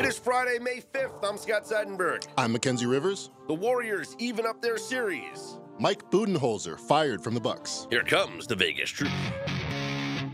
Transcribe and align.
It 0.00 0.06
is 0.06 0.18
Friday, 0.18 0.58
May 0.58 0.80
5th. 0.94 1.22
I'm 1.22 1.36
Scott 1.36 1.64
Seidenberg. 1.64 2.26
I'm 2.38 2.52
Mackenzie 2.52 2.86
Rivers. 2.86 3.28
The 3.48 3.52
Warriors 3.52 4.16
even 4.18 4.46
up 4.46 4.62
their 4.62 4.78
series. 4.78 5.58
Mike 5.78 6.10
Budenholzer 6.10 6.80
fired 6.80 7.22
from 7.22 7.34
the 7.34 7.40
Bucks. 7.40 7.86
Here 7.90 8.02
comes 8.02 8.46
the 8.46 8.54
Vegas 8.56 8.88
Truth. 8.88 9.12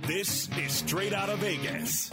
This 0.03 0.49
is 0.57 0.71
straight 0.71 1.13
out 1.13 1.31
of 1.31 1.41
Vegas. 1.41 2.13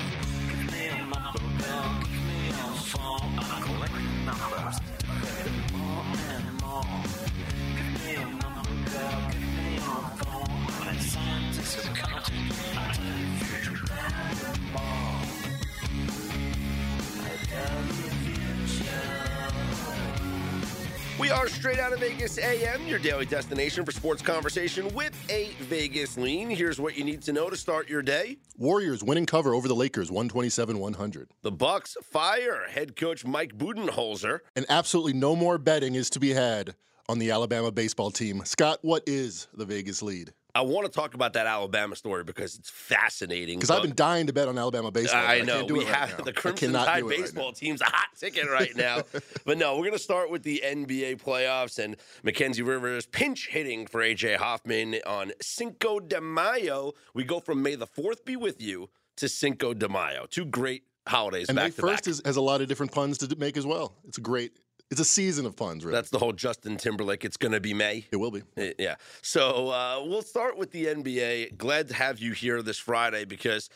We 21.20 21.30
are 21.30 21.48
straight 21.48 21.80
out 21.80 21.94
of 21.94 22.00
Vegas 22.00 22.40
AM, 22.40 22.86
your 22.88 22.98
daily 23.00 23.26
destination 23.26 23.86
for 23.86 23.92
sports 23.92 24.22
conversation 24.22 24.94
with 24.96 25.14
a 25.30 25.52
Vegas 25.60 26.18
lean. 26.18 26.50
Here's 26.50 26.82
what 26.82 26.98
you 26.98 27.04
need 27.04 27.22
to 27.22 27.32
know 27.32 27.50
to 27.50 27.56
start 27.56 27.88
your 27.88 28.02
day. 28.02 28.38
Warriors 28.58 29.04
winning 29.04 29.28
cover 29.28 29.54
over 29.54 29.68
the 29.68 29.76
Lakers 29.76 30.12
127 30.12 30.80
100. 30.80 31.30
The 31.44 31.52
Bucks 31.52 31.96
fire 32.04 32.68
head 32.68 32.96
coach 32.96 33.24
Mike 33.26 33.58
Budenholzer. 33.58 34.40
And 34.56 34.66
absolutely 34.70 35.14
no 35.14 35.36
more 35.36 35.58
betting 35.58 35.96
is 35.96 36.10
to 36.10 36.20
be 36.20 36.32
had 36.32 36.76
on 37.08 37.20
the 37.20 37.32
Alabama 37.32 37.72
baseball 37.72 38.10
team. 38.10 38.42
Scott, 38.44 38.80
what 38.82 39.04
is 39.06 39.48
the 39.54 39.66
Vegas 39.66 40.02
lead? 40.02 40.34
I 40.56 40.62
want 40.62 40.86
to 40.86 40.92
talk 40.92 41.16
about 41.16 41.34
that 41.34 41.48
Alabama 41.48 41.96
story 41.96 42.24
because 42.24 42.56
it's 42.56 42.70
fascinating. 42.70 43.58
Because 43.58 43.72
I've 43.72 43.82
been 43.82 43.96
dying 43.96 44.28
to 44.28 44.34
bet 44.34 44.48
on 44.48 44.58
Alabama 44.58 44.92
baseball. 44.92 45.20
I 45.20 45.40
but 45.40 45.48
know 45.48 45.66
we 45.66 45.80
right 45.80 45.88
have 45.88 46.18
now. 46.20 46.24
the 46.26 46.30
I 46.30 46.34
Crimson 46.34 46.74
Tide 46.74 47.00
do 47.00 47.08
it 47.08 47.10
right 47.10 47.20
baseball 47.22 47.52
team's 47.54 47.82
a 47.82 47.86
hot 47.86 48.10
ticket 48.16 48.48
right 48.50 48.76
now. 48.76 49.02
but 49.46 49.58
no, 49.58 49.74
we're 49.74 49.82
going 49.82 49.94
to 49.94 50.00
start 50.00 50.30
with 50.30 50.44
the 50.44 50.62
NBA 50.64 51.22
playoffs 51.22 51.84
and 51.84 51.96
Mackenzie 52.22 52.62
Rivers 52.62 53.08
pinch 53.08 53.48
hitting 53.50 53.88
for 53.88 54.02
AJ 54.02 54.36
Hoffman 54.38 54.98
on 55.08 55.32
Cinco 55.42 56.00
de 56.00 56.22
Mayo. 56.22 56.94
We 57.16 57.24
go 57.24 57.40
from 57.40 57.64
May 57.64 57.74
the 57.76 57.88
Fourth 57.88 58.24
be 58.24 58.36
with 58.36 58.62
you 58.62 58.90
to 59.18 59.28
Cinco 59.28 59.74
de 59.74 59.90
Mayo. 59.90 60.28
Two 60.30 60.46
great 60.46 60.84
holidays 61.08 61.50
And 61.50 61.56
May 61.56 61.64
back 61.64 61.76
to 61.76 61.82
1st 61.82 61.88
back. 61.88 62.08
is, 62.08 62.22
has 62.26 62.36
a 62.36 62.42
lot 62.42 62.62
of 62.62 62.68
different 62.68 62.92
puns 62.92 63.18
to 63.20 63.36
make 63.38 63.58
as 63.58 63.66
well. 63.66 63.96
It's 64.08 64.20
a 64.20 64.22
great, 64.22 64.54
it's 64.92 65.00
a 65.00 65.06
season 65.06 65.46
of 65.46 65.56
puns, 65.56 65.84
really. 65.84 65.96
That's 65.96 66.10
the 66.10 66.20
whole 66.20 66.34
Justin 66.34 66.78
Timberlake. 66.78 67.26
It's 67.26 67.38
going 67.38 67.54
to 67.54 67.60
be 67.60 67.74
May. 67.74 68.06
it 68.12 68.18
will 68.18 68.32
be. 68.32 68.44
Yeah. 68.78 68.96
So 69.22 69.70
uh, 69.70 70.04
we'll 70.06 70.22
start 70.22 70.58
with 70.58 70.72
the 70.72 70.86
NBA. 70.86 71.58
Glad 71.58 71.88
to 71.90 71.96
have 71.96 72.20
you 72.20 72.34
here 72.34 72.62
this 72.62 72.78
Friday 72.78 73.26
because 73.26 73.70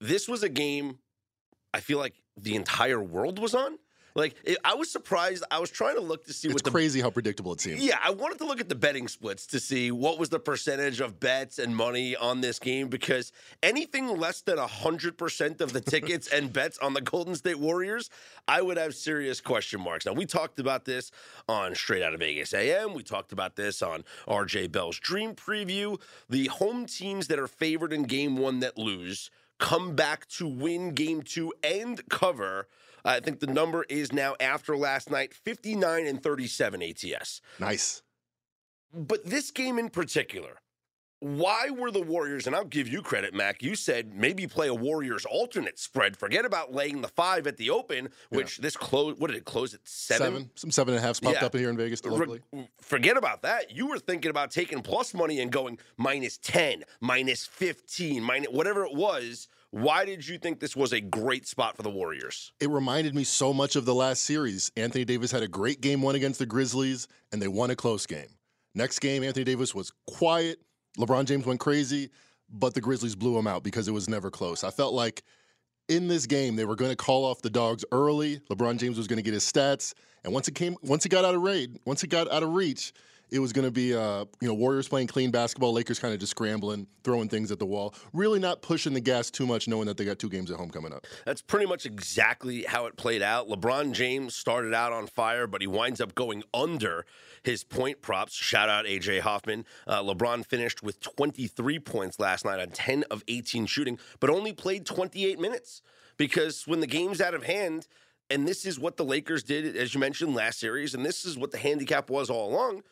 this 0.00 0.28
was 0.28 0.42
a 0.42 0.48
game 0.48 0.98
I 1.74 1.80
feel 1.80 1.98
like 1.98 2.14
the 2.36 2.54
entire 2.54 3.02
world 3.02 3.38
was 3.38 3.54
on. 3.54 3.78
Like 4.14 4.34
it, 4.44 4.58
I 4.64 4.74
was 4.74 4.90
surprised. 4.90 5.44
I 5.50 5.58
was 5.58 5.70
trying 5.70 5.94
to 5.96 6.00
look 6.02 6.24
to 6.26 6.32
see 6.32 6.48
It's 6.48 6.54
what 6.62 6.70
crazy 6.72 7.00
how 7.00 7.10
predictable 7.10 7.52
it 7.52 7.60
seems. 7.60 7.82
yeah, 7.82 7.98
I 8.02 8.10
wanted 8.10 8.38
to 8.38 8.46
look 8.46 8.60
at 8.60 8.68
the 8.68 8.74
betting 8.74 9.08
splits 9.08 9.46
to 9.48 9.60
see 9.60 9.90
what 9.90 10.18
was 10.18 10.28
the 10.28 10.38
percentage 10.38 11.00
of 11.00 11.18
bets 11.20 11.58
and 11.58 11.74
money 11.74 12.14
on 12.16 12.40
this 12.40 12.58
game 12.58 12.88
because 12.88 13.32
anything 13.62 14.08
less 14.18 14.40
than 14.42 14.58
100% 14.58 15.60
of 15.60 15.72
the 15.72 15.80
tickets 15.92 16.28
and 16.28 16.52
bets 16.52 16.78
on 16.78 16.94
the 16.94 17.00
Golden 17.00 17.34
State 17.34 17.58
Warriors, 17.58 18.10
I 18.46 18.60
would 18.62 18.76
have 18.76 18.94
serious 18.94 19.40
question 19.40 19.80
marks. 19.80 20.06
Now, 20.06 20.12
we 20.12 20.26
talked 20.26 20.58
about 20.60 20.84
this 20.84 21.10
on 21.48 21.74
Straight 21.74 22.02
Out 22.02 22.12
of 22.14 22.20
Vegas 22.20 22.52
AM. 22.54 22.94
We 22.94 23.02
talked 23.02 23.32
about 23.32 23.56
this 23.56 23.82
on 23.82 24.04
RJ 24.28 24.72
Bell's 24.72 24.98
Dream 24.98 25.34
Preview. 25.34 26.00
The 26.28 26.46
home 26.48 26.86
teams 26.86 27.28
that 27.28 27.38
are 27.38 27.46
favored 27.48 27.92
in 27.92 28.02
game 28.04 28.36
one 28.36 28.60
that 28.60 28.76
lose 28.76 29.30
come 29.58 29.94
back 29.94 30.26
to 30.26 30.46
win 30.46 30.92
game 30.92 31.22
two 31.22 31.52
and 31.62 32.06
cover. 32.08 32.66
I 33.04 33.20
think 33.20 33.40
the 33.40 33.46
number 33.46 33.84
is 33.88 34.12
now 34.12 34.34
after 34.40 34.76
last 34.76 35.10
night 35.10 35.34
59 35.34 36.06
and 36.06 36.22
37 36.22 36.82
ATS. 36.82 37.40
Nice. 37.58 38.02
But 38.94 39.24
this 39.24 39.50
game 39.50 39.78
in 39.78 39.88
particular, 39.90 40.58
why 41.20 41.70
were 41.70 41.92
the 41.92 42.02
Warriors, 42.02 42.48
and 42.48 42.54
I'll 42.56 42.64
give 42.64 42.88
you 42.88 43.00
credit, 43.00 43.32
Mac, 43.32 43.62
you 43.62 43.76
said 43.76 44.12
maybe 44.12 44.46
play 44.48 44.66
a 44.66 44.74
Warriors 44.74 45.24
alternate 45.24 45.78
spread. 45.78 46.16
Forget 46.16 46.44
about 46.44 46.74
laying 46.74 47.00
the 47.00 47.06
five 47.08 47.46
at 47.46 47.56
the 47.56 47.70
open, 47.70 48.08
which 48.30 48.58
this 48.58 48.76
close, 48.76 49.16
what 49.18 49.28
did 49.28 49.36
it 49.36 49.44
close 49.44 49.72
at 49.72 49.80
seven? 49.84 50.26
Seven. 50.26 50.50
Some 50.56 50.70
seven 50.72 50.94
and 50.94 51.02
a 51.02 51.06
halfs 51.06 51.20
popped 51.20 51.36
Yeah. 51.40 51.46
up 51.46 51.54
here 51.54 51.70
in 51.70 51.76
Vegas 51.76 52.02
Re- 52.04 52.40
forget 52.80 53.16
about 53.16 53.42
that. 53.42 53.70
You 53.70 53.86
were 53.86 54.00
thinking 54.00 54.30
about 54.30 54.50
taking 54.50 54.82
plus 54.82 55.14
money 55.14 55.38
and 55.40 55.52
going 55.52 55.78
minus 55.96 56.38
10, 56.38 56.82
minus 57.00 57.46
15, 57.46 58.20
minus 58.22 58.48
whatever 58.50 58.84
it 58.84 58.94
was. 58.94 59.46
Why 59.72 60.04
did 60.04 60.28
you 60.28 60.36
think 60.36 60.60
this 60.60 60.76
was 60.76 60.92
a 60.92 61.00
great 61.00 61.46
spot 61.46 61.78
for 61.78 61.82
the 61.82 61.88
Warriors? 61.88 62.52
it 62.60 62.68
reminded 62.68 63.14
me 63.14 63.24
so 63.24 63.54
much 63.54 63.74
of 63.74 63.86
the 63.86 63.94
last 63.94 64.24
series. 64.24 64.70
Anthony 64.76 65.06
Davis 65.06 65.32
had 65.32 65.42
a 65.42 65.48
great 65.48 65.80
game 65.80 66.02
one 66.02 66.14
against 66.14 66.38
the 66.38 66.44
Grizzlies, 66.44 67.08
and 67.32 67.40
they 67.40 67.48
won 67.48 67.70
a 67.70 67.74
close 67.74 68.04
game. 68.04 68.28
Next 68.74 68.98
game, 68.98 69.24
Anthony 69.24 69.44
Davis 69.44 69.74
was 69.74 69.90
quiet. 70.06 70.58
LeBron 70.98 71.24
James 71.24 71.46
went 71.46 71.58
crazy, 71.58 72.10
but 72.50 72.74
the 72.74 72.82
Grizzlies 72.82 73.16
blew 73.16 73.38
him 73.38 73.46
out 73.46 73.62
because 73.62 73.88
it 73.88 73.92
was 73.92 74.10
never 74.10 74.30
close. 74.30 74.62
I 74.62 74.70
felt 74.70 74.92
like 74.92 75.22
in 75.88 76.06
this 76.06 76.26
game 76.26 76.54
they 76.54 76.66
were 76.66 76.76
going 76.76 76.90
to 76.90 76.96
call 76.96 77.24
off 77.24 77.40
the 77.40 77.48
dogs 77.48 77.82
early. 77.92 78.40
LeBron 78.50 78.76
James 78.76 78.98
was 78.98 79.06
going 79.06 79.16
to 79.16 79.22
get 79.22 79.32
his 79.32 79.50
stats, 79.50 79.94
and 80.22 80.34
once 80.34 80.48
it 80.48 80.54
came, 80.54 80.76
once 80.82 81.02
he 81.02 81.08
got 81.08 81.24
out 81.24 81.34
of 81.34 81.40
raid, 81.40 81.78
once 81.86 82.04
it 82.04 82.08
got 82.08 82.30
out 82.30 82.42
of 82.42 82.50
reach, 82.50 82.92
it 83.32 83.38
was 83.38 83.52
going 83.52 83.64
to 83.64 83.70
be 83.70 83.94
uh, 83.94 84.26
you 84.40 84.46
know 84.46 84.54
Warriors 84.54 84.86
playing 84.86 85.06
clean 85.06 85.30
basketball, 85.30 85.72
Lakers 85.72 85.98
kind 85.98 86.12
of 86.12 86.20
just 86.20 86.30
scrambling, 86.30 86.86
throwing 87.02 87.28
things 87.28 87.50
at 87.50 87.58
the 87.58 87.64
wall, 87.64 87.94
really 88.12 88.38
not 88.38 88.60
pushing 88.60 88.92
the 88.92 89.00
gas 89.00 89.30
too 89.30 89.46
much, 89.46 89.66
knowing 89.66 89.86
that 89.86 89.96
they 89.96 90.04
got 90.04 90.18
two 90.18 90.28
games 90.28 90.50
at 90.50 90.58
home 90.58 90.70
coming 90.70 90.92
up. 90.92 91.06
That's 91.24 91.40
pretty 91.40 91.66
much 91.66 91.86
exactly 91.86 92.64
how 92.64 92.84
it 92.86 92.96
played 92.96 93.22
out. 93.22 93.48
LeBron 93.48 93.92
James 93.92 94.36
started 94.36 94.74
out 94.74 94.92
on 94.92 95.06
fire, 95.06 95.46
but 95.46 95.62
he 95.62 95.66
winds 95.66 96.00
up 96.00 96.14
going 96.14 96.42
under 96.52 97.06
his 97.42 97.64
point 97.64 98.02
props. 98.02 98.34
Shout 98.34 98.68
out 98.68 98.84
AJ 98.84 99.20
Hoffman. 99.20 99.64
Uh, 99.86 100.02
LeBron 100.02 100.44
finished 100.44 100.82
with 100.82 101.00
23 101.00 101.78
points 101.78 102.20
last 102.20 102.44
night 102.44 102.60
on 102.60 102.68
10 102.68 103.04
of 103.10 103.24
18 103.26 103.64
shooting, 103.64 103.98
but 104.20 104.28
only 104.28 104.52
played 104.52 104.84
28 104.84 105.40
minutes 105.40 105.80
because 106.18 106.66
when 106.66 106.80
the 106.80 106.86
game's 106.86 107.20
out 107.22 107.32
of 107.32 107.44
hand, 107.44 107.88
and 108.28 108.46
this 108.46 108.66
is 108.66 108.78
what 108.78 108.98
the 108.98 109.04
Lakers 109.04 109.42
did, 109.42 109.74
as 109.74 109.94
you 109.94 110.00
mentioned, 110.00 110.34
last 110.34 110.60
series, 110.60 110.94
and 110.94 111.04
this 111.04 111.24
is 111.24 111.38
what 111.38 111.50
the 111.50 111.58
handicap 111.58 112.10
was 112.10 112.30
all 112.30 112.50
along, 112.50 112.82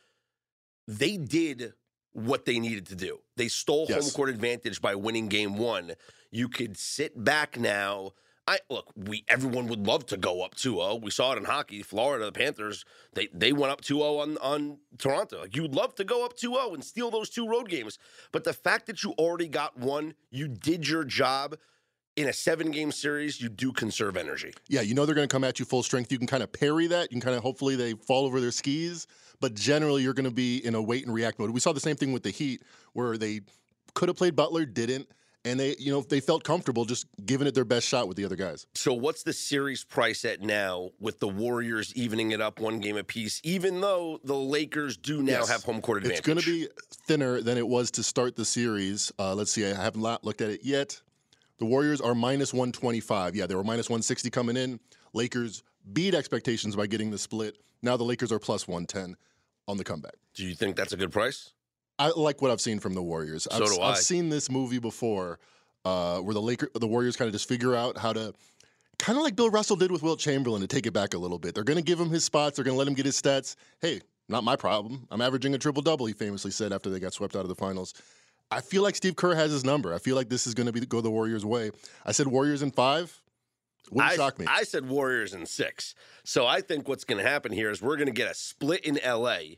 they 0.91 1.17
did 1.17 1.75
what 2.13 2.45
they 2.45 2.59
needed 2.59 2.87
to 2.89 2.97
do. 2.97 3.21
They 3.37 3.49
stole 3.49 3.87
home 3.87 4.11
court 4.11 4.29
advantage 4.29 4.83
by 4.83 4.97
winning 4.97 5.29
game 5.29 5.57
one. 5.57 5.93
You 6.31 6.49
could 6.49 6.77
sit 6.77 7.23
back 7.23 7.59
now. 7.59 8.13
I 8.49 8.59
look, 8.69 8.91
we 8.97 9.25
everyone 9.29 9.69
would 9.69 9.87
love 9.87 10.07
to 10.07 10.17
go 10.17 10.43
up 10.43 10.57
2-0. 10.57 11.03
We 11.03 11.13
saw 11.13 11.33
it 11.33 11.39
in 11.39 11.45
hockey. 11.45 11.83
Florida, 11.83 12.25
the 12.25 12.33
Panthers, 12.33 12.85
they 13.15 13.29
they 13.33 13.53
went 13.53 13.73
up 13.73 13.83
2-0 13.83 14.21
on, 14.21 14.39
on 14.39 14.79
Toronto. 14.99 15.43
Like 15.43 15.55
you'd 15.55 15.75
love 15.75 15.95
to 15.97 16.05
go 16.05 16.25
up 16.25 16.37
2-0 16.37 16.75
and 16.75 16.85
steal 16.85 17.13
those 17.13 17.31
two 17.31 17.47
road 17.47 17.69
games. 17.69 17.99
But 18.33 18.43
the 18.43 18.53
fact 18.53 18.87
that 18.87 19.05
you 19.05 19.13
already 19.13 19.47
got 19.47 19.79
one, 19.79 20.15
you 20.31 20.49
did 20.49 20.89
your 20.89 21.05
job 21.05 21.57
in 22.17 22.29
a 22.29 22.33
seven 22.33 22.71
game 22.71 22.93
series, 22.93 23.41
you 23.41 23.49
do 23.49 23.73
conserve 23.73 24.17
energy. 24.17 24.53
Yeah, 24.69 24.81
you 24.83 24.95
know 24.95 25.07
they're 25.07 25.15
going 25.15 25.29
to 25.29 25.33
come 25.33 25.45
at 25.45 25.59
you 25.59 25.65
full 25.65 25.83
strength. 25.83 26.11
You 26.13 26.19
can 26.19 26.27
kind 26.27 26.43
of 26.43 26.53
parry 26.53 26.87
that. 26.89 27.11
You 27.11 27.17
can 27.17 27.21
kind 27.21 27.37
of 27.37 27.43
hopefully 27.43 27.77
they 27.77 27.95
fall 27.95 28.27
over 28.27 28.41
their 28.41 28.51
skis, 28.51 29.07
but 29.41 29.55
generally 29.55 30.03
you're 30.03 30.15
going 30.15 30.25
to 30.25 30.31
be 30.31 30.59
in 30.65 30.75
a 30.75 30.83
wait 30.83 31.05
and 31.05 31.15
react 31.15 31.39
mode. 31.39 31.51
We 31.51 31.61
saw 31.61 31.73
the 31.73 31.81
same 31.81 31.97
thing 31.97 32.13
with 32.13 32.23
the 32.23 32.31
Heat 32.31 32.63
where 32.93 33.17
they 33.17 33.41
could 33.95 34.09
have 34.09 34.17
played 34.17 34.37
Butler, 34.37 34.67
didn't, 34.67 35.09
and 35.45 35.59
they 35.59 35.75
you 35.79 35.91
know 35.93 36.03
they 36.03 36.21
felt 36.21 36.45
comfortable 36.45 36.85
just 36.85 37.07
giving 37.25 37.47
it 37.47 37.55
their 37.55 37.65
best 37.65 37.87
shot 37.87 38.07
with 38.09 38.17
the 38.17 38.25
other 38.25 38.37
guys. 38.37 38.67
So 38.75 38.93
what's 38.93 39.23
the 39.23 39.33
series 39.33 39.85
price 39.85 40.25
at 40.25 40.43
now 40.43 40.91
with 41.01 41.21
the 41.21 41.29
Warriors 41.29 41.95
evening 41.95 42.33
it 42.33 42.41
up 42.41 42.61
one 42.61 42.81
game 42.81 42.97
apiece, 42.97 43.41
even 43.45 43.81
though 43.81 44.21
the 44.25 44.37
Lakers 44.37 44.97
do 44.97 45.23
now 45.23 45.33
Yes. 45.41 45.49
have 45.49 45.65
home 45.65 45.81
court 45.81 45.99
advantage? 45.99 46.19
It's 46.19 46.27
going 46.27 46.39
to 46.39 46.45
be 46.45 46.69
thinner 47.07 47.41
than 47.41 47.57
it 47.57 47.67
was 47.67 47.91
to 47.93 48.03
start 48.03 48.37
the 48.37 48.45
series. 48.45 49.11
Uh, 49.19 49.35
let's 49.35 49.53
see, 49.53 49.65
I 49.65 49.75
haven't 49.75 50.03
looked 50.25 50.41
at 50.43 50.51
it 50.51 50.65
yet. 50.65 51.01
The 51.61 51.67
Warriors 51.67 52.01
are 52.01 52.15
minus 52.15 52.55
125. 52.55 53.37
Yeah, 53.37 53.47
they 53.47 53.55
were 53.55 53.63
minus 53.63 53.89
160 53.89 54.31
coming 54.31 54.57
in. 54.57 54.81
Lakers 55.13 55.63
beat 55.93 56.15
expectations 56.15 56.75
by 56.75 56.87
getting 56.87 57.11
the 57.11 57.19
split. 57.19 57.59
Now 57.83 57.99
the 57.99 58.05
Lakers 58.05 58.33
are 58.33 58.39
plus 58.39 58.67
110 58.67 59.15
on 59.69 59.77
the 59.77 59.85
comeback. 59.85 60.15
Do 60.35 60.45
you 60.45 60.55
think 60.55 60.75
that's 60.75 60.95
a 60.95 60.97
good 60.97 61.13
price? 61.13 61.53
I 61.99 62.13
like 62.17 62.41
what 62.41 62.51
I've 62.51 62.63
seen 62.63 62.81
from 62.81 62.95
the 62.95 63.03
Warriors. 63.03 63.47
So 63.51 63.63
I've, 63.63 63.71
do 63.71 63.81
I. 63.83 63.91
I've 63.91 63.99
seen 63.99 64.31
this 64.31 64.51
movie 64.51 64.79
before, 64.79 65.39
uh, 65.85 66.21
where 66.21 66.33
the 66.33 66.41
Laker, 66.41 66.71
the 66.75 66.87
Warriors 66.87 67.15
kind 67.15 67.27
of 67.27 67.35
just 67.35 67.47
figure 67.47 67.75
out 67.75 67.99
how 67.99 68.15
to, 68.15 68.33
kind 68.99 69.19
of 69.19 69.23
like 69.23 69.37
Bill 69.37 69.51
Russell 69.51 69.77
did 69.77 69.93
with 69.93 70.03
Wilt 70.03 70.19
Chamberlain, 70.19 70.63
to 70.63 70.67
take 70.67 70.87
it 70.87 70.93
back 70.93 71.13
a 71.13 71.19
little 71.19 71.39
bit. 71.39 71.55
They're 71.55 71.65
going 71.65 71.77
to 71.77 71.85
give 71.85 72.01
him 72.01 72.09
his 72.09 72.25
spots. 72.25 72.57
They're 72.57 72.65
going 72.65 72.75
to 72.75 72.79
let 72.79 72.89
him 72.89 72.95
get 72.95 73.05
his 73.05 73.21
stats. 73.21 73.57
Hey, 73.83 74.01
not 74.31 74.45
my 74.45 74.57
problem. 74.57 75.07
I'm 75.11 75.21
averaging 75.21 75.55
a 75.55 75.59
triple 75.59 75.83
double. 75.83 76.07
He 76.07 76.15
famously 76.15 76.53
said 76.53 76.73
after 76.73 76.89
they 76.89 77.01
got 77.01 77.13
swept 77.13 77.37
out 77.37 77.43
of 77.43 77.49
the 77.49 77.55
finals. 77.55 77.93
I 78.51 78.61
feel 78.61 78.83
like 78.83 78.97
Steve 78.97 79.17
Kerr 79.17 79.35
has 79.35 79.53
his 79.53 79.65
number. 79.65 79.95
I 79.95 79.99
feel 79.99 80.17
like 80.17 80.29
this 80.29 80.47
is 80.47 80.55
going 80.55 80.67
to 80.67 80.73
be 80.73 80.81
go 80.81 81.01
the 81.01 81.11
Warriors' 81.11 81.45
way. 81.45 81.71
I 82.05 82.13
said 82.13 82.27
Warriors 82.27 82.63
in 82.63 82.71
five. 82.71 83.21
Wouldn't 83.91 84.13
I, 84.13 84.17
shock 84.17 84.39
me. 84.39 84.47
I 84.49 84.63
said 84.65 84.89
Warriors 84.89 85.35
in 85.35 85.47
six. 85.47 85.95
So 86.25 86.47
I 86.47 86.61
think 86.61 86.89
what's 86.89 87.05
going 87.05 87.23
to 87.23 87.29
happen 87.29 87.53
here 87.53 87.71
is 87.71 87.81
we're 87.83 87.97
going 87.97 88.07
to 88.07 88.13
get 88.13 88.31
a 88.31 88.35
split 88.35 88.85
in 88.85 88.99
LA. 89.05 89.57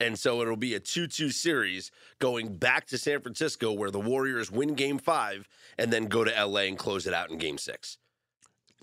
And 0.00 0.18
so 0.18 0.42
it'll 0.42 0.56
be 0.56 0.74
a 0.74 0.80
2 0.80 1.06
2 1.06 1.30
series 1.30 1.92
going 2.18 2.56
back 2.56 2.86
to 2.88 2.98
San 2.98 3.20
Francisco 3.20 3.72
where 3.72 3.90
the 3.90 4.00
Warriors 4.00 4.50
win 4.50 4.74
game 4.74 4.98
five 4.98 5.48
and 5.78 5.92
then 5.92 6.06
go 6.06 6.24
to 6.24 6.44
LA 6.44 6.62
and 6.62 6.78
close 6.78 7.06
it 7.06 7.14
out 7.14 7.30
in 7.30 7.38
game 7.38 7.58
six. 7.58 7.98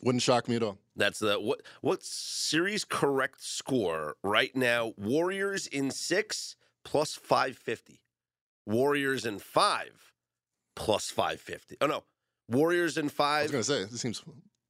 Wouldn't 0.01 0.21
shock 0.21 0.47
me 0.47 0.55
at 0.55 0.63
all. 0.63 0.77
That's 0.95 1.19
the 1.19 1.37
what 1.39 1.61
what 1.81 2.03
series 2.03 2.85
correct 2.85 3.43
score 3.43 4.15
right 4.23 4.55
now? 4.55 4.93
Warriors 4.97 5.67
in 5.67 5.91
six 5.91 6.55
plus 6.85 7.15
five 7.15 7.57
fifty. 7.57 7.99
Warriors 8.65 9.25
in 9.25 9.39
five 9.39 10.13
plus 10.75 11.09
five 11.09 11.39
fifty. 11.39 11.75
Oh 11.81 11.87
no, 11.87 12.03
Warriors 12.49 12.97
in 12.97 13.09
five. 13.09 13.41
I 13.41 13.43
was 13.43 13.51
gonna 13.51 13.63
say 13.63 13.85
this 13.91 14.01
seems 14.01 14.23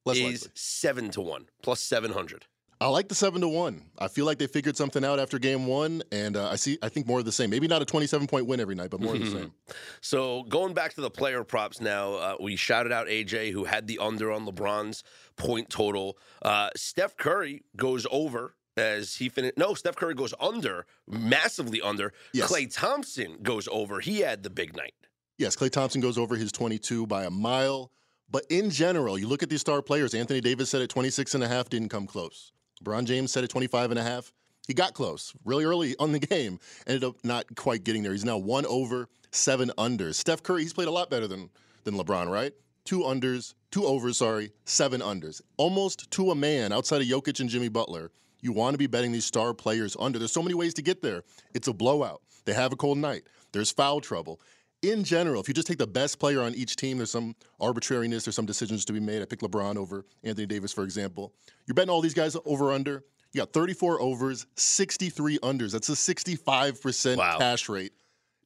less 0.06 0.18
is 0.18 0.24
likely. 0.24 0.51
seven 0.56 1.09
to 1.12 1.21
one 1.21 1.45
plus 1.62 1.81
seven 1.81 2.12
hundred. 2.12 2.45
I 2.81 2.88
like 2.88 3.09
the 3.09 3.15
seven 3.15 3.41
to 3.41 3.47
one. 3.50 3.81
I 3.97 4.07
feel 4.07 4.25
like 4.25 4.38
they 4.38 4.47
figured 4.47 4.77
something 4.77 5.03
out 5.03 5.19
after 5.19 5.38
game 5.38 5.68
one, 5.68 6.01
and 6.13 6.38
uh, 6.38 6.47
I 6.50 6.56
see. 6.56 6.77
I 6.81 6.88
think 6.88 7.07
more 7.07 7.19
of 7.19 7.25
the 7.25 7.31
same. 7.31 7.50
Maybe 7.50 7.68
not 7.68 7.81
a 7.81 7.86
twenty-seven 7.86 8.25
point 8.27 8.45
win 8.45 8.62
every 8.62 8.75
night, 8.75 8.89
but 8.89 9.01
more 9.01 9.15
of 9.15 9.19
the 9.19 9.30
same. 9.31 9.51
So 10.00 10.44
going 10.44 10.74
back 10.74 10.94
to 10.94 11.01
the 11.01 11.09
player 11.09 11.44
props 11.44 11.81
now, 11.81 12.13
uh, 12.13 12.36
we 12.39 12.56
shouted 12.56 12.94
out 12.94 13.07
AJ 13.07 13.51
who 13.51 13.65
had 13.65 13.88
the 13.88 14.00
under 14.00 14.31
on 14.31 14.45
LeBron's 14.45 15.03
point 15.36 15.69
total. 15.69 16.18
Uh, 16.41 16.69
Steph 16.77 17.18
Curry 17.18 17.63
goes 17.75 18.07
over 18.09 18.56
as 18.77 19.16
he 19.16 19.30
finished. 19.30 19.57
No, 19.57 19.74
Steph 19.74 19.95
Curry 19.95 20.13
goes 20.13 20.33
under, 20.39 20.86
massively 21.07 21.81
under. 21.81 22.13
Yes. 22.33 22.51
Klay 22.51 22.74
Thompson 22.74 23.38
goes 23.42 23.68
over. 23.69 24.00
He 24.00 24.19
had 24.19 24.44
the 24.44 24.50
big 24.50 24.75
night. 24.75 24.94
Yes, 25.38 25.56
Klay 25.56 25.69
Thompson 25.69 26.01
goes 26.01 26.18
over 26.18 26.36
his 26.36 26.51
22 26.51 27.07
by 27.07 27.25
a 27.25 27.30
mile. 27.30 27.92
But 28.31 28.45
in 28.50 28.69
general, 28.69 29.18
you 29.18 29.27
look 29.27 29.42
at 29.42 29.50
these 29.50 29.62
star 29.62 29.81
players. 29.81 30.13
Anthony 30.13 30.42
Davis 30.42 30.69
said 30.69 30.81
at 30.81 30.89
26 30.89 31.36
and 31.36 31.44
a 31.44 31.48
half, 31.48 31.69
didn't 31.69 31.89
come 31.89 32.06
close. 32.06 32.51
LeBron 32.83 33.06
James 33.06 33.31
said 33.31 33.44
at 33.44 33.50
25 33.50 33.92
and 33.92 34.00
a 34.00 34.04
half, 34.04 34.31
he 34.68 34.74
got 34.74 34.94
close 34.94 35.33
really 35.45 35.65
early 35.65 35.95
on 36.00 36.12
the 36.12 36.19
game. 36.19 36.60
Ended 36.86 37.04
up 37.04 37.15
not 37.24 37.45
quite 37.56 37.83
getting 37.83 38.04
there. 38.04 38.12
He's 38.12 38.24
now 38.24 38.38
one 38.38 38.65
over, 38.68 39.10
seven 39.31 39.72
unders. 39.77 40.15
Steph 40.15 40.44
Curry, 40.44 40.62
he's 40.62 40.74
played 40.74 40.88
a 40.88 40.92
lot 40.92 41.10
better 41.10 41.27
than 41.27 41.50
than 41.86 41.95
LeBron, 41.95 42.30
right? 42.30 42.54
Two 42.86 43.00
unders, 43.00 43.56
two 43.72 43.86
overs, 43.86 44.18
sorry, 44.18 44.51
seven 44.65 45.01
unders. 45.01 45.42
Almost 45.57 46.12
to 46.12 46.31
a 46.31 46.36
man 46.36 46.72
outside 46.72 47.01
of 47.01 47.07
Jokic 47.07 47.39
and 47.39 47.50
Jimmy 47.50 47.69
Butler. 47.69 48.12
You 48.41 48.51
want 48.51 48.74
to 48.74 48.77
be 48.77 48.88
betting 48.88 49.12
these 49.12 49.25
star 49.25 49.53
players 49.53 49.95
under. 50.00 50.19
There's 50.19 50.31
so 50.31 50.44
many 50.44 50.56
ways 50.56 50.74
to 50.75 50.81
get 50.81 51.01
there. 51.01 51.24
It's 51.53 51.68
a 51.68 51.74
blowout. 51.74 52.21
They 52.45 52.53
have 52.53 52.71
a 52.71 52.75
cold 52.75 52.97
night. 52.97 53.24
There's 53.51 53.71
foul 53.71 54.01
trouble 54.01 54.39
in 54.81 55.03
general, 55.03 55.41
if 55.41 55.47
you 55.47 55.53
just 55.53 55.68
take 55.68 55.77
the 55.77 55.88
best 55.88 56.19
player 56.19 56.41
on 56.41 56.56
each 56.56 56.75
team, 56.75 56.97
there's 56.97 57.12
some 57.12 57.36
arbitrariness, 57.59 58.24
there's 58.24 58.36
some 58.36 58.45
decisions 58.45 58.86
to 58.86 58.94
be 58.94 59.00
made. 59.00 59.21
I 59.21 59.25
pick 59.25 59.39
LeBron 59.39 59.75
over 59.75 60.06
Anthony 60.24 60.47
Davis, 60.47 60.71
for 60.71 60.83
example. 60.83 61.33
You're 61.65 61.75
betting 61.75 61.89
all 61.89 62.01
these 62.01 62.13
guys 62.13 62.38
over 62.45 62.71
under. 62.71 63.03
You 63.33 63.41
got 63.41 63.53
34 63.53 64.01
overs, 64.01 64.45
63 64.56 65.39
unders. 65.39 65.71
That's 65.74 65.89
a 65.89 65.95
65% 65.95 67.18
Wow. 67.18 67.38
cash 67.38 67.69
rate. 67.69 67.94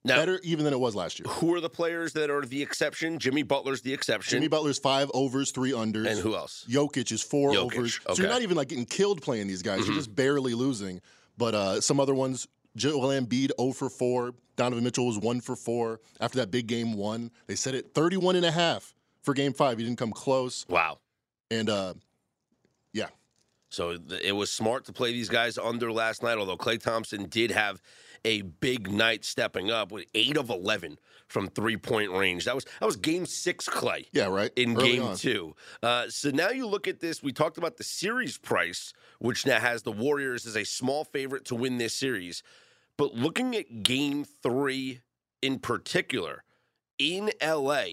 Now, 0.06 0.18
Better 0.18 0.40
even 0.44 0.66
than 0.66 0.74
it 0.74 0.80
was 0.80 0.96
last 0.96 1.18
year. 1.20 1.28
who 1.30 1.54
are 1.56 1.62
the 1.62 1.70
players 1.70 2.12
that 2.14 2.30
are 2.30 2.46
the 2.46 2.62
exception? 2.62 3.20
Jimmy 3.20 3.42
Butler's 3.44 3.82
the 3.82 3.94
exception. 3.94 4.32
Jimmy 4.38 4.50
Butler's 4.50 4.78
five 4.78 5.10
overs, 5.14 5.52
three 5.52 5.72
unders. 5.72 6.08
and 6.08 6.20
who 6.20 6.36
else? 6.36 6.66
Jokic 6.70 7.10
is 7.14 7.22
four 7.24 7.52
Jokic, 7.54 7.78
overs. 7.78 7.94
So 7.96 8.02
okay. 8.02 8.12
Mm-hmm. 8.14 8.22
you're 8.24 8.32
not 8.32 8.42
even 8.42 8.58
like 8.58 8.68
getting 8.68 8.86
killed 8.86 9.22
playing 9.22 9.48
these 9.48 9.62
guys. 9.62 9.88
You're 9.88 9.96
just 9.96 10.14
barely 10.14 10.54
losing. 10.54 11.00
But 11.38 11.56
uh, 11.56 11.80
some 11.82 12.00
other 12.02 12.14
ones, 12.14 12.48
Joel 12.76 13.10
Embiid 13.10 13.52
0 13.58 13.72
for 13.72 13.90
4. 13.90 14.34
Donovan 14.58 14.84
Mitchell 14.84 15.08
was 15.08 15.18
1 15.18 15.40
for 15.42 15.56
4 15.56 16.00
after 16.20 16.38
that 16.40 16.52
big 16.52 16.68
game 16.68 16.94
one. 16.98 17.32
They 17.48 17.56
said 17.56 17.74
it 17.74 17.94
31 17.96 18.36
and 18.36 18.46
a 18.46 18.52
half 18.52 18.94
for 19.22 19.34
game 19.34 19.54
five. 19.54 19.78
He 19.78 19.86
didn't 19.86 19.98
come 19.98 20.12
close. 20.12 20.66
Wow. 20.70 21.00
And 21.50 21.70
uh, 21.70 21.94
yeah, 22.92 23.08
So 23.70 23.98
it 24.24 24.34
was 24.34 24.52
smart 24.52 24.86
to 24.86 24.94
play 24.94 25.12
these 25.14 25.30
guys 25.30 25.58
under 25.58 25.92
last 25.92 26.22
night, 26.24 26.38
although 26.38 26.58
Klay 26.58 26.80
Thompson 26.80 27.28
did 27.30 27.52
have 27.52 27.82
a 28.26 28.42
big 28.42 28.92
night 28.92 29.26
stepping 29.26 29.70
up 29.72 29.92
with 29.92 30.06
eight 30.14 30.38
of 30.38 30.50
eleven 30.50 30.98
from 31.28 31.48
three 31.48 31.78
point 31.78 32.12
range. 32.12 32.46
That 32.46 32.56
was 32.56 32.66
that 32.80 32.86
was 32.86 32.96
game 32.96 33.26
six, 33.26 33.68
Clay. 33.68 34.08
yeah, 34.12 34.26
right. 34.28 34.52
In 34.56 34.76
Early 34.78 34.92
game 34.94 35.04
on. 35.04 35.16
two. 35.16 35.56
Uh, 35.82 36.06
so 36.10 36.30
now 36.30 36.50
you 36.50 36.68
look 36.68 36.88
at 36.88 37.00
this. 37.00 37.22
We 37.24 37.32
talked 37.34 37.58
about 37.58 37.78
the 37.78 37.84
series 37.84 38.38
price, 38.38 38.94
which 39.20 39.46
now 39.46 39.60
has 39.60 39.84
the 39.84 39.92
Warriors 39.92 40.46
as 40.46 40.56
a 40.56 40.64
small 40.64 41.04
favorite 41.04 41.46
to 41.46 41.56
win 41.56 41.78
this 41.78 41.94
series. 41.94 42.44
But 42.98 43.16
looking 43.16 43.56
at 43.56 43.84
game 43.84 44.24
three 44.24 45.02
in 45.42 45.60
particular, 45.60 46.44
in 47.00 47.32
LA, 47.44 47.86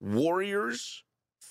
Warriors 0.00 1.02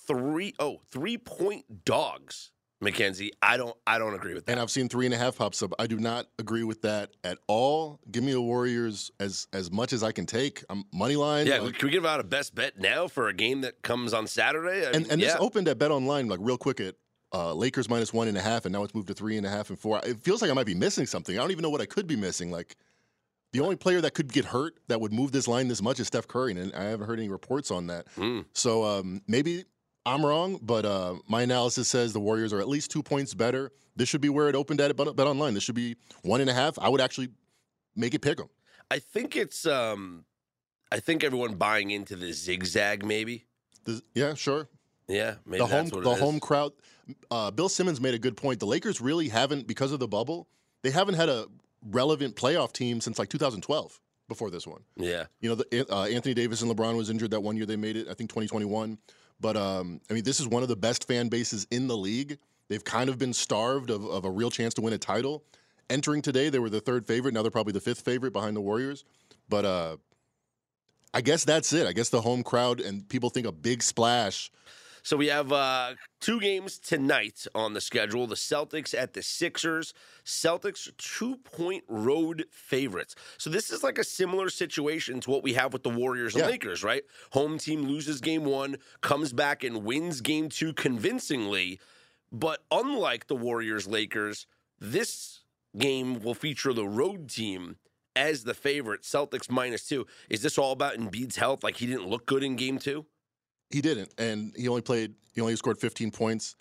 three 0.07 0.53
oh 0.59 0.79
three 0.91 1.17
point 1.17 1.85
dogs. 1.85 2.51
Mackenzie, 2.81 3.31
I 3.41 3.57
don't 3.57 3.75
I 3.85 3.97
don't 3.97 4.13
agree 4.13 4.33
with 4.33 4.45
that. 4.45 4.53
And 4.53 4.61
I've 4.61 4.71
seen 4.71 4.87
three 4.87 5.05
and 5.05 5.13
a 5.13 5.17
half 5.17 5.37
pops 5.37 5.61
up. 5.61 5.73
I 5.79 5.87
do 5.87 5.99
not 5.99 6.27
agree 6.37 6.63
with 6.63 6.81
that 6.83 7.11
at 7.23 7.37
all. 7.47 7.99
Give 8.09 8.23
me 8.23 8.31
the 8.31 8.41
Warriors 8.41 9.11
as 9.19 9.47
as 9.51 9.71
much 9.71 9.91
as 9.91 10.01
I 10.01 10.11
can 10.11 10.25
take. 10.25 10.63
I'm 10.69 10.85
money 10.93 11.15
line. 11.15 11.45
yeah, 11.47 11.59
like- 11.59 11.77
can 11.77 11.87
we 11.87 11.91
give 11.91 12.05
out 12.05 12.19
a 12.19 12.23
best 12.23 12.55
bet 12.55 12.79
now 12.79 13.07
for 13.07 13.27
a 13.27 13.33
game 13.33 13.61
that 13.61 13.81
comes 13.81 14.13
on 14.13 14.27
Saturday? 14.27 14.85
I 14.85 14.91
and 14.91 15.03
mean, 15.03 15.11
and 15.11 15.21
this 15.21 15.35
opened 15.39 15.67
at 15.67 15.77
Bet 15.77 15.91
Online 15.91 16.27
like 16.29 16.39
real 16.41 16.57
quick 16.57 16.79
at 16.79 16.95
uh, 17.33 17.53
Lakers 17.53 17.89
minus 17.89 18.13
one 18.13 18.27
and 18.27 18.37
a 18.37 18.41
half, 18.41 18.65
and 18.65 18.73
now 18.73 18.83
it's 18.83 18.95
moved 18.95 19.07
to 19.07 19.13
three 19.13 19.37
and 19.37 19.45
a 19.45 19.49
half 19.49 19.69
and 19.69 19.77
four. 19.77 19.99
It 20.03 20.19
feels 20.19 20.41
like 20.41 20.49
I 20.49 20.53
might 20.53 20.65
be 20.65 20.75
missing 20.75 21.05
something. 21.05 21.37
I 21.37 21.41
don't 21.41 21.51
even 21.51 21.61
know 21.63 21.69
what 21.69 21.81
I 21.81 21.85
could 21.85 22.07
be 22.07 22.15
missing. 22.15 22.49
Like 22.49 22.75
the 23.51 23.59
only 23.59 23.75
player 23.75 24.01
that 24.01 24.13
could 24.13 24.31
get 24.31 24.45
hurt 24.45 24.79
that 24.87 25.01
would 25.01 25.11
move 25.11 25.31
this 25.31 25.47
line 25.47 25.67
this 25.67 25.81
much 25.81 25.99
is 25.99 26.07
Steph 26.07 26.27
Curry, 26.27 26.53
and 26.53 26.73
I 26.73 26.83
haven't 26.83 27.07
heard 27.07 27.19
any 27.19 27.29
reports 27.29 27.71
on 27.71 27.87
that. 27.87 28.07
Mm. 28.15 28.45
So 28.53 28.83
um, 28.85 29.21
maybe 29.27 29.65
I'm 30.05 30.25
wrong, 30.25 30.59
but 30.61 30.85
uh, 30.85 31.15
my 31.27 31.41
analysis 31.43 31.87
says 31.87 32.13
the 32.13 32.19
Warriors 32.19 32.53
are 32.53 32.59
at 32.59 32.67
least 32.67 32.89
two 32.91 33.03
points 33.03 33.33
better. 33.33 33.71
This 33.95 34.09
should 34.09 34.21
be 34.21 34.29
where 34.29 34.49
it 34.49 34.55
opened 34.55 34.81
at 34.81 34.95
Bet 34.95 35.15
Bet 35.15 35.27
Online. 35.27 35.53
This 35.53 35.63
should 35.63 35.75
be 35.75 35.95
one 36.23 36.41
and 36.41 36.49
a 36.49 36.53
half. 36.53 36.79
I 36.79 36.89
would 36.89 37.01
actually 37.01 37.29
make 37.95 38.13
it 38.13 38.19
pick 38.21 38.37
them. 38.37 38.49
I 38.89 38.99
think 38.99 39.35
it's 39.35 39.65
um 39.65 40.25
I 40.91 40.99
think 40.99 41.23
everyone 41.23 41.55
buying 41.55 41.91
into 41.91 42.15
the 42.15 42.31
zigzag 42.31 43.05
maybe. 43.05 43.45
Yeah, 44.15 44.33
sure. 44.35 44.67
Yeah, 45.07 45.35
maybe 45.45 45.59
the 45.59 45.65
home 45.67 45.85
that's 45.85 45.91
what 45.95 46.03
the 46.03 46.09
it 46.11 46.13
is. 46.13 46.19
home 46.19 46.39
crowd. 46.39 46.71
Uh, 47.31 47.49
Bill 47.51 47.69
Simmons 47.69 47.99
made 47.99 48.13
a 48.13 48.19
good 48.19 48.37
point. 48.37 48.59
The 48.59 48.67
Lakers 48.67 49.01
really 49.01 49.27
haven't, 49.29 49.65
because 49.65 49.91
of 49.91 49.99
the 49.99 50.07
bubble, 50.07 50.47
they 50.83 50.91
haven't 50.91 51.15
had 51.15 51.27
a 51.29 51.47
relevant 51.83 52.35
playoff 52.35 52.71
team 52.71 53.01
since 53.01 53.17
like 53.17 53.29
2012. 53.29 53.99
Before 54.27 54.51
this 54.51 54.67
one, 54.67 54.83
Yeah. 54.95 55.25
you 55.41 55.49
know, 55.49 55.55
the, 55.55 55.91
uh, 55.91 56.03
Anthony 56.05 56.35
Davis 56.35 56.61
and 56.61 56.69
LeBron 56.69 56.95
was 56.95 57.09
injured 57.09 57.31
that 57.31 57.41
one 57.41 57.57
year 57.57 57.65
they 57.65 57.75
made 57.75 57.95
it. 57.97 58.07
I 58.07 58.13
think 58.13 58.29
2021. 58.29 58.99
But 59.39 59.55
um, 59.55 60.01
I 60.09 60.13
mean, 60.13 60.23
this 60.23 60.39
is 60.39 60.47
one 60.47 60.63
of 60.63 60.69
the 60.69 60.75
best 60.75 61.07
fan 61.07 61.29
bases 61.29 61.65
in 61.71 61.87
the 61.87 61.97
league. 61.97 62.37
They've 62.67 62.83
kind 62.83 63.09
of 63.09 63.17
been 63.17 63.33
starved 63.33 63.89
of, 63.89 64.05
of 64.05 64.25
a 64.25 64.29
real 64.29 64.51
chance 64.51 64.73
to 64.75 64.81
win 64.81 64.93
a 64.93 64.97
title. 64.97 65.43
Entering 65.89 66.21
today, 66.21 66.49
they 66.49 66.59
were 66.59 66.69
the 66.69 66.81
third 66.81 67.07
favorite. 67.07 67.33
Now 67.33 67.41
they're 67.41 67.51
probably 67.51 67.73
the 67.73 67.79
fifth 67.79 68.01
favorite 68.01 68.31
behind 68.31 68.55
the 68.55 68.61
Warriors. 68.61 69.05
But 69.47 69.65
uh, 69.65 69.97
I 71.13 71.21
guess 71.21 71.43
that's 71.43 71.73
it. 71.73 71.87
I 71.87 71.93
guess 71.93 72.09
the 72.09 72.21
home 72.21 72.43
crowd 72.43 72.79
and 72.79 73.07
people 73.09 73.29
think 73.29 73.47
a 73.47 73.51
big 73.51 73.81
splash 73.81 74.51
So 75.03 75.17
we 75.17 75.27
have 75.27 75.51
uh, 75.51 75.95
two 76.19 76.39
games 76.39 76.77
tonight 76.79 77.45
on 77.55 77.73
the 77.73 77.81
schedule. 77.81 78.27
The 78.27 78.35
Celtics 78.35 78.93
at 78.97 79.13
the 79.13 79.21
Sixers. 79.21 79.93
Celtics 80.25 80.89
two 80.97 81.37
point 81.37 81.83
road 81.87 82.45
favorites. 82.51 83.15
So 83.37 83.49
this 83.49 83.71
is 83.71 83.83
like 83.83 83.97
a 83.97 84.03
similar 84.03 84.49
situation 84.49 85.19
to 85.21 85.29
what 85.29 85.43
we 85.43 85.53
have 85.53 85.73
with 85.73 85.83
the 85.83 85.89
Warriors 85.89 86.35
and 86.35 86.43
Yeah. 86.43 86.49
Lakers, 86.49 86.83
right? 86.83 87.03
Home 87.31 87.57
team 87.57 87.83
loses 87.83 88.21
game 88.21 88.45
one, 88.45 88.77
comes 89.01 89.33
back 89.33 89.63
and 89.63 89.83
wins 89.83 90.21
game 90.21 90.49
two 90.49 90.73
convincingly. 90.73 91.79
But 92.31 92.63
unlike 92.71 93.27
the 93.27 93.35
Warriors 93.35 93.87
Lakers, 93.87 94.45
this 94.79 95.41
game 95.77 96.19
will 96.21 96.35
feature 96.35 96.73
the 96.73 96.87
road 96.87 97.29
team 97.29 97.77
as 98.15 98.43
the 98.43 98.53
favorite, 98.53 99.01
Celtics 99.03 99.49
minus 99.49 99.87
two. 99.87 100.05
Is 100.29 100.41
this 100.41 100.57
all 100.57 100.71
about 100.71 100.95
Embiid's 100.95 101.37
health? 101.37 101.63
Like 101.63 101.77
he 101.77 101.87
didn't 101.87 102.07
look 102.07 102.25
good 102.25 102.43
in 102.43 102.55
game 102.55 102.77
two? 102.77 103.05
He 103.69 103.81
didn't, 103.81 104.13
and 104.17 104.53
he 104.55 104.67
only 104.67 104.81
played. 104.81 105.13
He 105.33 105.41
only 105.41 105.55
scored 105.55 105.77
15 105.77 106.11
points. 106.11 106.55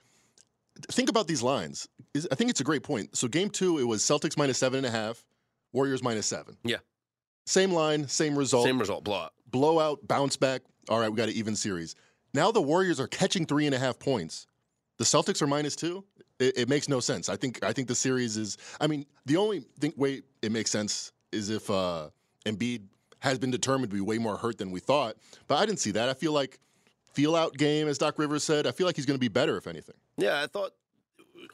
Think 0.93 1.09
about 1.09 1.27
these 1.27 1.43
lines. 1.43 1.89
I 2.31 2.35
think 2.35 2.51
it's 2.51 2.61
a 2.61 2.65
great 2.65 2.83
point. 2.83 3.17
So 3.17 3.27
game 3.27 3.51
two, 3.51 3.79
it 3.79 3.85
was 3.85 4.03
Celtics 4.03 4.37
minus 4.37 4.59
seven 4.59 4.79
and 4.79 4.87
a 4.87 4.91
half, 4.91 5.25
Warriors 5.73 6.03
minus 6.03 6.27
seven. 6.27 6.57
Yeah. 6.65 6.77
Same 7.47 7.73
line, 7.73 8.07
same 8.07 8.37
result. 8.39 8.65
Same 8.65 8.79
result, 8.79 9.05
blowout. 9.05 9.33
blowout, 9.51 10.07
bounce 10.07 10.37
back. 10.37 10.63
All 10.89 11.01
right, 11.01 11.09
we 11.09 11.17
got 11.17 11.29
an 11.29 11.35
even 11.35 11.57
series. 11.57 11.95
Now 12.35 12.53
the 12.53 12.61
Warriors 12.61 13.01
are 13.01 13.09
catching 13.09 13.47
three 13.47 13.67
and 13.67 13.75
a 13.75 13.79
half 13.79 13.99
points. 13.99 14.47
The 14.99 15.05
Celtics 15.05 15.41
are 15.41 15.47
minus 15.47 15.75
two. 15.75 16.05
It, 16.39 16.59
it 16.59 16.69
makes 16.69 16.89
no 16.89 17.01
sense. 17.01 17.29
I 17.29 17.37
think. 17.37 17.65
I 17.65 17.73
think 17.73 17.89
the 17.89 17.95
series 17.95 18.37
is. 18.37 18.59
I 18.81 18.87
mean, 18.87 19.07
the 19.27 19.37
only 19.37 19.61
thing, 19.81 19.93
way 19.97 20.23
it 20.43 20.53
makes 20.53 20.71
sense 20.71 21.13
is 21.33 21.51
if 21.51 21.71
uh, 21.71 22.09
Embiid 22.45 22.83
has 23.21 23.39
been 23.39 23.51
determined 23.51 23.91
to 23.91 23.97
be 23.97 24.01
way 24.01 24.19
more 24.19 24.37
hurt 24.37 24.59
than 24.59 24.71
we 24.71 24.81
thought. 24.81 25.17
But 25.47 25.57
I 25.57 25.67
didn't 25.67 25.81
see 25.81 25.91
that. 25.93 26.09
I 26.09 26.15
feel 26.15 26.33
like 26.33 26.59
feel 27.23 27.35
out 27.35 27.57
game, 27.57 27.89
as 27.89 27.99
Doc 27.99 28.19
Rivers 28.19 28.45
said. 28.45 28.67
I 28.67 28.71
feel 28.71 28.87
like 28.87 28.95
he's 28.97 29.07
going 29.07 29.17
to 29.17 29.21
be 29.21 29.29
better 29.29 29.57
if 29.57 29.67
anything. 29.67 29.97
Yeah, 30.17 30.41
I 30.41 30.47
thought 30.47 30.71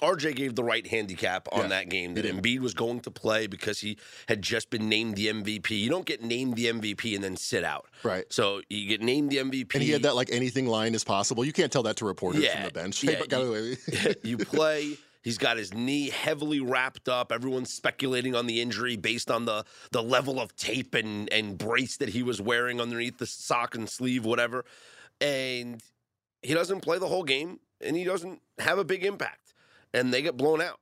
RJ 0.02 0.36
gave 0.36 0.54
the 0.54 0.64
right 0.64 0.86
handicap 0.86 1.48
on 1.52 1.62
Yeah, 1.62 1.66
that 1.68 1.88
game 1.88 2.14
that. 2.14 2.24
Embiid 2.26 2.58
was 2.60 2.74
going 2.74 3.00
to 3.00 3.10
play 3.10 3.46
because 3.46 3.80
he 3.80 3.96
had 4.28 4.42
just 4.42 4.68
been 4.70 4.88
named 4.88 5.16
the 5.16 5.28
MVP. 5.28 5.70
You 5.70 5.88
don't 5.88 6.04
get 6.04 6.22
named 6.22 6.56
the 6.56 6.66
MVP 6.66 7.14
and 7.14 7.24
then 7.24 7.36
sit 7.36 7.64
out. 7.64 7.86
Right. 8.02 8.24
So 8.30 8.60
you 8.68 8.86
get 8.88 9.00
named 9.00 9.30
the 9.30 9.38
MVP. 9.38 9.74
And 9.74 9.82
he 9.82 9.90
had 9.90 10.02
that 10.02 10.14
like 10.16 10.30
anything 10.32 10.66
line 10.66 10.94
is 10.94 11.04
possible. 11.04 11.44
You 11.44 11.52
can't 11.52 11.72
tell 11.72 11.84
that 11.84 11.96
to 11.96 12.04
reporters 12.04 12.42
Yeah, 12.42 12.56
from 12.56 12.64
the 12.64 12.70
bench. 12.72 13.02
yeah, 13.04 13.10
Hey, 13.16 13.26
gotta- 13.26 14.16
you 14.22 14.36
play. 14.38 14.96
He's 15.22 15.38
got 15.38 15.56
his 15.56 15.72
knee 15.72 16.10
heavily 16.10 16.60
wrapped 16.60 17.08
up. 17.08 17.32
Everyone's 17.32 17.72
speculating 17.72 18.34
on 18.34 18.46
the 18.46 18.60
injury 18.60 18.96
based 18.96 19.30
on 19.30 19.46
the 19.46 19.64
the 19.90 20.02
level 20.02 20.38
of 20.38 20.54
tape 20.54 20.94
and 20.94 21.32
and 21.32 21.56
brace 21.56 21.96
that 21.96 22.10
he 22.10 22.22
was 22.22 22.42
wearing 22.42 22.78
underneath 22.78 23.16
the 23.16 23.24
sock 23.26 23.74
and 23.74 23.88
sleeve, 23.88 24.26
whatever. 24.26 24.66
And 25.24 25.82
he 26.42 26.54
doesn't 26.54 26.80
play 26.80 26.98
the 26.98 27.08
whole 27.08 27.24
game. 27.24 27.60
and 27.80 27.96
he 27.96 28.04
doesn't 28.04 28.40
have 28.58 28.78
a 28.78 28.84
big 28.84 29.04
impact, 29.04 29.52
and 29.92 30.12
they 30.12 30.22
get 30.22 30.36
blown 30.36 30.60
out. 30.60 30.80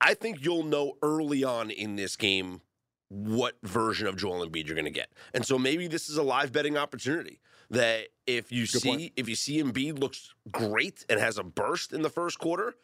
I 0.00 0.14
think 0.14 0.44
you'll 0.44 0.64
know 0.64 0.94
early 1.02 1.44
on 1.44 1.70
in 1.70 1.96
this 1.96 2.16
game 2.16 2.60
what 3.08 3.56
version 3.62 4.06
of 4.06 4.16
Joel 4.16 4.46
Embiid 4.46 4.66
you're 4.66 4.74
going 4.74 4.84
to 4.84 4.90
get, 4.90 5.10
and 5.34 5.44
so 5.44 5.58
maybe 5.58 5.86
this 5.88 6.08
is 6.08 6.16
a 6.16 6.22
live 6.22 6.52
betting 6.52 6.76
opportunity. 6.76 7.40
That 7.70 8.08
if 8.26 8.50
you 8.50 8.62
Good 8.62 8.82
see 8.82 8.88
point. 8.88 9.12
if 9.16 9.28
you 9.28 9.34
see 9.34 9.62
Embiid 9.62 9.98
looks 9.98 10.34
great 10.50 11.04
and 11.08 11.20
has 11.20 11.36
a 11.38 11.42
burst 11.42 11.92
in 11.92 12.02
the 12.02 12.10
first 12.10 12.38
quarter, 12.38 12.74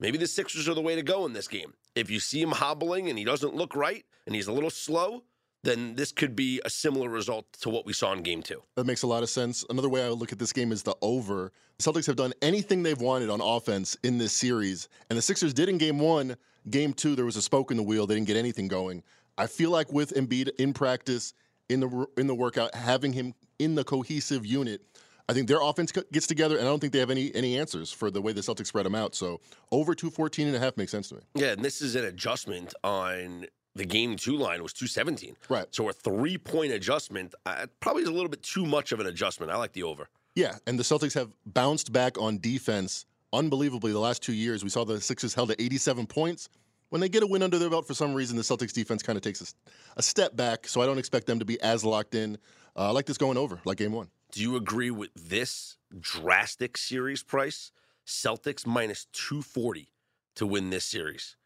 maybe 0.00 0.18
the 0.18 0.26
Sixers 0.26 0.68
are 0.68 0.74
the 0.74 0.80
way 0.80 0.96
to 0.96 1.02
go 1.02 1.24
in 1.26 1.32
this 1.32 1.46
game. 1.48 1.74
If 1.94 2.10
you 2.10 2.18
see 2.18 2.42
him 2.42 2.50
hobbling 2.50 3.08
and 3.08 3.18
he 3.18 3.24
doesn't 3.24 3.54
look 3.54 3.76
right 3.76 4.04
and 4.26 4.34
he's 4.34 4.48
a 4.48 4.52
little 4.52 4.70
slow, 4.70 5.22
then 5.62 5.94
this 5.94 6.12
could 6.12 6.34
be 6.34 6.60
a 6.64 6.70
similar 6.70 7.08
result 7.08 7.52
to 7.60 7.68
what 7.68 7.84
we 7.84 7.92
saw 7.92 8.12
in 8.12 8.22
Game 8.22 8.42
Two. 8.42 8.62
That 8.76 8.86
makes 8.86 9.02
a 9.02 9.06
lot 9.06 9.22
of 9.22 9.30
sense. 9.30 9.64
Another 9.68 9.88
way 9.88 10.04
I 10.04 10.08
would 10.08 10.18
look 10.18 10.32
at 10.32 10.38
this 10.38 10.52
game 10.52 10.72
is 10.72 10.82
the 10.82 10.96
over. 11.02 11.52
The 11.78 11.92
Celtics 11.92 12.06
have 12.06 12.16
done 12.16 12.32
anything 12.42 12.82
they've 12.82 13.00
wanted 13.00 13.30
on 13.30 13.40
offense 13.40 13.96
in 14.02 14.18
this 14.18 14.32
series, 14.32 14.88
and 15.08 15.16
the 15.16 15.22
Sixers 15.22 15.54
did 15.54 15.68
in 15.68 15.78
game 15.78 15.98
one. 15.98 16.36
Game 16.68 16.92
two, 16.92 17.14
there 17.14 17.24
was 17.24 17.36
a 17.36 17.42
spoke 17.42 17.70
in 17.70 17.76
the 17.76 17.82
wheel. 17.82 18.06
They 18.06 18.14
didn't 18.14 18.26
get 18.26 18.36
anything 18.36 18.68
going. 18.68 19.02
I 19.38 19.46
feel 19.46 19.70
like 19.70 19.92
with 19.92 20.14
Embiid 20.14 20.50
in 20.58 20.72
practice, 20.72 21.34
in 21.68 21.80
the 21.80 22.06
in 22.16 22.26
the 22.26 22.34
workout, 22.34 22.74
having 22.74 23.12
him 23.12 23.34
in 23.58 23.74
the 23.74 23.84
cohesive 23.84 24.44
unit, 24.44 24.82
I 25.28 25.32
think 25.32 25.46
their 25.46 25.62
offense 25.62 25.92
gets 25.92 26.26
together, 26.26 26.56
and 26.58 26.66
I 26.66 26.70
don't 26.70 26.80
think 26.80 26.92
they 26.92 26.98
have 26.98 27.10
any 27.10 27.34
any 27.34 27.58
answers 27.58 27.92
for 27.92 28.10
the 28.10 28.20
way 28.20 28.32
the 28.32 28.40
Celtics 28.40 28.66
spread 28.66 28.84
them 28.84 28.94
out. 28.94 29.14
So 29.14 29.40
over 29.70 29.94
214 29.94 30.48
and 30.48 30.56
a 30.56 30.58
half 30.58 30.76
makes 30.76 30.90
sense 30.90 31.08
to 31.10 31.16
me. 31.16 31.20
Yeah, 31.34 31.52
and 31.52 31.64
this 31.64 31.80
is 31.80 31.94
an 31.94 32.04
adjustment 32.04 32.74
on 32.82 33.46
the 33.74 33.84
game 33.84 34.16
two 34.16 34.36
line 34.36 34.62
was 34.62 34.72
217. 34.72 35.36
Right. 35.48 35.66
So 35.70 35.88
a 35.88 35.92
three 35.92 36.38
point 36.38 36.72
adjustment 36.72 37.34
uh, 37.46 37.66
probably 37.80 38.02
is 38.02 38.08
a 38.08 38.12
little 38.12 38.28
bit 38.28 38.42
too 38.42 38.66
much 38.66 38.92
of 38.92 39.00
an 39.00 39.06
adjustment. 39.06 39.52
I 39.52 39.56
like 39.56 39.72
the 39.72 39.82
over. 39.82 40.08
Yeah, 40.34 40.56
and 40.66 40.78
the 40.78 40.84
Celtics 40.84 41.14
have 41.14 41.32
bounced 41.44 41.92
back 41.92 42.18
on 42.18 42.38
defense 42.38 43.04
unbelievably 43.32 43.92
the 43.92 43.98
last 43.98 44.22
two 44.22 44.32
years. 44.32 44.62
We 44.62 44.70
saw 44.70 44.84
the 44.84 45.00
Sixers 45.00 45.34
held 45.34 45.50
at 45.50 45.60
87 45.60 46.06
points. 46.06 46.48
When 46.90 47.00
they 47.00 47.08
get 47.08 47.22
a 47.22 47.26
win 47.26 47.42
under 47.42 47.58
their 47.58 47.70
belt, 47.70 47.86
for 47.86 47.94
some 47.94 48.14
reason, 48.14 48.36
the 48.36 48.42
Celtics 48.42 48.72
defense 48.72 49.02
kind 49.02 49.16
of 49.16 49.22
takes 49.22 49.54
a 49.96 50.02
step 50.02 50.34
back. 50.34 50.66
So 50.66 50.80
I 50.80 50.86
don't 50.86 50.98
expect 50.98 51.26
them 51.26 51.38
to 51.38 51.44
be 51.44 51.60
as 51.60 51.84
locked 51.84 52.14
in. 52.14 52.36
Uh, 52.76 52.88
I 52.88 52.90
like 52.90 53.06
this 53.06 53.18
going 53.18 53.36
over, 53.36 53.60
like 53.64 53.78
game 53.78 53.92
one. 53.92 54.08
Do 54.32 54.42
you 54.42 54.56
agree 54.56 54.90
with 54.90 55.10
this 55.14 55.76
drastic 55.98 56.76
series 56.76 57.22
price? 57.22 57.72
Celtics 58.06 58.66
minus 58.66 59.06
240 59.12 59.92
to 60.36 60.46
win 60.46 60.70
this 60.70 60.84
series. 60.84 61.36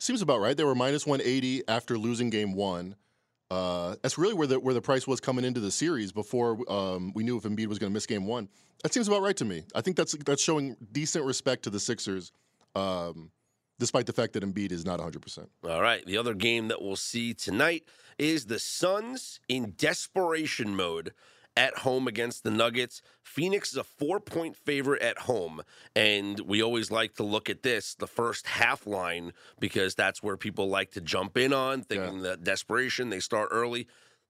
Seems 0.00 0.22
about 0.22 0.40
right. 0.40 0.56
They 0.56 0.64
were 0.64 0.74
minus 0.74 1.06
180 1.06 1.68
after 1.68 1.98
losing 1.98 2.30
game 2.30 2.54
one. 2.54 2.96
Uh, 3.50 3.96
that's 4.02 4.16
really 4.16 4.32
where 4.32 4.46
the 4.46 4.58
where 4.58 4.72
the 4.72 4.80
price 4.80 5.06
was 5.06 5.20
coming 5.20 5.44
into 5.44 5.60
the 5.60 5.70
series 5.70 6.10
before 6.10 6.58
um, 6.72 7.12
we 7.14 7.22
knew 7.22 7.36
if 7.36 7.42
Embiid 7.42 7.66
was 7.66 7.78
going 7.78 7.90
to 7.90 7.94
miss 7.94 8.06
game 8.06 8.26
one. 8.26 8.48
That 8.82 8.94
seems 8.94 9.08
about 9.08 9.20
right 9.20 9.36
to 9.36 9.44
me. 9.44 9.64
I 9.74 9.82
think 9.82 9.96
that's 9.96 10.16
that's 10.24 10.42
showing 10.42 10.76
decent 10.90 11.26
respect 11.26 11.64
to 11.64 11.70
the 11.70 11.80
Sixers, 11.80 12.32
um, 12.74 13.30
despite 13.78 14.06
the 14.06 14.14
fact 14.14 14.32
that 14.32 14.42
Embiid 14.42 14.72
is 14.72 14.86
not 14.86 15.00
100. 15.00 15.20
percent 15.20 15.50
All 15.68 15.82
right. 15.82 16.04
The 16.06 16.16
other 16.16 16.32
game 16.32 16.68
that 16.68 16.80
we'll 16.80 16.96
see 16.96 17.34
tonight 17.34 17.84
is 18.18 18.46
the 18.46 18.58
Suns 18.58 19.38
in 19.48 19.74
desperation 19.76 20.74
mode 20.74 21.12
at 21.60 21.78
home 21.78 22.08
against 22.08 22.42
the 22.42 22.50
Nuggets. 22.50 23.02
Phoenix 23.22 23.70
is 23.70 23.76
a 23.76 23.84
four 23.84 24.18
point 24.18 24.56
favorite 24.56 25.02
at 25.02 25.18
home. 25.18 25.62
And 25.94 26.40
we 26.40 26.62
always 26.62 26.90
like 26.90 27.14
to 27.16 27.22
look 27.22 27.50
at 27.50 27.62
this, 27.62 27.94
the 27.94 28.06
first 28.06 28.46
half 28.46 28.86
line, 28.86 29.32
because 29.60 29.94
that's 29.94 30.22
where 30.22 30.36
people 30.36 30.68
like 30.68 30.92
to 30.92 31.00
jump 31.00 31.36
in 31.36 31.52
on, 31.52 31.82
thinking 31.82 32.22
that 32.22 32.42
desperation, 32.42 33.10
they 33.10 33.20
start 33.20 33.48
early. 33.52 33.86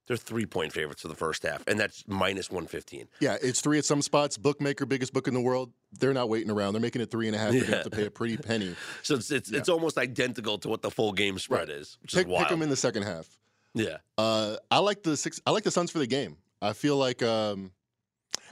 They're 0.07 0.17
three 0.17 0.47
point 0.47 0.73
favorites 0.73 1.03
for 1.03 1.09
the 1.09 1.15
first 1.15 1.45
half, 1.45 1.63
and 1.69 1.79
that's 1.79 2.03
minus 2.09 2.51
115. 2.51 3.07
Yeah, 3.21 3.37
it's 3.41 3.61
three 3.61 3.79
at 3.79 3.85
some 3.85 4.03
spots. 4.03 4.37
Bookmaker, 4.37 4.85
biggest 4.85 5.13
book 5.13 5.29
in 5.29 5.35
the 5.35 5.41
world. 5.41 5.71
They're 5.93 6.13
not 6.15 6.29
waiting 6.29 6.51
around. 6.51 6.73
They're 6.73 6.81
making 6.83 7.01
it 7.01 7.13
three 7.13 7.29
and 7.29 7.37
a 7.37 7.39
half. 7.39 7.53
They're 7.53 7.65
have 7.65 7.85
to 7.85 7.91
pay 7.91 8.07
a 8.07 8.11
pretty 8.11 8.37
penny. 8.37 8.75
So 9.05 9.15
it's 9.15 9.31
it's, 9.31 9.53
it's 9.53 9.69
almost 9.69 9.99
identical 9.99 10.59
to 10.59 10.69
what 10.69 10.83
the 10.83 10.91
full 10.91 11.13
game 11.13 11.39
spread 11.39 11.69
Right. 11.69 11.79
is, 11.79 11.97
which 12.03 12.13
Pick, 12.15 12.27
is 12.27 12.33
wild. 12.33 12.43
pick 12.43 12.49
them 12.51 12.63
in 12.63 12.71
the 12.71 12.77
second 12.77 13.05
half. 13.05 13.29
yeah. 13.73 13.99
Uh, 14.19 14.57
I 14.69 14.79
like 14.81 15.05
the 15.05 15.17
six. 15.17 15.41
I 15.47 15.53
like 15.53 15.63
the 15.63 15.71
Suns 15.71 15.93
for 15.93 16.01
the 16.01 16.09
game. 16.09 16.37
I 16.63 16.73
feel 16.73 16.97
like 16.97 17.23
um, 17.23 17.73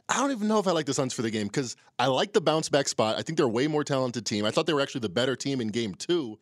I 0.08 0.16
don't 0.18 0.30
even 0.30 0.48
know 0.48 0.58
if 0.58 0.66
I 0.66 0.72
like 0.72 0.86
the 0.86 0.94
Suns 0.94 1.12
for 1.12 1.22
the 1.22 1.30
game 1.30 1.46
because 1.46 1.76
I 1.98 2.06
like 2.06 2.32
the 2.32 2.40
bounce 2.40 2.68
back 2.68 2.88
spot. 2.88 3.16
I 3.18 3.22
think 3.22 3.36
they're 3.36 3.46
a 3.46 3.50
way 3.50 3.66
more 3.66 3.84
talented 3.84 4.24
team. 4.24 4.44
I 4.44 4.50
thought 4.50 4.66
they 4.66 4.72
were 4.72 4.80
actually 4.80 5.02
the 5.02 5.10
better 5.10 5.36
team 5.36 5.60
in 5.60 5.68
game 5.68 5.94
two. 5.94 6.38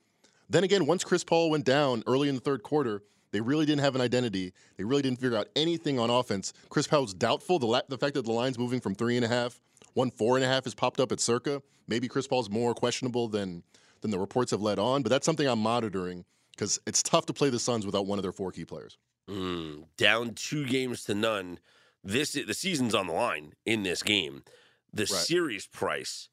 Then 0.49 0.63
again, 0.63 0.87
once 0.87 1.03
Chris 1.03 1.25
Paul 1.25 1.51
went 1.51 1.65
down 1.65 2.05
early 2.07 2.29
in 2.29 2.37
the 2.37 2.41
third 2.41 2.63
quarter, 2.63 3.03
they 3.33 3.41
really 3.41 3.67
didn't 3.67 3.83
have 3.83 3.97
an 3.97 4.01
identity. 4.01 4.53
They 4.77 4.85
really 4.85 5.03
didn't 5.03 5.21
figure 5.21 5.37
out 5.37 5.49
anything 5.57 5.99
on 5.99 6.09
offense. 6.09 6.53
Chris 6.69 6.87
Paul 6.87 7.03
was 7.03 7.15
doubtful. 7.15 7.59
The, 7.59 7.67
la- 7.67 7.81
the 7.89 7.99
fact 7.99 8.15
that 8.15 8.25
the 8.25 8.33
line's 8.33 8.59
moving 8.59 8.81
from 8.81 8.95
three 8.95 9.17
and 9.17 9.25
a 9.25 9.29
half, 9.29 9.61
one 9.95 10.11
four 10.11 10.37
and 10.37 10.45
a 10.45 10.49
half 10.49 10.65
has 10.65 10.75
popped 10.75 11.01
up 11.01 11.11
at 11.11 11.19
Circa. 11.19 11.63
Maybe 11.89 12.07
Chris 12.07 12.29
Paul's 12.29 12.49
more 12.49 12.75
questionable 12.75 13.29
than 13.29 13.65
than 14.03 14.11
the 14.11 14.19
reports 14.19 14.53
have 14.53 14.61
led 14.61 14.79
on, 14.79 15.03
but 15.03 15.09
that's 15.09 15.27
something 15.27 15.49
I'm 15.49 15.59
monitoring 15.59 16.25
because 16.53 16.79
it's 16.87 17.03
tough 17.03 17.27
to 17.27 17.33
play 17.33 17.51
the 17.51 17.59
Suns 17.59 17.85
without 17.85 18.07
one 18.07 18.19
of 18.19 18.23
their 18.23 18.33
four 18.33 18.53
key 18.53 18.65
players. 18.65 18.99
Mm, 19.29 19.85
down 19.97 20.35
two 20.35 20.67
games 20.67 21.05
to 21.05 21.15
none. 21.15 21.59
This 22.05 22.33
the 22.33 22.55
season's 22.55 22.95
on 22.95 23.09
the 23.09 23.13
line 23.13 23.55
in 23.65 23.83
this 23.83 24.03
game. 24.03 24.45
The 24.93 25.07
series 25.07 25.67
price 25.67 26.29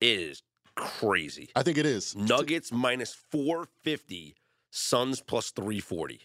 is 0.00 0.42
crazy. 0.74 1.50
I 1.54 1.62
think 1.62 1.76
it 1.76 1.84
is. 1.86 2.16
Nuggets 2.16 2.72
minus 2.72 3.12
four 3.30 3.68
fifty, 3.82 4.36
Suns 4.70 5.20
plus 5.20 5.50
three 5.50 5.80
forty. 5.80 6.20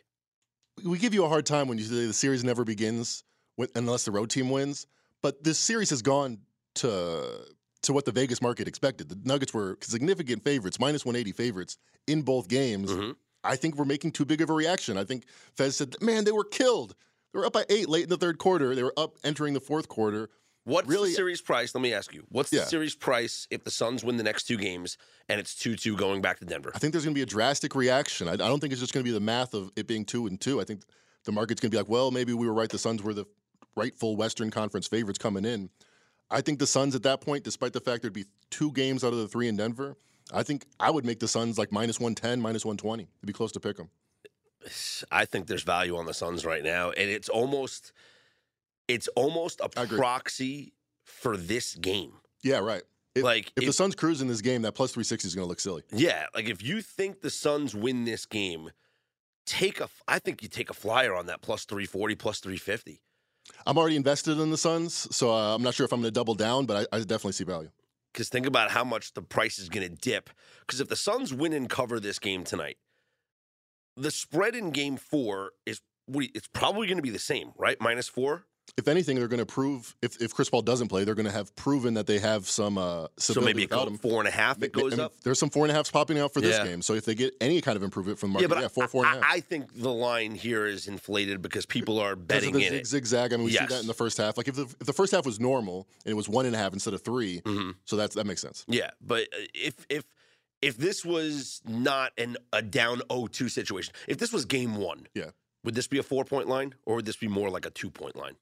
we 0.83 0.97
give 0.97 1.13
you 1.13 1.25
a 1.25 1.29
hard 1.29 1.45
time 1.45 1.67
when 1.67 1.77
you 1.77 1.83
say 1.83 2.05
the 2.07 2.13
series 2.13 2.43
never 2.43 2.63
begins 2.63 3.23
unless 3.75 4.05
the 4.05 4.11
road 4.11 4.29
team 4.29 4.49
wins. 4.49 4.87
But 5.21 5.43
this 5.43 5.59
series 5.59 5.89
has 5.89 6.01
gone 6.01 6.39
to 6.75 7.45
to 7.83 7.91
what 7.93 8.05
the 8.05 8.11
Vegas 8.13 8.41
market 8.41 8.67
expected. 8.69 9.09
The 9.09 9.19
Nuggets 9.25 9.53
were 9.53 9.77
significant 9.81 10.41
favorites, 10.43 10.79
minus 10.79 11.03
180 11.05 11.33
favorites 11.33 11.77
in 12.07 12.21
both 12.21 12.47
games. 12.47 12.89
Mhm. 12.91 13.15
I 13.43 13.55
think 13.55 13.75
we're 13.75 13.85
making 13.85 14.11
too 14.11 14.25
big 14.25 14.41
of 14.41 14.49
a 14.49 14.53
reaction. 14.53 14.97
I 14.97 15.03
think 15.03 15.25
Fez 15.55 15.75
said, 15.75 15.95
"Man, 16.01 16.23
they 16.23 16.31
were 16.31 16.43
killed. 16.45 16.95
They 17.33 17.39
were 17.39 17.45
up 17.45 17.53
by 17.53 17.65
eight 17.69 17.89
late 17.89 18.03
in 18.03 18.09
the 18.09 18.17
third 18.17 18.37
quarter. 18.37 18.75
They 18.75 18.83
were 18.83 18.93
up 18.97 19.17
entering 19.23 19.53
the 19.53 19.59
fourth 19.59 19.87
quarter. 19.87 20.29
What's 20.65 20.87
Really- 20.87 21.09
the 21.09 21.15
series 21.15 21.41
price? 21.41 21.75
Let 21.75 21.81
me 21.81 21.93
ask 21.93 22.13
you. 22.13 22.23
What's 22.29 22.49
the 22.49 22.65
series 22.65 22.95
price 22.95 23.47
if 23.51 23.65
the 23.65 23.71
Suns 23.71 24.01
win 24.03 24.15
the 24.15 24.23
next 24.23 24.43
two 24.43 24.55
games 24.57 24.97
and 25.27 25.39
it's 25.39 25.55
two 25.55 25.75
two 25.75 25.97
going 25.97 26.21
back 26.21 26.39
to 26.39 26.45
Denver? 26.45 26.71
I 26.73 26.79
think 26.79 26.93
there's 26.93 27.03
going 27.03 27.13
to 27.13 27.17
be 27.19 27.23
a 27.23 27.25
drastic 27.25 27.75
reaction. 27.75 28.29
I, 28.29 28.33
I 28.33 28.37
don't 28.37 28.59
think 28.61 28.71
it's 28.71 28.79
just 28.79 28.93
going 28.93 29.03
to 29.03 29.09
be 29.09 29.13
the 29.13 29.19
math 29.19 29.53
of 29.53 29.71
it 29.75 29.87
being 29.87 30.05
two 30.05 30.25
and 30.27 30.39
two. 30.39 30.61
I 30.61 30.63
think 30.63 30.83
the 31.25 31.33
market's 31.33 31.59
going 31.59 31.69
to 31.71 31.75
be 31.75 31.79
like, 31.79 31.89
well, 31.89 32.11
maybe 32.11 32.33
we 32.33 32.47
were 32.47 32.53
right. 32.53 32.69
The 32.69 32.77
Suns 32.77 33.03
were 33.03 33.13
the 33.13 33.25
rightful 33.75 34.15
Western 34.15 34.51
Conference 34.51 34.87
favorites 34.87 35.19
coming 35.19 35.43
in. 35.43 35.69
I 36.29 36.39
think 36.39 36.59
the 36.59 36.67
Suns 36.67 36.95
at 36.95 37.03
that 37.03 37.19
point, 37.19 37.43
despite 37.43 37.73
the 37.73 37.81
fact 37.81 38.01
there'd 38.01 38.13
be 38.13 38.25
two 38.49 38.71
games 38.71 39.03
out 39.03 39.11
of 39.11 39.19
the 39.19 39.27
three 39.27 39.47
in 39.49 39.57
Denver, 39.57 39.97
I 40.31 40.43
think 40.43 40.65
I 40.79 40.89
would 40.89 41.05
make 41.05 41.19
the 41.19 41.27
Suns 41.27 41.57
like 41.57 41.71
minus 41.71 41.99
110, 41.99 42.41
minus 42.41 42.65
120. 42.65 43.03
It'd 43.03 43.27
be 43.27 43.33
close 43.33 43.51
to 43.53 43.59
pick 43.59 43.77
them. 43.77 43.89
I 45.11 45.25
think 45.25 45.47
there's 45.47 45.63
value 45.63 45.97
on 45.97 46.05
the 46.05 46.13
Suns 46.13 46.45
right 46.45 46.63
now, 46.63 46.91
and 46.91 47.09
it's 47.09 47.29
almost 47.29 47.91
it's 48.87 49.07
almost 49.09 49.61
a 49.61 49.69
proxy 49.69 50.73
for 51.03 51.37
this 51.37 51.75
game. 51.75 52.13
Yeah, 52.43 52.59
right. 52.59 52.83
If, 53.15 53.23
Like, 53.23 53.53
if 53.55 53.65
the 53.65 53.73
Suns 53.73 53.95
cruise 53.95 54.21
in 54.21 54.27
this 54.27 54.41
game, 54.41 54.63
that 54.63 54.73
plus 54.73 54.91
360 54.91 55.27
is 55.27 55.35
going 55.35 55.45
to 55.45 55.49
look 55.49 55.59
silly. 55.59 55.83
Yeah, 55.91 56.25
like 56.33 56.49
if 56.49 56.63
you 56.63 56.81
think 56.81 57.21
the 57.21 57.29
Suns 57.29 57.75
win 57.75 58.05
this 58.05 58.25
game, 58.25 58.71
take 59.45 59.79
a. 59.79 59.89
I 60.07 60.19
think 60.19 60.41
you 60.41 60.49
take 60.49 60.69
a 60.69 60.73
flyer 60.73 61.15
on 61.15 61.27
that 61.27 61.41
plus 61.41 61.65
three 61.65 61.85
forty, 61.85 62.15
plus 62.15 62.39
three 62.39 62.57
fifty. 62.57 63.01
I'm 63.67 63.77
already 63.77 63.97
invested 63.97 64.39
in 64.39 64.51
the 64.51 64.57
Suns, 64.57 65.07
so 65.15 65.31
uh, 65.31 65.53
I'm 65.53 65.61
not 65.61 65.73
sure 65.73 65.85
if 65.85 65.91
I'm 65.91 65.99
going 65.99 66.11
to 66.13 66.17
double 66.17 66.33
down, 66.33 66.65
but 66.65 66.87
I, 66.91 66.97
I 66.97 66.99
definitely 67.01 67.33
see 67.33 67.43
value. 67.43 67.69
Because 68.13 68.29
think 68.29 68.45
about 68.45 68.71
how 68.71 68.83
much 68.83 69.13
the 69.13 69.21
price 69.23 69.57
is 69.57 69.69
going 69.69 69.87
to 69.87 69.95
dip. 69.95 70.29
Because 70.61 70.79
if 70.79 70.87
the 70.87 70.95
Suns 70.95 71.33
win 71.33 71.51
and 71.51 71.69
cover 71.69 71.99
this 71.99 72.19
game 72.19 72.43
tonight, 72.43 72.77
the 73.97 74.11
spread 74.11 74.55
in 74.55 74.71
Game 74.71 74.97
Four 74.97 75.51
is 75.65 75.81
it's 76.07 76.47
probably 76.47 76.87
going 76.87 76.97
to 76.97 77.03
be 77.03 77.09
the 77.09 77.19
same, 77.19 77.53
right? 77.57 77.77
Minus 77.79 78.07
four. 78.07 78.45
If 78.77 78.87
anything, 78.87 79.17
they're 79.17 79.27
going 79.27 79.39
to 79.39 79.45
prove 79.45 79.95
if, 80.01 80.19
if 80.21 80.33
Chris 80.33 80.49
Paul 80.49 80.61
doesn't 80.63 80.87
play, 80.87 81.03
they're 81.03 81.13
going 81.13 81.27
to 81.27 81.31
have 81.31 81.55
proven 81.55 81.93
that 81.93 82.07
they 82.07 82.17
have 82.17 82.49
some 82.49 82.77
uh, 82.79 83.07
So 83.17 83.39
maybe 83.39 83.67
goes 83.67 83.87
him. 83.87 83.97
four 83.99 84.19
and 84.19 84.27
a 84.27 84.31
half. 84.31 84.63
It 84.63 84.71
goes 84.71 84.93
I 84.93 84.95
mean, 84.95 85.05
up. 85.05 85.13
There's 85.23 85.37
some 85.37 85.49
four 85.51 85.63
and 85.65 85.71
a 85.71 85.75
halfs 85.75 85.91
popping 85.91 86.17
out 86.17 86.33
for 86.33 86.41
this 86.41 86.57
Yeah. 86.57 86.63
game. 86.65 86.81
So 86.81 86.93
if 86.95 87.05
they 87.05 87.13
get 87.13 87.35
any 87.39 87.61
kind 87.61 87.75
of 87.75 87.83
improvement 87.83 88.17
from 88.17 88.29
the 88.31 88.33
market, 88.39 88.49
Yeah, 88.49 88.55
yeah, 88.55 88.61
but 88.63 88.71
four, 88.71 88.87
four 88.87 89.05
and 89.05 89.19
a 89.19 89.21
half. 89.21 89.31
I, 89.31 89.35
I 89.35 89.39
think 89.41 89.79
the 89.79 89.91
line 89.93 90.33
here 90.33 90.65
is 90.65 90.87
inflated 90.87 91.41
because 91.41 91.65
people 91.67 91.99
are 91.99 92.15
Because 92.15 92.27
betting 92.41 92.55
of 92.55 92.61
the 92.61 92.67
in 92.67 92.73
zig, 92.73 92.85
zigzag. 92.85 93.33
I 93.33 93.37
mean, 93.37 93.45
we 93.45 93.51
see 93.51 93.65
that 93.65 93.81
in 93.81 93.87
the 93.87 93.93
first 93.93 94.17
half. 94.17 94.37
Like 94.37 94.47
if 94.47 94.55
the 94.55 94.63
if 94.63 94.79
the 94.87 94.93
first 94.93 95.11
half 95.13 95.25
was 95.25 95.39
normal 95.39 95.87
and 96.05 96.11
it 96.11 96.15
was 96.15 96.27
one 96.27 96.45
and 96.47 96.55
a 96.55 96.57
half 96.57 96.73
instead 96.73 96.93
of 96.95 97.01
3 97.03 97.41
Mhm. 97.41 97.75
so 97.85 97.95
that's 97.95 98.15
that 98.15 98.25
makes 98.25 98.41
sense. 98.41 98.65
Yeah, 98.67 98.89
but 99.01 99.23
uh, 99.33 99.43
if 99.53 99.85
if 99.89 100.03
if 100.63 100.77
this 100.77 101.03
was 101.05 101.61
not 101.67 102.11
an 102.17 102.37
a 102.53 102.61
down 102.61 103.01
0-2 103.09 103.51
situation, 103.51 103.93
if 104.07 104.17
this 104.17 104.31
was 104.33 104.45
game 104.45 104.77
one, 104.77 105.07
Yeah. 105.13 105.31
would 105.63 105.75
this 105.75 105.87
be 105.87 105.97
a 105.99 106.03
four 106.03 106.23
point 106.25 106.47
line 106.47 106.73
or 106.85 106.95
would 106.95 107.05
this 107.05 107.17
be 107.17 107.27
more 107.27 107.49
like 107.51 107.65
a 107.65 107.69
two 107.69 107.91
point 107.91 108.15
line? 108.15 108.35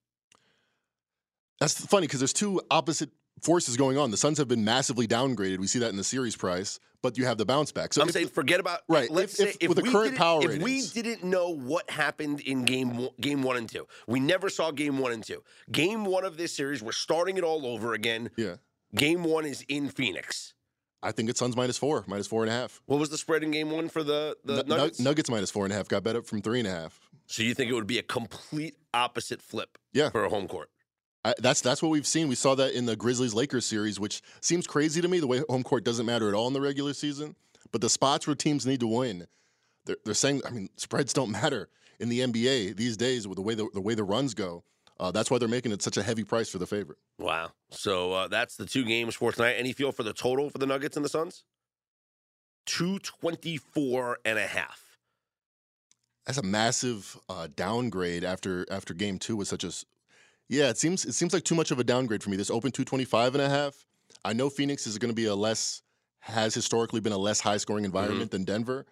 That's 1.62 1.86
funny 1.86 2.08
because 2.08 2.20
there's 2.20 2.34
two 2.34 2.60
opposite 2.70 3.10
forces 3.42 3.78
going 3.78 3.98
on. 3.98 4.12
The 4.12 4.18
Suns 4.18 4.38
have 4.40 4.48
been 4.50 4.66
massively 4.66 5.08
downgraded. 5.08 5.60
We 5.60 5.68
see 5.68 5.80
that 5.80 5.90
in 5.90 5.96
the 5.96 6.04
series 6.04 6.36
price, 6.36 6.80
but 7.02 7.18
you 7.18 7.26
have 7.26 7.38
the 7.38 7.46
bounce 7.46 7.72
back. 7.72 7.94
So 7.94 8.02
I'm 8.02 8.08
if 8.10 8.14
saying 8.14 8.28
forget 8.30 8.60
about 8.60 8.82
Right, 8.90 9.10
Let's 9.10 9.40
if- 9.40 9.52
say 9.52 9.58
if- 9.62 9.70
with 9.70 9.78
the 9.78 9.90
current 9.90 10.18
power 10.18 10.52
if 10.52 10.62
we 10.62 10.82
didn't 10.82 11.24
know 11.24 11.50
what 11.50 11.90
happened 11.90 12.42
in 12.42 12.66
game 12.66 12.98
one, 12.98 13.10
game 13.22 13.42
one 13.44 13.58
and 13.58 13.70
two, 13.70 13.88
we 14.08 14.20
never 14.20 14.50
saw 14.50 14.72
game 14.72 14.98
one 14.98 15.12
and 15.14 15.24
two. 15.24 15.44
Game 15.72 16.04
one 16.04 16.26
of 16.26 16.36
this 16.36 16.52
series, 16.54 16.84
we're 16.84 16.92
starting 16.92 17.38
it 17.38 17.44
all 17.44 17.66
over 17.66 17.94
again. 17.94 18.32
yeah. 18.36 18.56
Game 18.94 19.24
one 19.24 19.46
is 19.46 19.64
in 19.70 19.88
Phoenix. 19.88 20.54
I 21.02 21.12
think 21.14 21.30
it's 21.30 21.40
Suns 21.40 21.56
minus 21.56 21.78
four, 21.78 22.04
minus 22.08 22.28
four 22.28 22.44
and 22.44 22.52
a 22.52 22.54
half. 22.54 22.82
What 22.88 23.00
was 23.00 23.10
the 23.10 23.18
spread 23.18 23.42
in 23.44 23.50
game 23.52 23.72
one 23.72 23.88
for 23.88 24.04
the, 24.04 24.36
the 24.44 24.64
nu- 24.64 24.76
Nuggets? 24.76 25.00
Nuggets 25.00 25.30
minus 25.30 25.50
four 25.50 25.64
and 25.66 25.72
a 25.74 25.78
half 25.78 25.88
got 25.88 26.04
bet 26.04 26.16
up 26.18 26.26
from 26.28 26.42
three 26.42 26.60
and 26.60 26.68
a 26.68 26.72
half. 26.72 27.00
So 27.28 27.42
you 27.44 27.54
think 27.54 27.72
it 27.72 27.74
would 27.74 27.88
be 27.88 27.98
a 28.00 28.04
complete 28.04 28.76
opposite 28.94 29.42
flip 29.42 29.78
Yeah. 29.94 30.10
for 30.10 30.26
a 30.26 30.30
home 30.30 30.48
court? 30.48 30.70
I, 31.24 31.34
that's 31.38 31.62
that's 31.62 31.82
what 31.82 31.90
we've 31.90 32.08
seen. 32.08 32.28
We 32.28 32.36
saw 32.36 32.56
that 32.56 32.74
in 32.74 32.86
the 32.86 32.96
Grizzlies 32.96 33.34
Lakers 33.34 33.66
series, 33.66 34.00
which 34.00 34.22
seems 34.42 34.66
crazy 34.66 35.02
to 35.02 35.08
me. 35.08 35.20
The 35.20 35.28
way 35.28 35.44
home 35.50 35.64
court 35.64 35.84
doesn't 35.84 36.06
matter 36.06 36.28
at 36.28 36.34
all 36.34 36.48
in 36.48 36.54
the 36.54 36.62
regular 36.62 36.94
season, 36.94 37.36
but 37.72 37.82
the 37.82 37.90
spots 37.90 38.26
where 38.26 38.36
teams 38.36 38.66
need 38.66 38.80
to 38.80 38.88
win, 38.88 39.28
they're, 39.86 39.98
they're 40.04 40.14
saying. 40.14 40.42
I 40.46 40.50
mean, 40.50 40.70
spreads 40.78 41.14
don't 41.14 41.32
matter 41.32 41.70
in 42.00 42.10
the 42.10 42.22
NBA 42.22 42.76
these 42.76 42.98
days 42.98 43.28
with 43.28 43.36
the 43.36 43.44
way 43.44 43.54
the, 43.54 43.68
the 43.74 43.82
way 43.82 43.94
the 43.94 44.04
runs 44.04 44.34
go. 44.34 44.64
Uh, 45.00 45.12
that's 45.12 45.32
why 45.32 45.38
they're 45.38 45.48
making 45.48 45.72
it 45.72 45.82
such 45.82 45.98
a 45.98 46.04
heavy 46.04 46.24
price 46.24 46.50
for 46.50 46.60
the 46.60 46.68
favorite. 46.68 47.00
Wow. 47.18 47.52
So 47.72 48.14
uh, 48.14 48.28
that's 48.28 48.56
the 48.56 48.66
two 48.66 48.86
games 48.86 49.16
for 49.16 49.32
tonight. 49.32 49.54
Any 49.54 49.74
feel 49.74 49.92
for 49.92 50.04
the 50.04 50.14
total 50.14 50.50
for 50.52 50.60
the 50.60 50.68
Nuggets 50.68 50.96
and 50.96 51.04
the 51.04 51.10
Suns? 51.10 51.44
224 52.68 54.20
and 54.26 54.38
a 54.38 54.46
half. 54.46 55.00
That's 56.26 56.38
a 56.38 56.44
massive 56.44 57.18
uh, 57.30 57.48
downgrade 57.56 58.24
after 58.24 58.66
after 58.72 58.94
game 58.94 59.18
two 59.18 59.36
was 59.36 59.50
such 59.50 59.64
a. 59.64 59.72
Yeah, 60.52 60.70
it 60.70 60.78
seems 60.78 61.06
it 61.06 61.14
seems 61.14 61.34
like 61.34 61.44
too 61.44 61.56
much 61.56 61.72
of 61.72 61.80
a 61.80 61.84
downgrade 61.84 62.22
for 62.22 62.30
me. 62.30 62.36
This 62.38 62.52
open 62.52 62.72
225 62.72 63.36
and 63.36 63.42
a 63.42 63.50
half. 63.50 63.86
I 64.26 64.34
know 64.34 64.50
Phoenix 64.50 64.86
is 64.86 64.98
going 64.98 65.10
to 65.10 65.16
be 65.16 65.26
a 65.26 65.34
less 65.36 65.82
has 66.20 66.54
historically 66.54 67.00
been 67.00 67.14
a 67.14 67.18
less 67.18 67.40
high 67.40 67.58
scoring 67.58 67.86
environment 67.86 68.30
than 68.32 68.44
Denver, 68.44 68.86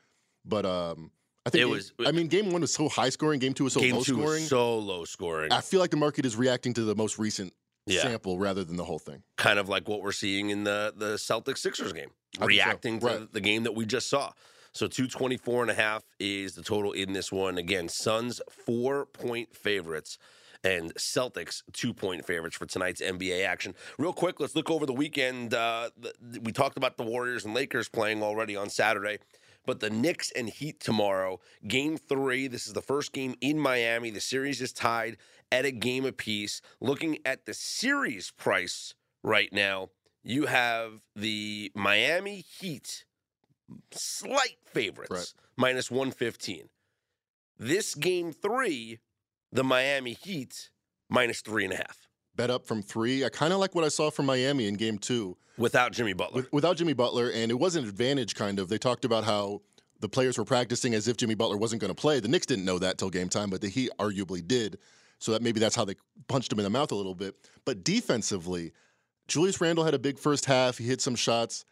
but 0.45 0.65
um, 0.65 1.11
I 1.45 1.49
think 1.51 1.65
Mm-hmm. 1.65 1.71
It 1.71 1.75
was- 1.75 1.91
I 2.07 2.11
mean, 2.11 2.27
game 2.27 2.51
one 2.51 2.61
was 2.61 2.73
so 2.73 2.87
high 2.89 3.09
scoring. 3.09 3.39
Game 3.39 3.53
two 3.53 3.65
was 3.65 3.73
so 3.73 3.81
Game 3.81 3.95
low 3.95 4.03
two 4.03 4.13
scoring. 4.13 4.41
was 4.41 4.47
so 4.47 4.79
low 4.79 5.03
scoring. 5.05 5.51
I 5.51 5.61
feel 5.61 5.79
like 5.81 5.91
the 5.91 5.97
market 5.97 6.25
is 6.25 6.35
reacting 6.35 6.73
to 6.75 6.81
the 6.83 6.95
most 6.95 7.19
recent 7.19 7.53
Yeah. 7.85 8.01
sample 8.03 8.39
rather 8.39 8.63
than 8.63 8.77
the 8.77 8.85
whole 8.85 8.97
thing. 8.99 9.21
kind 9.35 9.59
of 9.59 9.67
like 9.69 9.87
what 9.89 10.01
we're 10.01 10.11
seeing 10.13 10.49
in 10.49 10.63
the 10.63 10.93
the 10.95 11.15
Celtics 11.15 11.57
Sixers 11.59 11.91
game, 11.93 12.09
I 12.37 12.39
think 12.39 12.41
so. 12.41 12.47
reacting 12.47 12.99
to 13.01 13.05
Right. 13.05 13.33
the 13.33 13.41
game 13.41 13.63
that 13.63 13.73
we 13.75 13.85
just 13.85 14.07
saw. 14.09 14.31
So 14.71 14.87
224 14.87 15.63
and 15.63 15.71
a 15.71 15.73
half 15.73 16.03
is 16.19 16.53
the 16.53 16.63
total 16.63 16.91
in 16.91 17.13
this 17.13 17.31
one. 17.31 17.57
Again, 17.57 17.89
Suns 17.89 18.41
four 18.49 19.05
point 19.05 19.55
favorites 19.55 20.17
and 20.63 20.93
Celtics 20.95 21.63
two 21.73 21.93
point 21.93 22.25
favorites 22.25 22.57
for 22.57 22.65
tonight's 22.65 23.01
NBA 23.01 23.45
action. 23.45 23.75
Real 23.97 24.13
quick, 24.13 24.39
let's 24.39 24.55
look 24.55 24.69
over 24.69 24.85
the 24.85 24.93
weekend. 24.93 25.53
Uh, 25.53 25.89
we 26.41 26.51
talked 26.51 26.77
about 26.77 26.97
the 26.97 27.03
Warriors 27.03 27.45
and 27.45 27.53
Lakers 27.53 27.89
playing 27.89 28.21
already 28.21 28.55
on 28.55 28.69
Saturday. 28.69 29.19
But 29.65 29.81
the 29.81 29.89
Knicks 29.89 30.31
and 30.31 30.49
Heat 30.49 30.79
tomorrow, 30.79 31.41
game 31.67 31.97
three. 31.97 32.47
This 32.47 32.65
is 32.65 32.73
the 32.73 32.81
first 32.81 33.11
game 33.13 33.35
in 33.41 33.59
Miami. 33.59 34.09
The 34.09 34.21
series 34.21 34.61
is 34.61 34.71
tied 34.73 35.17
at 35.51 35.65
a 35.65 35.71
game 35.71 36.05
apiece. 36.05 36.61
Looking 36.79 37.19
at 37.25 37.45
the 37.45 37.53
series 37.53 38.31
price 38.31 38.95
right 39.21 39.51
now, 39.51 39.89
you 40.23 40.47
have 40.47 41.01
the 41.15 41.71
Miami 41.75 42.43
Heat 42.59 43.05
slight 43.91 44.57
favorites, 44.65 45.11
Right. 45.11 45.33
minus 45.57 45.89
115. 45.91 46.69
This 47.57 47.95
game 47.95 48.31
three, 48.31 48.99
the 49.51 49.63
Miami 49.63 50.13
Heat, 50.13 50.69
minus 51.09 51.41
three 51.41 51.65
and 51.65 51.73
a 51.73 51.77
half 51.77 52.07
Bet 52.35 52.49
up 52.49 52.65
from 52.65 52.81
three. 52.81 53.25
I 53.25 53.29
kind 53.29 53.51
of 53.51 53.59
like 53.59 53.75
what 53.75 53.83
I 53.83 53.89
saw 53.89 54.09
from 54.09 54.25
Miami 54.27 54.67
in 54.67 54.75
game 54.75 54.97
two. 54.97 55.35
without 55.57 55.91
Jimmy 55.91 56.13
Butler. 56.13 56.43
with, 56.43 56.53
without 56.53 56.77
Jimmy 56.77 56.93
Butler, 56.93 57.29
and 57.31 57.51
it 57.51 57.55
was 57.59 57.75
an 57.75 57.83
advantage 57.83 58.33
kind 58.35 58.59
of. 58.59 58.69
They 58.69 58.77
talked 58.77 59.03
about 59.03 59.25
how 59.25 59.61
the 59.99 60.07
players 60.07 60.37
were 60.37 60.45
practicing 60.45 60.93
as 60.93 61.09
if 61.09 61.17
Jimmy 61.17 61.35
Butler 61.35 61.57
wasn't 61.57 61.81
going 61.81 61.93
to 61.93 61.99
play. 62.01 62.21
The 62.21 62.29
Knicks 62.29 62.45
didn't 62.45 62.63
know 62.63 62.79
that 62.79 62.97
till 62.97 63.09
game 63.09 63.27
time, 63.27 63.49
but 63.49 63.59
the 63.59 63.67
Heat 63.67 63.89
arguably 63.99 64.45
did. 64.47 64.77
So 65.17 65.33
that 65.33 65.41
maybe 65.41 65.59
that's 65.59 65.75
how 65.75 65.83
they 65.83 65.95
punched 66.29 66.53
him 66.53 66.59
in 66.59 66.63
the 66.63 66.69
mouth 66.69 66.93
a 66.93 66.95
little 66.95 67.13
bit. 67.15 67.35
But 67.65 67.83
defensively, 67.83 68.71
Julius 69.27 69.59
Randle 69.59 69.83
had 69.83 69.93
a 69.93 69.99
big 69.99 70.17
first 70.17 70.45
half. 70.45 70.77
He 70.77 70.85
hit 70.85 71.01
some 71.01 71.15
shots. 71.15 71.65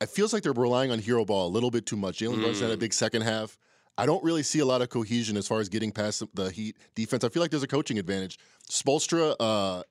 It 0.00 0.10
feels 0.10 0.32
like 0.32 0.42
they're 0.42 0.52
relying 0.52 0.90
on 0.90 0.98
hero 0.98 1.24
ball 1.24 1.46
a 1.46 1.50
little 1.50 1.70
bit 1.70 1.86
too 1.86 1.96
much. 1.96 2.18
Jalen 2.18 2.40
Brunson 2.42 2.64
had 2.64 2.72
a 2.72 2.76
Mm. 2.76 2.80
big 2.80 2.92
second 2.92 3.22
half. 3.22 3.58
I 3.98 4.04
don't 4.04 4.22
really 4.22 4.42
see 4.42 4.58
a 4.58 4.66
lot 4.66 4.82
of 4.82 4.90
cohesion 4.90 5.38
as 5.38 5.48
far 5.48 5.58
as 5.60 5.70
getting 5.70 5.90
past 5.90 6.20
the- 6.20 6.28
the 6.34 6.50
Heat 6.50 6.76
defense. 6.94 7.24
I 7.24 7.30
feel 7.30 7.40
like 7.40 7.50
there's 7.50 7.62
a 7.62 7.66
coaching 7.68 7.98
advantage. 7.98 8.38
Spoelstra 8.70 9.34
uh, 9.40 9.84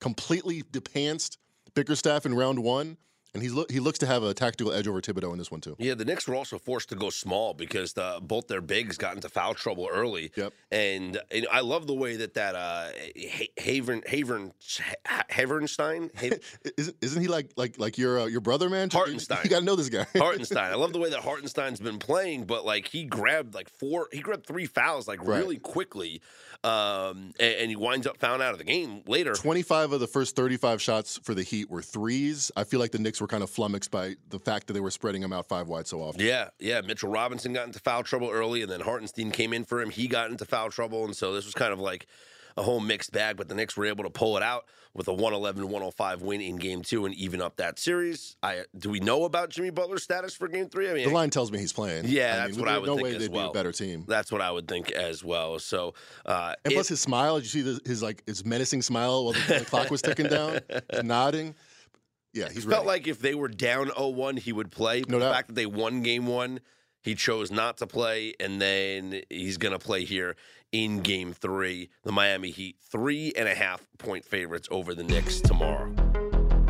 completely 0.00 0.62
depanced 0.62 1.38
Bickerstaff 1.74 2.24
in 2.24 2.34
round 2.34 2.60
one, 2.62 2.98
and 3.34 3.42
he's 3.42 3.52
lo- 3.52 3.66
he 3.70 3.78
looks 3.80 3.98
to 4.00 4.06
have 4.06 4.22
a 4.22 4.32
tactical 4.34 4.72
edge 4.72 4.88
over 4.88 5.00
Thibodeau 5.00 5.32
in 5.32 5.38
this 5.38 5.50
one 5.50 5.60
too. 5.60 5.76
Yeah, 5.78 5.94
the 5.94 6.04
Knicks 6.04 6.26
were 6.26 6.34
also 6.34 6.58
forced 6.58 6.88
to 6.88 6.94
go 6.96 7.10
small 7.10 7.54
because 7.54 7.92
the, 7.92 8.18
both 8.22 8.48
their 8.48 8.60
bigs 8.60 8.96
got 8.96 9.14
into 9.16 9.28
foul 9.28 9.54
trouble 9.54 9.88
early. 9.90 10.30
Yep. 10.36 10.52
And, 10.70 11.20
and 11.30 11.46
I 11.52 11.60
love 11.60 11.86
the 11.86 11.94
way 11.94 12.16
that 12.16 12.34
that 12.34 12.54
uh, 12.54 12.88
Ha- 13.16 13.52
Havern 13.58 14.04
Havern 14.06 14.52
Havernstein 15.30 16.10
Ha- 16.18 16.36
Isn't, 16.76 16.96
isn't 17.00 17.20
he 17.22 17.28
like 17.28 17.50
like 17.56 17.78
like 17.78 17.98
your 17.98 18.20
uh, 18.20 18.26
your 18.26 18.40
brother, 18.40 18.68
man? 18.70 18.90
Hartenstein. 18.90 19.40
You 19.44 19.50
got 19.50 19.60
to 19.60 19.64
know 19.64 19.76
this 19.76 19.88
guy. 19.88 20.06
Hartenstein. 20.18 20.70
I 20.72 20.74
love 20.74 20.92
the 20.92 20.98
way 20.98 21.10
that 21.10 21.20
Hartenstein's 21.20 21.80
been 21.80 21.98
playing, 21.98 22.44
but 22.44 22.64
like 22.64 22.88
he 22.88 23.04
grabbed 23.04 23.54
like 23.54 23.68
four, 23.68 24.08
he 24.12 24.20
grabbed 24.20 24.46
three 24.46 24.66
fouls 24.66 25.06
like 25.08 25.18
Right. 25.24 25.38
really 25.38 25.58
quickly, 25.58 26.20
um, 26.64 27.32
and, 27.38 27.54
and 27.54 27.70
he 27.70 27.76
winds 27.76 28.06
up 28.06 28.18
found 28.18 28.42
out 28.42 28.52
of 28.52 28.58
the 28.58 28.64
game 28.64 29.02
later. 29.06 29.32
25 29.32 29.92
of 29.92 30.00
the 30.00 30.06
first 30.06 30.34
35 30.34 30.82
shots 30.82 31.18
for 31.22 31.34
the 31.34 31.42
Heat 31.42 31.70
were 31.70 31.82
threes. 31.82 32.50
I 32.56 32.64
feel 32.64 32.80
like 32.80 32.90
the 32.90 32.98
Knicks 32.98 33.20
were 33.20 33.28
kind 33.28 33.42
of 33.42 33.50
flummoxed 33.50 33.90
by 33.90 34.16
the 34.28 34.38
fact 34.38 34.66
that 34.66 34.72
they 34.72 34.80
were 34.80 34.90
spreading 34.90 35.22
them 35.22 35.32
out 35.32 35.46
five 35.46 35.68
wide 35.68 35.86
so 35.86 36.00
often. 36.00 36.20
Yeah, 36.20 36.48
yeah. 36.58 36.80
Mitchell 36.80 37.10
Robinson 37.10 37.52
got 37.52 37.66
into 37.66 37.78
foul 37.78 38.02
trouble 38.02 38.30
early, 38.30 38.62
and 38.62 38.70
then 38.70 38.80
Hartenstein 38.80 39.30
came 39.30 39.52
in 39.52 39.64
for 39.64 39.80
him. 39.80 39.90
He 39.90 40.08
got 40.08 40.30
into 40.30 40.44
foul 40.44 40.70
trouble, 40.70 41.04
and 41.04 41.16
so 41.16 41.32
this 41.32 41.44
was 41.44 41.54
kind 41.54 41.72
of 41.72 41.78
like 41.78 42.06
a 42.56 42.62
whole 42.62 42.80
mixed 42.80 43.12
bag. 43.12 43.36
But 43.36 43.48
the 43.48 43.54
Knicks 43.54 43.76
were 43.76 43.86
able 43.86 44.04
to 44.04 44.10
pull 44.10 44.36
it 44.36 44.42
out 44.42 44.64
with 44.94 45.08
a 45.08 45.12
111-105 45.12 46.20
win 46.20 46.40
in 46.40 46.56
Game 46.56 46.82
Two 46.82 47.06
and 47.06 47.14
even 47.14 47.40
up 47.40 47.56
that 47.56 47.78
series. 47.78 48.36
I 48.42 48.64
do 48.76 48.90
we 48.90 49.00
know 49.00 49.24
about 49.24 49.50
Jimmy 49.50 49.70
Butler's 49.70 50.02
status 50.02 50.34
for 50.34 50.48
Game 50.48 50.68
Three? 50.68 50.90
I 50.90 50.94
mean, 50.94 51.08
The 51.08 51.14
line 51.14 51.30
tells 51.30 51.52
me 51.52 51.58
he's 51.58 51.72
playing. 51.72 52.06
Yeah, 52.06 52.32
I 52.34 52.36
that's 52.38 52.50
mean, 52.52 52.60
what 52.60 52.68
I 52.68 52.78
would 52.78 52.86
no 52.86 52.94
think 52.96 53.04
way 53.04 53.14
as 53.16 53.22
they'd 53.22 53.30
well. 53.32 53.46
be 53.46 53.50
a 53.50 53.52
better 53.62 53.72
team. 53.72 54.04
that's 54.08 54.32
what 54.32 54.40
I 54.40 54.50
would 54.50 54.66
think 54.68 54.90
as 54.92 55.22
well. 55.22 55.58
So, 55.58 55.94
uh, 56.26 56.54
And 56.64 56.72
it- 56.72 56.76
plus 56.76 56.88
his 56.88 57.00
smile, 57.00 57.36
did 57.36 57.44
you 57.44 57.48
see 57.50 57.62
the, 57.62 57.80
his 57.84 58.02
like 58.02 58.22
his 58.26 58.44
menacing 58.44 58.82
smile 58.82 59.24
while 59.24 59.34
the, 59.34 59.58
the 59.60 59.64
clock 59.64 59.90
was 59.90 60.02
ticking 60.02 60.26
down, 60.28 60.60
He's 60.92 61.02
nodding. 61.04 61.54
Yeah, 62.34 62.48
he's 62.50 62.64
felt 62.64 62.84
ready. 62.84 62.86
like 62.86 63.06
if 63.08 63.20
they 63.20 63.34
were 63.34 63.48
down 63.48 63.88
0-1, 63.88 64.38
he 64.38 64.52
would 64.52 64.70
play. 64.70 65.00
But 65.00 65.10
No 65.10 65.18
the 65.18 65.24
doubt. 65.26 65.34
fact 65.34 65.48
that 65.48 65.54
they 65.54 65.66
won 65.66 66.02
game 66.02 66.26
one, 66.26 66.60
he 67.02 67.14
chose 67.14 67.50
not 67.50 67.78
to 67.78 67.86
play, 67.86 68.34
and 68.38 68.60
then 68.60 69.22
he's 69.30 69.56
going 69.56 69.72
to 69.72 69.78
play 69.78 70.04
here 70.04 70.36
in 70.72 71.00
game 71.00 71.32
three. 71.32 71.90
The 72.04 72.12
Miami 72.12 72.50
Heat, 72.50 72.76
three 72.80 73.32
and 73.36 73.48
a 73.48 73.54
half 73.54 73.86
point 73.98 74.24
favorites 74.24 74.68
over 74.70 74.94
the 74.94 75.04
Knicks 75.04 75.40
tomorrow. 75.40 75.92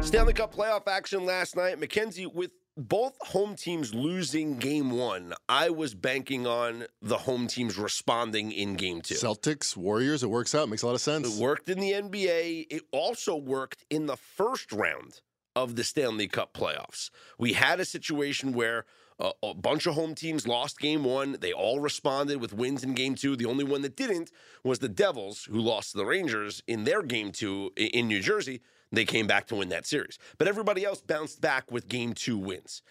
Stanley 0.00 0.32
Cup 0.32 0.54
playoff 0.54 0.86
action 0.86 1.24
last 1.24 1.56
night. 1.56 1.78
Mackenzie, 1.78 2.26
with 2.26 2.52
both 2.76 3.16
home 3.20 3.56
teams 3.56 3.92
losing 3.92 4.56
game 4.58 4.92
one, 4.92 5.34
I 5.48 5.70
was 5.70 5.94
banking 5.94 6.46
on 6.46 6.84
the 7.02 7.18
home 7.18 7.48
teams 7.48 7.76
responding 7.76 8.52
in 8.52 8.74
game 8.74 9.02
two. 9.02 9.16
Celtics, 9.16 9.76
Warriors, 9.76 10.22
it 10.22 10.30
works 10.30 10.54
out. 10.54 10.68
Makes 10.68 10.82
a 10.82 10.86
lot 10.86 10.94
of 10.94 11.00
sense. 11.00 11.36
It 11.36 11.42
worked 11.42 11.68
in 11.68 11.80
the 11.80 11.92
NBA. 11.92 12.68
It 12.70 12.82
also 12.92 13.36
worked 13.36 13.84
in 13.90 14.06
the 14.06 14.16
first 14.16 14.72
round 14.72 15.20
of 15.56 15.74
the 15.74 15.82
Stanley 15.82 16.28
Cup 16.28 16.54
playoffs. 16.54 17.10
We 17.36 17.54
had 17.54 17.80
a 17.80 17.84
situation 17.84 18.52
where 18.52 18.84
a 19.20 19.54
bunch 19.54 19.86
of 19.86 19.94
home 19.94 20.14
teams 20.14 20.46
lost 20.46 20.78
game 20.78 21.02
one. 21.02 21.36
They 21.40 21.52
all 21.52 21.80
responded 21.80 22.40
with 22.40 22.52
wins 22.52 22.84
in 22.84 22.94
game 22.94 23.16
two. 23.16 23.34
The 23.34 23.46
only 23.46 23.64
one 23.64 23.82
that 23.82 23.96
didn't 23.96 24.30
was 24.62 24.78
the 24.78 24.88
Devils, 24.88 25.44
who 25.44 25.58
lost 25.58 25.92
to 25.92 25.98
the 25.98 26.06
Rangers 26.06 26.62
in 26.68 26.84
their 26.84 27.02
game 27.02 27.32
two 27.32 27.72
in 27.76 28.06
New 28.06 28.20
Jersey. 28.20 28.60
They 28.92 29.04
came 29.04 29.26
back 29.26 29.46
to 29.48 29.56
win 29.56 29.68
that 29.70 29.86
series. 29.86 30.18
But 30.38 30.48
everybody 30.48 30.84
else 30.84 31.00
bounced 31.00 31.40
back 31.40 31.70
with 31.70 31.88
game 31.88 32.14
two 32.14 32.38
wins. 32.38 32.82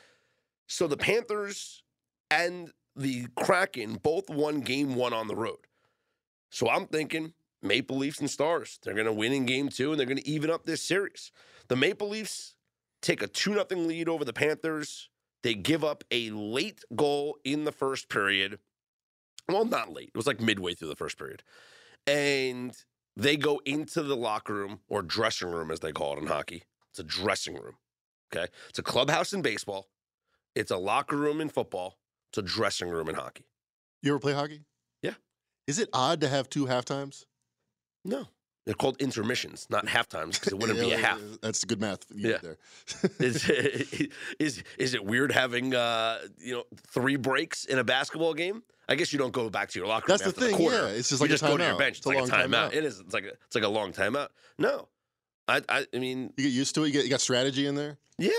So 0.68 0.86
the 0.88 0.98
Panthers 0.98 1.82
and 2.30 2.72
the 2.96 3.28
Kraken 3.36 3.96
both 3.96 4.30
won 4.30 4.60
game 4.62 4.96
one 4.96 5.14
on 5.14 5.28
the 5.28 5.36
road. 5.36 5.60
So 6.50 6.70
I'm 6.70 6.88
thinking 6.88 7.34
Maple 7.62 7.98
Leafs 7.98 8.20
and 8.20 8.30
Stars. 8.30 8.80
They're 8.84 8.94
going 8.94 9.06
to 9.06 9.14
win 9.14 9.32
in 9.32 9.46
game 9.46 9.70
two 9.70 9.92
and 9.92 10.00
they're 10.00 10.06
going 10.06 10.18
to 10.18 10.28
even 10.28 10.50
up 10.50 10.66
this 10.66 10.82
series. 10.82 11.32
The 11.70 11.76
Maple 11.76 12.10
Leafs 12.10 12.56
take 13.02 13.22
a 13.22 13.28
2 13.28 13.54
0 13.54 13.66
lead 13.72 14.10
over 14.10 14.26
the 14.26 14.34
Panthers. 14.34 15.10
They 15.44 15.54
give 15.54 15.84
up 15.84 16.04
a 16.12 16.32
late 16.32 16.84
goal 16.96 17.38
in 17.44 17.64
the 17.64 17.72
first 17.72 18.10
period. 18.10 18.60
Well, 19.48 19.66
not 19.66 19.94
late. 19.94 20.10
It 20.10 20.18
was 20.18 20.28
like 20.28 20.42
midway 20.42 20.74
through 20.74 20.90
the 20.90 20.96
first 20.96 21.18
period. 21.18 21.44
And 22.06 22.76
they 23.16 23.38
go 23.38 23.62
into 23.66 24.04
the 24.04 24.16
locker 24.16 24.54
room 24.54 24.80
or 24.90 25.02
dressing 25.02 25.50
room, 25.50 25.72
as 25.72 25.80
they 25.80 25.92
call 25.92 26.18
it 26.18 26.22
in 26.22 26.28
hockey. 26.28 26.64
It's 26.90 27.00
a 27.00 27.04
dressing 27.04 27.56
room. 27.56 27.78
Okay. 28.34 28.48
It's 28.70 28.80
a 28.80 28.84
clubhouse 28.84 29.34
in 29.34 29.42
baseball. 29.42 29.88
It's 30.56 30.72
a 30.72 30.78
locker 30.78 31.16
room 31.16 31.40
in 31.40 31.50
football. 31.50 31.98
It's 32.32 32.40
a 32.40 32.42
dressing 32.42 32.90
room 32.90 33.08
in 33.10 33.16
hockey. 33.16 33.46
You 34.02 34.12
ever 34.12 34.20
play 34.20 34.34
hockey? 34.34 34.62
Yeah. 35.02 35.14
Is 35.68 35.80
it 35.80 35.90
odd 35.94 36.22
to 36.22 36.28
have 36.28 36.50
two 36.50 36.66
half 36.66 36.86
times? 36.86 37.26
No. 38.04 38.28
They're 38.68 38.76
called 38.76 39.02
intermissions, 39.02 39.66
not 39.70 39.88
half 39.88 40.08
times, 40.08 40.38
because 40.38 40.52
it 40.54 40.60
wouldn't 40.60 40.80
be 40.80 40.92
a 40.94 40.98
half. 40.98 41.20
That's 41.42 41.64
good 41.66 41.82
math. 41.82 42.02
You 42.14 42.38
Yeah. 42.44 42.52
is, 43.20 43.50
is 44.40 44.64
is 44.78 44.94
it 44.94 45.04
weird 45.04 45.32
having 45.32 45.74
uh, 45.74 46.20
you 46.38 46.54
know 46.54 46.64
three 46.88 47.16
breaks 47.16 47.64
in 47.66 47.80
a 47.80 47.84
basketball 47.84 48.34
game? 48.34 48.62
I 48.90 48.96
guess 48.96 49.12
you 49.12 49.20
don't 49.20 49.32
go 49.34 49.50
back 49.50 49.70
to 49.72 49.80
your 49.80 49.88
locker 49.88 50.12
room. 50.12 50.18
That's 50.20 50.34
the 50.34 50.40
thing, 50.48 50.56
quarter. 50.56 50.78
yeah. 50.78 50.88
It's 50.90 51.10
just 51.10 51.22
you 51.22 51.26
like 51.26 51.30
a 51.30 51.34
just 51.34 51.44
go 51.44 51.58
to 51.58 51.64
your 51.64 51.78
bench. 51.78 51.98
It's 51.98 52.06
It's, 52.06 52.06
a 52.06 52.10
like 52.10 52.18
a 52.18 52.22
long 52.22 52.30
timeout. 52.30 52.70
timeout. 52.72 52.74
It 52.76 52.84
is. 52.86 53.00
It's 53.00 53.14
like 53.14 53.24
a 53.24 53.30
it's 53.46 53.56
like 53.56 53.64
a 53.64 53.70
long 53.70 53.94
timeout. 53.94 54.28
No, 54.60 54.88
I, 55.48 55.62
I, 55.70 55.86
I 55.94 56.00
mean, 56.00 56.34
You 56.38 56.44
get 56.44 56.52
used 56.54 56.76
to 56.76 56.84
it. 56.84 56.88
You, 56.88 56.94
get, 56.94 57.04
you 57.06 57.10
got 57.10 57.22
strategy 57.22 57.66
in 57.68 57.76
there. 57.76 57.98
yeah. 58.18 58.30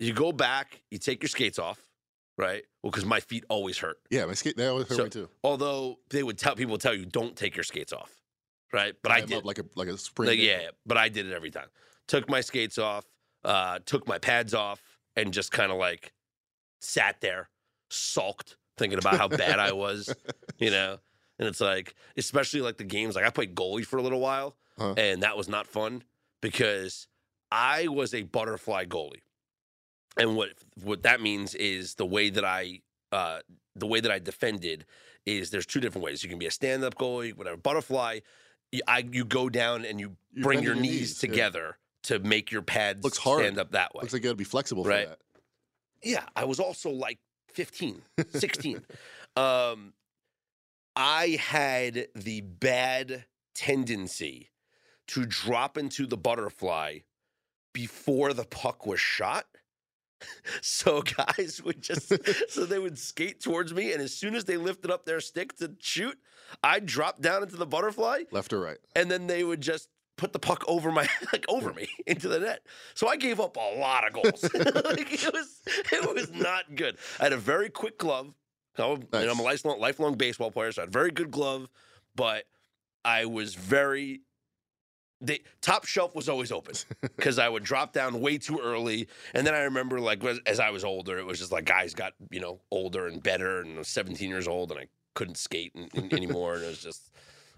You 0.00 0.12
go 0.12 0.30
back, 0.32 0.82
you 0.90 0.98
take 0.98 1.22
your 1.22 1.28
skates 1.28 1.58
off, 1.58 1.78
right? 2.36 2.62
Well, 2.82 2.90
because 2.90 3.04
my 3.06 3.20
feet 3.20 3.44
always 3.48 3.78
hurt. 3.78 3.96
Yeah, 4.10 4.26
my 4.26 4.34
skate. 4.34 4.56
That 4.58 4.68
always 4.68 4.88
hurt 4.88 4.96
So- 4.96 5.04
me 5.04 5.10
too. 5.10 5.28
Although 5.44 6.00
they 6.10 6.22
would 6.24 6.36
tell 6.38 6.54
people 6.56 6.72
would 6.72 6.80
tell 6.82 6.92
you 6.94 7.06
don't 7.06 7.34
take 7.36 7.56
your 7.56 7.62
skates 7.64 7.92
off, 7.94 8.10
right? 8.72 8.94
But 9.02 9.12
I 9.12 9.20
'em 9.20 9.26
did. 9.26 9.44
like 9.44 9.58
a 9.58 9.64
like 9.74 9.88
a 9.88 9.98
spring. 9.98 10.28
Like, 10.30 10.38
yeah, 10.38 10.70
but 10.84 10.96
I 10.96 11.08
did 11.08 11.26
it 11.26 11.32
every 11.32 11.50
time. 11.50 11.68
Took 12.08 12.28
my 12.28 12.40
skates 12.40 12.78
off, 12.78 13.04
uh, 13.44 13.78
took 13.84 14.06
my 14.06 14.18
pads 14.18 14.54
off, 14.54 14.80
and 15.16 15.32
just 15.32 15.50
kind 15.52 15.72
of 15.72 15.78
like 15.78 16.12
sat 16.80 17.20
there, 17.20 17.48
sulked, 17.90 18.56
thinking 18.78 18.98
about 18.98 19.16
how 19.16 19.28
bad 19.28 19.58
I 19.58 19.72
was, 19.72 20.14
you 20.58 20.70
know. 20.70 20.98
And 21.38 21.48
it's 21.48 21.60
like, 21.60 21.94
especially 22.16 22.60
like 22.60 22.76
the 22.78 22.84
games. 22.84 23.14
Like 23.14 23.24
I 23.24 23.30
played 23.30 23.54
goalie 23.54 23.84
for 23.84 23.98
a 23.98 24.02
little 24.02 24.20
while, 24.20 24.56
Huh. 24.78 24.94
and 24.96 25.22
that 25.22 25.36
was 25.36 25.48
not 25.48 25.66
fun 25.66 26.02
because 26.42 27.08
I 27.50 27.88
was 27.88 28.12
a 28.14 28.22
butterfly 28.22 28.84
goalie. 28.86 29.22
And 30.18 30.36
what 30.36 30.50
what 30.82 31.02
that 31.02 31.20
means 31.20 31.54
is 31.54 31.94
the 31.94 32.06
way 32.06 32.30
that 32.30 32.44
I 32.44 32.80
uh, 33.12 33.40
the 33.74 33.86
way 33.86 34.00
that 34.00 34.10
I 34.10 34.18
defended 34.18 34.86
is 35.26 35.50
there's 35.50 35.66
two 35.66 35.80
different 35.80 36.04
ways. 36.04 36.22
You 36.22 36.28
can 36.30 36.38
be 36.38 36.46
a 36.46 36.50
stand 36.50 36.84
up 36.84 36.94
goalie, 36.96 37.36
whatever. 37.36 37.56
Butterfly, 37.56 38.20
I 38.86 39.04
you 39.10 39.24
go 39.24 39.48
down 39.48 39.84
and 39.84 39.98
you 40.00 40.16
You're 40.32 40.42
bring 40.44 40.62
your 40.62 40.74
knees, 40.74 40.82
knees, 41.00 41.22
yeah. 41.22 41.28
together 41.30 41.78
to 42.04 42.18
make 42.18 42.50
your 42.52 42.62
pads 42.62 43.02
Looks 43.04 43.18
hard. 43.18 43.40
stand 43.42 43.58
up 43.58 43.72
that 43.72 43.94
way. 43.94 44.02
Looks 44.02 44.12
like 44.12 44.22
you 44.22 44.28
got 44.28 44.32
to 44.32 44.36
be 44.36 44.44
flexible 44.44 44.84
Right. 44.84 45.04
for 45.04 45.10
that. 45.10 45.18
yeah, 46.02 46.24
I 46.34 46.44
was 46.44 46.60
also 46.60 46.90
like 46.90 47.18
15, 47.52 48.02
16. 48.32 48.82
um, 49.36 49.92
I 50.94 51.38
had 51.40 52.08
the 52.14 52.40
bad 52.42 53.24
tendency 53.54 54.50
to 55.08 55.24
drop 55.26 55.76
into 55.78 56.06
the 56.06 56.16
butterfly 56.16 56.98
before 57.72 58.32
the 58.32 58.44
puck 58.44 58.86
was 58.86 59.00
shot. 59.00 59.46
So 60.62 61.02
guys 61.02 61.60
would 61.62 61.82
just 61.82 62.10
so 62.50 62.64
they 62.64 62.78
would 62.78 62.98
skate 62.98 63.38
towards 63.40 63.74
me, 63.74 63.92
and 63.92 64.00
as 64.00 64.14
soon 64.14 64.34
as 64.34 64.44
they 64.46 64.56
lifted 64.56 64.90
up 64.90 65.04
their 65.04 65.20
stick 65.20 65.54
to 65.58 65.72
shoot, 65.80 66.18
I'd 66.62 66.86
drop 66.86 67.20
down 67.20 67.42
into 67.42 67.56
the 67.56 67.66
butterfly, 67.66 68.24
Left 68.30 68.52
or 68.52 68.60
right. 68.60 68.78
and 68.94 69.10
then 69.10 69.26
they 69.26 69.44
would 69.44 69.60
just 69.60 69.88
put 70.16 70.32
the 70.32 70.38
puck 70.38 70.64
over 70.66 70.90
my 70.90 71.06
like 71.32 71.44
over 71.48 71.72
me 71.72 71.88
into 72.06 72.28
the 72.28 72.40
net. 72.40 72.60
So 72.94 73.06
I 73.08 73.16
gave 73.16 73.38
up 73.40 73.56
a 73.56 73.78
lot 73.78 74.06
of 74.06 74.12
goals. 74.14 74.42
like 74.54 75.12
it 75.24 75.32
was 75.32 75.60
it 75.92 76.14
was 76.14 76.32
not 76.32 76.74
good. 76.74 76.96
I 77.20 77.24
had 77.24 77.32
a 77.32 77.36
very 77.36 77.68
quick 77.70 77.98
glove. 77.98 78.32
I 78.78 78.86
was- 78.86 79.00
you 79.12 79.26
know, 79.26 79.32
I'm 79.32 79.38
a 79.38 79.42
lifelong 79.42 79.80
lifelong 79.80 80.14
baseball 80.16 80.50
player, 80.50 80.72
so 80.72 80.82
I 80.82 80.84
had 80.84 80.88
a 80.88 80.92
very 80.92 81.10
good 81.10 81.30
glove, 81.30 81.68
but 82.14 82.44
I 83.04 83.24
was 83.26 83.54
very 83.54 84.20
the 85.22 85.42
top 85.62 85.86
shelf 85.86 86.14
was 86.14 86.28
always 86.28 86.52
open 86.52 86.74
because 87.00 87.38
I 87.38 87.48
would 87.48 87.62
drop 87.64 87.94
down 87.94 88.20
way 88.20 88.36
too 88.36 88.58
early, 88.62 89.08
and 89.32 89.46
then 89.46 89.54
I 89.54 89.60
remember 89.60 89.98
like 89.98 90.22
as- 90.24 90.40
as 90.44 90.60
I 90.60 90.68
was 90.70 90.84
older, 90.84 91.18
it 91.18 91.24
was 91.24 91.38
just 91.38 91.52
like 91.52 91.64
guys 91.64 91.94
got 91.94 92.12
you 92.30 92.40
know 92.40 92.60
older 92.70 93.06
and 93.06 93.22
better, 93.22 93.60
and 93.60 93.76
I 93.76 93.78
was 93.78 93.88
17 93.88 94.28
years 94.28 94.46
old, 94.46 94.70
and 94.72 94.80
I 94.80 94.86
couldn't 95.16 95.36
skate 95.38 95.72
in, 95.74 95.88
in- 95.94 96.14
anymore, 96.14 96.54
and 96.54 96.62
it 96.62 96.68
was 96.68 96.82
just 96.82 97.10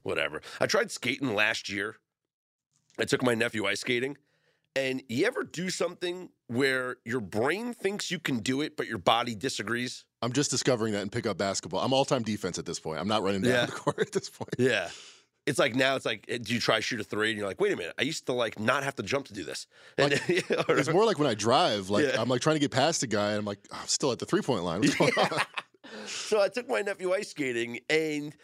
whatever. 0.03 0.41
I 0.61 0.67
tried 0.67 0.91
skating 0.91 1.35
last 1.35 1.69
year. 1.69 1.97
I 2.99 3.05
took 3.05 3.23
my 3.23 3.35
nephew 3.35 3.67
ice 3.67 3.81
skating, 3.81 4.17
and 4.75 5.03
you 5.09 5.27
ever 5.27 5.45
do 5.45 5.69
something 5.71 6.31
where 6.47 6.97
your 7.05 7.21
brain 7.21 7.75
thinks 7.75 8.11
you 8.11 8.19
can 8.19 8.39
do 8.39 8.61
it, 8.63 8.77
but 8.77 8.87
your 8.89 8.99
body 8.99 9.35
disagrees? 9.35 10.05
I'm 10.23 10.33
just 10.33 10.51
discovering 10.51 10.95
that 10.95 11.03
in 11.03 11.11
pickup 11.11 11.37
basketball. 11.39 11.81
I'm 11.81 11.93
all 11.93 12.05
time 12.05 12.23
defense 12.23 12.59
at 12.59 12.67
this 12.67 12.81
point. 12.81 12.99
I'm 12.99 13.07
not 13.07 13.23
running 13.23 13.43
down 13.43 13.53
Yeah. 13.53 13.67
the 13.67 13.73
court 13.73 13.99
at 14.01 14.13
this 14.13 14.29
point. 14.31 14.55
Yeah. 14.59 14.89
It's 15.47 15.59
like 15.59 15.75
now 15.77 15.97
it's 15.97 16.05
like, 16.05 16.27
eh, 16.29 16.39
do 16.43 16.53
you 16.53 16.61
try 16.61 16.81
shoot 16.81 17.01
a 17.01 17.05
three? 17.05 17.31
And 17.31 17.39
you're 17.39 17.47
like, 17.47 17.61
wait 17.61 17.73
a 17.73 17.77
minute, 17.77 17.95
I 17.99 18.03
used 18.03 18.27
to 18.27 18.33
like 18.35 18.59
not 18.59 18.83
have 18.83 18.97
to 18.97 19.03
jump 19.03 19.27
to 19.29 19.33
do 19.33 19.45
this. 19.45 19.67
And, 19.97 20.13
or- 20.69 20.77
It's 20.79 20.91
more 20.93 21.07
like 21.07 21.19
when 21.19 21.29
I 21.29 21.35
drive. 21.35 21.89
Like 21.89 22.05
Yeah. 22.05 22.21
I'm 22.21 22.29
like 22.29 22.41
trying 22.43 22.57
to 22.57 22.61
get 22.61 22.71
past 22.73 23.03
a 23.05 23.07
guy, 23.07 23.31
and 23.31 23.39
I'm 23.39 23.45
like, 23.47 23.61
"Oh, 23.73 23.79
I'm 23.81 23.87
still 23.87 24.13
at 24.13 24.19
the 24.19 24.27
three 24.27 24.43
point 24.43 24.65
line. 24.65 24.83
What's 25.93 25.95
going 25.95 26.03
on? 26.03 26.09
so 26.09 26.41
I 26.43 26.49
took 26.49 26.69
my 26.69 26.83
nephew 26.83 27.13
ice 27.13 27.31
skating, 27.31 27.81
and 27.91 28.35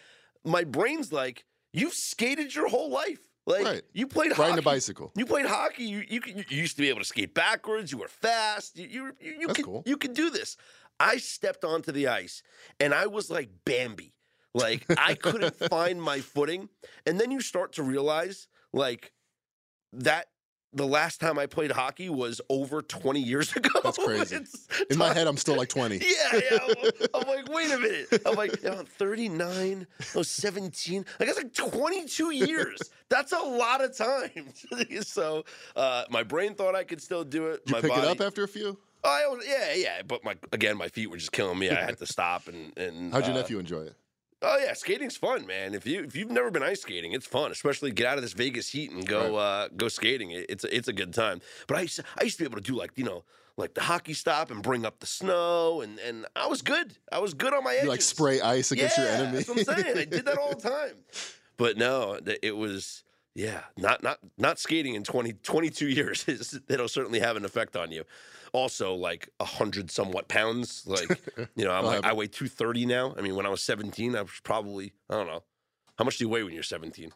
my 0.44 0.64
brain's 0.64 1.12
like, 1.12 1.44
you've 1.72 1.94
skated 1.94 2.54
your 2.54 2.68
whole 2.68 2.90
life. 2.90 3.20
Like 3.46 3.64
Right. 3.64 3.83
you 3.92 4.07
played 4.07 4.30
Riding 4.38 4.44
hockey. 4.54 4.59
a 4.61 4.62
bicycle. 4.62 5.12
You 5.16 5.26
played 5.26 5.44
hockey. 5.44 5.85
You 5.85 6.02
you, 6.09 6.20
you 6.26 6.44
used 6.48 6.76
to 6.76 6.83
be 6.83 6.88
able 6.88 7.00
to 7.00 7.04
skate 7.04 7.35
backwards. 7.35 7.92
You 7.92 7.98
were 7.98 8.09
fast. 8.09 8.78
You 8.78 8.87
you 8.88 9.12
you, 9.20 9.37
you 9.40 9.48
could 9.48 9.64
cool. 9.66 9.83
you 9.85 9.98
could 9.98 10.14
do 10.14 10.30
this. 10.30 10.57
I 10.98 11.18
stepped 11.18 11.62
onto 11.62 11.92
the 11.92 12.09
ice 12.09 12.42
and 12.80 12.94
I 12.94 13.07
was 13.07 13.30
like 13.30 13.50
Bambi. 13.66 14.14
Like 14.54 14.87
I 14.96 15.12
couldn't 15.14 15.54
find 15.68 16.00
my 16.00 16.20
footing. 16.20 16.70
And 17.04 17.20
then 17.20 17.30
you 17.30 17.42
start 17.42 17.74
to 17.74 17.83
realize 17.83 18.48
like 18.72 19.12
that 19.92 20.28
the 20.75 20.87
last 20.87 21.21
time 21.21 21.39
I 21.39 21.47
played 21.47 21.71
hockey 21.71 22.09
was 22.09 22.41
over 22.49 22.83
20 22.83 23.21
years 23.21 23.53
ago. 23.57 23.81
That's 23.83 23.99
crazy. 23.99 24.37
It's 24.37 24.69
In 24.91 24.99
my 24.99 25.13
head, 25.13 25.27
I'm 25.27 25.37
still 25.37 25.57
like 25.57 25.69
20. 25.69 25.97
yeah, 25.99 26.41
yeah. 26.51 26.59
I'm, 26.63 27.23
I'm 27.23 27.29
like, 27.29 27.49
wait 27.49 27.71
a 27.71 27.79
minute. 27.79 28.23
I'm 28.27 28.35
like, 28.35 28.63
yeah, 28.63 28.79
I'm 28.79 28.87
39. 28.87 29.87
I 30.15 30.19
was 30.19 30.31
17. 30.31 31.05
Like, 31.19 31.29
that's 31.29 31.39
like 31.39 31.55
22 31.55 32.31
years. 32.33 32.79
That's 33.11 33.33
a 33.33 33.39
lot 33.39 33.85
of 33.85 33.97
time. 33.97 34.53
so, 35.03 35.45
uh, 35.77 36.05
my 36.11 36.23
brain 36.25 36.55
thought 36.55 36.75
I 36.75 36.83
could 36.83 37.01
still 37.01 37.23
do 37.23 37.49
it. 37.49 37.65
Did 37.65 37.71
you 37.71 37.77
my 37.77 37.81
pick 37.83 37.91
body, 37.91 38.07
it 38.07 38.11
up 38.11 38.21
after 38.21 38.43
a 38.43 38.49
few? 38.49 38.79
I 39.05 39.27
was, 39.29 39.45
yeah, 39.47 39.75
yeah. 39.75 40.03
But 40.03 40.25
my 40.25 40.35
again, 40.51 40.77
my 40.77 40.89
feet 40.89 41.11
were 41.11 41.19
just 41.19 41.31
killing 41.31 41.59
me. 41.59 41.71
I 41.71 41.75
had 41.75 41.99
to 41.99 42.07
stop 42.07 42.49
and 42.49 42.77
and. 42.77 43.13
How'd 43.13 43.27
your 43.27 43.35
uh, 43.35 43.37
nephew 43.37 43.59
enjoy 43.59 43.83
it? 43.83 43.95
Oh 44.46 44.59
yeah, 44.59 44.74
skating's 44.74 45.16
fun, 45.16 45.46
man. 45.46 45.74
If 45.74 45.87
you 45.87 46.04
if 46.04 46.14
you've 46.14 46.30
never 46.30 46.50
been 46.50 46.62
ice 46.62 46.83
skating, 46.83 47.12
it's 47.12 47.26
fun. 47.26 47.50
Especially 47.50 47.90
get 47.90 48.07
out 48.07 48.18
of 48.18 48.22
this 48.22 48.35
Vegas 48.35 48.68
heat 48.68 48.90
and 48.90 49.07
go 49.07 49.37
uh, 49.37 49.68
go 49.76 49.88
skating. 49.88 50.33
It, 50.33 50.46
it's 50.48 50.64
a, 50.64 50.76
it's 50.76 50.88
a 50.88 50.92
good 50.92 51.14
time. 51.14 51.40
But 51.66 51.78
I 51.78 51.80
used 51.83 51.96
to, 51.96 52.04
I 52.20 52.24
used 52.24 52.37
to 52.38 52.44
be 52.44 52.46
able 52.46 52.59
to 52.59 52.62
do 52.62 52.74
like 52.76 52.92
you 52.96 53.04
know 53.04 53.24
like 53.57 53.72
the 53.74 53.80
hockey 53.80 54.12
stop 54.12 54.50
and 54.50 54.62
bring 54.62 54.85
up 54.85 54.98
the 55.00 55.07
snow 55.07 55.80
and 55.80 55.98
and 56.00 56.26
I 56.37 56.46
was 56.48 56.61
good. 56.61 56.94
I 57.11 57.20
was 57.20 57.33
good 57.33 57.54
on 57.54 57.64
my 57.64 57.72
edges. 57.72 57.85
You 57.85 57.88
like 57.90 58.02
spray 58.02 58.40
ice 58.40 58.70
against 58.72 58.98
your 58.98 59.07
Yeah, 59.07 59.12
enemy. 59.12 59.37
That's 59.38 59.48
what 59.48 59.59
I'm 59.59 59.64
saying. 59.64 59.96
I 59.98 60.04
did 60.04 60.26
that 60.26 60.37
all 60.38 60.57
the 60.57 60.68
time. 60.68 60.96
But 61.57 61.76
no, 61.78 62.18
it 62.42 62.57
was 62.57 63.04
yeah, 63.35 63.62
not 63.77 64.03
not 64.03 64.18
not 64.38 64.59
skating 64.59 64.94
in 64.94 65.03
20, 65.03 65.33
22 65.35 65.88
years 65.88 66.25
is 66.29 66.61
it'll 66.68 66.88
certainly 66.88 67.20
have 67.20 67.37
an 67.37 67.44
effect 67.44 67.77
on 67.77 67.90
you. 67.90 68.05
Also, 68.53 68.94
like 68.94 69.29
a 69.40 69.44
hundred 69.44 69.90
somewhat 69.90 70.29
pounds. 70.29 70.85
Like 70.87 71.09
you 71.57 71.64
know, 71.64 71.73
I'm 71.73 71.85
like 71.85 72.05
I 72.05 72.12
weigh 72.12 72.29
two 72.29 72.47
thirty 72.47 72.87
now. 72.87 73.14
I 73.18 73.20
mean, 73.20 73.35
when 73.35 73.47
I 73.47 73.49
was 73.49 73.62
seventeen, 73.62 74.14
I 74.14 74.23
was 74.23 74.40
probably 74.44 74.92
I 75.11 75.14
don't 75.14 75.27
know 75.27 75.42
how 75.99 76.05
much 76.05 76.18
do 76.18 76.25
you 76.25 76.29
weigh 76.29 76.44
when 76.44 76.55
you're 76.55 76.62
seventeen. 76.62 77.12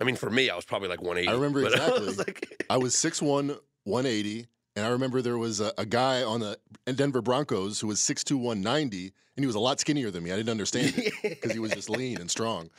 I 0.00 0.04
mean, 0.04 0.16
for 0.16 0.30
me, 0.30 0.50
I 0.50 0.56
was 0.56 0.64
probably 0.64 0.88
like 0.88 1.02
one 1.02 1.18
eighty. 1.18 1.28
I 1.28 1.32
remember 1.32 1.62
exactly. 1.66 2.06
was 2.06 2.18
like, 2.18 2.64
I 2.68 2.76
was 2.76 2.94
6'1", 2.94 3.58
180, 3.84 4.46
and 4.76 4.84
I 4.84 4.90
remember 4.90 5.22
there 5.22 5.38
was 5.38 5.60
a, 5.60 5.72
a 5.78 5.86
guy 5.86 6.22
on 6.22 6.40
the 6.40 6.58
Denver 6.94 7.22
Broncos 7.22 7.80
who 7.80 7.86
was 7.86 7.98
6'2", 7.98 8.36
190, 8.36 9.12
and 9.36 9.42
he 9.42 9.46
was 9.46 9.56
a 9.56 9.60
lot 9.60 9.80
skinnier 9.80 10.10
than 10.10 10.22
me. 10.22 10.32
I 10.32 10.36
didn't 10.36 10.50
understand 10.50 10.94
it 10.96 11.12
because 11.22 11.52
he 11.52 11.58
was 11.58 11.72
just 11.72 11.88
lean 11.88 12.20
and 12.20 12.30
strong. 12.30 12.70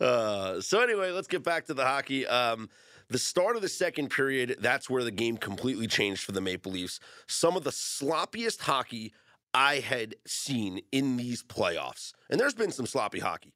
Uh, 0.00 0.60
so 0.60 0.80
anyway, 0.80 1.10
let's 1.10 1.26
get 1.26 1.42
back 1.42 1.66
to 1.66 1.74
the 1.74 1.84
hockey. 1.84 2.26
Um, 2.26 2.68
the 3.08 3.18
start 3.18 3.56
of 3.56 3.62
the 3.62 3.68
second 3.68 4.10
period, 4.10 4.56
that's 4.60 4.88
where 4.88 5.02
the 5.02 5.10
game 5.10 5.36
completely 5.36 5.86
changed 5.86 6.22
for 6.22 6.32
the 6.32 6.40
Maple 6.40 6.72
Leafs. 6.72 7.00
Some 7.26 7.56
of 7.56 7.64
the 7.64 7.70
sloppiest 7.70 8.60
hockey 8.60 9.12
I 9.52 9.76
had 9.76 10.16
seen 10.26 10.80
in 10.90 11.16
these 11.16 11.42
playoffs. 11.42 12.12
And 12.28 12.40
there's 12.40 12.54
been 12.54 12.70
some 12.72 12.86
sloppy 12.86 13.20
hockey. 13.20 13.54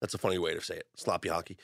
That's 0.00 0.14
a 0.14 0.18
funny 0.18 0.38
way 0.38 0.54
to 0.54 0.60
say 0.60 0.76
it, 0.76 0.86
sloppy 0.96 1.28
hockey. 1.28 1.56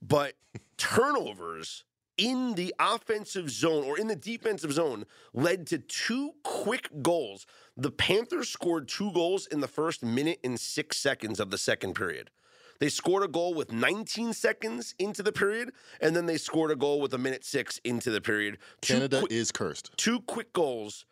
But 0.00 0.34
turnovers 0.76 1.84
in 2.18 2.54
the 2.54 2.74
offensive 2.78 3.50
zone 3.50 3.84
or 3.84 3.98
in 3.98 4.06
the 4.06 4.16
defensive 4.16 4.72
zone 4.72 5.04
led 5.32 5.66
to 5.68 5.78
two 5.78 6.32
quick 6.42 6.88
goals. 7.02 7.46
The 7.76 7.90
Panthers 7.90 8.48
scored 8.48 8.88
two 8.88 9.12
goals 9.12 9.46
in 9.46 9.60
the 9.60 9.68
first 9.68 10.02
minute 10.04 10.38
and 10.44 10.58
six 10.60 10.98
seconds 10.98 11.40
of 11.40 11.50
the 11.50 11.58
second 11.58 11.94
period. 11.94 12.30
They 12.80 12.88
scored 12.88 13.22
a 13.22 13.28
goal 13.28 13.54
with 13.54 13.72
19 13.72 14.32
seconds 14.32 14.94
into 14.98 15.22
the 15.22 15.30
period, 15.30 15.70
and 16.00 16.16
then 16.16 16.26
they 16.26 16.36
scored 16.36 16.72
a 16.72 16.76
goal 16.76 17.00
with 17.00 17.14
a 17.14 17.18
minute 17.18 17.44
six 17.44 17.78
into 17.84 18.10
the 18.10 18.20
period. 18.20 18.58
Two 18.80 18.94
Canada 18.94 19.24
is 19.30 19.52
cursed. 19.52 19.92
two 19.96 20.20
quick 20.20 20.52
goals 20.52 21.06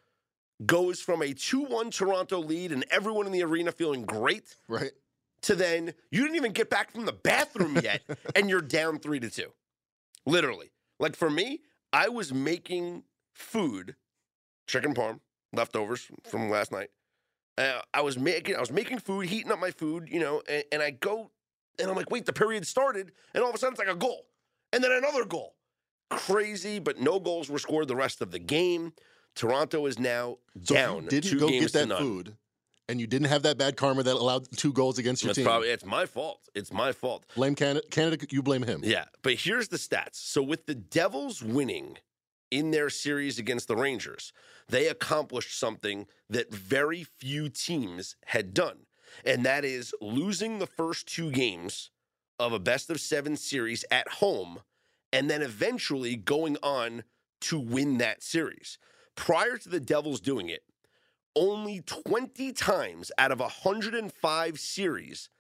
goes 0.66 1.00
from 1.00 1.22
a 1.22 1.26
2-1 1.32 1.90
Toronto 1.90 2.38
lead 2.38 2.72
and 2.72 2.84
everyone 2.90 3.24
in 3.26 3.32
the 3.32 3.42
arena 3.42 3.72
feeling 3.72 4.02
great 4.04 4.56
Right? 4.68 4.92
to 5.42 5.54
then 5.54 5.94
you 6.10 6.20
didn't 6.22 6.36
even 6.36 6.52
get 6.52 6.68
back 6.68 6.90
from 6.92 7.06
the 7.06 7.12
bathroom 7.14 7.78
yet 7.82 8.02
and 8.36 8.50
you're 8.50 8.60
down 8.60 8.98
3 8.98 9.20
to 9.20 9.30
2. 9.30 9.46
Literally. 10.26 10.70
Like 11.00 11.16
for 11.16 11.30
me, 11.30 11.62
I 11.92 12.08
was 12.08 12.32
making 12.32 13.02
food, 13.34 13.96
chicken 14.68 14.94
parm, 14.94 15.18
leftovers 15.52 16.08
from 16.28 16.50
last 16.50 16.70
night. 16.70 16.90
Uh, 17.58 17.80
I 17.92 18.02
was 18.02 18.16
making 18.18 18.54
I 18.54 18.60
was 18.60 18.70
making 18.70 18.98
food, 19.00 19.26
heating 19.26 19.50
up 19.50 19.58
my 19.58 19.70
food, 19.72 20.08
you 20.08 20.20
know, 20.20 20.42
and, 20.48 20.62
and 20.70 20.82
I 20.82 20.90
go 20.90 21.30
and 21.78 21.90
I'm 21.90 21.96
like, 21.96 22.10
wait, 22.10 22.26
the 22.26 22.32
period 22.32 22.66
started, 22.66 23.12
and 23.34 23.42
all 23.42 23.48
of 23.48 23.54
a 23.54 23.58
sudden 23.58 23.72
it's 23.72 23.78
like 23.80 23.88
a 23.94 23.98
goal, 23.98 24.26
and 24.72 24.84
then 24.84 24.92
another 24.92 25.24
goal. 25.24 25.54
Crazy, 26.10 26.78
but 26.78 27.00
no 27.00 27.18
goals 27.18 27.48
were 27.48 27.58
scored 27.58 27.88
the 27.88 27.96
rest 27.96 28.20
of 28.20 28.30
the 28.30 28.38
game. 28.38 28.92
Toronto 29.34 29.86
is 29.86 29.98
now 29.98 30.38
So 30.64 30.74
down 30.74 31.06
didn't 31.06 31.30
two 31.30 31.38
go 31.38 31.48
games 31.48 31.66
get 31.66 31.72
to 31.72 31.78
that 31.78 31.88
none. 31.88 31.98
food, 32.02 32.36
and 32.90 33.00
you 33.00 33.06
didn't 33.06 33.28
have 33.28 33.44
that 33.44 33.56
bad 33.56 33.76
karma 33.76 34.02
that 34.02 34.14
allowed 34.14 34.50
two 34.56 34.72
goals 34.72 34.98
against 34.98 35.22
your 35.22 35.28
That's 35.28 35.36
team. 35.36 35.44
probably 35.44 35.68
it's 35.68 35.84
my 35.84 36.06
fault. 36.06 36.40
It's 36.54 36.72
my 36.72 36.92
fault. 36.92 37.24
blame 37.36 37.54
Canada. 37.54 37.86
Canada, 37.90 38.26
you 38.30 38.42
blame 38.42 38.62
him. 38.62 38.80
Yeah, 38.82 39.04
but 39.22 39.34
here's 39.34 39.68
the 39.68 39.76
stats. 39.76 40.16
So 40.16 40.42
with 40.42 40.66
the 40.66 40.74
Devils 40.74 41.42
winning 41.42 41.98
in 42.50 42.72
their 42.72 42.90
series 42.90 43.38
against 43.38 43.68
the 43.68 43.76
Rangers, 43.76 44.32
they 44.68 44.88
accomplished 44.88 45.56
something 45.58 46.06
that 46.28 46.52
very 46.52 47.04
few 47.04 47.48
teams 47.48 48.16
had 48.26 48.52
done, 48.52 48.86
and 49.24 49.44
that 49.46 49.64
is 49.64 49.94
losing 50.00 50.58
the 50.58 50.66
first 50.66 51.06
two 51.06 51.30
games 51.30 51.90
of 52.40 52.52
a 52.52 52.58
best 52.58 52.90
of 52.90 53.00
7 53.00 53.36
series 53.36 53.84
at 53.90 54.08
home 54.08 54.60
and 55.12 55.28
then 55.28 55.42
eventually 55.42 56.16
going 56.16 56.56
on 56.62 57.04
to 57.40 57.58
win 57.58 57.98
that 57.98 58.22
series. 58.22 58.78
Prior 59.14 59.58
to 59.58 59.68
the 59.68 59.80
Devils 59.80 60.20
doing 60.20 60.48
it, 60.48 60.62
only 61.40 61.80
20 61.80 62.52
times 62.52 63.10
out 63.16 63.32
of 63.32 63.40
105 63.40 64.60
series 64.60 65.30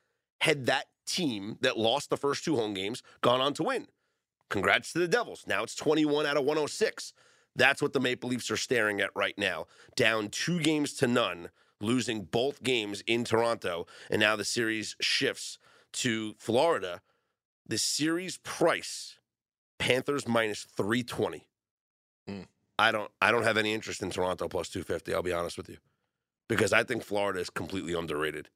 had 0.40 0.64
that 0.64 0.86
team 1.06 1.58
that 1.60 1.78
lost 1.78 2.08
the 2.08 2.16
first 2.16 2.42
two 2.42 2.56
home 2.56 2.72
games 2.72 3.02
gone 3.20 3.40
on 3.40 3.52
to 3.52 3.62
win. 3.62 3.86
Congrats 4.48 4.94
to 4.94 4.98
the 4.98 5.06
Devils. 5.06 5.44
Now 5.46 5.62
it's 5.62 5.74
21 5.74 6.24
out 6.24 6.38
of 6.38 6.44
106. 6.44 7.12
That's 7.54 7.82
what 7.82 7.92
the 7.92 8.00
Maple 8.00 8.30
Leafs 8.30 8.50
are 8.50 8.56
staring 8.56 9.00
at 9.00 9.10
right 9.14 9.36
now. 9.36 9.66
Down 9.94 10.28
two 10.28 10.60
games 10.60 10.94
to 10.94 11.06
none, 11.06 11.50
losing 11.82 12.22
both 12.22 12.62
games 12.62 13.02
in 13.06 13.24
Toronto. 13.24 13.86
And 14.10 14.20
now 14.20 14.36
the 14.36 14.44
series 14.44 14.96
shifts 15.00 15.58
to 15.94 16.34
Florida. 16.38 17.02
The 17.66 17.78
series 17.78 18.38
price, 18.38 19.18
Panthers 19.78 20.26
minus 20.26 20.64
320. 20.64 21.46
Hmm. 22.26 22.42
I 22.80 22.92
don't 22.92 23.10
I 23.20 23.30
don't 23.30 23.42
have 23.42 23.58
any 23.58 23.74
interest 23.74 24.02
in 24.02 24.10
Toronto 24.10 24.48
plus 24.48 24.70
250, 24.70 25.12
I'll 25.14 25.22
be 25.22 25.34
honest 25.34 25.58
with 25.58 25.68
you. 25.68 25.76
Because 26.48 26.72
I 26.72 26.82
think 26.82 27.04
Florida 27.04 27.38
is 27.38 27.50
completely 27.50 27.92
underrated. 27.92 28.48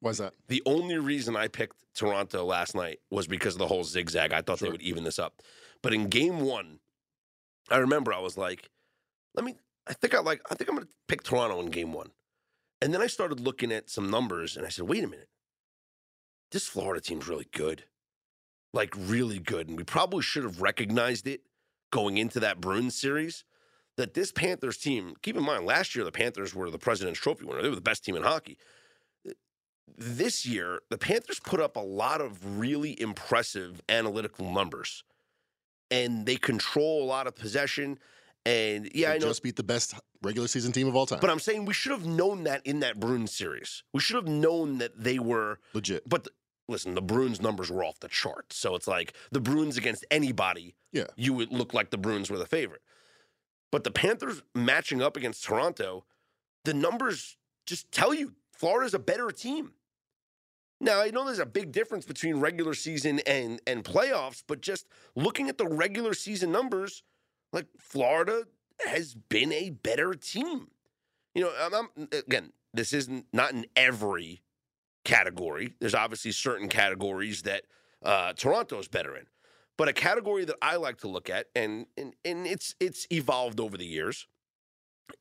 Why's 0.00 0.18
that? 0.18 0.32
The 0.48 0.62
only 0.64 0.96
reason 0.96 1.36
I 1.36 1.48
picked 1.48 1.76
Toronto 1.94 2.44
last 2.44 2.74
night 2.74 3.00
was 3.10 3.26
because 3.26 3.54
of 3.54 3.58
the 3.58 3.66
whole 3.66 3.84
zigzag. 3.84 4.32
I 4.32 4.40
thought 4.40 4.60
they 4.60 4.70
would 4.70 4.80
even 4.80 5.04
this 5.04 5.18
up. 5.18 5.42
But 5.82 5.92
in 5.92 6.08
game 6.08 6.40
one, 6.40 6.80
I 7.70 7.76
remember 7.76 8.14
I 8.14 8.18
was 8.18 8.38
like, 8.38 8.70
let 9.34 9.44
me 9.44 9.56
I 9.86 9.92
think 9.92 10.14
I 10.14 10.20
like 10.20 10.40
I 10.50 10.54
think 10.54 10.70
I'm 10.70 10.76
gonna 10.76 10.88
pick 11.06 11.22
Toronto 11.22 11.60
in 11.60 11.66
game 11.66 11.92
one. 11.92 12.12
And 12.80 12.94
then 12.94 13.02
I 13.02 13.08
started 13.08 13.40
looking 13.40 13.72
at 13.72 13.90
some 13.90 14.10
numbers 14.10 14.56
and 14.56 14.64
I 14.64 14.70
said, 14.70 14.88
wait 14.88 15.04
a 15.04 15.08
minute. 15.08 15.28
This 16.50 16.66
Florida 16.66 17.02
team's 17.02 17.28
really 17.28 17.46
good. 17.52 17.84
Like 18.72 18.94
really 18.96 19.38
good. 19.38 19.68
And 19.68 19.76
we 19.76 19.84
probably 19.84 20.22
should 20.22 20.44
have 20.44 20.62
recognized 20.62 21.26
it 21.26 21.42
going 21.90 22.16
into 22.16 22.40
that 22.40 22.60
Bruins 22.60 22.98
series. 22.98 23.44
That 24.00 24.14
this 24.14 24.32
Panthers 24.32 24.78
team, 24.78 25.14
keep 25.22 25.36
in 25.36 25.42
mind, 25.42 25.66
last 25.66 25.94
year 25.94 26.04
the 26.04 26.12
Panthers 26.12 26.54
were 26.54 26.70
the 26.70 26.78
President's 26.78 27.20
Trophy 27.20 27.44
winner. 27.44 27.60
They 27.62 27.68
were 27.68 27.74
the 27.74 27.80
best 27.80 28.04
team 28.04 28.16
in 28.16 28.22
hockey 28.22 28.56
this 29.98 30.46
year, 30.46 30.80
the 30.88 30.98
Panthers 30.98 31.40
put 31.40 31.60
up 31.60 31.76
a 31.76 31.80
lot 31.80 32.20
of 32.20 32.58
really 32.58 32.98
impressive 33.00 33.82
analytical 33.88 34.50
numbers, 34.52 35.04
and 35.90 36.24
they 36.26 36.36
control 36.36 37.02
a 37.02 37.06
lot 37.06 37.26
of 37.26 37.34
possession. 37.36 37.98
And 38.46 38.88
yeah, 38.94 39.08
They 39.10 39.14
I 39.16 39.18
know, 39.18 39.26
just 39.26 39.42
beat 39.42 39.56
the 39.56 39.62
best 39.62 39.94
regular 40.22 40.48
season 40.48 40.72
team 40.72 40.88
of 40.88 40.96
all 40.96 41.06
time. 41.06 41.18
but 41.20 41.28
I'm 41.28 41.40
saying 41.40 41.66
we 41.66 41.74
should 41.74 41.92
have 41.92 42.06
known 42.06 42.44
that 42.44 42.64
in 42.64 42.80
that 42.80 42.98
Bruins 42.98 43.34
series. 43.36 43.82
We 43.92 44.00
should 44.00 44.16
have 44.16 44.28
known 44.28 44.78
that 44.78 44.92
they 45.02 45.18
were. 45.18 45.58
Legit. 45.74 46.08
But 46.08 46.24
the, 46.24 46.30
listen, 46.68 46.94
the 46.94 47.02
Bruins 47.02 47.42
numbers 47.42 47.70
were 47.70 47.84
off 47.84 48.00
the 48.00 48.08
chart, 48.08 48.52
so 48.52 48.74
it's 48.76 48.88
like 48.88 49.12
the 49.30 49.40
Bruins 49.40 49.76
against 49.76 50.06
anybody, 50.10 50.74
Yeah. 50.92 51.08
you 51.16 51.34
would 51.34 51.52
look 51.52 51.74
like 51.74 51.90
the 51.90 51.98
Bruins 51.98 52.30
were 52.30 52.38
the 52.38 52.46
favorite. 52.46 52.80
But 53.72 53.84
the 53.84 53.90
Panthers 53.90 54.42
matching 54.54 55.00
up 55.02 55.16
against 55.16 55.44
Toronto, 55.44 56.04
the 56.64 56.74
numbers 56.74 57.36
just 57.66 57.90
tell 57.92 58.12
you 58.12 58.34
Florida's 58.52 58.94
a 58.94 58.98
better 58.98 59.30
team. 59.30 59.72
Now, 60.80 61.00
I 61.02 61.10
know 61.10 61.24
there's 61.26 61.38
a 61.38 61.46
big 61.46 61.72
difference 61.72 62.06
between 62.06 62.36
regular 62.40 62.74
season 62.74 63.20
and 63.26 63.60
and 63.66 63.84
playoffs, 63.84 64.42
but 64.46 64.60
just 64.62 64.86
looking 65.14 65.48
at 65.48 65.58
the 65.58 65.66
regular 65.68 66.14
season 66.14 66.50
numbers, 66.50 67.02
like 67.52 67.66
Florida 67.78 68.44
has 68.86 69.14
been 69.14 69.52
a 69.52 69.70
better 69.70 70.14
team. 70.14 70.68
You 71.34 71.42
know, 71.44 71.52
I'm, 71.60 71.74
I'm- 71.74 72.08
again, 72.12 72.52
this 72.72 72.92
isn't 72.94 73.26
not 73.32 73.52
in 73.52 73.66
every 73.76 74.42
category. 75.04 75.74
There's 75.80 75.94
obviously 75.94 76.32
certain 76.32 76.68
categories 76.68 77.42
that 77.42 77.64
uh, 78.02 78.32
Toronto's 78.34 78.88
better 78.88 79.16
in, 79.16 79.26
but 79.80 79.88
a 79.88 79.94
category 79.94 80.44
that 80.44 80.56
I 80.60 80.76
like 80.76 80.98
to 80.98 81.08
look 81.08 81.30
at, 81.30 81.46
and 81.56 81.86
and 81.96 82.12
and 82.22 82.46
it's 82.46 82.74
it's 82.80 83.06
evolved 83.10 83.58
over 83.58 83.78
the 83.78 83.86
years, 83.86 84.26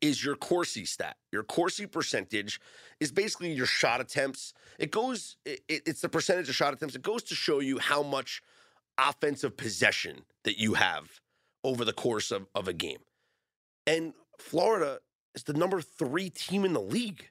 is 0.01 0.21
your 0.21 0.35
Corsi 0.35 0.83
stat. 0.83 1.15
Your 1.31 1.43
Corsi 1.43 1.85
percentage 1.85 2.59
is 2.99 3.09
basically 3.09 3.53
your 3.53 3.65
shot 3.65 4.01
attempts. 4.01 4.53
It 4.77 4.91
goes, 4.91 5.37
it, 5.45 5.61
it's 5.69 6.01
the 6.01 6.09
percentage 6.09 6.49
of 6.49 6.55
shot 6.55 6.73
attempts. 6.73 6.93
It 6.93 7.03
goes 7.03 7.23
to 7.23 7.35
show 7.35 7.61
you 7.61 7.79
how 7.79 8.03
much 8.03 8.41
offensive 8.97 9.55
possession 9.55 10.25
that 10.43 10.59
you 10.59 10.73
have 10.73 11.21
over 11.63 11.85
the 11.85 11.93
course 11.93 12.29
of, 12.29 12.47
of 12.53 12.67
a 12.67 12.73
game. 12.73 12.99
And 13.87 14.11
Florida 14.39 14.99
is 15.35 15.43
the 15.43 15.53
number 15.53 15.79
three 15.79 16.29
team 16.29 16.65
in 16.65 16.73
the 16.73 16.81
league 16.81 17.29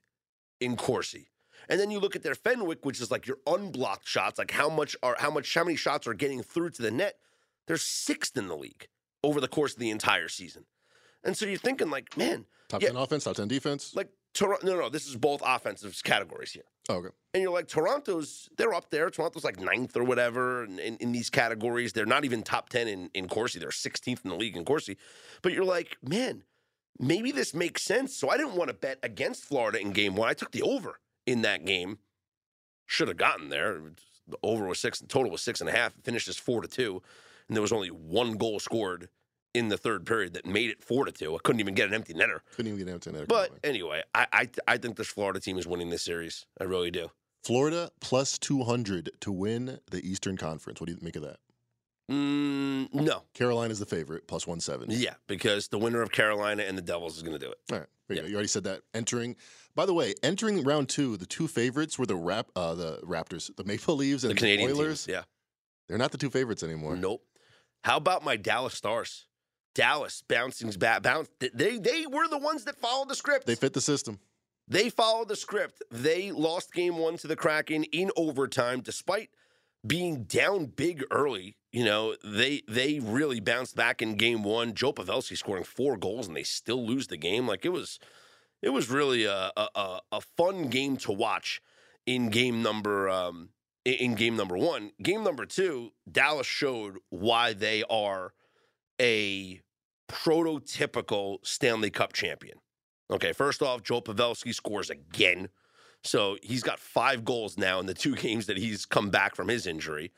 in 0.63 0.77
Corsi. 0.77 1.29
And 1.69 1.79
then 1.79 1.91
you 1.91 2.01
look 2.01 2.17
at 2.17 2.23
their 2.23 2.35
Fenwick, 2.35 2.85
which 2.85 3.01
is 3.01 3.11
like 3.11 3.27
your 3.27 3.39
unblocked 3.47 4.09
shots, 4.09 4.39
like 4.39 4.51
how 4.51 4.69
much 4.69 4.97
are 5.03 5.17
how 5.19 5.31
much 5.31 5.53
how 5.55 5.65
many 5.65 5.77
shots 5.77 6.07
are 6.07 6.15
getting 6.15 6.43
through 6.43 6.71
to 6.71 6.83
the 6.83 6.91
net. 6.91 7.19
They're 7.67 7.77
sixth 7.77 8.37
in 8.37 8.49
the 8.49 8.57
league 8.57 8.89
over 9.23 9.41
the 9.41 9.49
course 9.49 9.75
of 9.75 9.79
the 9.79 9.91
entire 9.91 10.29
season. 10.29 10.65
And 11.23 11.37
so 11.37 11.45
you're 11.45 11.59
thinking 11.59 11.91
like, 11.91 12.17
man, 12.17 12.47
top 12.69 12.81
yeah. 12.83 12.89
10 12.89 12.97
offense, 12.97 13.25
top 13.25 13.37
10 13.37 13.49
defense. 13.49 13.95
like 13.95 14.09
Toronto. 14.33 14.67
No, 14.67 14.81
no, 14.81 14.89
this 14.89 15.07
is 15.07 15.17
both 15.17 15.43
offensive 15.45 15.99
categories 16.05 16.53
here. 16.53 16.65
oh, 16.89 16.97
okay. 16.97 17.09
And 17.35 17.43
you're 17.43 17.53
like, 17.53 17.69
Toronto's, 17.69 18.49
they're 18.57 18.73
up 18.73 18.91
there. 18.91 19.11
Toronto's 19.11 19.45
like 19.45 19.61
ninth 19.61 19.97
or 19.97 20.05
whatever 20.05 20.65
in, 20.65 20.79
in, 20.79 20.97
in 20.97 21.13
these 21.13 21.29
categories. 21.29 21.93
They're 21.93 22.07
not 22.07 22.25
even 22.25 22.43
top 22.43 22.69
10 22.71 22.89
in, 22.89 23.11
in 23.15 23.29
Corsi. 23.29 23.59
They're 23.59 23.69
16th 23.69 24.25
in 24.25 24.31
the 24.31 24.37
league 24.37 24.57
in 24.57 24.65
Corsi. 24.65 24.97
But 25.43 25.53
you're 25.53 25.65
like, 25.65 25.99
man, 26.03 26.45
maybe 26.99 27.33
this 27.33 27.53
makes 27.53 27.83
sense. 27.83 28.15
So 28.17 28.31
I 28.31 28.37
didn't 28.37 28.55
want 28.55 28.69
to 28.69 28.75
bet 28.75 28.99
against 29.03 29.45
Florida 29.45 29.81
in 29.81 29.91
game 29.93 30.15
one. 30.15 30.29
I 30.29 30.35
took 30.35 30.53
the 30.53 30.63
over 30.63 31.01
in 31.31 31.43
that 31.43 31.65
game. 31.65 31.99
Should 32.87 33.09
have 33.09 33.17
gotten 33.19 33.49
there. 33.51 33.81
The 34.27 34.37
over 34.43 34.67
was 34.67 34.79
six, 34.81 34.99
the 34.99 35.07
total 35.07 35.31
was 35.31 35.43
six 35.43 35.61
and 35.61 35.69
a 35.69 35.73
half. 35.73 35.97
It 35.97 36.05
finished 36.05 36.29
as 36.29 36.37
four 36.37 36.63
to 36.63 36.69
two. 36.69 37.03
And 37.49 37.57
there 37.57 37.63
was 37.63 37.73
only 37.73 37.89
one 37.91 38.33
goal 38.37 38.59
scored 38.61 39.09
in 39.55 39.69
the 39.69 39.77
third 39.79 40.05
period 40.07 40.35
that 40.35 40.45
made 40.47 40.71
it 40.71 40.83
four 40.83 41.05
to 41.05 41.13
two. 41.13 41.35
I 41.35 41.39
couldn't 41.43 41.61
even 41.61 41.75
get 41.75 41.89
an 41.89 41.95
empty 41.95 42.15
netter. 42.15 42.41
Couldn't 42.57 42.69
even 42.73 42.79
get 42.79 42.89
an 42.89 42.95
empty 42.95 43.11
net. 43.13 43.29
But 43.29 43.51
anyway, 43.65 44.03
I, 44.15 44.27
I 44.33 44.49
I 44.67 44.77
think 44.79 44.97
this 44.97 45.09
Florida 45.09 45.41
team 45.41 45.59
is 45.59 45.67
winning 45.67 45.91
this 45.91 46.03
series. 46.03 46.47
I 46.61 46.65
really 46.65 46.91
do. 46.91 47.11
Florida 47.45 47.91
plus 48.01 48.39
200 48.39 49.11
to 49.21 49.33
win 49.33 49.79
the 49.91 50.07
Eastern 50.07 50.37
Conference. 50.37 50.81
What 50.81 50.87
do 50.89 50.93
you 50.93 50.99
make 51.03 51.17
of 51.17 51.23
that? 51.23 51.39
Mm, 52.11 52.93
no, 52.95 53.23
Carolina's 53.35 53.79
the 53.79 53.87
favorite, 53.87 54.27
plus 54.27 54.47
170. 54.47 54.95
yeah, 54.95 55.15
because 55.27 55.69
the 55.69 55.79
winner 55.79 56.01
of 56.01 56.11
Carolina 56.11 56.63
and 56.63 56.77
the 56.77 56.83
Devils 56.83 57.17
is 57.19 57.23
going 57.23 57.39
to 57.39 57.45
do 57.45 57.51
it. 57.53 57.59
All 57.71 57.79
right. 57.79 57.87
You, 58.09 58.17
Yeah. 58.17 58.23
you 58.23 58.35
already 58.35 58.49
said 58.49 58.65
that. 58.65 58.81
Entering, 58.95 59.37
by 59.79 59.87
the 59.87 59.95
way, 59.95 60.13
entering 60.25 60.65
round 60.65 60.89
two, 60.89 61.17
the 61.17 61.25
two 61.25 61.47
favorites 61.47 62.01
were 62.01 62.05
the 62.05 62.17
rap, 62.17 62.49
uh, 62.57 62.75
the 62.75 62.99
Raptors, 63.05 63.55
the 63.55 63.63
Maple 63.63 63.95
Leaves, 63.95 64.25
and 64.25 64.33
the, 64.33 64.35
Canadian 64.35 64.73
Oilers. 64.73 65.05
teams, 65.05 65.15
yeah. 65.15 65.23
They're 65.87 65.97
not 65.97 66.11
the 66.11 66.19
two 66.19 66.31
favorites 66.31 66.65
anymore. 66.65 66.97
Nope. 66.97 67.23
How 67.85 67.97
about 67.97 68.25
my 68.25 68.35
Dallas 68.35 68.75
Stars? 68.75 69.29
Dallas 69.77 70.25
bouncing 70.29 70.69
back, 70.71 71.03
bounce. 71.03 71.29
They 71.39 71.79
they 71.79 72.07
were 72.07 72.27
the 72.27 72.39
ones 72.39 72.65
that 72.65 72.75
followed 72.75 73.09
the 73.09 73.15
script. 73.15 73.47
They 73.47 73.55
fit 73.55 73.73
the 73.73 73.81
system. 73.81 74.19
They 74.67 74.91
followed 74.91 75.29
the 75.29 75.37
script. 75.37 75.81
They 75.93 76.33
lost 76.33 76.75
game 76.75 76.99
one 76.99 77.17
to 77.19 77.29
the 77.29 77.37
Kraken 77.37 77.85
in 77.85 78.11
overtime, 78.17 78.81
despite 78.81 79.31
being 79.87 80.25
down 80.25 80.67
big 80.67 81.05
early. 81.13 81.57
You 81.71 81.85
know, 81.85 82.17
they 82.25 82.63
they 82.67 82.99
really 82.99 83.39
bounced 83.39 83.77
back 83.77 84.03
in 84.03 84.17
game 84.17 84.43
one. 84.43 84.75
Joe 84.75 84.93
Pavelski 84.93 85.39
scoring 85.39 85.63
four 85.63 85.97
goals, 85.97 86.27
and 86.27 86.37
they 86.37 86.43
still 86.43 86.85
lose 86.85 87.07
the 87.07 87.17
game. 87.17 87.47
Like 87.47 87.65
it 87.65 87.69
was, 87.69 88.01
it 88.63 88.71
was 88.71 88.91
really 88.91 89.25
a 89.25 89.51
a, 89.57 90.01
a- 90.13 90.21
fun 90.37 90.69
game 90.69 90.97
to 90.99 91.13
watch 91.13 91.61
in 92.07 92.31
game 92.31 92.63
number 92.63 93.09
um, 93.09 93.51
in- 93.85 93.95
in 93.95 94.15
game 94.15 94.37
number 94.37 94.57
one. 94.57 94.93
Game 95.03 95.23
number 95.25 95.47
two, 95.47 95.93
Dallas 96.11 96.47
showed 96.47 96.99
why 97.11 97.53
they 97.53 97.85
are 97.91 98.33
a 99.01 99.61
prototypical 100.09 101.39
Stanley 101.45 101.91
Cup 101.91 102.13
champion. 102.13 102.59
Okay, 103.11 103.33
first 103.33 103.63
off, 103.63 103.83
Joel 103.83 104.03
Pavelski 104.03 104.55
scores 104.55 104.91
again. 104.91 105.49
So 106.05 106.37
he's 106.43 106.63
got 106.63 106.79
five 106.79 107.25
goals 107.25 107.57
now 107.59 107.81
in 107.81 107.87
the 107.87 107.95
two 107.95 108.15
games 108.27 108.47
that 108.47 108.59
he's 108.59 108.87
come 108.87 109.11
back 109.11 109.35
from 109.35 109.49
his 109.49 109.67
injury. 109.67 110.13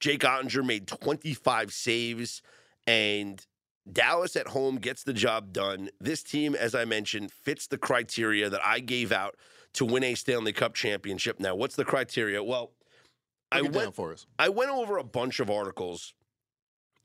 Jake 0.00 0.20
Oettinger 0.20 0.64
made 0.64 0.86
25 0.86 1.72
saves, 1.72 2.42
and 2.86 3.44
Dallas 3.90 4.36
at 4.36 4.48
home 4.48 4.76
gets 4.76 5.02
the 5.02 5.12
job 5.12 5.52
done. 5.52 5.90
This 6.00 6.22
team, 6.22 6.54
as 6.54 6.74
I 6.74 6.84
mentioned, 6.84 7.32
fits 7.32 7.66
the 7.66 7.78
criteria 7.78 8.48
that 8.48 8.64
I 8.64 8.80
gave 8.80 9.12
out 9.12 9.36
to 9.74 9.84
win 9.84 10.04
a 10.04 10.14
Stanley 10.14 10.52
Cup 10.52 10.74
championship. 10.74 11.38
Now, 11.38 11.54
what's 11.54 11.76
the 11.76 11.84
criteria? 11.84 12.42
Well, 12.42 12.72
I 13.52 13.62
down 13.62 13.72
went 13.72 13.94
for 13.94 14.12
us. 14.12 14.26
I 14.38 14.48
went 14.48 14.70
over 14.70 14.96
a 14.96 15.04
bunch 15.04 15.40
of 15.40 15.50
articles 15.50 16.14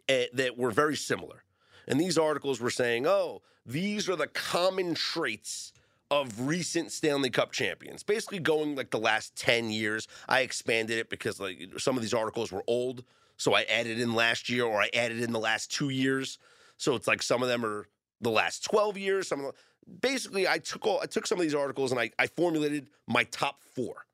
eh, 0.08 0.28
that 0.34 0.58
were 0.58 0.72
very 0.72 0.96
similar. 0.96 1.44
And 1.88 2.00
these 2.00 2.18
articles 2.18 2.62
were 2.62 2.70
saying, 2.70 3.08
oh, 3.08 3.42
these 3.66 4.08
are 4.08 4.16
the 4.16 4.28
common 4.28 4.94
traits 4.94 5.74
of 6.12 6.48
recent 6.48 6.92
Stanley 6.92 7.30
Cup 7.30 7.52
champions, 7.52 8.04
basically 8.04 8.40
going 8.40 8.76
like 8.76 8.90
the 8.90 9.00
last 9.00 9.36
10 9.36 9.70
years. 9.70 10.08
I 10.28 10.42
expanded 10.42 10.98
it 10.98 11.10
because 11.10 11.40
like 11.40 11.72
some 11.78 11.96
of 11.96 12.02
these 12.02 12.14
articles 12.14 12.52
were 12.52 12.64
old. 12.68 13.04
So 13.38 13.54
I 13.54 13.64
added 13.64 14.00
in 14.00 14.14
last 14.14 14.50
year 14.50 14.66
or 14.66 14.82
I 14.82 14.90
added 14.94 15.22
in 15.22 15.32
the 15.32 15.40
last 15.40 15.72
two 15.72 15.90
years. 15.90 16.40
So 16.80 16.96
it's 16.96 17.08
like 17.08 17.22
some 17.22 17.44
of 17.44 17.50
them 17.50 17.64
are 17.66 17.86
the 18.22 18.32
last 18.32 18.64
12 18.64 18.98
years. 18.98 19.28
Some 19.28 19.40
of 19.40 19.46
them, 19.46 19.54
basically 20.02 20.48
I 20.48 20.58
took 20.58 20.86
all 20.86 21.00
I 21.02 21.06
took 21.06 21.28
some 21.28 21.38
of 21.38 21.44
these 21.44 21.54
articles 21.54 21.92
and 21.92 22.00
I, 22.00 22.10
I 22.18 22.28
formulated 22.28 22.90
my 23.08 23.26
top 23.26 23.62
four. 23.62 24.06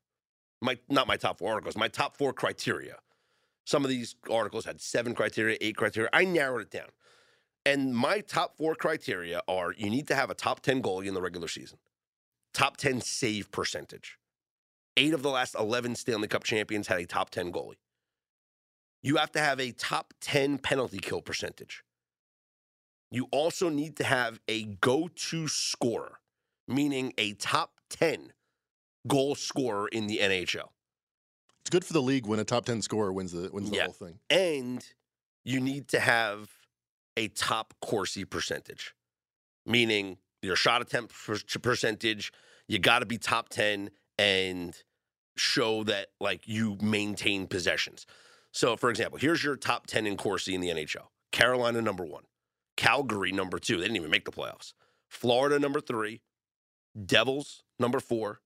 My 0.60 0.76
not 0.88 1.06
my 1.06 1.16
top 1.16 1.38
four 1.38 1.52
articles, 1.52 1.76
my 1.76 1.88
top 1.88 2.16
four 2.16 2.32
criteria. 2.32 2.96
Some 3.64 3.84
of 3.84 3.90
these 3.90 4.16
articles 4.30 4.64
had 4.64 4.80
seven 4.80 5.14
criteria, 5.14 5.56
eight 5.60 5.76
criteria. 5.76 6.10
I 6.12 6.24
narrowed 6.24 6.62
it 6.62 6.70
down. 6.70 6.88
And 7.64 7.96
my 7.96 8.20
top 8.20 8.56
four 8.56 8.74
criteria 8.74 9.42
are 9.48 9.72
you 9.76 9.90
need 9.90 10.06
to 10.08 10.14
have 10.14 10.30
a 10.30 10.34
top 10.34 10.60
10 10.60 10.82
goalie 10.82 11.06
in 11.06 11.14
the 11.14 11.22
regular 11.22 11.48
season, 11.48 11.78
top 12.54 12.76
10 12.76 13.00
save 13.00 13.50
percentage. 13.50 14.18
Eight 14.96 15.12
of 15.12 15.22
the 15.22 15.30
last 15.30 15.56
11 15.58 15.96
Stanley 15.96 16.28
Cup 16.28 16.44
champions 16.44 16.86
had 16.86 17.00
a 17.00 17.06
top 17.06 17.30
10 17.30 17.52
goalie. 17.52 17.74
You 19.02 19.16
have 19.16 19.32
to 19.32 19.40
have 19.40 19.60
a 19.60 19.72
top 19.72 20.14
10 20.20 20.58
penalty 20.58 20.98
kill 20.98 21.20
percentage. 21.20 21.82
You 23.10 23.28
also 23.30 23.68
need 23.68 23.96
to 23.96 24.04
have 24.04 24.40
a 24.48 24.64
go 24.64 25.08
to 25.08 25.48
scorer, 25.48 26.18
meaning 26.66 27.12
a 27.18 27.34
top 27.34 27.80
10 27.90 28.32
goal 29.06 29.34
scorer 29.34 29.88
in 29.88 30.06
the 30.06 30.18
NHL. 30.18 30.70
It's 31.60 31.70
good 31.70 31.84
for 31.84 31.92
the 31.92 32.02
league 32.02 32.26
when 32.26 32.38
a 32.40 32.44
top 32.44 32.64
10 32.66 32.82
scorer 32.82 33.12
wins 33.12 33.32
the 33.32 33.50
wins 33.52 33.70
the 33.70 33.76
Yeah. 33.76 33.84
whole 33.84 33.92
thing. 33.92 34.18
and 34.30 34.84
you 35.44 35.60
need 35.60 35.88
to 35.88 36.00
have 36.00 36.50
a 37.16 37.28
top 37.28 37.74
Corsi 37.80 38.24
percentage, 38.24 38.94
meaning 39.64 40.18
your 40.42 40.56
shot 40.56 40.82
attempt 40.82 41.14
percentage. 41.62 42.32
You 42.68 42.78
got 42.80 42.98
to 42.98 43.06
be 43.06 43.16
top 43.16 43.48
ten 43.48 43.90
and 44.18 44.76
show 45.36 45.84
that 45.84 46.08
like 46.20 46.48
you 46.48 46.76
maintain 46.82 47.46
possessions. 47.46 48.06
So, 48.52 48.76
for 48.76 48.90
example, 48.90 49.18
here's 49.18 49.44
your 49.44 49.56
top 49.56 49.86
ten 49.86 50.06
in 50.06 50.16
Corsi 50.16 50.54
in 50.54 50.60
the 50.60 50.68
NHL: 50.70 51.08
Carolina 51.30 51.80
number 51.80 52.04
one, 52.04 52.24
Calgary 52.76 53.32
number 53.32 53.58
two. 53.58 53.76
They 53.76 53.84
didn't 53.84 53.96
even 53.96 54.10
make 54.10 54.24
the 54.24 54.32
playoffs. 54.32 54.72
Florida 55.08 55.58
number 55.58 55.80
three, 55.80 56.20
Devils 57.04 57.62
number 57.78 58.00
four, 58.00 58.40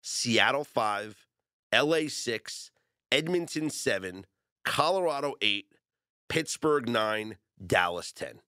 Seattle 0.00 0.64
five, 0.64 1.26
LA 1.74 2.08
six, 2.08 2.70
Edmonton 3.12 3.70
seven, 3.70 4.26
Colorado 4.64 5.34
eight, 5.40 5.66
Pittsburgh 6.28 6.88
nine, 6.88 7.36
Dallas 7.64 8.12
10. 8.12 8.40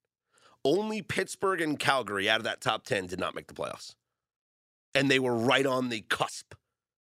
Only 0.65 1.03
Pittsburgh 1.03 1.61
and 1.61 1.79
Calgary 1.79 2.29
out 2.29 2.39
of 2.41 2.45
that 2.45 2.61
top 2.61 2.85
10 2.85 3.07
did 3.07 3.21
not 3.21 3.35
make 3.35 3.47
the 3.47 3.55
playoffs. 3.55 3.95
And 4.95 5.11
they 5.11 5.19
were 5.19 5.35
right 5.35 5.65
on 5.65 5.89
the 5.89 6.01
cusp 6.03 6.55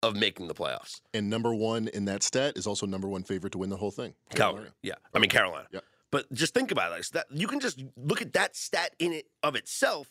of 0.02 0.16
making 0.16 0.48
the 0.48 0.54
playoffs. 0.54 1.00
And 1.14 1.30
number 1.30 1.54
one 1.54 1.88
in 1.88 2.04
that 2.06 2.22
stat 2.22 2.54
is 2.56 2.66
also 2.66 2.86
number 2.86 3.08
one 3.08 3.22
favorite 3.22 3.52
to 3.52 3.58
win 3.58 3.70
the 3.70 3.76
whole 3.76 3.90
thing. 3.90 4.14
Calgary. 4.30 4.70
Yeah. 4.82 4.94
I 5.14 5.18
mean, 5.18 5.30
Carolina. 5.30 5.66
Yeah. 5.72 5.80
But 6.12 6.32
just 6.32 6.54
think 6.54 6.70
about 6.70 6.98
it. 6.98 7.08
That, 7.12 7.26
you 7.30 7.46
can 7.46 7.60
just 7.60 7.82
look 7.96 8.22
at 8.22 8.32
that 8.34 8.56
stat 8.56 8.94
in 8.98 9.12
it 9.12 9.26
of 9.42 9.56
itself, 9.56 10.08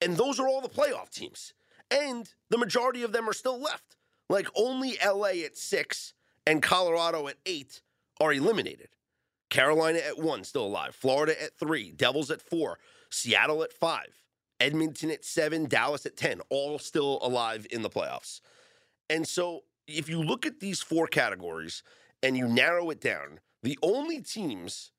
and 0.00 0.16
those 0.16 0.38
are 0.38 0.46
all 0.46 0.60
the 0.60 0.68
playoff 0.68 1.10
teams. 1.10 1.54
And 1.90 2.28
the 2.50 2.58
majority 2.58 3.02
of 3.02 3.12
them 3.12 3.28
are 3.28 3.34
still 3.34 3.60
left. 3.60 3.96
Like 4.28 4.48
only 4.54 4.96
LA 5.04 5.44
at 5.44 5.56
six 5.56 6.14
and 6.46 6.62
Colorado 6.62 7.28
at 7.28 7.36
eight 7.46 7.82
are 8.20 8.32
eliminated. 8.32 8.88
Carolina 9.50 9.98
at 9.98 10.18
one, 10.18 10.44
still 10.44 10.64
alive. 10.64 10.94
Florida 10.94 11.40
at 11.42 11.58
three. 11.58 11.92
Devils 11.92 12.30
at 12.30 12.40
four. 12.40 12.78
Seattle 13.10 13.62
at 13.62 13.72
five. 13.72 14.24
Edmonton 14.58 15.10
at 15.10 15.24
seven. 15.24 15.66
Dallas 15.66 16.06
at 16.06 16.16
10. 16.16 16.40
All 16.48 16.78
still 16.78 17.18
alive 17.20 17.66
in 17.70 17.82
the 17.82 17.90
playoffs. 17.90 18.40
And 19.10 19.28
so 19.28 19.64
if 19.86 20.08
you 20.08 20.22
look 20.22 20.46
at 20.46 20.60
these 20.60 20.80
four 20.80 21.06
categories 21.06 21.82
and 22.22 22.36
you 22.36 22.48
narrow 22.48 22.88
it 22.88 23.00
down, 23.00 23.40
the 23.62 23.78
only 23.82 24.22
teams 24.22 24.92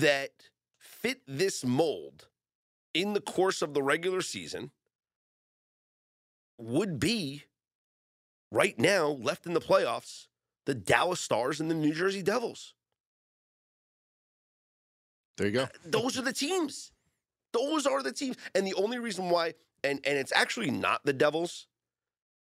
that 0.00 0.30
fit 0.78 1.20
this 1.26 1.64
mold 1.64 2.28
in 2.94 3.12
the 3.12 3.20
course 3.20 3.62
of 3.62 3.74
the 3.74 3.82
regular 3.82 4.22
season 4.22 4.70
would 6.58 6.98
be 6.98 7.44
right 8.50 8.78
now 8.78 9.08
left 9.08 9.46
in 9.46 9.52
the 9.52 9.60
playoffs 9.60 10.26
the 10.64 10.74
Dallas 10.74 11.20
Stars 11.20 11.60
and 11.60 11.70
the 11.70 11.74
New 11.74 11.94
Jersey 11.94 12.22
Devils. 12.22 12.74
There 15.36 15.46
you 15.46 15.52
go. 15.52 15.68
Those 15.84 16.18
are 16.18 16.22
the 16.22 16.32
teams. 16.32 16.90
Those 17.52 17.86
are 17.86 18.02
the 18.02 18.12
teams. 18.12 18.36
And 18.54 18.66
the 18.66 18.74
only 18.74 18.98
reason 18.98 19.30
why, 19.30 19.54
and, 19.84 20.00
and 20.04 20.18
it's 20.18 20.32
actually 20.34 20.70
not 20.70 21.04
the 21.04 21.12
Devils. 21.12 21.68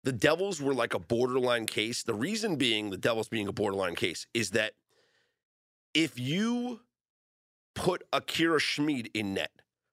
The 0.05 0.13
Devils 0.13 0.61
were 0.61 0.75
like 0.75 0.95
a 0.95 0.99
borderline 0.99 1.67
case. 1.67 2.03
The 2.03 2.15
reason 2.15 2.57
being, 2.57 2.91
the 2.91 2.97
Devils 2.97 3.29
being 3.29 3.47
a 3.47 3.53
borderline 3.53 3.95
case, 3.95 4.27
is 4.35 4.51
that 4.51 4.73
if 5.95 6.19
you 6.19 6.81
put 7.79 8.03
Akira 8.13 8.61
Schmid 8.61 9.11
in 9.15 9.35
net, 9.35 9.51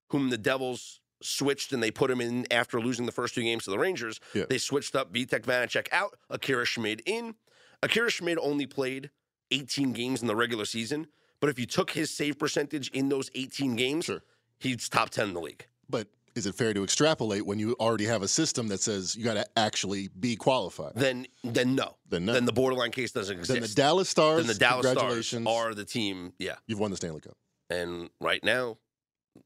whom 0.09 0.29
the 0.29 0.37
Devils 0.37 0.99
switched 1.21 1.71
and 1.73 1.81
they 1.81 1.91
put 1.91 2.11
him 2.11 2.21
in 2.21 2.45
after 2.51 2.79
losing 2.79 3.05
the 3.05 3.11
first 3.11 3.33
two 3.35 3.41
games 3.41 3.63
to 3.63 3.71
the 3.71 3.79
Rangers, 3.79 4.19
Yeah. 4.33 4.45
they 4.49 4.57
switched 4.57 4.95
up 4.95 5.13
Vitek 5.13 5.41
Vanacek 5.43 5.87
out, 5.91 6.17
Akira 6.29 6.65
Schmid 6.65 7.01
in. 7.05 7.35
Akira 7.81 8.09
Schmid 8.11 8.37
only 8.39 8.65
played 8.67 9.09
18 9.51 9.93
games 9.93 10.21
in 10.21 10.27
the 10.27 10.35
regular 10.35 10.65
season, 10.65 11.07
but 11.39 11.49
if 11.49 11.57
you 11.59 11.65
took 11.65 11.91
his 11.91 12.09
save 12.11 12.37
percentage 12.37 12.89
in 12.89 13.09
those 13.09 13.29
18 13.35 13.75
games, 13.75 14.05
Sure. 14.05 14.21
he's 14.59 14.89
top 14.89 15.09
10 15.09 15.29
in 15.29 15.33
the 15.33 15.39
league. 15.41 15.65
But 15.89 16.07
is 16.35 16.45
it 16.45 16.55
fair 16.55 16.73
to 16.73 16.83
extrapolate 16.83 17.45
when 17.45 17.59
you 17.59 17.75
already 17.79 18.05
have 18.05 18.21
a 18.21 18.27
system 18.27 18.67
that 18.67 18.81
says 18.81 19.15
you 19.15 19.23
got 19.23 19.35
to 19.35 19.45
actually 19.57 20.09
be 20.19 20.35
qualified? 20.35 20.93
Then, 20.95 21.27
then 21.43 21.75
no. 21.75 21.95
Then 22.09 22.25
no. 22.25 22.33
Then 22.33 22.45
the 22.45 22.51
borderline 22.53 22.91
case 22.91 23.11
doesn't 23.11 23.37
exist. 23.39 23.53
Then 23.53 23.61
the 23.61 23.73
Dallas 23.73 24.09
Stars, 24.09 24.39
Then 24.45 24.47
the 24.53 24.59
Dallas 24.59 24.91
Stars 24.91 25.33
are 25.47 25.73
the 25.73 25.85
team. 25.85 26.33
Yeah. 26.39 26.55
you've 26.67 26.79
won 26.79 26.91
the 26.91 26.97
Stanley 26.97 27.21
Cup. 27.21 27.37
And 27.69 28.09
right 28.19 28.43
now, 28.43 28.77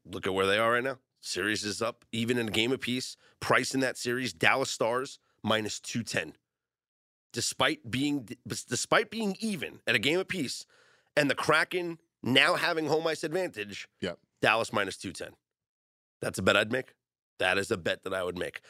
look 0.04 0.26
at 0.26 0.34
where 0.34 0.46
they 0.46 0.58
are 0.58 0.72
right 0.72 0.84
now. 0.84 0.98
Series 1.20 1.64
is 1.64 1.82
up, 1.82 2.04
even 2.12 2.38
in 2.38 2.48
a 2.48 2.52
game 2.52 2.72
apiece. 2.72 3.16
Price 3.40 3.74
in 3.74 3.80
that 3.80 3.96
series, 3.98 4.32
Dallas 4.32 4.70
Stars 4.70 5.18
minus 5.42 5.80
210. 5.80 6.34
Despite 7.32 7.90
being 7.90 8.28
despite 8.46 9.10
being 9.10 9.36
even 9.38 9.80
at 9.86 9.94
a 9.94 10.00
game 10.00 10.18
apiece, 10.18 10.66
and 11.16 11.30
the 11.30 11.34
Kraken 11.34 11.98
now 12.22 12.54
having 12.54 12.86
home 12.86 13.06
ice 13.06 13.22
advantage, 13.22 13.86
Yep. 14.00 14.18
Dallas 14.42 14.72
minus 14.72 14.96
210. 14.96 15.36
That's 16.20 16.38
a 16.38 16.42
bet 16.42 16.56
I'd 16.56 16.72
make. 16.72 16.94
That 17.38 17.56
is 17.56 17.70
a 17.70 17.76
bet 17.76 18.02
that 18.04 18.12
I 18.12 18.24
would 18.24 18.36
make. 18.38 18.60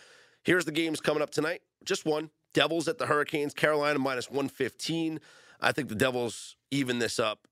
Here's 0.44 0.64
the 0.64 0.72
games 0.72 1.00
coming 1.00 1.22
up 1.22 1.30
tonight. 1.30 1.62
Just 1.84 2.04
one. 2.04 2.30
Devils 2.52 2.88
at 2.88 2.98
the 2.98 3.06
Hurricanes, 3.06 3.54
Carolina 3.54 3.98
minus 3.98 4.28
115. 4.28 5.20
I 5.60 5.72
think 5.72 5.88
the 5.88 5.94
Devils 5.94 6.56
even 6.70 6.98
this 6.98 7.18
up. 7.18 7.46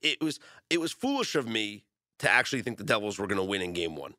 It 0.00 0.22
was 0.22 0.38
it 0.70 0.80
was 0.80 0.92
foolish 0.92 1.34
of 1.34 1.48
me 1.48 1.84
to 2.18 2.30
actually 2.30 2.62
think 2.62 2.78
the 2.78 2.84
Devils 2.84 3.18
were 3.18 3.26
going 3.26 3.38
to 3.38 3.44
win 3.44 3.62
in 3.62 3.72
game 3.72 3.96
1. 3.96 4.14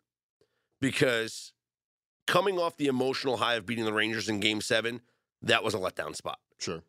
Because 0.82 1.54
coming 2.28 2.60
off 2.60 2.78
the 2.78 2.88
emotional 2.88 3.38
high 3.38 3.56
of 3.56 3.66
beating 3.66 3.86
the 3.86 3.94
Rangers 3.94 4.28
in 4.28 4.40
game 4.40 4.62
7, 4.62 5.02
that 5.42 5.64
was 5.64 5.74
a 5.74 5.78
letdown 5.78 6.16
spot. 6.16 6.40
Sure. 6.60 6.84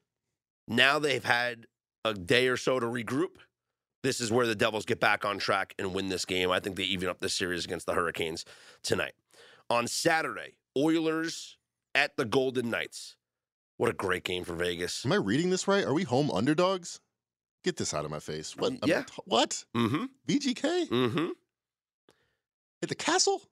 Now 0.66 0.98
they've 0.98 1.24
had 1.24 1.66
a 2.04 2.14
day 2.14 2.48
or 2.48 2.56
so 2.56 2.80
to 2.80 2.86
regroup. 2.86 3.36
This 4.02 4.20
is 4.20 4.30
where 4.30 4.46
the 4.46 4.54
Devils 4.54 4.84
get 4.84 5.00
back 5.00 5.24
on 5.24 5.38
track 5.38 5.74
and 5.78 5.94
win 5.94 6.08
this 6.08 6.24
game. 6.24 6.50
I 6.50 6.60
think 6.60 6.76
they 6.76 6.82
even 6.84 7.08
up 7.08 7.20
this 7.20 7.34
series 7.34 7.64
against 7.64 7.86
the 7.86 7.94
Hurricanes 7.94 8.44
tonight. 8.82 9.14
On 9.70 9.86
Saturday, 9.86 10.56
Oilers 10.76 11.56
at 11.94 12.16
the 12.16 12.24
Golden 12.24 12.68
Knights. 12.70 13.16
What 13.76 13.90
a 13.90 13.94
great 13.94 14.24
game 14.24 14.44
for 14.44 14.54
Vegas. 14.54 15.04
Am 15.04 15.12
I 15.12 15.16
reading 15.16 15.50
this 15.50 15.66
right? 15.66 15.84
Are 15.84 15.94
we 15.94 16.04
home 16.04 16.30
underdogs? 16.30 17.00
Get 17.64 17.76
this 17.76 17.94
out 17.94 18.04
of 18.04 18.10
my 18.10 18.18
face. 18.20 18.56
What? 18.56 18.74
Yeah. 18.86 19.04
What? 19.24 19.64
Mm-hmm. 19.74 20.04
VGK 20.28 20.88
Mm-hmm. 20.88 21.26
at 22.82 22.88
the 22.88 22.94
castle? 22.94 23.42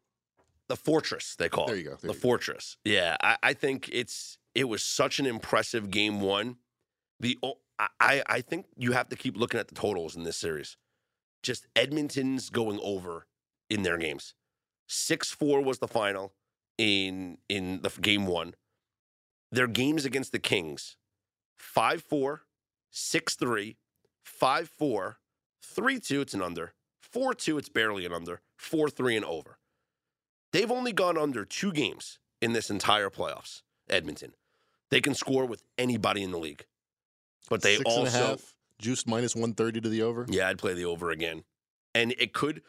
The 0.68 0.76
Fortress, 0.76 1.34
they 1.36 1.48
call 1.48 1.66
There 1.66 1.74
it. 1.76 1.78
There 1.84 1.84
you 1.84 1.90
go. 1.90 1.96
the 1.96 2.00
There 2.02 2.10
you 2.10 2.14
go. 2.14 2.20
Fortress. 2.20 2.76
Yeah, 2.84 3.16
I, 3.22 3.36
I 3.42 3.52
think 3.52 3.88
it's 3.92 4.38
it 4.54 4.64
was 4.64 4.82
such 4.82 5.18
an 5.18 5.26
impressive 5.26 5.90
game 5.90 6.20
one. 6.20 6.56
The 7.20 7.38
I, 8.00 8.22
I 8.26 8.40
think 8.42 8.66
you 8.76 8.92
have 8.92 9.08
to 9.08 9.16
keep 9.16 9.36
looking 9.36 9.58
at 9.58 9.68
the 9.68 9.74
totals 9.74 10.14
in 10.14 10.22
this 10.24 10.36
series. 10.36 10.76
Just 11.42 11.66
Edmonton's 11.74 12.48
going 12.50 12.78
over 12.82 13.26
in 13.68 13.82
their 13.82 13.98
games. 13.98 14.34
Six 14.86 15.30
four 15.32 15.60
was 15.62 15.78
the 15.78 15.88
final 15.88 16.32
in 16.78 17.38
in 17.48 17.80
the 17.82 17.90
game 18.00 18.26
one. 18.26 18.54
Their 19.50 19.66
games 19.66 20.04
against 20.04 20.32
the 20.32 20.38
Kings, 20.38 20.96
5-4, 24.24 24.66
6-3, 24.66 24.66
5-4, 24.80 25.14
3-2, 25.76 26.20
it's 26.22 26.34
an 26.34 26.42
under, 26.42 26.74
4-2, 27.14 27.58
it's 27.58 27.68
barely 27.68 28.06
an 28.06 28.12
under, 28.12 28.40
4-3 28.60 29.16
and 29.16 29.24
over. 29.24 29.58
They've 30.52 30.70
only 30.70 30.92
gone 30.92 31.16
under 31.16 31.44
two 31.44 31.72
games 31.72 32.18
in 32.40 32.52
this 32.52 32.70
entire 32.70 33.08
playoffs, 33.08 33.62
Edmonton. 33.88 34.34
They 34.90 35.00
can 35.00 35.14
score 35.14 35.46
with 35.46 35.62
anybody 35.78 36.22
in 36.22 36.30
the 36.30 36.38
league. 36.38 36.66
But 37.48 37.62
they 37.62 37.76
Six 37.76 37.94
and 37.94 37.96
a 37.96 38.00
also 38.00 38.26
half, 38.26 38.54
juiced 38.78 39.08
minus 39.08 39.34
130 39.34 39.80
to 39.80 39.88
the 39.88 40.02
over. 40.02 40.26
Yeah, 40.28 40.48
I'd 40.48 40.58
play 40.58 40.74
the 40.74 40.84
over 40.84 41.10
again. 41.10 41.44
And 41.94 42.14
it 42.18 42.32
could 42.34 42.62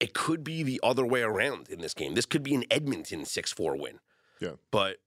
it 0.00 0.12
could 0.12 0.44
be 0.44 0.62
the 0.62 0.80
other 0.82 1.04
way 1.04 1.22
around 1.22 1.68
in 1.70 1.80
this 1.80 1.94
game. 1.94 2.14
This 2.14 2.26
could 2.26 2.42
be 2.42 2.54
an 2.54 2.64
Edmonton 2.70 3.24
6 3.24 3.52
4 3.52 3.76
win. 3.76 4.00
Yeah. 4.40 4.52
But 4.70 4.98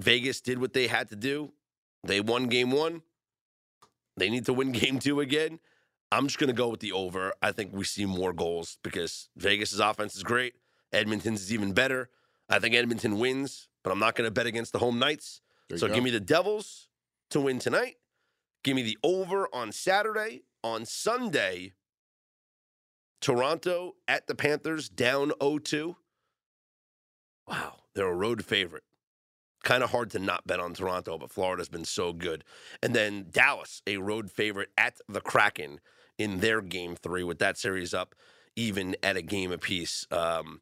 Vegas 0.00 0.40
did 0.40 0.58
what 0.58 0.72
they 0.72 0.86
had 0.86 1.08
to 1.10 1.16
do. 1.16 1.52
They 2.02 2.20
won 2.20 2.46
game 2.46 2.70
one. 2.70 3.02
They 4.16 4.30
need 4.30 4.46
to 4.46 4.52
win 4.52 4.72
game 4.72 4.98
two 4.98 5.20
again. 5.20 5.60
I'm 6.12 6.26
just 6.26 6.38
going 6.38 6.48
to 6.48 6.54
go 6.54 6.68
with 6.68 6.80
the 6.80 6.92
over. 6.92 7.32
I 7.42 7.52
think 7.52 7.72
we 7.72 7.84
see 7.84 8.06
more 8.06 8.32
goals 8.32 8.78
because 8.82 9.28
Vegas's 9.36 9.80
offense 9.80 10.14
is 10.14 10.22
great. 10.22 10.54
Edmonton's 10.92 11.42
is 11.42 11.52
even 11.52 11.72
better. 11.72 12.08
I 12.48 12.60
think 12.60 12.74
Edmonton 12.74 13.18
wins, 13.18 13.68
but 13.82 13.90
I'm 13.90 13.98
not 13.98 14.14
going 14.14 14.26
to 14.26 14.30
bet 14.30 14.46
against 14.46 14.72
the 14.72 14.78
home 14.78 14.98
Knights. 14.98 15.40
So 15.74 15.88
go. 15.88 15.94
give 15.94 16.04
me 16.04 16.10
the 16.10 16.20
Devils 16.20 16.88
to 17.30 17.40
win 17.40 17.58
tonight. 17.58 17.96
Give 18.62 18.76
me 18.76 18.82
the 18.82 18.98
over 19.02 19.48
on 19.52 19.72
Saturday. 19.72 20.42
On 20.62 20.86
Sunday, 20.86 21.74
Toronto 23.20 23.96
at 24.08 24.26
the 24.26 24.34
Panthers 24.34 24.88
down 24.88 25.30
0-2. 25.40 25.96
Wow, 27.46 27.74
they're 27.94 28.06
a 28.06 28.14
road 28.14 28.44
favorite. 28.44 28.84
Kind 29.64 29.82
of 29.82 29.90
hard 29.90 30.10
to 30.10 30.18
not 30.18 30.46
bet 30.46 30.60
on 30.60 30.74
Toronto, 30.74 31.18
but 31.18 31.30
Florida's 31.32 31.68
been 31.68 31.84
so 31.84 32.12
good. 32.12 32.44
And 32.82 32.94
then 32.94 33.26
Dallas, 33.30 33.82
a 33.86 33.96
road 33.96 34.30
favorite 34.30 34.68
at 34.78 35.00
the 35.08 35.20
Kraken 35.20 35.80
in 36.18 36.38
their 36.38 36.60
game 36.60 36.94
three 36.94 37.24
with 37.24 37.40
that 37.40 37.58
series 37.58 37.92
up 37.92 38.14
even 38.56 38.94
at 39.02 39.16
a 39.16 39.22
game 39.22 39.52
apiece. 39.52 40.06
Um, 40.10 40.60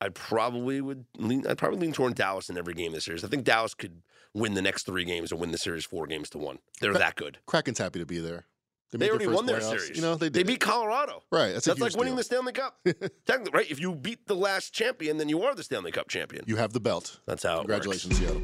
I 0.00 0.08
probably 0.10 0.80
would 0.80 1.04
lean. 1.18 1.46
I'd 1.46 1.58
probably 1.58 1.80
lean 1.80 1.92
toward 1.92 2.14
Dallas 2.14 2.48
in 2.48 2.56
every 2.56 2.74
game 2.74 2.92
this 2.92 3.04
series. 3.04 3.24
I 3.24 3.28
think 3.28 3.44
Dallas 3.44 3.74
could 3.74 4.02
win 4.32 4.54
the 4.54 4.62
next 4.62 4.86
three 4.86 5.04
games 5.04 5.32
and 5.32 5.40
win 5.40 5.50
the 5.50 5.58
series 5.58 5.84
four 5.84 6.06
games 6.06 6.30
to 6.30 6.38
one. 6.38 6.58
They're 6.80 6.94
that 6.94 7.16
good. 7.16 7.38
Kraken's 7.46 7.78
happy 7.78 7.98
to 7.98 8.06
be 8.06 8.18
there. 8.18 8.46
They, 8.90 8.98
made 8.98 9.10
already 9.10 9.26
won 9.26 9.44
their 9.46 9.58
playoffs. 9.60 9.80
series. 9.80 9.96
You 9.96 10.02
know, 10.02 10.14
they 10.14 10.28
they 10.30 10.42
beat 10.42 10.60
Colorado. 10.60 11.22
right. 11.30 11.52
That's, 11.52 11.66
That's 11.66 11.78
like 11.80 11.94
winning 11.94 12.12
deal. 12.12 12.16
the 12.16 12.24
Stanley 12.24 12.52
Cup. 12.52 12.78
Technically, 13.26 13.52
right? 13.52 13.70
If 13.70 13.80
you 13.80 13.94
beat 13.94 14.26
the 14.26 14.36
last 14.36 14.72
champion, 14.72 15.18
then 15.18 15.28
you 15.28 15.42
are 15.42 15.54
the 15.54 15.62
Stanley 15.62 15.92
Cup 15.92 16.08
champion. 16.08 16.44
You 16.46 16.56
have 16.56 16.72
the 16.72 16.80
belt. 16.80 17.20
That's 17.26 17.42
how. 17.42 17.60
it 17.60 17.68
works. 17.68 17.84
Congratulations, 18.04 18.18
Seattle. 18.18 18.42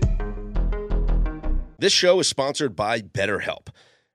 This 1.79 1.93
show 1.93 2.21
is 2.21 2.29
sponsored 2.29 2.77
by 2.77 3.01
BetterHelp. 3.01 3.69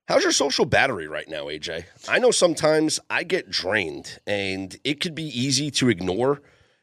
How's 0.07 0.23
your 0.23 0.31
social 0.31 0.65
battery 0.65 1.07
right 1.07 1.27
now, 1.29 1.45
AJ? 1.45 1.85
I 2.07 2.17
know 2.17 2.31
sometimes 2.31 2.99
I 3.11 3.23
get 3.23 3.49
drained, 3.51 4.19
and 4.25 4.75
it 4.83 4.99
could 5.01 5.13
be 5.13 5.25
easy 5.25 5.69
to 5.71 5.89
ignore 5.89 6.41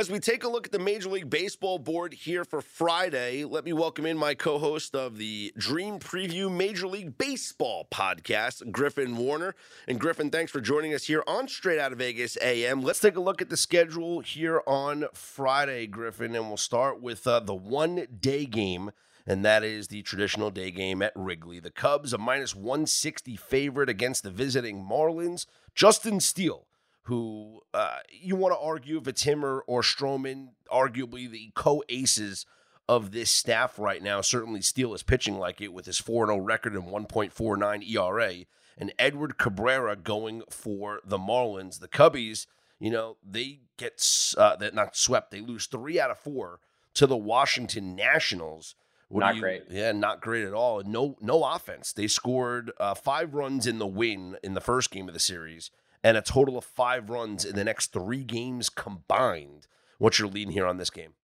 As 0.00 0.10
we 0.10 0.18
take 0.18 0.44
a 0.44 0.48
look 0.48 0.64
at 0.64 0.72
the 0.72 0.78
Major 0.78 1.10
League 1.10 1.28
Baseball 1.28 1.78
board 1.78 2.14
here 2.14 2.42
for 2.46 2.62
Friday, 2.62 3.44
let 3.44 3.66
me 3.66 3.74
welcome 3.74 4.06
in 4.06 4.16
my 4.16 4.32
co 4.32 4.58
host 4.58 4.94
of 4.94 5.18
the 5.18 5.52
Dream 5.58 5.98
Preview 5.98 6.50
Major 6.50 6.86
League 6.86 7.18
Baseball 7.18 7.86
podcast, 7.92 8.72
Griffin 8.72 9.18
Warner. 9.18 9.54
And 9.86 10.00
Griffin, 10.00 10.30
thanks 10.30 10.50
for 10.50 10.62
joining 10.62 10.94
us 10.94 11.04
here 11.04 11.22
on 11.26 11.48
Straight 11.48 11.78
Out 11.78 11.92
of 11.92 11.98
Vegas 11.98 12.38
AM. 12.40 12.80
Let's 12.80 13.00
take 13.00 13.16
a 13.16 13.20
look 13.20 13.42
at 13.42 13.50
the 13.50 13.58
schedule 13.58 14.20
here 14.20 14.62
on 14.66 15.04
Friday, 15.12 15.86
Griffin, 15.86 16.34
and 16.34 16.48
we'll 16.48 16.56
start 16.56 17.02
with 17.02 17.26
uh, 17.26 17.40
the 17.40 17.54
one 17.54 18.06
day 18.22 18.46
game. 18.46 18.92
And 19.26 19.44
that 19.44 19.62
is 19.62 19.88
the 19.88 20.00
traditional 20.00 20.50
day 20.50 20.70
game 20.70 21.02
at 21.02 21.12
Wrigley. 21.14 21.60
The 21.60 21.70
Cubs, 21.70 22.14
a 22.14 22.18
minus 22.18 22.56
160 22.56 23.36
favorite 23.36 23.90
against 23.90 24.22
the 24.22 24.30
visiting 24.30 24.82
Marlins. 24.82 25.44
Justin 25.74 26.20
Steele, 26.20 26.66
who 27.10 27.60
uh, 27.74 27.96
you 28.08 28.36
want 28.36 28.54
to 28.54 28.58
argue 28.60 28.96
if 28.96 29.08
it's 29.08 29.24
him 29.24 29.44
or, 29.44 29.62
or 29.66 29.82
Stroman, 29.82 30.50
arguably 30.72 31.28
the 31.28 31.50
co 31.56 31.82
aces 31.88 32.46
of 32.88 33.10
this 33.10 33.30
staff 33.30 33.80
right 33.80 34.00
now. 34.00 34.20
Certainly, 34.20 34.62
Steele 34.62 34.94
is 34.94 35.02
pitching 35.02 35.36
like 35.36 35.60
it 35.60 35.72
with 35.72 35.86
his 35.86 35.98
4 35.98 36.28
0 36.28 36.38
record 36.38 36.74
and 36.74 36.84
1.49 36.84 37.90
ERA. 37.90 38.34
And 38.78 38.94
Edward 38.96 39.38
Cabrera 39.38 39.96
going 39.96 40.42
for 40.48 41.00
the 41.04 41.18
Marlins. 41.18 41.80
The 41.80 41.88
Cubbies, 41.88 42.46
you 42.78 42.90
know, 42.90 43.16
they 43.28 43.58
get 43.76 44.00
uh, 44.38 44.54
that 44.56 44.72
not 44.72 44.96
swept. 44.96 45.32
They 45.32 45.40
lose 45.40 45.66
three 45.66 45.98
out 45.98 46.12
of 46.12 46.18
four 46.18 46.60
to 46.94 47.08
the 47.08 47.16
Washington 47.16 47.96
Nationals. 47.96 48.76
What 49.08 49.20
Not 49.20 49.34
you- 49.34 49.40
great. 49.40 49.64
Yeah, 49.68 49.90
not 49.90 50.20
great 50.20 50.44
at 50.44 50.54
all. 50.54 50.80
No, 50.84 51.16
no 51.20 51.42
offense. 51.42 51.92
They 51.92 52.06
scored 52.06 52.70
uh, 52.78 52.94
five 52.94 53.34
runs 53.34 53.66
in 53.66 53.80
the 53.80 53.86
win 53.88 54.36
in 54.44 54.54
the 54.54 54.60
first 54.60 54.92
game 54.92 55.08
of 55.08 55.14
the 55.14 55.18
series, 55.20 55.72
and 56.02 56.16
a 56.16 56.22
total 56.22 56.56
of 56.56 56.64
five 56.64 57.10
runs 57.10 57.44
in 57.44 57.54
the 57.54 57.64
next 57.64 57.92
three 57.92 58.24
games 58.24 58.68
combined. 58.68 59.66
What's 59.98 60.18
your 60.18 60.28
lead 60.28 60.50
here 60.50 60.66
on 60.66 60.78
this 60.78 60.90
game? 60.90 61.14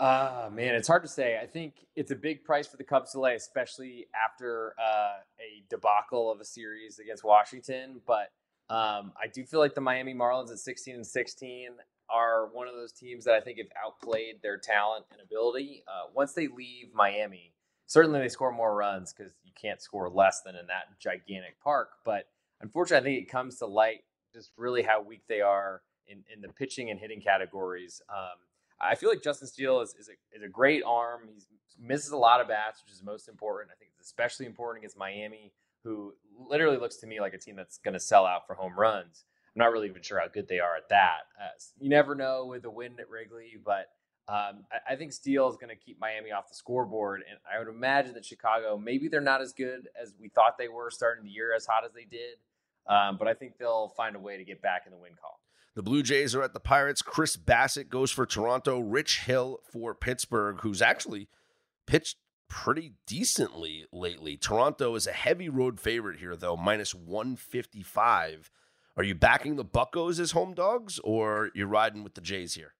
Ah, 0.00 0.48
man, 0.52 0.74
it's 0.74 0.88
hard 0.88 1.02
to 1.02 1.08
say. 1.08 1.38
I 1.40 1.46
think 1.46 1.86
it's 1.94 2.10
a 2.10 2.16
big 2.16 2.42
price 2.42 2.66
for 2.66 2.76
the 2.76 2.82
Cubs 2.82 3.12
to 3.12 3.20
lay, 3.20 3.36
especially 3.36 4.06
after 4.20 4.74
uh, 4.76 5.18
a 5.38 5.62
debacle 5.70 6.30
of 6.30 6.40
a 6.40 6.44
series 6.44 6.98
against 6.98 7.22
Washington. 7.22 8.00
But 8.04 8.32
um, 8.68 9.12
I 9.20 9.28
do 9.32 9.44
feel 9.44 9.60
like 9.60 9.74
the 9.74 9.80
Miami 9.80 10.12
Marlins 10.12 10.50
at 10.50 10.58
16 10.58 10.96
and 10.96 11.06
16 11.06 11.68
are 12.10 12.48
one 12.52 12.66
of 12.66 12.74
those 12.74 12.92
teams 12.92 13.24
that 13.24 13.34
I 13.34 13.40
think 13.40 13.58
have 13.58 13.68
outplayed 13.84 14.42
their 14.42 14.58
talent 14.58 15.04
and 15.12 15.20
ability. 15.20 15.84
Uh, 15.86 16.10
once 16.12 16.32
they 16.32 16.48
leave 16.48 16.92
Miami, 16.92 17.52
certainly 17.86 18.18
they 18.18 18.28
score 18.28 18.50
more 18.50 18.74
runs 18.74 19.12
because 19.12 19.32
you 19.44 19.52
can't 19.54 19.80
score 19.80 20.10
less 20.10 20.40
than 20.42 20.56
in 20.56 20.66
that 20.66 20.98
gigantic 20.98 21.60
park. 21.62 21.90
But 22.04 22.26
unfortunately, 22.62 23.10
I 23.10 23.14
think 23.14 23.28
it 23.28 23.30
comes 23.30 23.58
to 23.58 23.66
light 23.66 24.00
just 24.32 24.52
really 24.56 24.82
how 24.82 25.02
weak 25.02 25.22
they 25.28 25.40
are 25.40 25.82
in, 26.08 26.22
in 26.32 26.40
the 26.40 26.48
pitching 26.48 26.90
and 26.90 26.98
hitting 26.98 27.20
categories. 27.20 28.00
Um, 28.08 28.38
I 28.80 28.94
feel 28.94 29.10
like 29.10 29.22
Justin 29.22 29.46
Steele 29.48 29.80
is, 29.80 29.94
is, 29.98 30.08
a, 30.08 30.36
is 30.36 30.42
a 30.42 30.48
great 30.48 30.82
arm. 30.84 31.28
He 31.28 31.40
misses 31.80 32.12
a 32.12 32.16
lot 32.16 32.40
of 32.40 32.48
bats, 32.48 32.82
which 32.84 32.92
is 32.92 33.02
most 33.02 33.28
important. 33.28 33.70
I 33.70 33.76
think 33.78 33.90
it's 33.98 34.08
especially 34.08 34.46
important 34.46 34.82
against 34.82 34.96
Miami, 34.96 35.52
who 35.84 36.14
literally 36.48 36.78
looks 36.78 36.96
to 36.96 37.06
me 37.06 37.20
like 37.20 37.34
a 37.34 37.38
team 37.38 37.56
that's 37.56 37.78
going 37.78 37.94
to 37.94 38.00
sell 38.00 38.26
out 38.26 38.46
for 38.46 38.54
home 38.54 38.78
runs. 38.78 39.24
I'm 39.54 39.60
not 39.60 39.72
really 39.72 39.88
even 39.88 40.02
sure 40.02 40.18
how 40.18 40.28
good 40.28 40.48
they 40.48 40.60
are 40.60 40.76
at 40.76 40.88
that. 40.88 41.20
Uh, 41.40 41.48
you 41.78 41.90
never 41.90 42.14
know 42.14 42.46
with 42.46 42.62
the 42.62 42.70
wind 42.70 42.98
at 43.00 43.10
Wrigley, 43.10 43.58
but 43.62 43.90
um, 44.28 44.64
I, 44.72 44.92
I, 44.92 44.96
think 44.96 45.12
Steele 45.12 45.50
is 45.50 45.56
going 45.56 45.68
to 45.68 45.76
keep 45.76 46.00
Miami 46.00 46.30
off 46.30 46.48
the 46.48 46.54
scoreboard, 46.54 47.22
and 47.28 47.38
I 47.52 47.58
would 47.58 47.68
imagine 47.68 48.14
that 48.14 48.24
Chicago 48.24 48.78
maybe 48.78 49.08
they're 49.08 49.20
not 49.20 49.42
as 49.42 49.52
good 49.52 49.88
as 50.00 50.14
we 50.18 50.28
thought 50.28 50.56
they 50.58 50.68
were 50.68 50.90
starting 50.90 51.24
the 51.24 51.30
year, 51.30 51.52
as 51.54 51.66
hot 51.66 51.84
as 51.84 51.92
they 51.92 52.04
did, 52.04 52.38
um, 52.86 53.16
but 53.18 53.28
I 53.28 53.34
think 53.34 53.58
they'll 53.58 53.88
find 53.96 54.16
a 54.16 54.18
way 54.18 54.36
to 54.36 54.44
get 54.44 54.60
back 54.62 54.82
in 54.86 54.92
the 54.92 54.98
win 54.98 55.12
column. 55.20 55.36
The 55.74 55.82
Blue 55.82 56.02
Jays 56.02 56.34
are 56.34 56.42
at 56.42 56.52
the 56.52 56.60
Pirates. 56.60 57.00
Chris 57.00 57.36
Bassitt 57.36 57.88
goes 57.88 58.10
for 58.10 58.26
Toronto. 58.26 58.78
Rich 58.78 59.20
Hill 59.20 59.60
for 59.70 59.94
Pittsburgh, 59.94 60.60
who's 60.60 60.82
actually 60.82 61.28
pitched 61.86 62.18
pretty 62.48 62.92
decently 63.06 63.86
lately. 63.90 64.36
Toronto 64.36 64.94
is 64.94 65.06
a 65.06 65.12
heavy 65.12 65.48
road 65.48 65.80
favorite 65.80 66.18
here, 66.18 66.36
though, 66.36 66.56
minus 66.56 66.94
155. 66.94 68.50
Are 68.94 69.02
you 69.02 69.14
backing 69.14 69.56
the 69.56 69.64
Buckos 69.64 70.20
as 70.20 70.32
home 70.32 70.52
dogs, 70.52 70.98
or 71.02 71.50
you're 71.54 71.66
riding 71.66 72.04
with 72.04 72.14
the 72.14 72.20
Jays 72.20 72.54
here? 72.54 72.74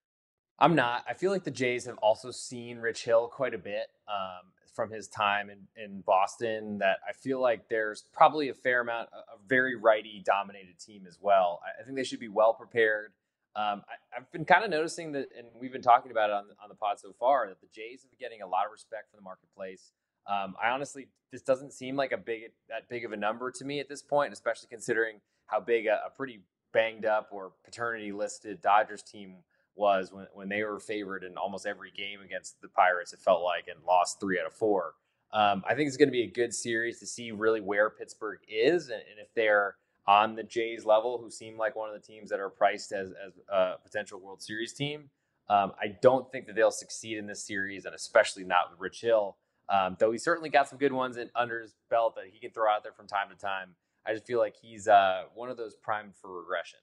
I'm 0.59 0.75
not. 0.75 1.03
I 1.09 1.15
feel 1.15 1.31
like 1.31 1.43
the 1.43 1.51
Jays 1.51 1.85
have 1.85 1.97
also 1.97 2.29
seen 2.29 2.77
Rich 2.77 3.03
Hill 3.05 3.27
quite 3.27 3.55
a 3.55 3.57
bit 3.57 3.87
um, 4.07 4.51
from 4.73 4.91
his 4.91 5.07
time 5.07 5.49
in, 5.49 5.59
in 5.81 6.01
Boston. 6.01 6.79
That 6.79 6.97
I 7.07 7.13
feel 7.13 7.41
like 7.41 7.69
there's 7.69 8.03
probably 8.13 8.49
a 8.49 8.53
fair 8.53 8.81
amount, 8.81 9.09
a 9.13 9.47
very 9.47 9.75
righty 9.75 10.21
dominated 10.25 10.79
team 10.79 11.05
as 11.07 11.17
well. 11.21 11.61
I, 11.63 11.81
I 11.81 11.85
think 11.85 11.95
they 11.95 12.03
should 12.03 12.19
be 12.19 12.29
well 12.29 12.53
prepared. 12.53 13.13
Um, 13.55 13.83
I, 13.87 14.15
have 14.15 14.31
been 14.31 14.45
kind 14.45 14.63
of 14.63 14.71
noticing 14.71 15.11
that, 15.11 15.27
and 15.37 15.47
we've 15.59 15.71
been 15.71 15.83
talking 15.83 16.11
about 16.11 16.31
it 16.31 16.33
on, 16.33 16.45
on 16.61 16.69
the 16.69 16.75
pod 16.75 16.99
so 16.99 17.13
far, 17.19 17.47
that 17.47 17.61
the 17.61 17.67
Jays 17.67 18.01
have 18.01 18.09
been 18.09 18.17
getting 18.19 18.41
a 18.41 18.47
lot 18.47 18.65
of 18.65 18.71
respect 18.71 19.11
from 19.11 19.17
the 19.17 19.23
marketplace. 19.23 19.91
Um, 20.27 20.55
I 20.61 20.69
honestly, 20.69 21.07
this 21.31 21.41
doesn't 21.41 21.73
seem 21.73 21.95
like 21.95 22.11
a 22.11 22.17
big 22.17 22.51
that 22.69 22.89
big 22.89 23.05
of 23.05 23.11
a 23.11 23.17
number 23.17 23.51
to 23.51 23.65
me 23.65 23.79
at 23.79 23.89
this 23.89 24.01
point, 24.01 24.33
especially 24.33 24.69
considering 24.69 25.19
how 25.47 25.59
big 25.59 25.85
a, 25.85 25.99
a 26.07 26.09
pretty 26.09 26.39
banged 26.71 27.05
up 27.05 27.29
or 27.31 27.51
paternity 27.63 28.11
listed 28.11 28.61
Dodgers 28.61 29.03
team 29.03 29.35
was 29.75 30.11
when, 30.11 30.27
when 30.33 30.49
they 30.49 30.63
were 30.63 30.79
favored 30.79 31.23
in 31.23 31.37
almost 31.37 31.65
every 31.65 31.91
game 31.91 32.21
against 32.21 32.61
the 32.61 32.67
Pirates, 32.67 33.13
it 33.13 33.19
felt 33.19 33.43
like, 33.43 33.67
and 33.67 33.83
lost 33.85 34.19
three 34.19 34.39
out 34.39 34.45
of 34.45 34.53
four. 34.53 34.93
Um, 35.31 35.63
I 35.67 35.73
think 35.73 35.87
it's 35.87 35.97
going 35.97 36.09
to 36.09 36.13
be 36.13 36.23
a 36.23 36.31
good 36.31 36.53
series 36.53 36.99
to 36.99 37.07
see 37.07 37.31
really 37.31 37.59
where 37.59 37.89
Pittsburgh 37.89 38.39
is 38.47 38.89
and, 38.89 39.01
and, 39.09 39.19
if 39.19 39.33
they're 39.33 39.75
on 40.05 40.35
the 40.35 40.43
Jays 40.43 40.85
level, 40.85 41.17
who 41.17 41.31
seem 41.31 41.57
like 41.57 41.75
one 41.75 41.89
of 41.89 41.99
the 41.99 42.05
teams 42.05 42.29
that 42.29 42.39
are 42.39 42.49
priced 42.49 42.91
as, 42.91 43.09
as 43.09 43.33
a 43.49 43.73
potential 43.83 44.19
World 44.19 44.43
Series 44.43 44.73
team. 44.73 45.09
Um, 45.49 45.73
I 45.81 45.95
don't 46.01 46.31
think 46.31 46.45
that 46.45 46.55
they'll 46.55 46.71
succeed 46.71 47.17
in 47.17 47.25
this 47.25 47.45
series, 47.45 47.85
and 47.85 47.95
especially 47.95 48.43
not 48.43 48.69
with 48.69 48.79
Rich 48.79 49.01
Hill. 49.01 49.37
Um, 49.69 49.95
though 49.99 50.11
he 50.11 50.17
certainly 50.17 50.49
got 50.49 50.67
some 50.67 50.77
good 50.77 50.93
ones 50.93 51.17
in, 51.17 51.29
under 51.35 51.61
his 51.61 51.73
belt 51.89 52.15
that 52.15 52.25
he 52.31 52.39
can 52.39 52.51
throw 52.51 52.69
out 52.69 52.83
there 52.83 52.91
from 52.91 53.07
time 53.07 53.29
to 53.29 53.35
time. 53.35 53.69
I 54.05 54.13
just 54.13 54.27
feel 54.27 54.39
like 54.39 54.55
he's 54.61 54.87
uh, 54.87 55.23
one 55.33 55.49
of 55.49 55.57
those 55.57 55.75
primed 55.75 56.15
for 56.15 56.37
regression. 56.37 56.79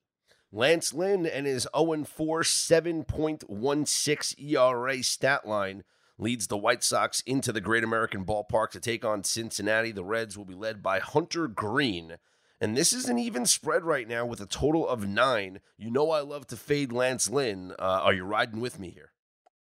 Lance 0.52 0.92
Lynn 0.92 1.26
and 1.26 1.46
his 1.46 1.68
0 1.76 2.04
4 2.04 2.42
7.16 2.42 4.40
ERA 4.40 5.02
stat 5.02 5.46
line 5.46 5.84
leads 6.18 6.48
the 6.48 6.58
White 6.58 6.82
Sox 6.82 7.20
into 7.20 7.52
the 7.52 7.60
Great 7.60 7.84
American 7.84 8.24
Ballpark 8.24 8.70
to 8.70 8.80
take 8.80 9.04
on 9.04 9.22
Cincinnati. 9.22 9.92
The 9.92 10.04
Reds 10.04 10.36
will 10.36 10.44
be 10.44 10.54
led 10.54 10.82
by 10.82 10.98
Hunter 10.98 11.46
Greene. 11.46 12.16
And 12.60 12.76
this 12.76 12.92
is 12.92 13.08
an 13.08 13.18
even 13.18 13.46
spread 13.46 13.84
right 13.84 14.06
now 14.06 14.26
with 14.26 14.40
a 14.40 14.46
total 14.46 14.86
of 14.86 15.08
nine. 15.08 15.60
You 15.78 15.90
know 15.90 16.10
I 16.10 16.20
love 16.20 16.46
to 16.48 16.56
fade 16.56 16.92
Lance 16.92 17.30
Lynn. 17.30 17.72
Uh, 17.78 18.00
are 18.02 18.12
you 18.12 18.24
riding 18.24 18.60
with 18.60 18.78
me 18.78 18.90
here? 18.90 19.12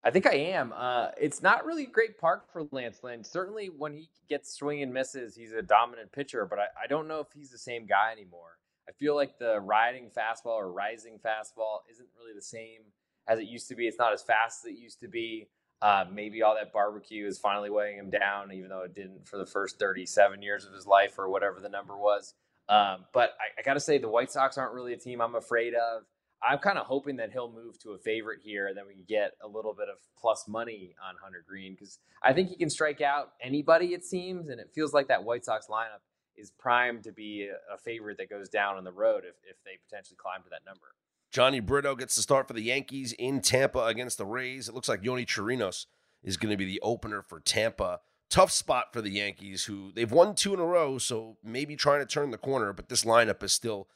I 0.03 0.11
think 0.11 0.27
I 0.27 0.35
am. 0.35 0.75
Uh, 0.77 1.09
it's 1.19 1.41
not 1.41 1.65
really 1.65 1.85
a 1.85 1.91
great 1.91 2.19
park 2.19 2.53
for 2.53 2.65
Lance 2.73 2.99
Lynn. 3.03 3.25
Certainly, 3.25 3.69
when 3.69 3.95
he 3.95 4.11
gets 4.29 4.53
swing 4.53 4.83
and 4.83 4.93
misses, 4.93 5.35
he's 5.35 5.53
a 5.53 5.63
dominant 5.63 6.13
pitcher, 6.13 6.45
but 6.45 6.59
I, 6.59 6.67
I 6.85 6.87
don't 6.89 7.09
know 7.09 7.21
if 7.21 7.29
he's 7.33 7.51
the 7.51 7.57
same 7.57 7.87
guy 7.87 8.13
anymore. 8.13 8.59
I 8.89 8.93
feel 8.93 9.15
like 9.15 9.39
the 9.39 9.61
riding 9.61 10.11
fastball 10.17 10.57
or 10.57 10.73
rising 10.73 11.19
fastball 11.25 11.79
isn't 11.91 12.09
really 12.19 12.35
the 12.35 12.43
same 12.43 12.81
as 13.27 13.39
it 13.39 13.47
used 13.47 13.69
to 13.69 13.75
be. 13.75 13.87
It's 13.87 13.99
not 13.99 14.13
as 14.13 14.23
fast 14.23 14.65
as 14.65 14.73
it 14.73 14.79
used 14.79 15.01
to 15.01 15.09
be. 15.09 15.49
Uh, 15.83 16.05
maybe 16.11 16.43
all 16.43 16.55
that 16.55 16.73
barbecue 16.73 17.27
is 17.27 17.39
finally 17.39 17.71
weighing 17.71 17.99
him 17.99 18.11
down, 18.11 18.53
even 18.53 18.69
though 18.69 18.83
it 18.83 18.95
didn't 18.95 19.27
for 19.27 19.39
the 19.39 19.47
first 19.47 19.79
37 19.79 20.43
years 20.43 20.65
of 20.65 20.73
his 20.73 20.87
life 20.87 21.19
or 21.19 21.29
whatever 21.29 21.61
the 21.61 21.69
number 21.69 21.97
was. 21.97 22.35
Um, 22.69 23.05
but 23.13 23.31
I, 23.41 23.61
I 23.61 23.63
got 23.63 23.75
to 23.75 23.81
say, 23.81 23.99
the 23.99 24.09
White 24.09 24.31
Sox 24.31 24.57
aren't 24.57 24.73
really 24.73 24.95
a 24.95 24.99
team 24.99 25.21
I'm 25.21 25.35
afraid 25.35 25.75
of. 25.75 26.05
I'm 26.47 26.59
kind 26.59 26.79
of 26.79 26.87
hoping 26.87 27.17
that 27.17 27.33
he'll 27.33 27.53
move 27.53 27.79
to 27.81 27.93
a 27.93 27.99
favorite 27.99 28.41
here, 28.43 28.67
and 28.67 28.77
then 28.77 28.85
we 28.87 28.95
can 28.95 29.05
get 29.09 29.33
a 29.43 29.49
little 29.49 29.75
bit 29.75 29.89
of 29.89 29.97
plus 30.19 30.45
money 30.47 30.95
on 31.07 31.15
Hunter 31.23 31.45
Greene 31.47 31.73
because 31.73 31.99
I 32.23 32.33
think 32.33 32.51
he 32.51 32.57
can 32.57 32.69
strike 32.69 33.01
out 33.01 33.33
anybody, 33.43 33.95
it 33.95 34.05
seems, 34.05 34.49
and 34.49 34.61
it 34.61 34.71
feels 34.75 34.93
like 34.93 35.09
that 35.09 35.25
White 35.25 35.45
Sox 35.45 35.67
lineup 35.71 36.01
is 36.37 36.51
primed 36.51 37.05
to 37.05 37.13
be 37.13 37.49
a, 37.73 37.79
favorite 37.79 38.19
that 38.19 38.31
goes 38.31 38.49
down 38.49 38.77
on 38.77 38.85
the 38.85 38.93
road 38.93 39.25
if, 39.25 39.35
if 39.49 39.57
they 39.65 39.79
potentially 39.89 40.17
climb 40.17 40.43
to 40.43 40.51
that 40.51 40.65
number. 40.67 40.95
Jhony 41.33 41.65
Brito 41.65 41.95
gets 41.95 42.17
the 42.17 42.23
start 42.23 42.47
for 42.47 42.55
the 42.55 42.63
Yankees 42.63 43.13
in 43.13 43.41
Tampa 43.41 43.85
against 43.85 44.19
the 44.19 44.27
Rays. 44.27 44.69
It 44.69 44.75
looks 44.75 44.89
like 44.89 45.03
Yonny 45.03 45.27
Chirinos 45.27 45.87
is 46.23 46.37
going 46.37 46.51
to 46.51 46.57
be 46.57 46.65
the 46.65 46.81
opener 46.81 47.23
for 47.23 47.41
Tampa. 47.41 48.01
Tough 48.31 48.51
spot 48.51 48.93
for 48.93 49.03
the 49.03 49.11
Yankees, 49.11 49.65
who 49.65 49.93
they've 49.93 50.11
won 50.11 50.35
two 50.35 50.55
in 50.55 50.61
a 50.61 50.65
row, 50.65 50.99
so 50.99 51.37
maybe 51.43 51.77
trying 51.77 52.01
to 52.01 52.07
turn 52.07 52.31
the 52.31 52.39
corner, 52.39 52.73
but 52.73 52.89
this 52.89 53.05
lineup 53.05 53.43
is 53.43 53.53
still 53.53 53.89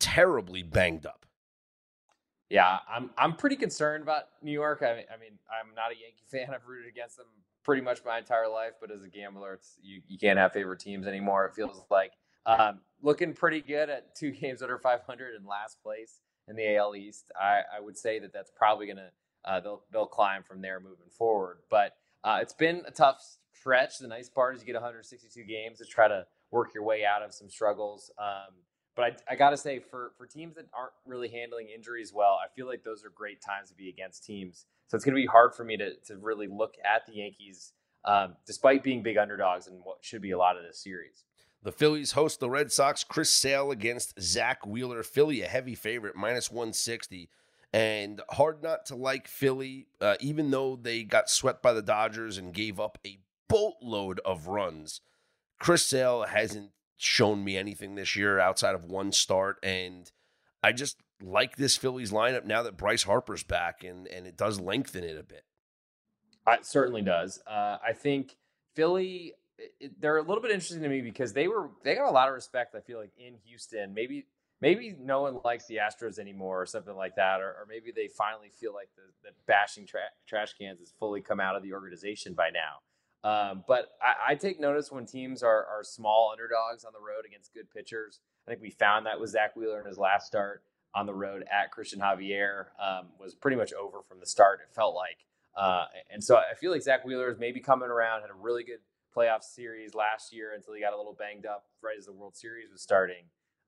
terribly 0.00 0.62
banged 0.62 1.04
up. 1.04 1.26
Yeah, 2.50 2.78
I'm 2.88 3.10
I'm 3.18 3.34
pretty 3.34 3.56
concerned 3.56 4.02
about 4.02 4.24
New 4.42 4.52
York. 4.52 4.82
I 4.82 4.94
mean, 4.94 5.04
I 5.12 5.18
mean, 5.18 5.38
I'm 5.50 5.74
not 5.74 5.92
a 5.92 5.94
Yankee 5.94 6.24
fan. 6.30 6.54
I've 6.54 6.66
rooted 6.66 6.88
against 6.88 7.16
them 7.16 7.26
pretty 7.68 7.82
much 7.82 8.02
my 8.02 8.16
entire 8.16 8.48
life, 8.48 8.72
but 8.80 8.90
as 8.90 9.02
a 9.02 9.08
gambler, 9.08 9.52
it's 9.52 9.76
you, 9.82 10.00
you 10.08 10.16
can't 10.16 10.38
have 10.38 10.54
favorite 10.54 10.80
teams 10.80 11.06
anymore. 11.06 11.44
It 11.44 11.54
feels 11.54 11.82
like 11.90 12.12
um, 12.46 12.78
looking 13.02 13.34
pretty 13.34 13.60
good 13.60 13.90
at 13.90 14.16
two 14.16 14.30
games 14.40 14.62
under 14.62 14.78
500 14.78 15.34
in 15.34 15.46
last 15.46 15.82
place 15.82 16.22
in 16.48 16.56
the 16.56 16.76
AL 16.76 16.96
East. 16.96 17.30
I, 17.38 17.60
I 17.76 17.80
would 17.80 17.98
say 17.98 18.20
that 18.20 18.32
that's 18.32 18.50
probably 18.56 18.86
gonna 18.86 19.10
uh, 19.44 19.60
they'll 19.60 19.82
they'll 19.92 20.06
climb 20.06 20.44
from 20.44 20.62
there 20.62 20.80
moving 20.80 21.10
forward. 21.10 21.58
But 21.70 21.92
uh, 22.24 22.38
it's 22.40 22.54
been 22.54 22.84
a 22.86 22.90
tough 22.90 23.22
stretch. 23.52 23.98
The 23.98 24.08
nice 24.08 24.30
part 24.30 24.56
is 24.56 24.62
you 24.62 24.66
get 24.66 24.74
162 24.74 25.44
games 25.44 25.76
to 25.80 25.84
try 25.84 26.08
to 26.08 26.24
work 26.50 26.72
your 26.72 26.84
way 26.84 27.04
out 27.04 27.20
of 27.20 27.34
some 27.34 27.50
struggles. 27.50 28.10
Um, 28.18 28.54
but 28.96 29.04
I, 29.28 29.32
I 29.34 29.36
got 29.36 29.50
to 29.50 29.58
say, 29.58 29.78
for, 29.78 30.12
for 30.16 30.26
teams 30.26 30.56
that 30.56 30.64
aren't 30.72 30.92
really 31.06 31.28
handling 31.28 31.68
injuries 31.68 32.12
well, 32.12 32.38
I 32.42 32.48
feel 32.56 32.66
like 32.66 32.82
those 32.82 33.04
are 33.04 33.10
great 33.10 33.42
times 33.42 33.68
to 33.68 33.76
be 33.76 33.90
against 33.90 34.24
teams. 34.24 34.64
So 34.88 34.96
it's 34.96 35.04
going 35.04 35.14
to 35.14 35.20
be 35.20 35.26
hard 35.26 35.54
for 35.54 35.64
me 35.64 35.76
to, 35.76 35.94
to 36.06 36.16
really 36.16 36.48
look 36.48 36.74
at 36.84 37.06
the 37.06 37.12
Yankees, 37.12 37.72
um, 38.04 38.34
despite 38.46 38.82
being 38.82 39.02
big 39.02 39.18
underdogs 39.18 39.66
in 39.66 39.74
what 39.74 39.98
should 40.00 40.22
be 40.22 40.30
a 40.30 40.38
lot 40.38 40.56
of 40.56 40.62
this 40.62 40.82
series. 40.82 41.24
The 41.62 41.72
Phillies 41.72 42.12
host 42.12 42.40
the 42.40 42.48
Red 42.48 42.72
Sox. 42.72 43.04
Chris 43.04 43.30
Sale 43.30 43.70
against 43.70 44.20
Zack 44.20 44.66
Wheeler. 44.66 45.02
Philly, 45.02 45.42
a 45.42 45.46
heavy 45.46 45.74
favorite, 45.74 46.16
minus 46.16 46.50
160. 46.50 47.28
And 47.72 48.22
hard 48.30 48.62
not 48.62 48.86
to 48.86 48.96
like 48.96 49.28
Philly, 49.28 49.88
uh, 50.00 50.16
even 50.20 50.50
though 50.50 50.76
they 50.80 51.02
got 51.02 51.28
swept 51.28 51.62
by 51.62 51.74
the 51.74 51.82
Dodgers 51.82 52.38
and 52.38 52.54
gave 52.54 52.80
up 52.80 52.96
a 53.04 53.18
boatload 53.48 54.20
of 54.24 54.46
runs. 54.46 55.02
Chris 55.58 55.84
Sale 55.84 56.22
hasn't 56.22 56.70
shown 56.96 57.44
me 57.44 57.56
anything 57.56 57.94
this 57.94 58.16
year 58.16 58.38
outside 58.38 58.74
of 58.74 58.84
one 58.84 59.12
start. 59.12 59.58
And 59.62 60.10
I 60.62 60.72
just 60.72 60.96
like 61.22 61.56
this 61.56 61.76
Phillies 61.76 62.12
lineup 62.12 62.44
now 62.44 62.62
that 62.62 62.76
Bryce 62.76 63.02
Harper's 63.02 63.42
back 63.42 63.84
and, 63.84 64.06
and 64.06 64.26
it 64.26 64.36
does 64.36 64.60
lengthen 64.60 65.04
it 65.04 65.18
a 65.18 65.22
bit. 65.22 65.44
It 66.46 66.64
certainly 66.64 67.02
does. 67.02 67.40
Uh, 67.46 67.78
I 67.86 67.92
think 67.92 68.36
Philly, 68.74 69.34
it, 69.58 70.00
they're 70.00 70.16
a 70.16 70.22
little 70.22 70.40
bit 70.40 70.50
interesting 70.50 70.82
to 70.82 70.88
me 70.88 71.00
because 71.00 71.32
they 71.32 71.48
were 71.48 71.70
they 71.84 71.94
got 71.94 72.08
a 72.08 72.12
lot 72.12 72.28
of 72.28 72.34
respect. 72.34 72.74
I 72.74 72.80
feel 72.80 72.98
like 72.98 73.12
in 73.18 73.34
Houston, 73.44 73.92
maybe 73.92 74.26
maybe 74.60 74.96
no 74.98 75.22
one 75.22 75.40
likes 75.44 75.66
the 75.66 75.76
Astros 75.76 76.18
anymore 76.18 76.62
or 76.62 76.66
something 76.66 76.96
like 76.96 77.16
that, 77.16 77.40
or, 77.40 77.48
or 77.48 77.66
maybe 77.68 77.92
they 77.94 78.08
finally 78.08 78.48
feel 78.48 78.72
like 78.72 78.88
the, 78.96 79.02
the 79.22 79.34
bashing 79.46 79.86
tra- 79.86 80.00
trash 80.26 80.54
cans 80.54 80.80
has 80.80 80.92
fully 80.98 81.20
come 81.20 81.40
out 81.40 81.56
of 81.56 81.62
the 81.62 81.72
organization 81.72 82.34
by 82.34 82.50
now. 82.50 83.28
Um, 83.28 83.64
but 83.66 83.90
I, 84.00 84.32
I, 84.32 84.34
take 84.36 84.60
notice 84.60 84.92
when 84.92 85.04
teams 85.04 85.42
are, 85.42 85.66
are 85.66 85.82
small 85.82 86.30
underdogs 86.30 86.84
on 86.84 86.92
the 86.92 87.00
road 87.00 87.26
against 87.26 87.52
good 87.52 87.68
pitchers. 87.68 88.20
I 88.46 88.50
think 88.52 88.62
we 88.62 88.70
found 88.70 89.06
that 89.06 89.18
with 89.18 89.30
Zack 89.30 89.56
Wheeler 89.56 89.80
in 89.80 89.86
his 89.86 89.98
last 89.98 90.28
start 90.28 90.62
on 90.94 91.06
the 91.06 91.14
road 91.14 91.44
at 91.50 91.72
Cristian 91.72 91.98
Javier 91.98 92.66
um, 92.82 93.08
was 93.20 93.34
pretty 93.34 93.56
much 93.56 93.72
over 93.72 93.98
from 94.08 94.20
the 94.20 94.26
start. 94.26 94.60
It 94.62 94.74
felt 94.74 94.94
like, 94.94 95.18
uh, 95.56 95.86
and 96.10 96.22
so 96.22 96.36
I 96.36 96.54
feel 96.54 96.70
like 96.70 96.82
Zack 96.82 97.04
Wheeler 97.04 97.30
is 97.30 97.38
maybe 97.38 97.60
coming 97.60 97.88
around. 97.88 98.22
Had 98.22 98.30
a 98.30 98.34
really 98.34 98.64
good 98.64 98.80
playoff 99.14 99.42
series 99.42 99.94
last 99.94 100.32
year 100.32 100.52
until 100.54 100.74
he 100.74 100.80
got 100.80 100.92
a 100.92 100.96
little 100.96 101.16
banged 101.18 101.46
up 101.46 101.66
right 101.82 101.96
as 101.98 102.06
the 102.06 102.12
World 102.12 102.36
Series 102.36 102.70
was 102.70 102.80
starting. 102.80 103.24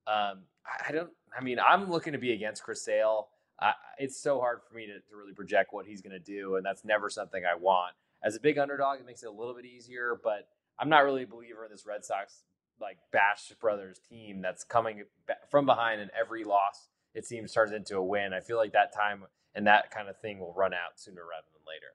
Um, 0.07 0.43
I 0.87 0.93
don't. 0.93 1.11
I 1.39 1.43
mean, 1.43 1.59
I'm 1.61 1.91
looking 1.91 2.13
to 2.13 2.19
be 2.19 2.33
against 2.33 2.63
Chris 2.63 2.83
Sale. 2.83 3.29
I, 3.61 3.75
it's 3.99 4.21
so 4.21 4.41
hard 4.41 4.61
for 4.67 4.75
me 4.75 4.87
to, 4.87 4.95
to 4.95 5.17
really 5.17 5.35
project 5.35 5.73
what 5.73 5.87
he's 5.87 6.01
going 6.01 6.13
to 6.13 6.19
do, 6.19 6.57
and 6.57 6.65
that's 6.65 6.85
never 6.85 7.11
something 7.11 7.43
I 7.45 7.57
want 7.57 7.95
as 8.23 8.37
a 8.37 8.41
big 8.41 8.59
underdog, 8.59 9.01
it 9.01 9.07
makes 9.07 9.23
it 9.23 9.29
a 9.29 9.33
little 9.33 9.55
bit 9.55 9.65
easier. 9.65 10.19
But 10.23 10.49
I'm 10.79 10.89
not 10.89 11.05
really 11.05 11.23
a 11.23 11.27
believer 11.27 11.65
in 11.65 11.71
this 11.71 11.87
Red 11.87 12.05
Sox 12.05 12.43
like 12.81 12.99
Bash 13.13 13.53
Brothers 13.61 14.01
team 14.09 14.41
that's 14.41 14.65
coming 14.65 15.05
from 15.51 15.67
behind, 15.67 16.01
in 16.01 16.11
every 16.19 16.45
loss 16.45 16.89
it 17.15 17.27
seems 17.27 17.53
turns 17.53 17.73
into 17.73 17.97
a 17.97 18.05
win. 18.05 18.33
I 18.33 18.41
feel 18.41 18.57
like 18.57 18.73
that 18.73 18.95
time 18.95 19.25
and 19.55 19.67
that 19.67 19.91
kind 19.91 20.09
of 20.09 20.19
thing 20.21 20.39
will 20.39 20.55
run 20.57 20.73
out 20.73 20.99
sooner 20.99 21.23
rather 21.23 21.47
than 21.53 21.63
later. 21.67 21.95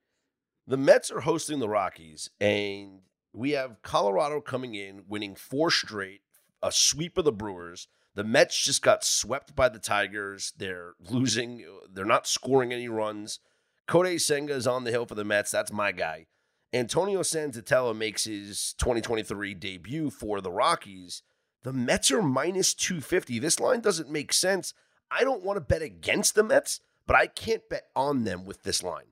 The 0.68 0.78
Mets 0.78 1.12
are 1.12 1.22
hosting 1.22 1.60
the 1.60 1.70
Rockies, 1.70 2.30
and 2.40 3.02
we 3.34 3.52
have 3.52 3.82
Colorado 3.82 4.42
coming 4.42 4.74
in, 4.74 5.04
winning 5.08 5.36
four 5.36 5.70
straight, 5.70 6.22
a 6.62 6.72
sweep 6.72 7.18
of 7.18 7.26
the 7.26 7.32
Brewers. 7.32 7.88
The 8.16 8.24
Mets 8.24 8.60
just 8.64 8.82
got 8.82 9.04
swept 9.04 9.56
by 9.56 9.70
the 9.70 9.80
Tigers. 9.80 10.54
They're 10.58 10.94
losing. 11.10 11.64
They're 11.92 12.06
not 12.06 12.28
scoring 12.28 12.74
any 12.74 12.88
runs. 12.88 13.40
Kodai 13.88 14.20
Senga 14.20 14.54
is 14.54 14.66
on 14.66 14.84
the 14.84 14.92
hill 14.92 15.06
for 15.06 15.16
the 15.16 15.24
Mets. 15.24 15.52
That's 15.52 15.72
my 15.72 15.92
guy. 15.92 16.26
Antonio 16.74 17.22
Senzatela 17.22 17.96
makes 17.96 18.24
his 18.24 18.74
2023 18.80 19.54
debut 19.54 20.10
for 20.10 20.42
the 20.42 20.52
Rockies. 20.52 21.22
The 21.64 21.74
Mets 21.74 22.12
are 22.12 22.22
minus 22.22 22.74
250. 22.74 23.40
This 23.40 23.60
line 23.60 23.82
doesn't 23.82 24.10
make 24.10 24.34
sense. 24.34 24.74
I 25.12 25.24
don't 25.24 25.44
want 25.44 25.58
to 25.58 25.62
bet 25.62 25.82
against 25.82 26.36
the 26.36 26.44
Mets, 26.44 26.82
but 27.08 27.16
I 27.16 27.28
can't 27.28 27.68
bet 27.70 27.86
on 27.96 28.24
them 28.24 28.46
with 28.46 28.64
this 28.64 28.84
line. 28.84 29.06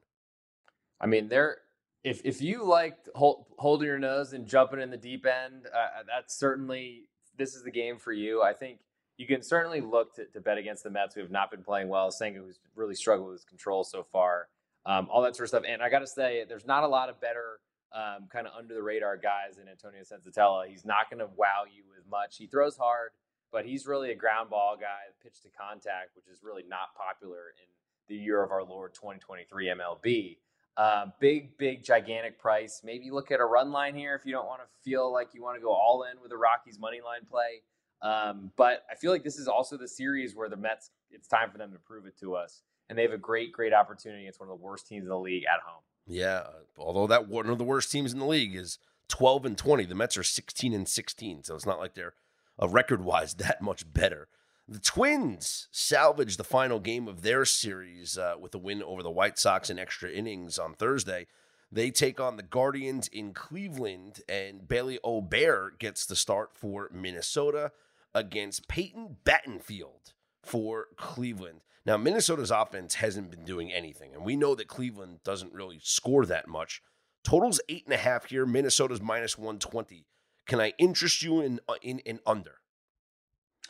I 0.99 1.05
mean, 1.05 1.27
they're 1.27 1.57
if 2.03 2.21
if 2.23 2.41
you 2.41 2.63
like 2.63 2.97
hold, 3.15 3.45
holding 3.57 3.87
your 3.87 3.99
nose 3.99 4.33
and 4.33 4.47
jumping 4.47 4.81
in 4.81 4.89
the 4.89 4.97
deep 4.97 5.25
end, 5.25 5.67
uh, 5.73 5.77
uh, 5.77 6.03
that's 6.07 6.35
certainly 6.35 7.03
this 7.37 7.55
is 7.55 7.63
the 7.63 7.71
game 7.71 7.97
for 7.97 8.11
you. 8.11 8.41
I 8.41 8.53
think 8.53 8.79
you 9.17 9.27
can 9.27 9.41
certainly 9.41 9.81
look 9.81 10.15
to, 10.15 10.25
to 10.25 10.41
bet 10.41 10.57
against 10.57 10.83
the 10.83 10.89
Mets 10.89 11.15
who 11.15 11.21
have 11.21 11.31
not 11.31 11.51
been 11.51 11.63
playing 11.63 11.87
well. 11.87 12.11
Senga, 12.11 12.39
who's 12.39 12.59
really 12.75 12.95
struggled 12.95 13.29
with 13.29 13.39
his 13.39 13.45
control 13.45 13.83
so 13.83 14.03
far, 14.03 14.47
um, 14.85 15.07
all 15.11 15.21
that 15.21 15.35
sort 15.35 15.45
of 15.45 15.49
stuff. 15.49 15.63
And 15.67 15.81
I 15.81 15.89
got 15.89 15.99
to 15.99 16.07
say, 16.07 16.45
there's 16.47 16.65
not 16.65 16.83
a 16.83 16.87
lot 16.87 17.09
of 17.09 17.21
better 17.21 17.59
um, 17.93 18.27
kind 18.31 18.47
of 18.47 18.53
under 18.57 18.73
the 18.73 18.81
radar 18.81 19.17
guys 19.17 19.57
than 19.57 19.67
Antonio 19.67 20.01
Senzatela. 20.01 20.67
He's 20.67 20.85
not 20.85 21.09
going 21.09 21.19
to 21.19 21.29
wow 21.35 21.63
you 21.73 21.83
with 21.87 22.05
much. 22.09 22.37
He 22.37 22.47
throws 22.47 22.75
hard, 22.75 23.11
but 23.53 23.65
he's 23.65 23.85
really 23.85 24.11
a 24.11 24.15
ground 24.15 24.49
ball 24.49 24.75
guy, 24.77 25.13
pitch 25.21 25.41
to 25.43 25.49
contact, 25.49 26.15
which 26.15 26.27
is 26.27 26.43
really 26.43 26.63
not 26.67 26.95
popular 26.97 27.53
in 27.61 27.69
the 28.09 28.21
year 28.21 28.43
of 28.43 28.51
our 28.51 28.63
Lord 28.63 28.93
2023 28.95 29.67
MLB. 29.67 30.37
Uh, 30.75 31.05
big, 31.19 31.55
big, 31.59 31.83
gigantic 31.83 32.39
price. 32.39 32.81
Maybe 32.83 33.11
look 33.11 33.31
at 33.31 33.39
a 33.39 33.45
run 33.45 33.71
line 33.71 33.95
here 33.95 34.15
if 34.15 34.25
you 34.25 34.31
don't 34.31 34.47
want 34.47 34.61
to 34.61 34.67
feel 34.83 35.13
like 35.13 35.29
you 35.33 35.43
want 35.43 35.55
to 35.55 35.61
go 35.61 35.71
all 35.71 36.03
in 36.11 36.19
with 36.19 36.31
a 36.31 36.37
Rockies 36.37 36.79
money 36.79 36.99
line 37.05 37.21
play. 37.29 37.61
Um, 38.01 38.51
but 38.57 38.83
I 38.91 38.95
feel 38.95 39.11
like 39.11 39.23
this 39.23 39.37
is 39.37 39.47
also 39.47 39.77
the 39.77 39.87
series 39.87 40.35
where 40.35 40.49
the 40.49 40.57
Mets, 40.57 40.89
it's 41.11 41.27
time 41.27 41.51
for 41.51 41.59
them 41.59 41.71
to 41.71 41.77
prove 41.77 42.07
it 42.07 42.19
to 42.19 42.35
us. 42.35 42.63
And 42.89 42.97
they 42.97 43.03
have 43.03 43.13
a 43.13 43.19
great, 43.19 43.53
great 43.53 43.71
opportunity. 43.71 44.25
It's 44.25 44.39
one 44.39 44.49
of 44.49 44.57
the 44.57 44.63
worst 44.63 44.87
teams 44.87 45.03
in 45.03 45.09
the 45.09 45.17
league 45.17 45.43
at 45.43 45.61
home. 45.63 45.83
Yeah. 46.07 46.47
Although 46.77 47.07
that 47.07 47.29
one 47.29 47.47
of 47.49 47.59
the 47.59 47.63
worst 47.63 47.91
teams 47.91 48.11
in 48.11 48.19
the 48.19 48.25
league 48.25 48.55
is 48.55 48.79
12 49.09 49.45
and 49.45 49.57
20. 49.57 49.85
The 49.85 49.95
Mets 49.95 50.17
are 50.17 50.23
16 50.23 50.73
and 50.73 50.89
16. 50.89 51.43
So 51.43 51.55
it's 51.55 51.67
not 51.67 51.79
like 51.79 51.93
they're 51.93 52.15
a 52.63 52.67
record 52.67 53.03
wise 53.03 53.33
that 53.35 53.61
much 53.61 53.93
better. 53.93 54.27
The 54.67 54.79
Twins 54.79 55.67
salvaged 55.71 56.39
the 56.39 56.45
final 56.45 56.79
game 56.79 57.09
of 57.09 57.21
their 57.21 57.43
series 57.43 58.17
uh, 58.17 58.35
with 58.39 58.55
a 58.55 58.57
win 58.57 58.81
over 58.81 59.03
the 59.03 59.11
White 59.11 59.37
Sox 59.37 59.69
in 59.69 59.77
extra 59.77 60.09
innings 60.09 60.57
on 60.57 60.73
Thursday. 60.73 61.27
They 61.69 61.91
take 61.91 62.19
on 62.19 62.37
the 62.37 62.43
Guardians 62.43 63.09
in 63.09 63.33
Cleveland, 63.33 64.21
and 64.29 64.67
Bailey 64.67 64.99
Ober 65.03 65.73
gets 65.77 66.05
the 66.05 66.15
start 66.15 66.51
for 66.53 66.89
Minnesota 66.93 67.71
against 68.15 68.69
Peyton 68.69 69.17
Battenfield 69.25 70.13
for 70.41 70.87
Cleveland. 70.95 71.61
Now, 71.85 71.97
Minnesota's 71.97 72.51
offense 72.51 72.95
hasn't 72.95 73.31
been 73.31 73.43
doing 73.43 73.73
anything, 73.73 74.13
and 74.13 74.23
we 74.23 74.37
know 74.37 74.55
that 74.55 74.69
Cleveland 74.69 75.19
doesn't 75.25 75.51
really 75.51 75.79
score 75.83 76.25
that 76.27 76.47
much. 76.47 76.81
Total's 77.23 77.59
eight 77.67 77.83
and 77.85 77.93
a 77.93 77.97
half 77.97 78.25
here. 78.25 78.45
Minnesota's 78.45 79.01
minus 79.01 79.37
120. 79.37 80.05
Can 80.45 80.59
I 80.59 80.73
interest 80.77 81.21
you 81.23 81.41
in 81.41 81.59
uh, 81.67 81.75
in, 81.81 81.99
in 81.99 82.19
under? 82.25 82.55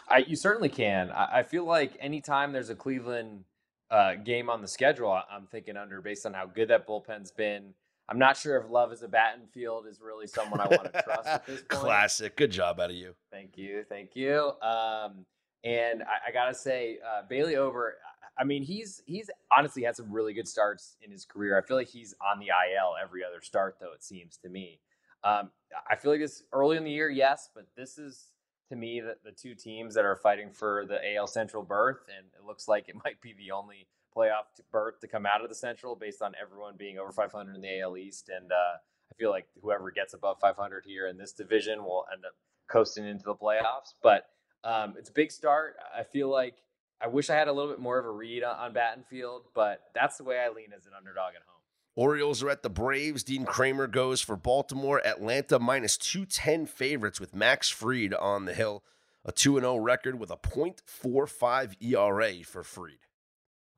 I, 0.10 0.20
you 0.20 0.36
certainly 0.36 0.70
can. 0.70 1.12
I, 1.12 1.40
I, 1.40 1.44
feel 1.44 1.66
like 1.66 1.96
anytime 2.00 2.52
there's 2.52 2.70
a 2.70 2.76
Cleveland 2.76 3.46
uh, 3.90 4.16
game 4.16 4.50
on 4.50 4.62
the 4.62 4.68
schedule, 4.68 5.12
I, 5.12 5.24
am 5.36 5.48
thinking 5.48 5.78
under 5.78 6.02
based 6.02 6.26
on 6.26 6.34
how 6.34 6.46
good 6.46 6.70
that 6.70 6.86
bullpen's 6.88 7.32
been. 7.32 7.74
I'm 8.10 8.20
not 8.20 8.36
sure 8.36 8.58
if 8.58 8.70
Love 8.70 8.92
as 8.92 9.02
a 9.02 9.08
Battenfield 9.08 9.88
is 9.88 10.02
really 10.02 10.28
someone 10.28 10.60
I 10.60 10.68
want 10.68 10.92
to 10.94 11.02
trust 11.04 11.28
at 11.28 11.46
this 11.46 11.62
point. 11.70 11.70
Classic. 11.70 12.36
Good 12.36 12.52
job 12.52 12.80
out 12.80 12.90
of 12.90 12.96
you. 12.96 13.16
Thank 13.32 13.58
you. 13.58 13.86
Thank 13.88 14.16
you. 14.16 14.52
Um, 14.62 15.26
and 15.64 16.04
I, 16.04 16.30
I 16.30 16.32
gotta 16.34 16.54
say, 16.54 16.98
uh, 17.06 17.22
Bailey 17.30 17.56
Over. 17.56 17.96
I 18.38 18.44
mean, 18.44 18.64
he's 18.64 19.02
he's 19.06 19.30
honestly 19.56 19.84
had 19.84 19.96
some 19.96 20.12
really 20.12 20.34
good 20.34 20.48
starts 20.48 20.98
in 21.02 21.12
his 21.12 21.24
career. 21.24 21.58
I 21.58 21.62
feel 21.62 21.78
like 21.78 21.88
he's 21.88 22.14
on 22.20 22.40
the 22.40 22.48
IL 22.48 22.96
every 23.02 23.24
other 23.24 23.42
start, 23.42 23.78
though. 23.80 23.94
It 23.94 24.04
seems 24.04 24.38
to 24.38 24.50
me. 24.50 24.80
Um, 25.24 25.52
I 25.90 25.96
feel 25.96 26.12
like 26.12 26.22
it's 26.22 26.44
early 26.52 26.78
in 26.78 26.84
the 26.84 26.92
year, 26.92 27.10
yes, 27.10 27.50
but 27.54 27.68
this 27.76 27.98
is 27.98 28.32
to 28.70 28.76
me 28.76 29.02
the, 29.02 29.16
the 29.24 29.32
two 29.32 29.56
teams 29.56 29.96
that 29.96 30.06
are 30.06 30.16
fighting 30.16 30.52
for 30.52 30.86
the 30.88 31.16
AL 31.16 31.28
Central 31.28 31.64
berth, 31.64 32.06
and 32.16 32.28
it 32.38 32.46
looks 32.46 32.68
like 32.68 32.90
it 32.90 32.96
might 33.04 33.22
be 33.22 33.34
the 33.34 33.52
only 33.52 33.88
playoff 34.16 34.46
berth 34.72 35.00
to 35.02 35.08
come 35.08 35.26
out 35.26 35.42
of 35.42 35.50
the 35.50 35.56
Central 35.56 35.96
based 35.96 36.22
on 36.22 36.34
everyone 36.42 36.76
being 36.78 37.00
over 37.00 37.12
500 37.12 37.56
in 37.56 37.62
the 37.62 37.82
AL 37.82 37.98
East. 37.98 38.30
And 38.30 38.52
uh, 38.52 38.78
I 39.12 39.16
feel 39.18 39.32
like 39.32 39.48
whoever 39.62 39.92
gets 39.92 40.14
above 40.14 40.38
500 40.40 40.84
here 40.86 41.08
in 41.08 41.18
this 41.18 41.34
division 41.34 41.84
will 41.84 42.06
end 42.14 42.24
up 42.26 42.34
coasting 42.70 43.06
into 43.06 43.24
the 43.24 43.36
playoffs. 43.36 43.94
But 44.02 44.28
um, 44.64 44.96
it's 44.98 45.10
a 45.10 45.14
big 45.14 45.32
start. 45.32 45.76
I 45.98 46.04
feel 46.04 46.30
like 46.30 46.56
I 47.02 47.08
wish 47.08 47.30
I 47.30 47.36
had 47.36 47.48
a 47.48 47.54
little 47.54 47.72
bit 47.72 47.80
more 47.80 48.00
of 48.00 48.06
a 48.06 48.12
read 48.12 48.44
on, 48.44 48.56
on 48.56 48.74
Battenfield, 48.74 49.42
but 49.54 49.82
that's 49.94 50.18
the 50.18 50.24
way 50.24 50.40
I 50.40 50.50
lean 50.50 50.72
as 50.76 50.86
an 50.86 50.94
underdog 50.98 51.34
at 51.36 51.42
home. 51.46 51.53
Orioles 51.96 52.42
are 52.42 52.50
at 52.50 52.64
the 52.64 52.70
Braves. 52.70 53.24
Dean 53.24 53.46
Kremer 53.46 53.88
goes 53.88 54.22
for 54.22 54.36
Baltimore. 54.36 55.06
Atlanta 55.06 55.60
minus 55.60 55.98
210 55.98 56.66
favorites 56.66 57.20
with 57.20 57.36
Max 57.36 57.70
Fried 57.70 58.14
on 58.14 58.46
the 58.46 58.54
hill. 58.54 58.84
A 59.26 59.32
2 59.32 59.60
0 59.60 59.78
record 59.78 60.20
with 60.20 60.32
a 60.32 60.38
0.45 60.38 61.76
ERA 61.82 62.44
for 62.44 62.64
Fried. 62.64 62.98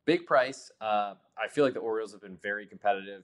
Big 0.06 0.26
price. 0.26 0.72
Uh, 0.80 1.16
I 1.38 1.48
feel 1.50 1.66
like 1.66 1.74
the 1.74 1.80
Orioles 1.82 2.14
have 2.14 2.22
been 2.22 2.38
very 2.42 2.66
competitive. 2.66 3.24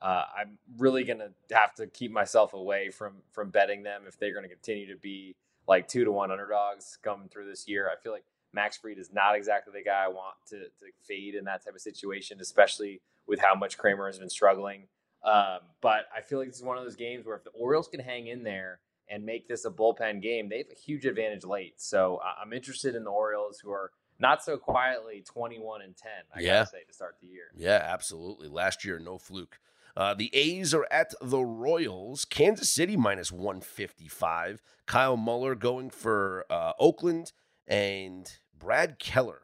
Uh, 0.00 0.24
I'm 0.36 0.58
really 0.76 1.04
going 1.04 1.20
to 1.20 1.32
have 1.54 1.74
to 1.76 1.86
keep 1.86 2.10
myself 2.10 2.52
away 2.54 2.90
from 2.90 3.18
from 3.30 3.50
betting 3.50 3.84
them 3.84 4.02
if 4.08 4.18
they're 4.18 4.32
going 4.32 4.42
to 4.42 4.48
continue 4.48 4.92
to 4.92 4.98
be 4.98 5.36
like 5.68 5.86
two 5.86 6.04
to 6.04 6.10
one 6.10 6.32
underdogs 6.32 6.98
coming 7.02 7.28
through 7.28 7.48
this 7.48 7.68
year. 7.68 7.88
I 7.88 8.02
feel 8.02 8.12
like 8.12 8.24
Max 8.52 8.76
Fried 8.76 8.98
is 8.98 9.12
not 9.12 9.36
exactly 9.36 9.72
the 9.72 9.84
guy 9.84 10.04
I 10.04 10.08
want 10.08 10.34
to, 10.48 10.58
to 10.58 10.92
fade 11.06 11.36
in 11.36 11.44
that 11.44 11.64
type 11.64 11.74
of 11.74 11.80
situation, 11.80 12.38
especially 12.40 13.00
with 13.32 13.40
how 13.40 13.54
much 13.54 13.78
Kremer 13.78 14.08
has 14.08 14.18
been 14.18 14.28
struggling. 14.28 14.82
Um, 15.24 15.60
but 15.80 16.04
I 16.14 16.20
feel 16.20 16.38
like 16.38 16.48
this 16.48 16.58
is 16.58 16.62
one 16.62 16.76
of 16.76 16.84
those 16.84 16.96
games 16.96 17.24
where 17.24 17.34
if 17.34 17.44
the 17.44 17.50
Orioles 17.52 17.88
can 17.88 17.98
hang 17.98 18.26
in 18.26 18.42
there 18.42 18.80
and 19.08 19.24
make 19.24 19.48
this 19.48 19.64
a 19.64 19.70
bullpen 19.70 20.20
game, 20.20 20.50
they 20.50 20.58
have 20.58 20.66
a 20.70 20.78
huge 20.78 21.06
advantage 21.06 21.42
late. 21.44 21.80
So 21.80 22.20
I'm 22.38 22.52
interested 22.52 22.94
in 22.94 23.04
the 23.04 23.10
Orioles 23.10 23.58
who 23.58 23.70
are 23.70 23.90
not 24.18 24.44
so 24.44 24.58
quietly 24.58 25.24
21 25.26 25.80
and 25.80 25.96
10, 25.96 26.10
I 26.36 26.40
yeah. 26.40 26.58
gotta 26.58 26.66
say, 26.66 26.84
to 26.86 26.92
start 26.92 27.16
the 27.22 27.26
year. 27.28 27.44
Yeah, 27.56 27.82
absolutely. 27.82 28.48
Last 28.48 28.84
year, 28.84 28.98
no 28.98 29.16
fluke. 29.16 29.58
Uh, 29.96 30.12
the 30.12 30.28
A's 30.34 30.74
are 30.74 30.86
at 30.90 31.14
the 31.22 31.40
Royals. 31.40 32.26
Kansas 32.26 32.68
City 32.68 32.98
minus 32.98 33.32
155. 33.32 34.60
Kyle 34.84 35.16
Muller 35.16 35.54
going 35.54 35.88
for 35.88 36.44
uh, 36.50 36.72
Oakland 36.78 37.32
and 37.66 38.30
Brad 38.58 38.98
Keller 38.98 39.42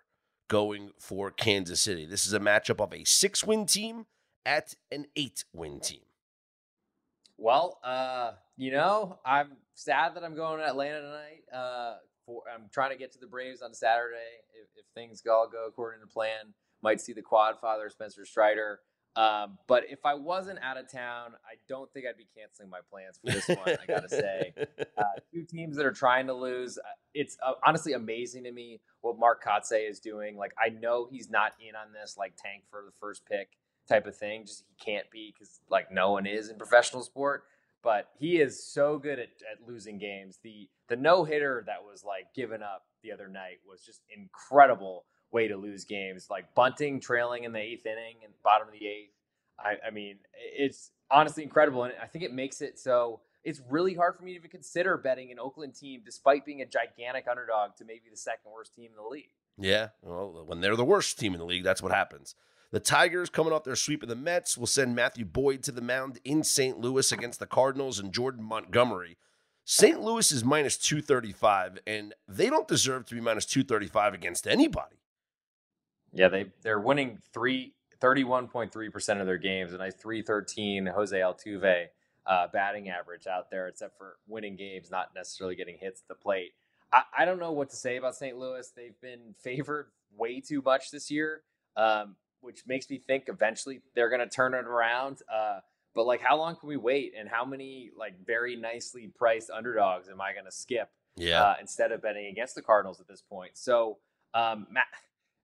going 0.48 0.90
for 0.98 1.30
Kansas 1.30 1.80
City. 1.80 2.06
This 2.06 2.26
is 2.26 2.32
a 2.32 2.40
matchup 2.40 2.80
of 2.80 2.92
a 2.92 3.04
six 3.04 3.44
win 3.44 3.66
team 3.66 4.06
at 4.44 4.74
an 4.90 5.06
eight 5.14 5.44
win 5.52 5.80
team. 5.80 6.00
Well, 7.36 7.78
uh, 7.84 8.32
you 8.56 8.72
know, 8.72 9.18
I'm 9.24 9.52
sad 9.74 10.16
that 10.16 10.24
I'm 10.24 10.34
going 10.34 10.58
to 10.58 10.66
Atlanta 10.66 11.00
tonight. 11.00 11.42
Uh, 11.54 11.96
for, 12.26 12.42
I'm 12.52 12.68
trying 12.72 12.90
to 12.90 12.96
get 12.96 13.12
to 13.12 13.18
the 13.18 13.26
Braves 13.26 13.62
on 13.62 13.72
Saturday. 13.72 14.16
If, 14.60 14.68
if 14.76 14.86
things 14.94 15.22
all 15.30 15.48
go 15.48 15.66
according 15.68 16.00
to 16.00 16.06
plan, 16.06 16.54
might 16.82 17.00
see 17.00 17.12
the 17.12 17.22
quad 17.22 17.60
father, 17.60 17.88
Spencer 17.90 18.24
Strider. 18.24 18.80
Um, 19.18 19.58
but 19.66 19.82
if 19.90 20.06
I 20.06 20.14
wasn't 20.14 20.60
out 20.62 20.76
of 20.76 20.88
town, 20.88 21.32
I 21.44 21.56
don't 21.68 21.92
think 21.92 22.06
I'd 22.08 22.16
be 22.16 22.28
canceling 22.38 22.70
my 22.70 22.78
plans 22.88 23.18
for 23.18 23.32
this 23.32 23.48
one. 23.48 23.76
I 23.82 23.84
gotta 23.84 24.08
say, 24.08 24.54
uh, 24.96 25.02
two 25.34 25.42
teams 25.42 25.76
that 25.76 25.84
are 25.84 25.92
trying 25.92 26.28
to 26.28 26.34
lose. 26.34 26.78
Uh, 26.78 26.88
it's 27.14 27.36
uh, 27.44 27.54
honestly 27.66 27.94
amazing 27.94 28.44
to 28.44 28.52
me 28.52 28.80
what 29.00 29.18
Mark 29.18 29.42
Kotsay 29.44 29.90
is 29.90 29.98
doing. 29.98 30.36
Like 30.36 30.52
I 30.64 30.68
know 30.68 31.08
he's 31.10 31.28
not 31.28 31.54
in 31.58 31.74
on 31.74 31.92
this 31.92 32.14
like 32.16 32.34
tank 32.38 32.62
for 32.70 32.84
the 32.86 32.92
first 33.00 33.22
pick 33.26 33.48
type 33.88 34.06
of 34.06 34.16
thing. 34.16 34.44
Just 34.46 34.62
he 34.68 34.92
can't 34.92 35.10
be 35.10 35.34
because 35.34 35.58
like 35.68 35.90
no 35.90 36.12
one 36.12 36.24
is 36.24 36.48
in 36.48 36.56
professional 36.56 37.02
sport. 37.02 37.42
But 37.82 38.10
he 38.20 38.36
is 38.36 38.64
so 38.72 38.98
good 38.98 39.18
at, 39.18 39.30
at 39.50 39.66
losing 39.66 39.98
games. 39.98 40.38
The 40.44 40.68
the 40.88 40.96
no 40.96 41.24
hitter 41.24 41.64
that 41.66 41.82
was 41.82 42.04
like 42.04 42.26
given 42.36 42.62
up 42.62 42.84
the 43.02 43.10
other 43.10 43.26
night 43.26 43.58
was 43.68 43.82
just 43.84 44.02
incredible 44.16 45.06
way 45.32 45.48
to 45.48 45.56
lose 45.56 45.84
games. 45.84 46.28
Like 46.30 46.54
bunting, 46.54 47.00
trailing 47.00 47.44
in 47.44 47.52
the 47.52 47.60
eighth 47.60 47.86
inning 47.86 48.16
and 48.24 48.32
bottom 48.42 48.68
of 48.68 48.72
the 48.72 48.86
eighth. 48.86 49.12
I, 49.58 49.76
I 49.88 49.90
mean, 49.90 50.18
it's 50.34 50.90
honestly 51.10 51.42
incredible, 51.42 51.84
and 51.84 51.94
I 52.00 52.06
think 52.06 52.24
it 52.24 52.32
makes 52.32 52.60
it 52.60 52.78
so 52.78 53.20
it's 53.44 53.60
really 53.70 53.94
hard 53.94 54.16
for 54.16 54.24
me 54.24 54.32
to 54.32 54.36
even 54.36 54.50
consider 54.50 54.96
betting 54.96 55.30
an 55.30 55.38
Oakland 55.38 55.74
team, 55.74 56.02
despite 56.04 56.44
being 56.44 56.60
a 56.60 56.66
gigantic 56.66 57.26
underdog 57.28 57.76
to 57.76 57.84
maybe 57.84 58.10
the 58.10 58.16
second 58.16 58.52
worst 58.52 58.74
team 58.74 58.90
in 58.90 59.02
the 59.02 59.08
league. 59.08 59.30
Yeah, 59.56 59.88
well, 60.02 60.44
when 60.46 60.60
they're 60.60 60.76
the 60.76 60.84
worst 60.84 61.18
team 61.18 61.32
in 61.32 61.38
the 61.38 61.46
league, 61.46 61.64
that's 61.64 61.82
what 61.82 61.92
happens. 61.92 62.34
The 62.70 62.80
Tigers, 62.80 63.30
coming 63.30 63.52
off 63.52 63.64
their 63.64 63.76
sweep 63.76 64.02
of 64.02 64.08
the 64.08 64.14
Mets, 64.14 64.58
will 64.58 64.66
send 64.66 64.94
Matthew 64.94 65.24
Boyd 65.24 65.62
to 65.64 65.72
the 65.72 65.80
mound 65.80 66.20
in 66.24 66.44
St. 66.44 66.78
Louis 66.78 67.10
against 67.10 67.40
the 67.40 67.46
Cardinals 67.46 67.98
and 67.98 68.12
Jordan 68.12 68.44
Montgomery. 68.44 69.16
St. 69.64 70.00
Louis 70.00 70.30
is 70.30 70.44
minus 70.44 70.76
235, 70.76 71.78
and 71.86 72.14
they 72.26 72.50
don't 72.50 72.68
deserve 72.68 73.06
to 73.06 73.14
be 73.14 73.20
minus 73.20 73.46
235 73.46 74.14
against 74.14 74.46
anybody. 74.46 74.96
Yeah, 76.12 76.28
they 76.28 76.46
they're 76.62 76.80
winning 76.80 77.18
three. 77.32 77.74
31.3% 78.00 79.20
of 79.20 79.26
their 79.26 79.38
games, 79.38 79.72
a 79.72 79.76
nice 79.76 79.94
313 79.96 80.86
Jose 80.86 81.18
Altuve 81.18 81.86
uh, 82.28 82.46
batting 82.52 82.90
average 82.90 83.26
out 83.26 83.50
there, 83.50 83.68
except 83.68 83.96
for 83.96 84.18
winning 84.26 84.54
games, 84.54 84.90
not 84.90 85.08
necessarily 85.14 85.56
getting 85.56 85.78
hits 85.78 86.02
at 86.02 86.08
the 86.08 86.14
plate. 86.14 86.52
I, 86.92 87.02
I 87.18 87.24
don't 87.24 87.40
know 87.40 87.52
what 87.52 87.70
to 87.70 87.76
say 87.76 87.96
about 87.96 88.14
St. 88.14 88.38
Louis. 88.38 88.70
They've 88.76 89.00
been 89.00 89.34
favored 89.42 89.86
way 90.16 90.40
too 90.40 90.62
much 90.62 90.90
this 90.90 91.10
year, 91.10 91.42
um, 91.76 92.16
which 92.40 92.62
makes 92.66 92.88
me 92.88 92.98
think 92.98 93.24
eventually 93.28 93.80
they're 93.94 94.10
going 94.10 94.20
to 94.20 94.28
turn 94.28 94.54
it 94.54 94.66
around. 94.66 95.22
Uh, 95.32 95.60
but 95.94 96.06
like, 96.06 96.20
how 96.20 96.36
long 96.36 96.54
can 96.54 96.68
we 96.68 96.76
wait? 96.76 97.14
And 97.18 97.28
how 97.28 97.44
many 97.44 97.90
like 97.98 98.14
very 98.24 98.56
nicely 98.56 99.10
priced 99.16 99.50
underdogs 99.50 100.08
am 100.08 100.20
I 100.20 100.32
going 100.32 100.44
to 100.44 100.52
skip? 100.52 100.90
Yeah. 101.16 101.42
Uh, 101.42 101.54
instead 101.60 101.90
of 101.90 102.02
betting 102.02 102.26
against 102.26 102.54
the 102.54 102.62
Cardinals 102.62 103.00
at 103.00 103.08
this 103.08 103.22
point. 103.22 103.52
So 103.54 103.98
um, 104.34 104.66
Matt, 104.70 104.84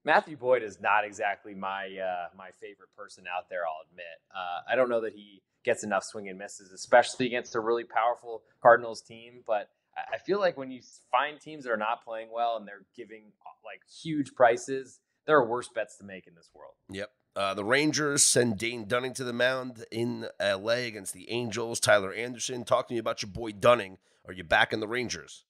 Matthew 0.05 0.37
Boyd 0.37 0.63
is 0.63 0.81
not 0.81 1.05
exactly 1.05 1.55
my 1.55 1.87
uh, 1.87 2.29
my 2.37 2.51
favorite 2.61 2.91
person 2.97 3.25
out 3.27 3.49
there. 3.49 3.61
I'll 3.67 3.87
admit. 3.91 4.05
Uh, 4.35 4.71
I 4.71 4.77
don't 4.77 4.89
know 4.89 5.01
that 5.01 5.15
he 5.15 5.43
gets 5.65 5.83
enough 5.83 6.05
swing 6.05 6.29
and 6.29 6.39
misses, 6.39 6.73
especially 6.73 7.27
against 7.27 7.55
a 7.55 7.61
really 7.61 7.85
powerful 7.85 8.43
Cardinals 8.63 9.01
team. 9.01 9.43
But 9.47 9.71
I 9.97 10.19
feel 10.19 10.39
like 10.39 10.57
when 10.57 10.71
you 10.71 10.83
find 11.11 11.41
teams 11.41 11.65
that 11.65 11.71
are 11.71 11.77
not 11.77 12.05
playing 12.05 12.29
well 12.33 12.57
and 12.57 12.69
they're 12.69 12.85
giving 12.97 13.33
like 13.65 13.81
huge 14.03 14.35
prices, 14.35 15.01
there 15.27 15.37
are 15.37 15.47
worse 15.47 15.69
bets 15.69 15.97
to 15.99 16.05
make 16.05 16.27
in 16.27 16.35
this 16.35 16.51
world. 16.55 16.75
Yep. 16.91 17.11
Uh, 17.37 17.55
the 17.55 17.65
Rangers 17.65 18.23
send 18.23 18.59
Dane 18.59 18.87
Dunning 18.87 19.13
to 19.15 19.25
the 19.25 19.33
mound 19.33 19.85
in 19.91 20.29
LA 20.41 20.85
against 20.87 21.15
the 21.15 21.29
Angels. 21.31 21.81
Tyler 21.81 22.13
Anderson, 22.13 22.65
talk 22.65 22.89
to 22.89 22.95
me 22.95 22.99
about 22.99 23.23
your 23.23 23.31
boy 23.31 23.51
Dunning. 23.51 23.99
Are 24.27 24.33
you 24.33 24.45
back 24.45 24.73
in 24.73 24.81
the 24.81 24.87
Rangers? 24.87 25.45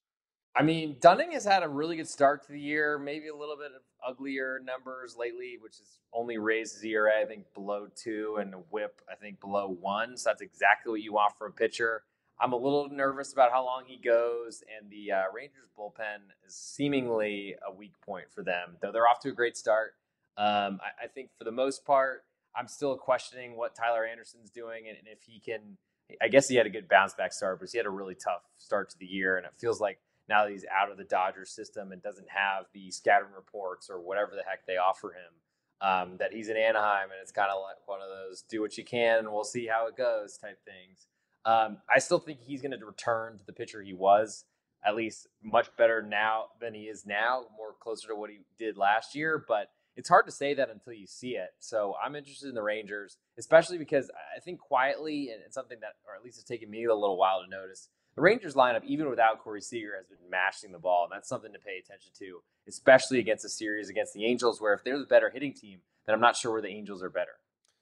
I 0.57 0.63
mean, 0.63 0.97
Dunning 1.01 1.33
has 1.33 1.45
had 1.45 1.65
a 1.65 1.69
really 1.69 1.97
good 1.97 2.09
start 2.09 2.47
to 2.47 2.53
the 2.53 2.61
year, 2.61 2.97
maybe 2.97 3.27
a 3.27 3.35
little 3.35 3.57
bit 3.57 3.73
of 3.75 3.83
uglier 4.07 4.61
numbers 4.65 5.17
lately, 5.19 5.59
which 5.61 5.79
has 5.79 5.99
only 6.13 6.39
raised 6.39 6.75
his 6.75 6.85
ERA, 6.85 7.21
I 7.21 7.25
think, 7.25 7.53
below 7.55 7.89
two 7.97 8.37
and 8.39 8.55
a 8.55 8.59
whip, 8.59 9.01
I 9.11 9.17
think, 9.17 9.41
below 9.41 9.77
one. 9.81 10.17
So 10.17 10.31
that's 10.31 10.43
exactly 10.43 10.93
what 10.93 11.01
you 11.01 11.13
want 11.13 11.37
from 11.37 11.51
a 11.51 11.55
pitcher. 11.55 12.03
I'm 12.41 12.53
a 12.53 12.57
little 12.57 12.89
nervous 12.89 13.33
about 13.33 13.51
how 13.51 13.65
long 13.65 13.85
he 13.87 13.97
goes, 13.97 14.63
and 14.79 14.91
the 14.91 15.13
uh, 15.13 15.23
Rangers 15.35 15.69
bullpen 15.77 16.19
is 16.47 16.55
seemingly 16.55 17.57
a 17.67 17.73
weak 17.73 17.95
point 18.05 18.27
for 18.33 18.43
them, 18.43 18.77
though 18.81 18.93
they're 18.93 19.09
off 19.09 19.21
to 19.21 19.31
a 19.31 19.33
great 19.33 19.57
start. 19.57 19.95
Um, 20.37 20.81
I, 20.83 21.05
I, 21.05 21.07
think 21.07 21.31
for 21.39 21.45
the 21.45 21.53
most 21.53 21.85
part, 21.85 22.25
I'm 22.57 22.67
still 22.67 22.97
questioning 22.97 23.57
what 23.57 23.77
Tyler 23.77 24.05
Anderson's 24.05 24.51
doing 24.51 24.89
and, 24.89 24.99
and 24.99 25.07
if 25.07 25.23
he 25.23 25.39
can. 25.39 25.79
I 26.21 26.29
guess 26.29 26.49
he 26.49 26.57
had 26.57 26.67
a 26.67 26.71
good 26.71 26.89
bounce 26.89 27.15
back 27.15 27.33
start, 27.33 27.61
but 27.61 27.71
he 27.71 27.79
had 27.79 27.87
a 27.87 27.91
really 27.91 28.17
tough 28.17 28.43
start 28.59 28.91
to 28.91 28.99
the 28.99 29.07
year, 29.07 29.37
and 29.37 29.47
it 29.47 29.53
feels 29.59 29.81
like 29.81 30.01
now 30.29 30.45
that 30.45 30.53
he's 30.53 30.65
out 30.75 30.91
of 30.91 30.97
the 30.97 31.05
Dodgers 31.05 31.51
system 31.51 31.93
and 31.93 32.03
doesn't 32.03 32.29
have 32.29 32.67
the 32.73 32.91
scouting 32.91 33.33
reports 33.35 33.91
or 33.91 34.01
whatever 34.01 34.33
the 34.35 34.43
heck 34.49 34.67
they 34.67 34.77
offer 34.77 35.13
him, 35.13 35.33
um, 35.81 36.17
that 36.19 36.33
he's 36.33 36.49
in 36.49 36.57
Anaheim 36.57 37.11
and 37.11 37.21
it's 37.21 37.33
kind 37.33 37.51
of 37.51 37.61
like 37.61 37.77
one 37.87 38.01
of 38.01 38.09
those 38.09 38.43
do 38.43 38.61
what 38.61 38.79
you 38.79 38.85
can 38.85 39.19
and 39.19 39.33
we'll 39.33 39.45
see 39.45 39.67
how 39.67 39.87
it 39.87 39.97
goes 39.97 40.39
type 40.39 40.59
things. 40.65 41.07
Um, 41.45 41.79
I 41.95 41.99
still 41.99 42.19
think 42.19 42.41
he's 42.41 42.63
going 42.63 42.79
to 42.79 42.87
return 42.87 43.39
to 43.39 43.45
the 43.45 43.53
pitcher 43.53 43.83
he 43.83 43.93
was, 43.93 44.45
at 44.85 44.97
least 44.97 45.27
much 45.43 45.69
better 45.77 46.03
now 46.03 46.45
than 46.61 46.75
he 46.75 46.85
is 46.85 47.05
now, 47.05 47.45
more 47.57 47.75
closer 47.81 48.09
to 48.09 48.17
what 48.17 48.31
he 48.31 48.41
did 48.59 48.79
last 48.79 49.15
year. 49.15 49.45
But 49.47 49.69
it's 49.97 50.09
hard 50.09 50.27
to 50.27 50.33
say 50.33 50.55
that 50.55 50.71
until 50.71 50.95
you 50.95 51.07
see 51.07 51.33
it. 51.33 51.51
So 51.59 51.95
I'm 52.03 52.17
interested 52.17 52.49
in 52.49 52.55
the 52.55 52.63
Rangers, 52.63 53.19
especially 53.39 53.79
because 53.79 54.11
I 54.35 54.41
think 54.41 54.59
quietly, 54.59 55.31
and 55.33 55.43
it's 55.45 55.55
something 55.55 55.79
that, 55.81 55.95
or 56.09 56.17
at 56.17 56.25
least 56.25 56.39
it's 56.39 56.49
taken 56.49 56.71
me 56.71 56.85
a 56.85 56.95
little 56.95 57.19
while 57.19 57.43
to 57.43 57.49
notice, 57.49 57.89
the 58.17 58.23
Rangers 58.23 58.55
lineup, 58.55 58.85
even 58.85 59.11
without 59.11 59.43
Corey 59.43 59.61
Seager, 59.61 59.95
has 59.97 60.07
been 60.07 60.31
mashing 60.31 60.73
the 60.73 60.79
ball, 60.79 61.05
and 61.05 61.13
that's 61.13 61.29
something 61.29 61.53
to 61.53 61.59
pay 61.59 61.79
attention 61.79 62.13
to, 62.19 62.41
especially 62.69 63.19
against 63.19 63.45
a 63.45 63.49
series 63.49 63.89
against 63.89 64.15
the 64.15 64.25
Angels, 64.25 64.61
where 64.61 64.73
if 64.73 64.85
they're 64.85 64.99
the 64.99 65.05
better 65.05 65.31
hitting 65.31 65.53
team, 65.53 65.81
then 66.07 66.15
I'm 66.15 66.21
not 66.21 66.37
sure 66.37 66.53
where 66.53 66.63
the 66.63 66.69
Angels 66.69 67.03
are 67.03 67.11
better. 67.11 67.39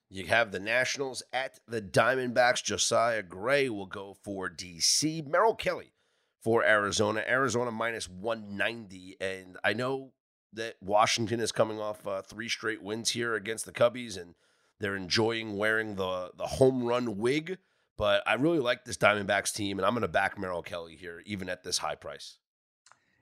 You 0.08 0.26
have 0.26 0.52
the 0.52 0.60
Nationals 0.60 1.22
at 1.32 1.60
the 1.66 1.80
Diamondbacks. 1.80 2.62
Josiah 2.62 3.22
Gray 3.22 3.70
will 3.70 3.86
go 3.86 4.14
for 4.22 4.50
DC. 4.50 5.26
Merrill 5.26 5.54
Kelly 5.54 5.94
for 6.42 6.62
Arizona. 6.62 7.24
Arizona 7.26 7.70
minus 7.70 8.10
190. 8.10 9.16
And 9.22 9.56
I 9.64 9.72
know 9.72 10.12
that 10.52 10.74
Washington 10.82 11.40
is 11.40 11.50
coming 11.50 11.80
off 11.80 12.06
uh, 12.06 12.20
three 12.20 12.50
straight 12.50 12.82
wins 12.82 13.10
here 13.10 13.34
against 13.34 13.64
the 13.64 13.72
Cubbies, 13.72 14.20
and 14.20 14.34
they're 14.80 14.96
enjoying 14.96 15.56
wearing 15.56 15.94
the, 15.94 16.30
the 16.36 16.46
home 16.46 16.84
run 16.84 17.16
wig. 17.16 17.56
But 17.98 18.22
I 18.26 18.34
really 18.34 18.58
like 18.58 18.84
this 18.84 18.96
Diamondbacks 18.96 19.52
team, 19.52 19.78
and 19.78 19.86
I'm 19.86 19.92
going 19.92 20.02
to 20.02 20.08
back 20.08 20.38
Merrill 20.38 20.62
Kelly 20.62 20.96
here, 20.96 21.22
even 21.26 21.48
at 21.48 21.62
this 21.62 21.78
high 21.78 21.94
price. 21.94 22.38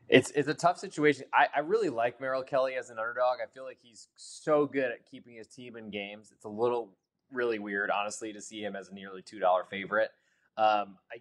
It's 0.09 0.31
it's 0.33 0.49
a 0.49 0.55
tough 0.55 0.79
situation. 0.79 1.27
I, 1.33 1.47
I 1.55 1.61
really 1.61 1.89
like 1.89 2.21
Merrill 2.21 2.43
Kelly 2.43 2.75
as 2.75 2.91
an 2.91 2.99
underdog. 2.99 3.39
I 3.43 3.47
feel 3.53 3.65
like 3.65 3.79
he's 3.81 4.09
so 4.17 4.67
good 4.67 4.91
at 4.91 5.07
keeping 5.09 5.37
his 5.37 5.47
team 5.47 5.77
in 5.77 5.91
games. 5.91 6.31
It's 6.33 6.45
a 6.45 6.49
little 6.49 6.97
really 7.33 7.61
weird, 7.61 7.91
honestly, 7.91 8.33
to 8.33 8.41
see 8.41 8.61
him 8.61 8.75
as 8.75 8.89
a 8.89 8.95
nearly 8.95 9.23
two 9.23 9.39
dollar 9.39 9.65
favorite. 9.71 10.11
Um, 10.57 10.97
I 11.13 11.21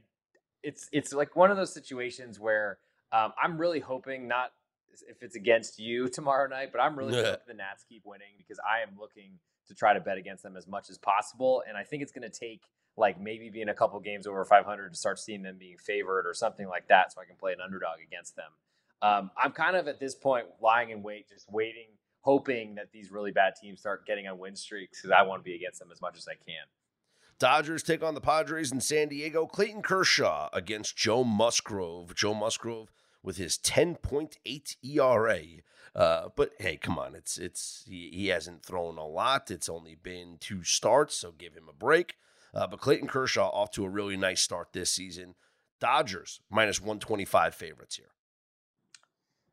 it's 0.63 0.89
it's 0.91 1.13
like 1.13 1.35
one 1.35 1.51
of 1.51 1.57
those 1.57 1.73
situations 1.73 2.39
where 2.39 2.79
um, 3.11 3.33
I'm 3.41 3.57
really 3.57 3.79
hoping 3.79 4.27
not 4.27 4.51
if 5.07 5.21
it's 5.21 5.35
against 5.35 5.79
you 5.79 6.09
tomorrow 6.09 6.47
night, 6.47 6.71
but 6.71 6.81
I'm 6.81 6.97
really 6.97 7.13
hoping 7.23 7.39
the 7.47 7.53
Nats 7.53 7.85
keep 7.87 8.03
winning 8.05 8.33
because 8.37 8.59
I 8.59 8.81
am 8.81 8.97
looking 8.99 9.39
to 9.69 9.75
try 9.75 9.93
to 9.93 9.99
bet 9.99 10.17
against 10.17 10.43
them 10.43 10.57
as 10.57 10.67
much 10.67 10.89
as 10.89 10.97
possible, 10.97 11.63
and 11.67 11.77
I 11.77 11.83
think 11.83 12.03
it's 12.03 12.11
going 12.11 12.29
to 12.29 12.39
take 12.39 12.63
like 12.97 13.19
maybe 13.19 13.49
being 13.49 13.69
a 13.69 13.73
couple 13.73 13.99
games 14.01 14.27
over 14.27 14.43
500 14.43 14.89
to 14.89 14.97
start 14.97 15.19
seeing 15.19 15.41
them 15.41 15.55
being 15.57 15.77
favored 15.77 16.27
or 16.27 16.33
something 16.33 16.67
like 16.67 16.87
that, 16.89 17.13
so 17.13 17.21
I 17.21 17.25
can 17.25 17.37
play 17.37 17.53
an 17.53 17.59
underdog 17.63 17.99
against 18.05 18.35
them. 18.35 18.51
Um, 19.01 19.31
I'm 19.41 19.51
kind 19.51 19.77
of 19.77 19.87
at 19.87 19.99
this 19.99 20.13
point 20.15 20.47
lying 20.61 20.89
in 20.89 21.01
wait, 21.01 21.29
just 21.29 21.49
waiting, 21.51 21.87
hoping 22.21 22.75
that 22.75 22.91
these 22.91 23.11
really 23.11 23.31
bad 23.31 23.53
teams 23.55 23.79
start 23.79 24.05
getting 24.05 24.27
on 24.27 24.37
win 24.37 24.55
streaks 24.55 25.01
because 25.01 25.11
I 25.11 25.21
want 25.23 25.39
to 25.39 25.43
be 25.43 25.55
against 25.55 25.79
them 25.79 25.89
as 25.91 26.01
much 26.01 26.17
as 26.17 26.27
I 26.27 26.33
can. 26.33 26.65
Dodgers 27.39 27.83
take 27.83 28.03
on 28.03 28.15
the 28.15 28.21
Padres 28.21 28.73
in 28.73 28.81
San 28.81 29.07
Diego. 29.07 29.45
Clayton 29.45 29.81
Kershaw 29.81 30.49
against 30.51 30.97
Joe 30.97 31.23
Musgrove. 31.23 32.13
Joe 32.13 32.33
Musgrove 32.33 32.91
with 33.23 33.37
his 33.37 33.57
10.8 33.57 34.75
ERA. 34.83 35.41
Uh, 35.95 36.29
but 36.35 36.51
hey, 36.59 36.77
come 36.77 36.99
on, 36.99 37.15
it's 37.15 37.37
it's 37.37 37.83
he, 37.87 38.09
he, 38.13 38.27
hasn't 38.27 38.63
thrown 38.63 38.97
a 38.97 39.07
lot. 39.07 39.49
It's 39.49 39.67
only 39.67 39.95
been 39.95 40.37
two 40.39 40.63
starts, 40.63 41.15
so 41.15 41.31
give 41.31 41.55
him 41.55 41.67
a 41.67 41.73
break. 41.73 42.15
Uh, 42.53 42.67
but 42.67 42.79
Clayton 42.79 43.07
Kershaw 43.07 43.49
off 43.49 43.71
to 43.71 43.85
a 43.85 43.89
really 43.89 44.15
nice 44.15 44.41
start 44.41 44.69
this 44.71 44.91
season. 44.91 45.35
Dodgers 45.79 46.41
minus 46.49 46.79
125 46.79 47.55
favorites 47.55 47.95
here. 47.95 48.11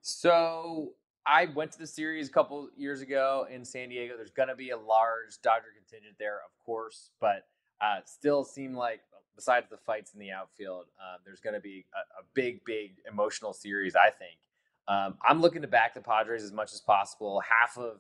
So 0.03 0.93
I 1.27 1.47
went 1.47 1.73
to 1.73 1.79
the 1.79 1.87
series 1.87 2.29
a 2.29 2.33
couple 2.33 2.69
years 2.77 3.01
ago 3.01 3.47
in 3.51 3.65
San 3.65 3.89
Diego. 3.89 4.15
There's 4.17 4.31
going 4.31 4.49
to 4.49 4.55
be 4.55 4.71
a 4.71 4.77
large 4.77 5.41
Dodger 5.43 5.73
contingent 5.75 6.17
there, 6.19 6.37
of 6.37 6.65
course, 6.65 7.11
but 7.21 7.47
uh, 7.81 8.01
still 8.05 8.45
seem 8.45 8.75
like 8.75 9.01
besides 9.35 9.69
the 9.71 9.77
fights 9.77 10.15
in 10.15 10.21
the 10.21 10.31
outfield, 10.31 10.87
uh, 10.99 11.19
there's 11.25 11.41
going 11.41 11.55
to 11.55 11.61
be 11.61 11.85
a, 11.95 12.21
a, 12.21 12.25
big, 12.35 12.65
big 12.65 12.93
emotional 13.11 13.53
series. 13.53 13.95
I 13.95 14.11
think. 14.11 14.39
Um, 14.89 15.19
I'm 15.27 15.41
looking 15.41 15.63
to 15.63 15.69
back 15.69 15.95
the 15.95 16.01
Padres 16.01 16.43
as 16.43 16.53
much 16.53 16.73
as 16.73 16.81
possible. 16.81 17.41
Half 17.41 17.77
of 17.77 17.99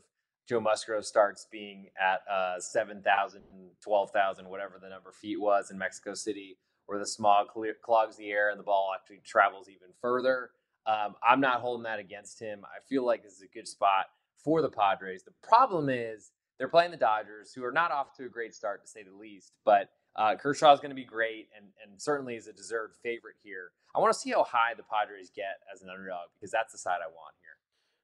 Joe 0.48 0.60
Musgrove 0.60 1.04
starts 1.04 1.46
being 1.50 1.88
at 2.00 2.20
uh, 2.32 2.60
7,000, 2.60 3.42
12,000, 3.82 4.48
whatever 4.48 4.78
the 4.80 4.88
number 4.88 5.10
feet 5.10 5.40
was 5.40 5.72
in 5.72 5.78
Mexico 5.78 6.14
City, 6.14 6.56
where 6.86 6.98
the 6.98 7.06
smog 7.06 7.48
clogs 7.82 8.16
the 8.16 8.30
air 8.30 8.50
and 8.50 8.58
the 8.58 8.64
ball 8.64 8.92
actually 8.94 9.20
travels 9.24 9.68
even 9.68 9.88
further. 10.00 10.50
Um, 10.86 11.14
I'm 11.28 11.40
not 11.40 11.60
holding 11.60 11.82
that 11.82 11.98
against 11.98 12.38
him. 12.38 12.62
I 12.64 12.78
feel 12.88 13.04
like 13.04 13.24
this 13.24 13.32
is 13.32 13.42
a 13.42 13.52
good 13.52 13.66
spot 13.66 14.06
for 14.44 14.62
the 14.62 14.70
Padres. 14.70 15.24
The 15.24 15.32
problem 15.42 15.88
is 15.88 16.30
they're 16.58 16.68
playing 16.68 16.90
the 16.90 16.96
Dodgers, 16.96 17.52
who 17.52 17.64
are 17.64 17.72
not 17.72 17.90
off 17.90 18.16
to 18.16 18.24
a 18.24 18.28
great 18.28 18.54
start, 18.54 18.82
to 18.82 18.88
say 18.88 19.02
the 19.02 19.16
least. 19.16 19.52
But 19.64 19.90
uh, 20.16 20.36
Kershaw 20.36 20.72
is 20.72 20.80
going 20.80 20.90
to 20.90 20.96
be 20.96 21.04
great 21.04 21.48
and, 21.56 21.66
and 21.84 22.00
certainly 22.00 22.36
is 22.36 22.46
a 22.46 22.52
deserved 22.52 22.96
favorite 23.02 23.36
here. 23.42 23.72
I 23.94 24.00
want 24.00 24.12
to 24.12 24.18
see 24.18 24.30
how 24.30 24.44
high 24.44 24.74
the 24.76 24.82
Padres 24.82 25.30
get 25.34 25.60
as 25.72 25.82
an 25.82 25.90
underdog 25.90 26.28
because 26.34 26.50
that's 26.50 26.72
the 26.72 26.78
side 26.78 26.98
I 27.02 27.08
want 27.08 27.34
here. 27.40 27.56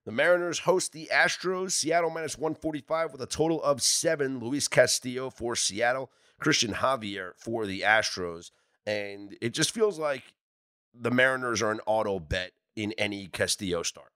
The 0.05 0.12
Mariners 0.12 0.61
host 0.61 0.92
the 0.92 1.09
Astros. 1.12 1.72
Seattle 1.72 2.11
minus 2.11 2.36
145 2.36 3.12
with 3.12 3.22
a 3.22 3.26
total 3.26 3.62
of 3.62 3.82
seven. 3.82 4.40
Luis 4.40 4.68
Castillo 4.68 5.30
for 5.30 5.55
Seattle, 5.55 6.11
Cristian 6.40 6.74
Javier 6.74 7.32
for 7.36 7.66
the 7.66 7.80
Astros. 7.80 8.50
And 8.84 9.36
it 9.40 9.55
just 9.55 9.70
feels 9.70 9.98
like 9.98 10.34
the 10.92 11.11
Mariners 11.11 11.62
are 11.62 11.70
an 11.70 11.80
auto 11.86 12.18
bet 12.18 12.53
in 12.74 12.92
any 12.98 13.28
Castillo 13.28 13.82
start. 13.82 14.11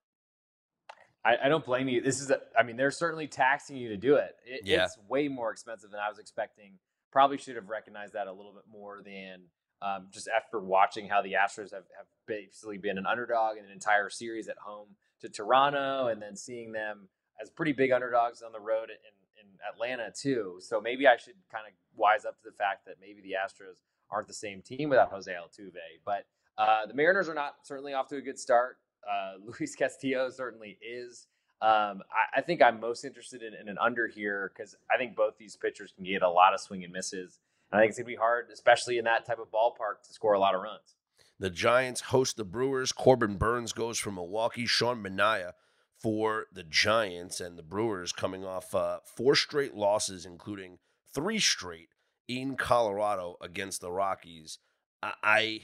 I, 1.27 1.47
I 1.47 1.49
don't 1.49 1.65
blame 1.65 1.89
you. 1.89 2.01
This 2.01 2.21
is, 2.21 2.31
a, 2.31 2.41
I 2.59 2.63
mean, 2.63 2.77
they're 2.77 2.93
certainly 2.93 3.27
taxing 3.27 3.77
you 3.77 3.89
to 3.89 3.97
do 3.97 4.17
it. 4.17 4.37
it 4.45 4.61
yeah. 4.65 4.85
It's 4.85 4.97
way 5.09 5.27
more 5.27 5.51
expensive 5.51 5.91
than 5.91 5.99
I 5.99 6.09
was 6.09 6.19
expecting. 6.19 6.75
Probably 7.11 7.37
should 7.37 7.57
have 7.57 7.69
recognized 7.69 8.13
that 8.13 8.29
a 8.29 8.33
little 8.33 8.53
bit 8.53 8.65
more 8.71 9.03
than 9.05 9.43
um, 9.83 10.07
just 10.13 10.29
after 10.29 10.61
watching 10.61 11.09
how 11.09 11.23
the 11.23 11.33
Astros 11.33 11.73
have, 11.73 11.85
have 11.97 12.07
basically 12.27 12.79
been 12.79 12.97
an 12.97 13.07
underdog 13.07 13.57
in 13.57 13.65
an 13.65 13.73
entire 13.73 14.09
series 14.09 14.49
at 14.49 14.57
home 14.59 14.89
to 15.21 15.29
Toronto 15.29 16.07
and 16.07 16.23
then 16.23 16.37
seeing 16.37 16.73
them 16.73 17.09
as 17.43 17.51
pretty 17.51 17.73
big 17.73 17.91
underdogs 17.91 18.43
on 18.43 18.53
the 18.53 18.61
road 18.61 18.91
in, 18.91 18.97
in 19.41 19.47
Atlanta 19.69 20.13
too. 20.15 20.59
So 20.61 20.81
maybe 20.81 21.09
I 21.09 21.17
should 21.17 21.35
kind 21.51 21.65
of 21.67 21.73
wise 21.97 22.25
up 22.25 22.37
to 22.43 22.51
the 22.51 22.57
fact 22.57 22.87
that 22.87 22.97
maybe 23.01 23.21
the 23.21 23.33
Astros 23.33 23.77
aren't 24.11 24.29
the 24.29 24.35
same 24.35 24.63
team 24.63 24.89
without 24.89 25.11
Jose 25.11 25.31
Altuve. 25.31 25.73
But 26.05 26.27
uh, 26.57 26.87
the 26.87 26.95
Mariners 26.95 27.29
are 27.29 27.35
not 27.35 27.57
certainly 27.65 27.95
off 27.95 28.09
to 28.09 28.17
a 28.17 28.23
good 28.23 28.39
start. 28.39 28.79
Uh, 29.11 29.35
Luis 29.45 29.75
Castillo 29.75 30.31
certainly 30.31 30.79
is. 30.81 31.27
Um, 31.63 32.03
I, 32.13 32.39
I, 32.39 32.41
think 32.43 32.61
I'm 32.61 32.81
most 32.81 33.05
interested 33.05 33.43
in, 33.43 33.55
in 33.55 33.69
an 33.69 33.79
under 33.81 34.07
here 34.07 34.53
because 34.55 34.77
I 34.93 34.99
think 34.99 35.17
both 35.17 35.39
these 35.39 35.57
pitchers 35.57 35.91
can 35.91 36.05
get 36.05 36.23
a 36.23 36.29
lot 36.29 36.53
of 36.53 36.61
swing 36.61 36.85
and 36.85 36.93
misses. 36.93 37.41
And 37.73 37.79
I 37.79 37.83
think 37.83 37.91
it's 37.91 37.99
going 37.99 38.05
to 38.05 38.13
be 38.13 38.17
hard, 38.17 38.49
especially 38.53 38.99
in 38.99 39.05
that 39.07 39.25
type 39.25 39.39
of 39.39 39.51
ballpark, 39.51 40.07
to 40.07 40.13
score 40.13 40.35
a 40.35 40.39
lot 40.39 40.55
of 40.55 40.61
runs. 40.61 40.97
The 41.39 41.49
Giants 41.49 42.03
host 42.03 42.37
the 42.37 42.45
Brewers. 42.45 42.93
Corbin 42.93 43.37
Burnes 43.37 43.73
goes 43.73 43.99
for 43.99 44.11
Milwaukee. 44.11 44.67
Sean 44.67 45.03
Manaea 45.03 45.53
for 45.99 46.47
the 46.53 46.63
Giants 46.63 47.41
and 47.41 47.59
the 47.59 47.63
Brewers 47.63 48.13
coming 48.13 48.45
off 48.45 48.75
uh, 48.75 48.99
four 49.17 49.35
straight 49.35 49.75
losses, 49.75 50.27
including 50.27 50.79
three 51.15 51.39
straight 51.39 51.89
in 52.29 52.57
Colorado 52.57 53.37
against 53.41 53.81
the 53.81 53.91
Rockies. 53.91 54.59
I 55.03 55.63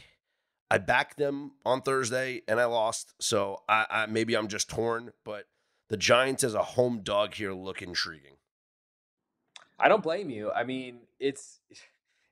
I, 0.75 0.79
backed 0.79 1.17
them 1.17 1.53
on 1.65 1.83
Thursday 1.83 2.43
and 2.49 2.61
I 2.61 2.65
lost, 2.67 3.15
so 3.21 3.63
I, 3.69 3.87
I 3.91 4.07
maybe 4.07 4.37
I'm 4.37 4.49
just 4.49 4.69
torn, 4.69 5.13
but 5.25 5.45
the 5.89 5.97
Giants 5.97 6.45
as 6.45 6.55
a 6.55 6.63
home 6.63 7.01
dog 7.03 7.35
here 7.35 7.53
look 7.53 7.83
intriguing. 7.83 8.37
I 9.79 9.89
don't 9.89 10.03
blame 10.03 10.31
you. 10.31 10.51
I 10.51 10.65
mean, 10.65 11.01
it's 11.19 11.61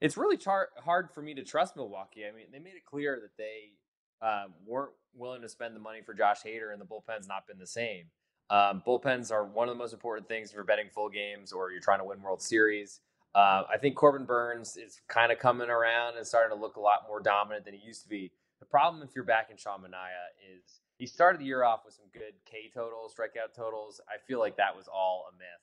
it's 0.01 0.17
really 0.17 0.37
char- 0.37 0.71
hard 0.83 1.11
for 1.11 1.21
me 1.21 1.35
to 1.35 1.45
trust 1.45 1.77
Milwaukee. 1.77 2.25
I 2.27 2.35
mean, 2.35 2.47
they 2.53 2.59
made 2.59 2.75
it 2.75 2.87
clear 2.87 3.21
that 3.21 3.37
they 3.37 4.27
um, 4.27 4.55
weren't 4.67 4.93
willing 5.15 5.43
to 5.43 5.49
spend 5.49 5.75
the 5.75 5.81
money 5.81 6.01
for 6.01 6.15
Josh 6.15 6.43
Hader, 6.43 6.73
and 6.73 6.81
the 6.81 6.87
bullpen's 6.87 7.29
not 7.29 7.47
been 7.47 7.59
the 7.59 7.67
same. 7.67 8.07
Um, 8.51 8.83
bullpens 8.87 9.31
are 9.31 9.45
one 9.45 9.69
of 9.69 9.75
the 9.75 9.79
most 9.79 9.93
important 9.93 10.29
things 10.29 10.51
for 10.51 10.65
betting 10.65 10.89
full 10.93 11.09
games 11.09 11.53
or 11.53 11.71
you're 11.71 11.81
trying 11.81 12.01
to 12.01 12.05
win 12.05 12.21
World 12.21 12.43
Series. 12.43 13.01
Uh, 13.35 13.63
I 13.73 13.79
think 13.79 13.97
Corbin 13.97 14.25
Burnes 14.25 14.77
is 14.77 15.01
kind 15.09 15.31
of 15.31 15.39
coming 15.39 15.71
around 15.71 16.17
and 16.17 16.27
starting 16.27 16.57
to 16.57 16.61
look 16.61 16.77
a 16.77 16.81
lot 16.81 17.05
more 17.09 17.21
dominant 17.21 17.65
than 17.65 17.75
he 17.75 17.87
used 17.87 18.03
to 18.03 18.09
be. 18.09 18.33
The 18.59 18.67
problem 18.67 19.03
if 19.03 19.11
you're 19.15 19.25
back 19.25 19.51
in 19.51 19.57
Sean 19.57 19.81
Manaea 19.81 20.57
is 20.57 20.81
he 20.99 21.07
started 21.07 21.41
the 21.41 21.45
year 21.45 21.65
off 21.65 21.81
with 21.85 21.95
some 21.95 22.07
good 22.13 22.35
K 22.45 22.71
totals, 22.75 23.15
strikeout 23.15 23.55
totals. 23.57 24.01
I 24.09 24.19
feel 24.27 24.39
like 24.39 24.57
that 24.57 24.77
was 24.77 24.89
all 24.89 25.27
a 25.31 25.37
myth. 25.37 25.63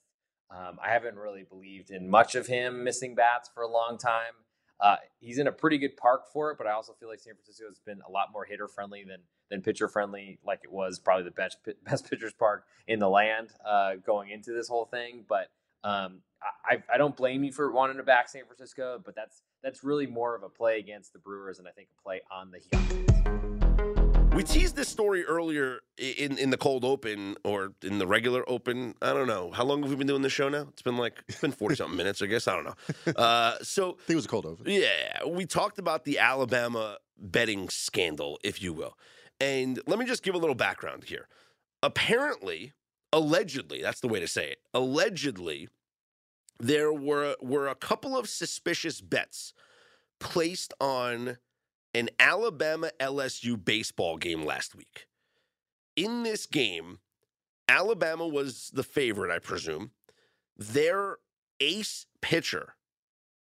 Um, 0.49 0.80
I 0.84 0.91
haven't 0.91 1.18
really 1.18 1.43
believed 1.43 1.91
in 1.91 2.09
much 2.09 2.36
of 2.36 2.47
him 2.47 2.84
missing 2.84 3.15
bats 3.15 3.49
for 3.53 3.63
a 3.63 3.68
long 3.68 3.97
time. 3.97 4.34
Uh, 4.80 4.95
he's 5.20 5.39
in 5.39 5.47
a 5.47 5.51
pretty 5.51 5.78
good 5.78 5.97
park 5.97 6.32
for 6.32 6.51
it, 6.51 6.57
but 6.57 6.68
I 6.68 6.72
also 6.72 6.93
feel 6.93 7.09
like 7.09 7.20
San 7.20 7.34
Francisco 7.34 7.65
has 7.68 7.80
been 7.80 7.99
a 8.07 8.11
lot 8.11 8.28
more 8.32 8.45
hitter 8.45 8.68
friendly 8.68 9.03
than 9.03 9.22
than 9.49 9.61
pitcher 9.61 9.88
friendly, 9.88 10.39
like 10.45 10.61
it 10.63 10.72
was 10.72 10.99
probably 10.99 11.24
the 11.24 11.32
best 11.32 11.57
best 11.84 12.09
pitchers 12.09 12.34
park 12.34 12.65
in 12.88 12.99
the 12.99 13.09
land 13.09 13.49
uh, 13.65 13.95
going 14.05 14.30
into 14.30 14.53
this 14.53 14.68
whole 14.68 14.86
thing. 14.86 15.26
But 15.28 15.49
um, 15.88 16.19
I, 16.65 16.83
I 16.93 16.97
don't 16.97 17.15
blame 17.15 17.43
you 17.45 17.51
for 17.53 17.71
wanting 17.71 17.97
to 17.97 18.03
back 18.03 18.27
San 18.27 18.43
Francisco, 18.45 19.01
but 19.03 19.15
that's 19.15 19.41
that's 19.63 19.83
really 19.83 20.05
more 20.05 20.35
of 20.35 20.43
a 20.43 20.49
play 20.49 20.79
against 20.79 21.13
the 21.13 21.19
Brewers, 21.19 21.59
and 21.59 21.67
I 21.67 21.71
think 21.71 21.88
a 21.97 22.03
play 22.03 22.21
on 22.29 22.51
the 22.51 22.59
Heat. 22.59 23.07
We 24.35 24.43
teased 24.43 24.75
this 24.75 24.88
story 24.88 25.23
earlier 25.23 25.79
in, 25.97 26.38
in 26.38 26.51
the 26.51 26.57
cold 26.57 26.85
open 26.85 27.38
or 27.43 27.73
in 27.81 27.97
the 27.97 28.05
regular 28.05 28.47
open. 28.47 28.93
I 29.01 29.13
don't 29.13 29.25
know. 29.25 29.49
How 29.51 29.63
long 29.63 29.81
have 29.81 29.89
we 29.89 29.95
been 29.95 30.05
doing 30.05 30.21
this 30.21 30.33
show 30.33 30.47
now? 30.47 30.67
It's 30.73 30.83
been 30.83 30.97
like, 30.97 31.23
it's 31.27 31.41
been 31.41 31.51
40 31.51 31.75
something 31.75 31.97
minutes, 31.97 32.21
I 32.21 32.27
guess. 32.27 32.47
I 32.47 32.55
don't 32.55 32.65
know. 32.65 32.75
Uh, 33.15 33.55
so, 33.63 33.93
I 33.93 33.93
think 33.93 34.09
it 34.09 34.15
was 34.15 34.25
a 34.25 34.27
cold 34.27 34.45
open. 34.45 34.65
Yeah. 34.67 35.25
We 35.25 35.47
talked 35.47 35.79
about 35.79 36.03
the 36.03 36.19
Alabama 36.19 36.97
betting 37.17 37.69
scandal, 37.69 38.38
if 38.43 38.61
you 38.61 38.73
will. 38.73 38.95
And 39.41 39.79
let 39.88 39.97
me 39.97 40.05
just 40.05 40.21
give 40.21 40.35
a 40.35 40.38
little 40.38 40.53
background 40.53 41.05
here. 41.05 41.27
Apparently, 41.81 42.73
allegedly, 43.11 43.81
that's 43.81 44.01
the 44.01 44.07
way 44.07 44.19
to 44.19 44.27
say 44.27 44.51
it, 44.51 44.59
allegedly, 44.71 45.69
there 46.60 46.91
were, 46.91 47.36
were 47.41 47.68
a 47.68 47.76
couple 47.76 48.18
of 48.18 48.30
suspicious 48.30 49.01
bets 49.01 49.53
placed 50.20 50.74
on 50.80 51.38
an 51.93 52.10
Alabama 52.20 52.91
LSU 52.99 53.64
baseball 53.64 54.18
game 54.18 54.43
last 54.43 54.76
week. 54.76 55.08
In 55.95 56.24
this 56.24 56.45
game, 56.45 56.99
Alabama 57.68 58.28
was 58.28 58.72
the 58.74 58.84
favorite, 58.84 59.34
I 59.34 59.39
presume. 59.39 59.91
Their 60.55 61.18
ace 61.60 62.05
pitcher, 62.22 62.76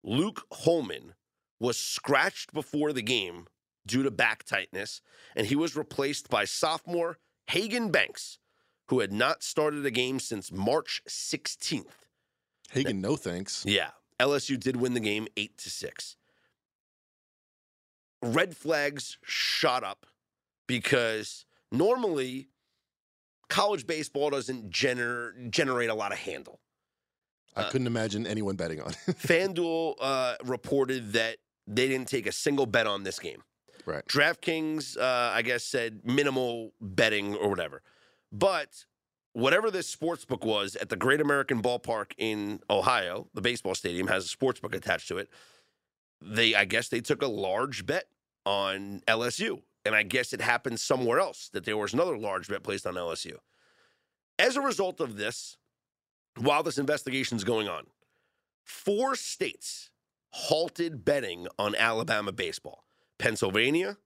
Luke 0.04 0.46
Holman, 0.52 1.14
was 1.60 1.78
scratched 1.78 2.54
before 2.54 2.94
the 2.94 3.02
game 3.02 3.48
due 3.86 4.04
to 4.04 4.12
back 4.12 4.44
tightness, 4.44 5.02
and 5.36 5.48
he 5.48 5.56
was 5.56 5.76
replaced 5.76 6.30
by 6.30 6.46
sophomore 6.46 7.18
Hagen 7.48 7.90
Banks, 7.90 8.40
who 8.88 9.00
had 9.00 9.12
not 9.12 9.44
started 9.44 9.86
a 9.86 9.92
game 9.92 10.20
since 10.20 10.52
March 10.52 11.02
16th. 11.08 12.07
Hagan, 12.72 13.02
no 13.02 13.16
thanks. 13.16 13.64
Yeah. 13.66 13.92
LSU 14.20 14.60
did 14.60 14.76
win 14.76 14.94
the 14.94 15.00
game 15.00 15.28
8 15.38 15.58
to 15.60 15.70
6 15.70 16.18
red 18.22 18.56
flags 18.56 19.18
shot 19.24 19.84
up 19.84 20.06
because 20.68 21.46
normally 21.72 22.50
college 23.50 23.88
baseball 23.88 24.30
doesn't 24.30 24.70
gener- 24.70 25.50
generate 25.50 25.90
a 25.90 25.94
lot 25.94 26.12
of 26.12 26.18
handle. 26.18 26.60
I 27.56 27.64
uh, 27.64 27.70
couldn't 27.70 27.88
imagine 27.88 28.28
anyone 28.28 28.56
betting 28.56 28.82
on. 28.82 28.92
It. 28.92 28.98
FanDuel 29.20 29.96
uh, 30.00 30.36
reported 30.44 31.14
that 31.14 31.38
they 31.66 31.88
didn't 31.88 32.08
take 32.08 32.28
a 32.28 32.32
single 32.32 32.66
bet 32.66 32.88
on 32.88 33.04
this 33.04 33.20
game. 33.20 33.44
Right. 33.86 34.06
DraftKings, 34.08 34.98
uh, 34.98 35.32
I 35.34 35.42
guess, 35.44 35.64
said 35.64 36.02
minimal 36.04 36.74
betting 36.82 37.36
or 37.36 37.50
whatever. 37.50 37.82
But 38.32 38.86
whatever 39.38 39.72
this 39.72 39.88
sports 39.88 40.26
book 40.26 40.44
was 40.44 40.76
at 40.76 40.90
the 40.90 40.96
Great 40.96 41.22
American 41.22 41.62
Ballpark 41.62 42.14
in 42.18 42.60
Ohio, 42.70 43.28
the 43.34 43.42
baseball 43.42 43.76
stadium 43.76 44.08
has 44.08 44.26
a 44.26 44.28
sports 44.28 44.60
book 44.60 44.76
attached 44.76 45.08
to 45.08 45.18
it 45.18 45.30
they 46.22 46.56
I 46.56 46.66
guess 46.66 46.90
they 46.90 47.02
took 47.02 47.22
a 47.22 47.28
large 47.28 47.86
bet 47.86 48.06
on 48.46 49.02
LSU. 49.08 49.62
And 49.86 49.96
I 49.96 50.04
guess 50.04 50.34
it 50.34 50.42
happened 50.42 50.80
somewhere 50.80 51.20
else 51.20 51.50
that 51.54 51.64
there 51.64 51.78
was 51.78 51.94
another 51.94 52.18
large 52.18 52.50
bet 52.50 52.64
placed 52.64 52.86
on 52.86 52.96
LSU. 52.96 53.36
As 54.38 54.58
a 54.58 54.62
result 54.62 55.00
of 55.00 55.18
this, 55.18 55.58
while 56.38 56.62
this 56.62 56.78
investigation 56.78 57.38
is 57.38 57.46
going 57.46 57.70
on, 57.70 57.86
four 58.66 59.16
states 59.16 59.90
halted 60.32 61.06
betting 61.06 61.48
on 61.58 61.74
Alabama 61.76 62.32
baseball 62.32 62.84
Pennsylvania, 63.18 63.98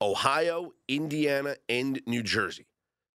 Ohio, 0.00 0.72
Indiana, 0.88 1.56
and 1.68 2.00
New 2.06 2.22
Jersey. 2.22 2.66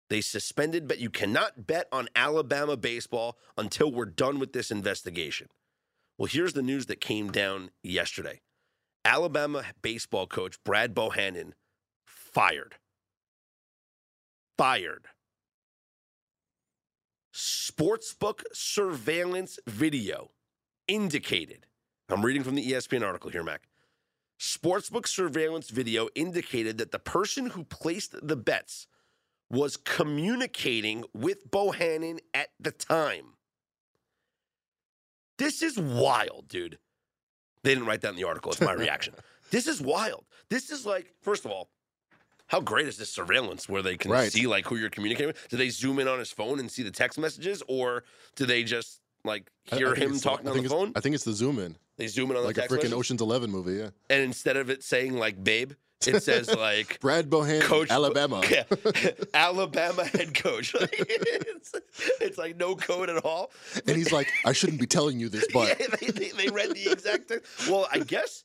They 0.09 0.21
suspended, 0.21 0.87
but 0.87 0.99
you 0.99 1.09
cannot 1.09 1.67
bet 1.67 1.87
on 1.91 2.09
Alabama 2.15 2.75
baseball 2.75 3.37
until 3.57 3.91
we're 3.91 4.05
done 4.05 4.39
with 4.39 4.53
this 4.53 4.71
investigation. 4.71 5.47
Well, 6.17 6.27
here's 6.27 6.53
the 6.53 6.63
news 6.63 6.87
that 6.87 6.99
came 6.99 7.31
down 7.31 7.69
yesterday 7.83 8.41
Alabama 9.05 9.63
baseball 9.81 10.27
coach 10.27 10.61
Brad 10.63 10.95
Bohannon 10.95 11.53
fired. 12.05 12.75
Fired. 14.57 15.05
Sportsbook 17.33 18.41
surveillance 18.51 19.59
video 19.65 20.31
indicated. 20.87 21.65
I'm 22.09 22.25
reading 22.25 22.43
from 22.43 22.55
the 22.55 22.71
ESPN 22.71 23.05
article 23.05 23.29
here, 23.29 23.43
Mac. 23.43 23.61
Sportsbook 24.39 25.07
surveillance 25.07 25.69
video 25.69 26.09
indicated 26.15 26.77
that 26.79 26.91
the 26.91 26.99
person 26.99 27.51
who 27.51 27.63
placed 27.63 28.15
the 28.21 28.35
bets 28.35 28.87
was 29.49 29.77
communicating 29.77 31.03
with 31.13 31.49
Bohannon 31.49 32.19
at 32.33 32.49
the 32.59 32.71
time. 32.71 33.33
This 35.37 35.61
is 35.61 35.77
wild, 35.79 36.47
dude. 36.47 36.77
They 37.63 37.73
didn't 37.73 37.87
write 37.87 38.01
that 38.01 38.09
in 38.09 38.15
the 38.15 38.25
article. 38.25 38.51
It's 38.51 38.61
my 38.61 38.73
reaction. 38.85 39.13
this 39.51 39.67
is 39.67 39.81
wild. 39.81 40.25
This 40.49 40.69
is 40.69 40.85
like, 40.85 41.13
first 41.21 41.45
of 41.45 41.51
all, 41.51 41.69
how 42.47 42.59
great 42.59 42.87
is 42.87 42.97
this 42.97 43.09
surveillance 43.11 43.69
where 43.69 43.81
they 43.81 43.95
can 43.95 44.11
right. 44.11 44.31
see 44.31 44.47
like 44.47 44.65
who 44.65 44.75
you're 44.75 44.89
communicating 44.89 45.27
with? 45.27 45.47
Do 45.49 45.57
they 45.57 45.69
zoom 45.69 45.99
in 45.99 46.07
on 46.07 46.19
his 46.19 46.31
phone 46.31 46.59
and 46.59 46.69
see 46.69 46.83
the 46.83 46.91
text 46.91 47.19
messages, 47.19 47.61
or 47.67 48.03
do 48.35 48.45
they 48.45 48.63
just 48.63 49.01
like 49.23 49.51
hear 49.65 49.93
him 49.93 50.19
talking 50.19 50.47
on 50.47 50.61
the 50.61 50.67
phone? 50.67 50.91
I 50.95 50.99
think 50.99 51.15
it's 51.15 51.23
the 51.23 51.33
zoom 51.33 51.59
in. 51.59 51.77
They 51.97 52.07
zoom 52.07 52.31
in 52.31 52.37
on 52.37 52.43
like 52.43 52.55
the 52.55 52.61
text 52.61 52.75
a 52.75 52.79
freaking 52.79 52.93
Ocean's 52.93 53.21
Eleven 53.21 53.51
movie, 53.51 53.73
yeah. 53.73 53.89
And 54.09 54.23
instead 54.23 54.57
of 54.57 54.69
it 54.69 54.83
saying 54.83 55.13
like 55.13 55.43
"babe," 55.43 55.73
it 56.07 56.23
says 56.23 56.53
like 56.55 56.99
Brad 56.99 57.29
Bohan, 57.29 57.61
coach 57.61 57.89
Alabama, 57.91 58.41
yeah, 58.49 58.63
Alabama 59.33 60.05
head 60.05 60.33
coach. 60.33 60.75
it's, 60.79 61.75
it's, 62.21 62.37
like 62.37 62.57
no 62.57 62.75
code 62.75 63.09
at 63.09 63.23
all. 63.25 63.51
And 63.85 63.97
he's 63.97 64.11
like, 64.11 64.31
I 64.45 64.53
shouldn't 64.53 64.79
be 64.79 64.87
telling 64.87 65.19
you 65.19 65.29
this, 65.29 65.47
but 65.53 65.67
yeah, 65.79 65.87
they, 65.99 66.07
they, 66.07 66.29
they, 66.29 66.49
read 66.49 66.73
the 66.73 66.91
exact. 66.91 67.31
Well, 67.69 67.87
I 67.91 67.99
guess 67.99 68.43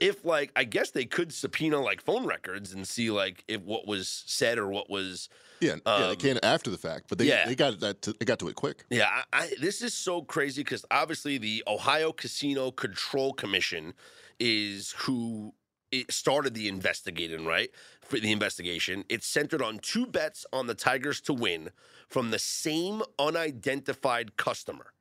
if 0.00 0.24
like 0.24 0.52
I 0.54 0.64
guess 0.64 0.90
they 0.90 1.04
could 1.04 1.32
subpoena 1.32 1.80
like 1.80 2.00
phone 2.00 2.26
records 2.26 2.72
and 2.72 2.86
see 2.86 3.10
like 3.10 3.44
if 3.48 3.62
what 3.62 3.86
was 3.86 4.24
said 4.26 4.58
or 4.58 4.68
what 4.68 4.88
was. 4.88 5.28
Yeah, 5.60 5.72
um, 5.72 5.80
yeah, 5.86 5.98
they 5.98 6.04
um, 6.10 6.16
can 6.16 6.38
after 6.42 6.70
the 6.70 6.78
fact, 6.78 7.06
but 7.08 7.18
they 7.18 7.26
yeah. 7.26 7.46
they 7.46 7.54
got 7.54 7.80
that 7.80 8.02
to, 8.02 8.12
they 8.12 8.24
got 8.24 8.38
to 8.40 8.48
it 8.48 8.54
quick. 8.54 8.84
Yeah, 8.90 9.08
I, 9.32 9.44
I, 9.44 9.50
this 9.60 9.82
is 9.82 9.94
so 9.94 10.22
crazy 10.22 10.62
because 10.62 10.84
obviously 10.90 11.38
the 11.38 11.64
Ohio 11.66 12.12
Casino 12.12 12.70
Control 12.70 13.32
Commission 13.32 13.94
is 14.38 14.94
who 14.98 15.54
it 16.00 16.12
started 16.12 16.54
the 16.54 16.68
investigating, 16.68 17.44
right? 17.46 17.70
For 18.02 18.18
the 18.20 18.32
investigation, 18.32 19.04
it's 19.08 19.26
centered 19.26 19.62
on 19.62 19.78
two 19.78 20.06
bets 20.06 20.44
on 20.52 20.66
the 20.66 20.74
Tigers 20.74 21.20
to 21.22 21.32
win 21.32 21.70
from 22.08 22.30
the 22.30 22.38
same 22.38 23.02
unidentified 23.18 24.36
customer. 24.36 24.92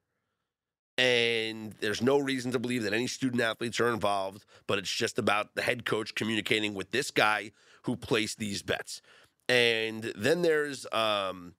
And 0.97 1.73
there's 1.79 2.01
no 2.01 2.19
reason 2.19 2.51
to 2.51 2.59
believe 2.59 2.83
that 2.83 2.93
any 2.93 3.07
student 3.07 3.41
athletes 3.41 3.79
are 3.79 3.89
involved, 3.89 4.45
but 4.67 4.77
it's 4.77 4.91
just 4.93 5.17
about 5.17 5.55
the 5.55 5.63
head 5.63 5.85
coach 5.85 6.13
communicating 6.13 6.73
with 6.75 6.91
this 6.91 7.09
guy 7.09 7.51
who 7.83 7.95
placed 7.95 8.37
these 8.37 8.61
bets. 8.61 9.01
And 9.49 10.13
then 10.15 10.43
there's 10.43 10.85
um, 10.91 11.55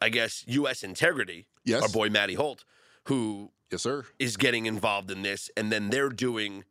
I 0.00 0.08
guess, 0.08 0.44
U.S. 0.48 0.82
Integrity, 0.82 1.46
Yes. 1.64 1.82
our 1.82 1.88
boy 1.88 2.10
Matty 2.10 2.34
Holt, 2.34 2.64
who 3.04 3.52
Yes, 3.70 3.82
sir. 3.82 4.04
is 4.18 4.36
getting 4.36 4.66
involved 4.66 5.10
in 5.12 5.22
this, 5.22 5.48
and 5.56 5.70
then 5.70 5.90
they're 5.90 6.08
doing 6.08 6.64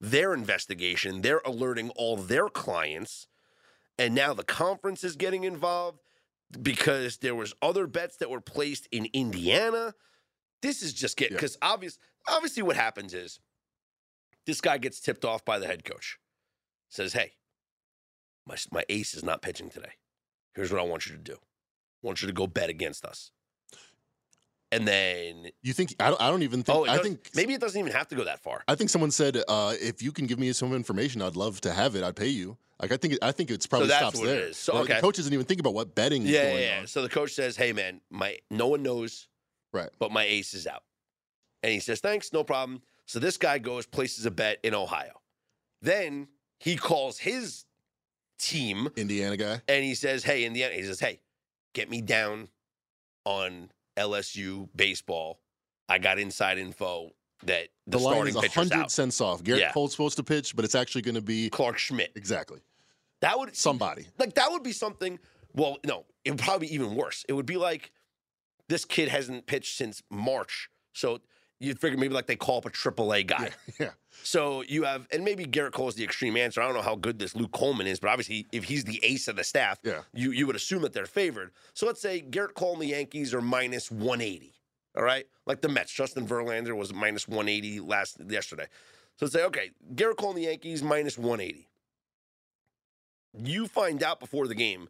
their 0.00 0.32
investigation. 0.34 1.22
They're 1.22 1.42
alerting 1.44 1.90
all 1.90 2.16
their 2.16 2.48
clients, 2.48 3.26
and 3.98 4.14
now 4.14 4.32
the 4.34 4.44
conference 4.44 5.02
is 5.04 5.16
getting 5.16 5.44
involved 5.44 5.98
because 6.62 7.18
there 7.18 7.34
was 7.34 7.52
other 7.60 7.86
bets 7.86 8.16
that 8.18 8.30
were 8.30 8.40
placed 8.40 8.88
in 8.90 9.06
Indiana. 9.12 9.94
This 10.62 10.82
is 10.82 10.92
just 10.92 11.16
getting 11.16 11.34
Yeah. 11.34 11.40
because 11.40 11.58
obvious, 11.60 11.98
obviously 12.26 12.62
what 12.62 12.76
happens 12.76 13.12
is 13.14 13.40
this 14.46 14.60
guy 14.60 14.78
gets 14.78 15.00
tipped 15.00 15.24
off 15.24 15.44
by 15.44 15.58
the 15.58 15.66
head 15.66 15.84
coach, 15.84 16.18
says, 16.88 17.12
"Hey, 17.12 17.34
my 18.46 18.56
my 18.70 18.84
ace 18.88 19.14
is 19.14 19.22
not 19.22 19.42
pitching 19.42 19.68
today. 19.68 19.92
Here's 20.54 20.72
what 20.72 20.80
I 20.80 20.84
want 20.84 21.06
you 21.06 21.12
to 21.12 21.22
do. 21.22 21.34
I 21.34 22.06
want 22.06 22.22
you 22.22 22.26
to 22.28 22.32
go 22.34 22.46
bet 22.46 22.70
against 22.70 23.04
us." 23.04 23.30
And 24.70 24.86
then 24.86 25.48
You 25.62 25.72
think? 25.72 25.94
I 25.98 26.10
don't, 26.10 26.20
I 26.20 26.28
don't 26.30 26.42
even 26.42 26.62
think. 26.62 26.78
Oh, 26.78 26.84
I 26.86 26.98
think 26.98 27.30
maybe 27.34 27.54
it 27.54 27.60
doesn't 27.60 27.78
even 27.80 27.92
have 27.92 28.06
to 28.08 28.14
go 28.16 28.24
that 28.24 28.40
far. 28.40 28.62
I 28.68 28.74
think 28.74 28.90
someone 28.90 29.10
said, 29.10 29.42
uh, 29.48 29.74
if 29.80 30.02
you 30.02 30.12
can 30.12 30.26
give 30.26 30.38
me 30.38 30.52
some 30.52 30.74
information, 30.74 31.22
I'd 31.22 31.36
love 31.36 31.60
to 31.62 31.72
have 31.72 31.94
it. 31.96 32.04
I'd 32.04 32.16
pay 32.16 32.28
you. 32.28 32.58
Like 32.80 32.92
I 32.92 32.96
think 32.96 33.16
I 33.22 33.32
think 33.32 33.50
it's 33.50 33.66
probably 33.66 33.88
that's 33.88 34.14
stops 34.16 34.20
there. 34.20 34.52
So, 34.52 34.74
okay. 34.78 34.94
The 34.96 35.00
coach 35.00 35.16
doesn't 35.16 35.32
even 35.32 35.46
think 35.46 35.58
about 35.60 35.74
what 35.74 35.94
betting 35.94 36.22
is 36.22 36.30
Yeah, 36.30 36.50
going 36.50 36.62
yeah, 36.62 36.74
yeah. 36.74 36.80
on. 36.80 36.86
So 36.86 37.02
the 37.02 37.08
coach 37.08 37.32
says, 37.32 37.56
"Hey, 37.56 37.72
man, 37.72 38.00
my 38.10 38.38
no 38.50 38.68
one 38.68 38.82
knows, 38.82 39.26
Right. 39.72 39.88
But 39.98 40.12
my 40.12 40.24
ace 40.24 40.54
is 40.54 40.66
out." 40.66 40.84
And 41.62 41.72
he 41.72 41.80
says, 41.80 42.00
"Thanks, 42.00 42.32
no 42.32 42.44
problem." 42.44 42.82
So 43.06 43.18
this 43.18 43.36
guy 43.36 43.58
goes 43.58 43.86
places 43.86 44.26
a 44.26 44.30
bet 44.30 44.58
in 44.62 44.74
Ohio. 44.74 45.20
Then 45.82 46.28
he 46.60 46.76
calls 46.76 47.18
his 47.18 47.64
team 48.38 48.88
Indiana 48.96 49.36
guy. 49.36 49.60
and 49.66 49.82
he 49.82 49.94
says, 49.94 50.22
"Hey, 50.22 50.44
Indiana," 50.44 50.74
he 50.74 50.82
says, 50.82 51.00
"Hey, 51.00 51.20
get 51.72 51.90
me 51.90 52.00
down 52.00 52.48
on 53.24 53.70
LSU 53.98 54.68
baseball. 54.76 55.40
I 55.88 55.98
got 55.98 56.18
inside 56.18 56.58
info 56.58 57.10
that 57.44 57.68
the, 57.86 57.98
The, 57.98 57.98
line 57.98 58.14
starting 58.14 58.34
is 58.36 58.40
pitcher's 58.40 58.54
hundred 58.70 58.82
out. 58.84 58.90
cents 58.90 59.20
off. 59.20 59.42
Gerrit 59.42 59.60
Yeah. 59.60 59.72
Cole's 59.72 59.92
supposed 59.92 60.16
to 60.16 60.22
pitch, 60.24 60.54
but 60.56 60.64
it's 60.64 60.74
actually 60.74 61.02
going 61.02 61.14
to 61.14 61.20
be 61.22 61.50
Clarke 61.50 61.78
Schmidt. 61.78 62.12
exactly 62.14 62.60
That 63.20 63.38
would 63.38 63.54
somebody. 63.56 64.06
like 64.18 64.34
that 64.34 64.50
would 64.50 64.62
be 64.62 64.72
something. 64.72 65.18
Well, 65.54 65.78
no, 65.84 66.04
it 66.24 66.30
would 66.32 66.40
probably 66.40 66.68
be 66.68 66.74
even 66.74 66.94
worse. 66.94 67.24
It 67.28 67.32
would 67.32 67.46
be 67.46 67.56
like 67.56 67.92
this 68.68 68.84
kid 68.84 69.08
hasn't 69.08 69.46
pitched 69.46 69.76
since 69.76 70.02
March, 70.10 70.68
so 70.92 71.20
you'd 71.60 71.78
figure 71.80 71.98
maybe 71.98 72.14
like 72.14 72.26
they 72.26 72.36
call 72.36 72.58
up 72.58 72.66
a 72.66 72.70
AAA 72.70 73.26
guy. 73.26 73.50
Yeah. 73.80 73.90
So 74.24 74.62
you 74.62 74.82
have, 74.82 75.06
and 75.12 75.24
maybe 75.24 75.44
Gerrit 75.46 75.70
Cole 75.72 75.88
is 75.88 75.94
the 75.94 76.02
extreme 76.02 76.36
answer. 76.36 76.60
I 76.60 76.66
don't 76.66 76.74
know 76.74 76.82
how 76.82 76.96
good 76.96 77.20
this 77.20 77.36
Luke 77.36 77.54
Holman 77.56 77.86
is, 77.86 78.00
but 78.00 78.08
obviously, 78.10 78.46
if 78.50 78.64
he's 78.64 78.82
the 78.82 78.98
ace 79.04 79.28
of 79.28 79.36
the 79.36 79.44
staff, 79.44 79.78
Yeah. 79.84 80.00
you 80.12 80.32
you 80.32 80.46
would 80.48 80.56
assume 80.56 80.82
that 80.82 80.92
they're 80.92 81.06
favored. 81.06 81.52
So 81.74 81.86
let's 81.86 82.00
say 82.00 82.22
Gerrit 82.28 82.54
Cole 82.54 82.72
and 82.72 82.82
the 82.82 82.86
Yankees 82.88 83.32
are 83.32 83.40
minus 83.40 83.90
180. 83.92 84.52
All 84.96 85.04
right, 85.04 85.26
like 85.46 85.60
the 85.60 85.68
Mets. 85.68 85.92
Justin 85.92 86.26
Verlander 86.26 86.76
was 86.76 86.92
minus 86.92 87.28
180 87.28 87.78
last 87.80 88.16
yesterday. 88.28 88.66
So 89.16 89.26
let's 89.26 89.34
say, 89.34 89.44
okay, 89.44 89.70
Gerrit 89.94 90.16
Cole 90.16 90.30
and 90.30 90.38
the 90.38 90.42
Yankees 90.44 90.82
minus 90.82 91.16
180. 91.16 91.68
You 93.36 93.66
find 93.68 94.02
out 94.02 94.18
before 94.20 94.48
the 94.48 94.54
game 94.54 94.88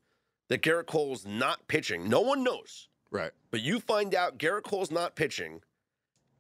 that 0.49 0.63
Gerrit 0.63 0.87
Cole's 0.87 1.27
not 1.27 1.67
pitching. 1.69 2.09
No 2.09 2.21
one 2.23 2.43
knows. 2.43 2.89
Right. 3.11 3.33
But 3.51 3.61
you 3.61 3.81
find 3.81 4.15
out 4.15 4.39
Gerrit 4.39 4.63
Cole's 4.63 4.91
not 4.91 5.15
pitching, 5.17 5.61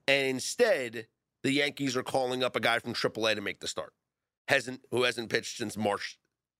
and 0.08 0.26
instead 0.28 1.06
the 1.44 1.52
Yankees 1.52 1.96
are 1.96 2.02
calling 2.02 2.42
up 2.42 2.56
a 2.56 2.60
guy 2.60 2.80
from 2.80 2.94
AAA 2.94 3.36
to 3.36 3.40
make 3.40 3.60
the 3.60 3.68
start. 3.68 3.92
Hasn't 4.48 4.80
who 4.90 5.04
hasn't 5.04 5.28
pitched 5.30 5.58
since 5.58 5.76
March. 5.76 6.18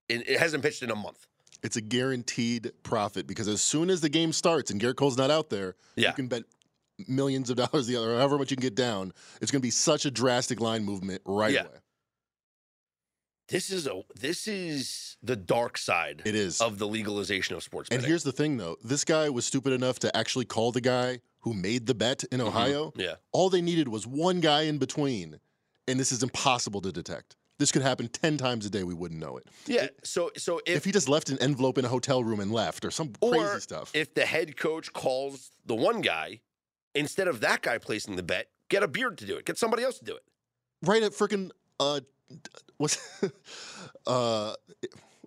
It, 0.09 0.29
it 0.29 0.39
hasn't 0.39 0.63
pitched 0.63 0.83
in 0.83 0.91
a 0.91 0.95
month. 0.97 1.27
It's 1.63 1.77
a 1.77 1.81
guaranteed 1.81 2.71
profit 2.85 3.27
because 3.27 3.49
as 3.49 3.61
soon 3.61 3.91
as 3.91 4.01
the 4.01 4.09
game 4.09 4.33
starts 4.33 4.71
and 4.71 4.81
Gerrit 4.81 4.95
Cole's 4.97 5.17
not 5.19 5.31
out 5.31 5.51
there, 5.51 5.75
Yeah. 5.97 6.09
you 6.11 6.15
can 6.15 6.29
bet 6.29 6.45
millions 7.09 7.51
of 7.51 7.57
dollars 7.57 7.87
the 7.87 7.97
other, 7.97 8.17
however 8.17 8.39
much 8.39 8.51
you 8.51 8.57
can 8.57 8.63
get 8.63 8.75
down. 8.77 9.13
It's 9.41 9.51
going 9.51 9.61
to 9.61 9.67
be 9.67 9.71
such 9.71 10.05
a 10.05 10.11
drastic 10.11 10.61
line 10.61 10.85
movement 10.85 11.23
right 11.25 11.53
Yeah. 11.53 11.63
away. 11.63 11.79
This 13.49 13.71
is 13.71 13.87
a 13.87 14.03
this 14.15 14.47
is 14.47 15.17
the 15.23 15.37
dark 15.37 15.79
side 15.79 16.23
It 16.25 16.35
is. 16.35 16.61
of 16.61 16.79
the 16.79 16.87
legalization 16.87 17.57
of 17.57 17.63
sports 17.63 17.89
betting. 17.89 18.05
And 18.05 18.09
here's 18.09 18.23
the 18.23 18.33
thing, 18.33 18.57
though. 18.59 18.77
This 18.85 19.05
guy 19.05 19.29
was 19.31 19.47
stupid 19.47 19.73
enough 19.73 19.99
to 20.01 20.15
actually 20.17 20.45
call 20.45 20.71
the 20.73 20.81
guy 20.81 21.21
who 21.41 21.55
made 21.55 21.87
the 21.87 21.95
bet 21.95 22.25
in 22.25 22.39
Mm-hmm. 22.41 22.49
Ohio. 22.49 22.93
yeah, 22.97 23.15
All 23.33 23.49
they 23.49 23.63
needed 23.63 23.89
was 23.89 24.07
one 24.07 24.41
guy 24.41 24.63
in 24.63 24.79
between, 24.79 25.41
and 25.87 25.99
this 25.99 26.13
is 26.13 26.23
impossible 26.23 26.81
to 26.83 26.93
detect. 26.93 27.37
This 27.59 27.73
could 27.73 27.83
happen 27.83 28.07
10 28.09 28.37
times 28.37 28.67
a 28.67 28.71
day. 28.71 28.85
We 28.85 28.95
wouldn't 28.95 29.19
know 29.19 29.37
it. 29.39 29.49
yeah. 29.67 29.89
So 30.05 30.31
so 30.37 30.61
If, 30.67 30.77
if, 30.79 30.85
he 30.85 30.93
just 30.93 31.09
left 31.09 31.29
an 31.31 31.39
envelope 31.41 31.79
in 31.79 31.85
a 31.85 31.89
hotel 31.89 32.23
room 32.23 32.39
and 32.41 32.53
left 32.53 32.85
or 32.85 32.91
some 32.91 33.13
or 33.21 33.33
crazy 33.33 33.61
stuff. 33.61 33.91
if 33.95 34.15
the 34.15 34.25
head 34.27 34.57
coach 34.57 34.93
calls 34.93 35.51
the 35.67 35.75
one 35.75 36.01
guy 36.01 36.41
instead 36.95 37.27
of 37.29 37.41
that 37.41 37.63
guy 37.63 37.79
placing 37.79 38.15
the 38.17 38.23
bet, 38.23 38.49
get 38.69 38.83
a 38.83 38.89
beard 38.89 39.19
to 39.19 39.25
do 39.27 39.37
it. 39.37 39.45
Get 39.47 39.59
somebody 39.59 39.83
else 39.83 39.99
to 39.99 40.05
do 40.05 40.15
it. 40.15 40.23
right 40.85 41.03
at 41.03 41.13
freaking, 41.13 41.51
uh, 41.81 42.01
what's, 42.77 42.99
uh, 44.07 44.55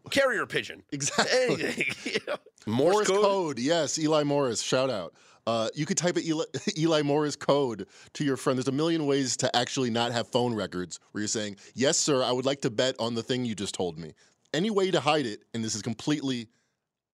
Carrier 0.10 0.46
pigeon. 0.46 0.84
exactly. 0.92 1.88
You 2.06 2.20
know. 2.28 2.36
Morse, 2.68 2.94
Morris 2.94 3.08
code. 3.08 3.22
code. 3.22 3.60
Yes, 3.60 3.98
Eli 3.98 4.24
Morris. 4.24 4.62
Shout 4.62 4.90
out. 4.90 5.14
Uh, 5.48 5.68
you 5.74 5.86
could 5.86 5.98
type 5.98 6.18
Eli, 6.18 6.44
Eli 6.78 7.02
Morris 7.02 7.36
code 7.36 7.88
to 8.14 8.24
your 8.24 8.38
friend. 8.38 8.58
There's 8.58 8.68
a 8.68 8.72
million 8.72 9.06
ways 9.08 9.36
to 9.38 9.56
actually 9.56 9.90
not 9.90 10.12
have 10.12 10.28
phone 10.28 10.54
records 10.54 11.00
where 11.12 11.22
you're 11.22 11.28
saying, 11.28 11.58
"Yes, 11.74 11.98
sir, 11.98 12.24
I 12.24 12.32
would 12.32 12.46
like 12.46 12.62
to 12.62 12.70
bet 12.70 12.96
on 13.00 13.16
the 13.16 13.24
thing 13.24 13.46
you 13.46 13.56
just 13.56 13.74
told 13.74 13.98
me." 13.98 14.14
Any 14.54 14.70
way 14.70 14.92
to 14.92 15.00
hide 15.00 15.26
it, 15.26 15.44
and 15.54 15.64
this 15.64 15.74
is 15.76 15.82
completely, 15.82 16.50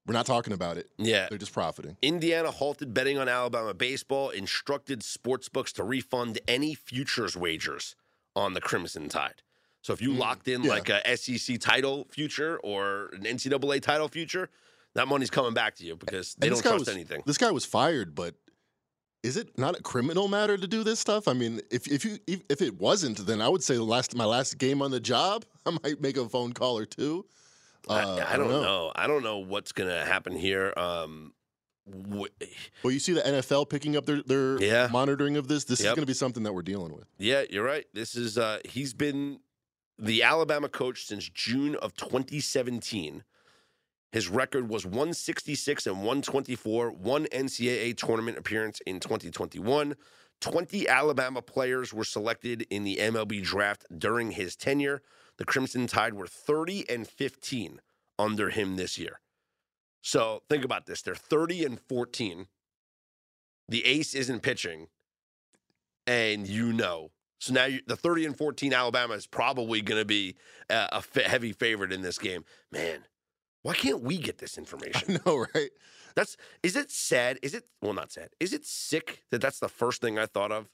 we're 0.06 0.14
not 0.14 0.26
talking 0.26 0.52
about 0.54 0.78
it. 0.78 0.90
Yeah. 0.98 1.28
They're 1.30 1.38
just 1.38 1.54
profiting. 1.54 1.96
Indiana 2.02 2.52
halted 2.52 2.94
betting 2.94 3.18
on 3.18 3.30
Alabama 3.30 3.74
baseball, 3.74 4.30
instructed 4.32 5.02
sportsbooks 5.02 5.72
to 5.74 5.84
refund 5.84 6.40
any 6.48 6.74
futures 6.74 7.38
wagers 7.38 7.96
on 8.36 8.54
the 8.56 8.62
Crimson 8.62 9.08
Tide. 9.08 9.42
So 9.88 9.94
if 9.94 10.02
you 10.02 10.12
locked 10.12 10.50
in 10.50 10.64
Mm, 10.64 10.66
yeah. 10.66 10.72
like 10.72 10.90
a 10.90 11.16
SEC 11.16 11.58
title 11.62 12.08
future 12.10 12.60
or 12.62 13.10
an 13.14 13.22
NCAA 13.22 13.82
title 13.82 14.10
future, 14.10 14.50
that 14.96 15.08
money's 15.08 15.30
coming 15.30 15.54
back 15.54 15.76
to 15.76 15.86
you 15.86 15.96
because 15.96 16.36
they 16.36 16.50
don't 16.50 16.62
trust 16.62 16.80
was, 16.80 16.90
anything. 16.90 17.24
This 17.26 17.38
guy 17.38 17.52
was 17.52 17.64
fired, 17.64 18.14
but 18.14 18.36
is 19.24 19.38
it 19.38 19.58
not 19.58 19.80
a 19.80 19.82
criminal 19.82 20.28
matter 20.28 20.58
to 20.58 20.68
do 20.68 20.84
this 20.84 21.00
stuff? 21.00 21.30
I 21.30 21.32
mean, 21.32 21.62
if 21.72 21.88
if 21.88 22.04
you 22.04 22.18
if, 22.28 22.42
if 22.50 22.62
it 22.62 22.78
wasn't, 22.78 23.26
then 23.26 23.42
I 23.42 23.48
would 23.48 23.64
say 23.64 23.76
the 23.76 23.84
last 23.84 24.14
my 24.14 24.26
last 24.26 24.58
game 24.58 24.82
on 24.82 24.92
the 24.92 25.00
job, 25.00 25.46
I 25.66 25.78
might 25.82 26.02
make 26.02 26.18
a 26.18 26.28
phone 26.28 26.52
call 26.52 26.78
or 26.78 26.86
two. 26.86 27.26
Uh, 27.88 27.94
I, 28.28 28.34
I 28.34 28.38
don't 28.38 28.50
know. 28.50 28.92
I 28.94 29.08
don't 29.08 29.24
know 29.24 29.38
what's 29.38 29.72
going 29.72 29.90
to 29.90 30.04
happen 30.04 30.36
here. 30.36 30.74
Um, 30.76 31.32
Well, 32.84 32.92
you 32.92 33.00
see 33.00 33.14
the 33.14 33.22
NFL 33.22 33.70
picking 33.70 33.96
up 33.96 34.06
their 34.06 34.22
their 34.22 34.62
Yeah. 34.62 34.90
monitoring 34.92 35.38
of 35.38 35.48
this. 35.48 35.64
This 35.64 35.80
is 35.80 35.86
going 35.86 36.02
to 36.02 36.06
be 36.06 36.14
something 36.14 36.44
that 36.44 36.52
we're 36.52 36.62
dealing 36.62 36.94
with. 36.94 37.06
yeah, 37.18 37.44
you're 37.50 37.64
right. 37.64 37.86
This 37.94 38.16
is 38.16 38.38
uh, 38.38 38.60
he's 38.66 38.94
been 38.94 39.40
the 40.00 40.24
Alabama 40.24 40.70
coach 40.70 41.06
since 41.06 41.30
June 41.30 41.76
of 41.76 41.96
2017. 41.96 43.24
His 44.12 44.30
record 44.30 44.70
was 44.70 44.86
166 44.86 45.86
and 45.86 45.98
124, 45.98 46.92
one 46.92 47.26
NCAA 47.26 47.98
tournament 47.98 48.38
appearance 48.38 48.80
in 48.86 49.00
2021. 49.00 49.96
20 50.40 50.88
Alabama 50.88 51.42
players 51.42 51.94
were 51.94 52.04
selected 52.04 52.66
in 52.70 52.84
the 52.84 52.98
MLB 52.98 53.44
draft 53.44 53.86
during 53.96 54.32
his 54.32 54.56
tenure. 54.56 55.02
The 55.38 55.46
Crimson 55.46 55.88
Tide 55.88 56.14
were 56.14 56.28
30 56.28 56.90
and 56.90 57.08
15 57.08 57.82
under 58.20 58.50
him 58.50 58.76
this 58.76 58.98
year. 58.98 59.20
So 60.02 60.44
think 60.48 60.64
about 60.64 60.86
this. 60.86 61.02
They're 61.02 61.16
30 61.16 61.66
and 61.66 61.80
14. 61.80 62.48
The 63.68 63.86
ace 63.86 64.16
isn't 64.16 64.42
pitching, 64.42 64.88
and 66.06 66.48
you 66.48 66.72
know. 66.72 67.12
So 67.40 67.54
now 67.54 67.66
you, 67.66 67.82
the 67.86 67.96
30 67.96 68.26
and 68.26 68.38
14 68.38 68.74
Alabama 68.74 69.14
is 69.14 69.28
probably 69.28 69.82
going 69.82 70.02
to 70.02 70.06
be 70.06 70.36
a, 70.70 71.02
a 71.16 71.22
heavy 71.22 71.52
favorite 71.54 71.92
in 71.94 72.02
this 72.02 72.18
game. 72.18 72.44
Man, 72.72 73.06
why 73.64 73.74
can't 73.74 74.02
we 74.02 74.18
get 74.18 74.38
this 74.40 74.58
information? 74.64 75.18
I 75.18 75.20
know, 75.30 75.46
right? 75.54 75.70
That's 76.16 76.36
is 76.64 76.76
it 76.76 76.90
sad? 76.90 77.38
Is 77.44 77.54
it 77.54 77.66
well 77.82 77.94
not 77.94 78.12
sad? 78.12 78.30
Is 78.40 78.54
it 78.54 78.66
sick 78.66 79.24
that 79.30 79.40
that's 79.42 79.60
the 79.60 79.70
first 79.70 80.02
thing 80.02 80.18
I 80.18 80.26
thought 80.26 80.52
of? 80.52 80.68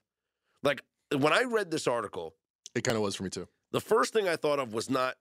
Like 0.63 0.83
when 1.11 1.33
I 1.33 1.43
read 1.43 1.69
this 1.69 1.85
article, 1.87 2.33
It 2.75 2.83
kind 2.85 2.95
of 2.95 3.03
was 3.03 3.15
for 3.15 3.23
me 3.23 3.29
too. 3.29 3.47
the 3.71 3.81
first 3.81 4.13
thing 4.13 4.29
I 4.29 4.37
thought 4.37 4.59
of 4.59 4.73
was 4.73 4.89
not 4.89 5.15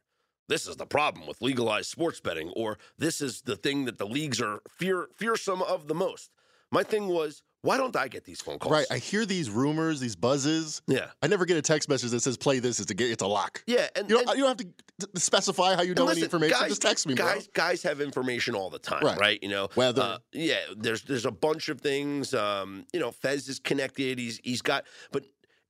this 0.49 0.67
is 0.69 0.77
the 0.77 0.87
problem 0.87 1.27
with 1.27 1.41
legalized 1.43 1.91
sports 1.91 2.21
betting 2.21 2.51
or 2.51 2.79
this 2.99 3.21
is 3.21 3.43
the 3.43 3.57
thing 3.57 3.85
that 3.87 3.99
the 3.99 4.07
leagues 4.07 4.41
are 4.41 4.61
fear 4.69 5.09
fearsome 5.17 5.63
of 5.63 5.89
the 5.89 5.95
most. 5.95 6.31
My 6.71 6.85
thing 6.85 7.09
was 7.09 7.43
why 7.63 7.77
don't 7.79 7.97
I 7.97 8.09
get 8.09 8.25
these 8.25 8.41
phone 8.41 8.59
calls? 8.59 8.73
Right. 8.73 8.87
I 8.91 8.99
hear 8.99 9.25
these 9.25 9.49
rumors, 9.51 9.99
these 10.01 10.15
buzzes. 10.17 10.83
yeah. 10.87 11.07
I 11.23 11.27
never 11.29 11.45
get 11.47 11.57
a 11.57 11.63
text 11.63 11.89
message 11.89 12.11
that 12.11 12.21
says 12.21 12.37
"Play 12.37 12.59
this." 12.59 12.79
It's 12.81 12.91
a 12.93 13.11
it's 13.11 13.23
a 13.23 13.27
lock. 13.27 13.63
Yeah, 13.67 13.89
and, 13.97 14.09
You 14.11 14.17
don't, 14.17 14.29
and- 14.29 14.37
you 14.39 14.45
don't 14.45 14.59
have 14.61 14.67
to 14.69 15.21
specify 15.21 15.75
how 15.75 15.83
you 15.83 15.95
know 15.95 16.03
And 16.09 16.13
any 16.13 16.23
information. 16.23 16.59
Guys, 16.59 16.69
Just 16.69 16.83
text 16.83 17.07
me, 17.07 17.15
bro. 17.15 17.25
guys, 17.27 17.49
guys 17.55 17.83
have 17.83 18.01
information 18.01 18.55
all 18.55 18.71
the 18.71 18.79
time, 18.79 19.03
right? 19.05 19.19
Right. 19.19 19.39
You 19.43 19.49
know, 19.49 19.69
Weather. 19.77 20.03
Uh, 20.03 20.19
yeah, 20.33 20.59
there's 20.77 21.03
there's 21.03 21.27
a 21.27 21.31
bunch 21.31 21.69
of 21.69 21.81
things. 21.81 22.35
Um, 22.35 22.85
you 22.93 23.01
know, 23.01 23.11
Fez 23.11 23.49
is 23.49 23.59
connected. 23.59 24.19
He's 24.19 24.41
he's 24.45 24.63
got, 24.63 24.85
but 25.11 25.25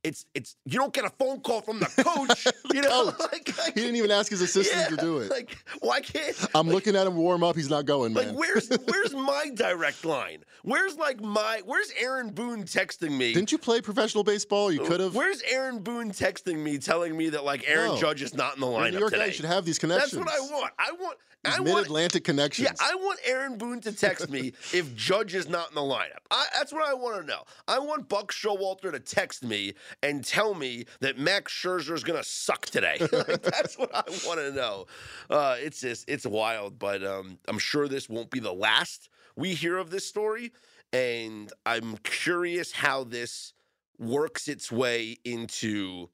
it's 0.05 0.27
it's 0.35 0.57
you 0.65 0.79
don't 0.79 0.93
get 0.93 1.05
a 1.05 1.11
phone 1.11 1.41
call 1.41 1.61
from 1.61 1.79
the 1.79 1.87
coach. 1.87 2.47
you 2.75 2.81
know, 2.83 3.13
Coach. 3.13 3.21
like, 3.33 3.59
like- 3.59 3.75
He 3.75 3.81
didn't 3.81 3.97
even 3.97 4.11
ask 4.11 4.31
his 4.31 4.41
assistant 4.41 4.89
to 4.91 4.97
do 4.97 5.19
it. 5.19 5.31
Like, 5.31 5.57
why 5.81 6.01
can't? 6.01 6.37
I'm 6.55 6.67
like, 6.67 6.75
looking 6.75 6.97
at 6.97 7.07
him 7.07 7.17
warm 7.17 7.45
up. 7.45 7.55
He's 7.57 7.71
not 7.71 7.87
going, 7.87 8.13
Like, 8.15 8.27
man. 8.27 8.35
where's 8.37 8.69
where's 8.87 9.15
my 9.15 9.51
direct 9.55 10.05
line? 10.05 10.45
Where's 10.65 10.97
like 10.97 11.21
my 11.21 11.63
where's 11.65 11.93
Aaron 12.01 12.31
Boone 12.31 12.65
texting 12.65 13.17
me? 13.17 13.33
Didn't 13.35 13.53
you 13.53 13.59
play 13.59 13.81
professional 13.81 14.25
baseball? 14.25 14.73
You 14.73 14.81
could 14.81 15.01
have. 15.01 15.15
Where's 15.15 15.43
Aaron 15.43 15.79
Boone 15.81 16.11
texting 16.11 16.57
me 16.59 16.79
telling 16.79 17.17
me 17.17 17.31
that 17.31 17.45
like 17.45 17.65
Aaron 17.69 17.93
No. 17.93 17.97
Judge 18.01 18.23
is 18.23 18.35
not 18.35 18.55
in 18.57 18.61
the 18.61 18.67
lineup 18.67 18.93
New 18.93 18.99
York 18.99 19.13
today? 19.13 19.27
guy 19.27 19.31
should 19.33 19.45
have 19.45 19.65
these 19.65 19.79
connections. 19.79 20.13
That's 20.13 20.25
what 20.25 20.53
I 20.53 20.53
want. 20.53 20.73
I 20.79 20.93
want. 20.93 21.19
These 21.45 21.57
I 21.57 21.61
want. 21.61 21.75
mid-Atlantic 21.75 22.25
connections. 22.25 22.69
Yeah, 22.69 22.87
I 22.87 22.95
want 22.95 23.19
Aaron 23.25 23.59
Boone 23.59 23.81
to 23.81 23.93
text 23.93 24.31
me 24.31 24.53
if 24.73 24.95
Judge 24.95 25.35
is 25.35 25.49
not 25.49 25.71
in 25.71 25.75
the 25.75 25.81
lineup. 25.81 26.21
I, 26.31 26.47
that's 26.55 26.73
what 26.73 26.89
I 26.89 26.95
want 26.95 27.21
to 27.21 27.27
know. 27.27 27.43
I 27.67 27.81
want 27.81 28.09
Buck 28.09 28.33
Showalter 28.33 28.93
to 28.93 29.01
text 29.01 29.43
me 29.43 29.75
and 30.03 30.25
tell 30.25 30.55
me 30.55 30.85
that 31.01 31.19
Max 31.19 31.53
Scherzer 31.53 31.95
is 31.95 32.05
going 32.05 32.21
to 32.21 32.29
suck 32.29 32.67
today. 32.67 32.99
Like, 33.13 33.43
that's 33.43 33.79
what 33.79 33.95
I 33.95 34.03
want 34.27 34.41
to 34.41 34.53
know. 34.53 34.87
Uh, 35.31 35.57
it's 35.59 35.81
just 35.81 36.09
it's 36.09 36.27
wild, 36.27 36.79
but 36.79 37.05
um, 37.05 37.39
I'm 37.47 37.59
sure 37.59 37.87
this 37.87 38.09
won't 38.09 38.31
be 38.31 38.41
the 38.41 38.53
last 38.53 39.11
we 39.37 39.55
hear 39.55 39.79
of 39.79 39.91
this 39.91 40.07
story, 40.07 40.53
and 40.93 41.53
I'm 41.65 41.99
curious 41.99 42.73
how 42.73 43.05
this 43.05 43.53
works 43.99 44.49
its 44.49 44.73
way 44.73 45.19
into 45.25 46.09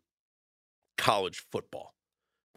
college 0.96 1.44
football 1.50 1.94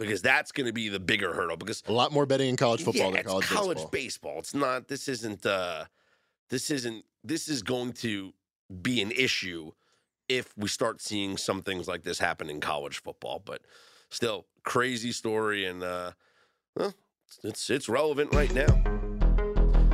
because 0.02 0.22
that's 0.22 0.52
going 0.52 0.66
to 0.66 0.74
be 0.74 0.90
the 0.90 1.00
bigger 1.00 1.34
hurdle 1.34 1.58
because 1.58 1.84
a 1.88 1.92
lot 1.92 2.12
more 2.12 2.26
betting 2.26 2.50
in 2.50 2.58
college 2.58 2.84
football 2.84 3.12
yeah, 3.12 3.18
than 3.18 3.26
college, 3.26 3.46
college 3.46 3.78
baseball. 3.78 3.92
baseball. 3.92 4.40
It's 4.40 4.54
not. 4.54 4.88
This 4.88 5.08
isn't. 5.08 5.46
uh 5.46 5.86
This 6.50 6.72
isn't. 6.72 7.06
This 7.24 7.48
is 7.48 7.62
going 7.62 7.94
to 7.94 8.34
be 8.82 9.02
an 9.02 9.12
issue 9.12 9.72
if 10.28 10.58
we 10.58 10.68
start 10.68 11.02
seeing 11.02 11.38
some 11.38 11.62
things 11.62 11.88
like 11.88 12.04
this 12.04 12.20
happen 12.20 12.50
in 12.50 12.60
college 12.60 13.02
football. 13.02 13.42
But 13.44 13.62
still, 14.10 14.48
crazy 14.64 15.12
story, 15.12 15.66
and 15.66 15.84
uh 15.84 16.12
well, 16.76 16.94
it's 17.44 17.70
it's 17.70 17.88
relevant 17.88 18.34
right 18.34 18.54
now. 18.54 18.82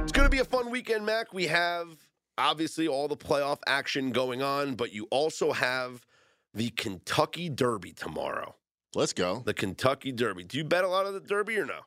It's 0.03 0.13
going 0.13 0.25
to 0.25 0.29
be 0.29 0.39
a 0.39 0.45
fun 0.45 0.71
weekend, 0.71 1.05
Mac. 1.05 1.33
We 1.33 1.47
have 1.47 1.89
obviously 2.37 2.87
all 2.87 3.09
the 3.09 3.17
playoff 3.17 3.59
action 3.67 4.11
going 4.11 4.41
on, 4.41 4.75
but 4.75 4.93
you 4.93 5.07
also 5.11 5.51
have 5.51 6.05
the 6.53 6.69
Kentucky 6.69 7.49
Derby 7.49 7.91
tomorrow 7.91 8.55
Let's 8.95 9.13
go. 9.13 9.41
the 9.45 9.53
Kentucky 9.53 10.11
Derby. 10.11 10.43
Do 10.43 10.57
you 10.57 10.63
bet 10.63 10.83
a 10.83 10.87
lot 10.87 11.05
of 11.05 11.13
the 11.13 11.19
Derby 11.19 11.57
or 11.57 11.65
no? 11.65 11.81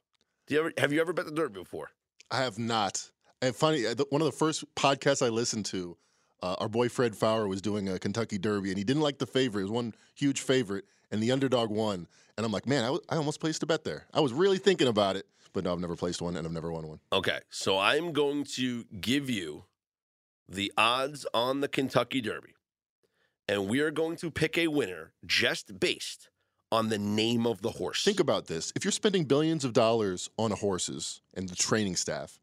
Do 0.46 0.54
you 0.54 0.60
ever 0.60 0.72
have 0.78 0.92
you 0.92 1.00
ever 1.00 1.12
bet 1.12 1.26
the 1.26 1.32
Derby 1.32 1.60
before? 1.60 1.90
I 2.30 2.38
have 2.38 2.58
not. 2.58 3.10
And 3.42 3.54
funny, 3.56 3.86
uh, 3.86 3.94
one 4.10 4.20
of 4.20 4.26
the 4.26 4.32
first 4.32 4.64
podcasts 4.74 5.24
I 5.24 5.30
listened 5.30 5.64
to, 5.66 5.96
uh, 6.42 6.56
our 6.58 6.68
boy 6.68 6.88
Fred 6.88 7.16
Fowler 7.16 7.48
was 7.48 7.62
doing 7.62 7.88
a 7.88 7.98
Kentucky 7.98 8.38
Derby, 8.38 8.68
and 8.68 8.78
he 8.78 8.84
didn't 8.84 9.02
like 9.02 9.18
the 9.18 9.26
favorite. 9.26 9.62
It 9.62 9.64
was 9.64 9.72
one 9.72 9.94
huge 10.14 10.40
favorite, 10.42 10.84
and 11.10 11.22
the 11.22 11.32
underdog 11.32 11.70
won. 11.70 12.06
And 12.36 12.46
I'm 12.46 12.52
like, 12.52 12.66
man, 12.66 12.82
I, 12.82 12.86
w- 12.86 13.02
I 13.08 13.16
almost 13.16 13.40
placed 13.40 13.62
a 13.62 13.66
bet 13.66 13.82
there. 13.84 14.06
I 14.12 14.20
was 14.20 14.32
really 14.32 14.58
thinking 14.58 14.88
about 14.88 15.16
it, 15.16 15.26
but 15.52 15.64
no, 15.64 15.72
I've 15.72 15.80
never 15.80 15.96
placed 15.96 16.20
one, 16.22 16.36
and 16.36 16.46
I've 16.46 16.52
never 16.52 16.70
won 16.70 16.86
one. 16.86 17.00
Okay, 17.12 17.38
so 17.48 17.78
I'm 17.78 18.12
going 18.12 18.44
to 18.56 18.84
give 19.00 19.28
you 19.30 19.64
the 20.48 20.72
odds 20.76 21.26
on 21.32 21.60
the 21.60 21.68
Kentucky 21.68 22.20
Derby, 22.20 22.54
and 23.48 23.68
we 23.68 23.80
are 23.80 23.90
going 23.90 24.16
to 24.16 24.30
pick 24.30 24.58
a 24.58 24.68
winner 24.68 25.12
just 25.24 25.80
based 25.80 26.28
on 26.72 26.88
the 26.88 26.98
name 26.98 27.46
of 27.46 27.62
the 27.62 27.70
horse. 27.70 28.04
Think 28.04 28.20
about 28.20 28.46
this: 28.46 28.72
if 28.76 28.84
you're 28.84 28.92
spending 28.92 29.24
billions 29.24 29.64
of 29.64 29.72
dollars 29.72 30.28
on 30.36 30.50
horses 30.52 31.20
and 31.34 31.48
the 31.48 31.56
training 31.56 31.96
staff, 31.96 32.38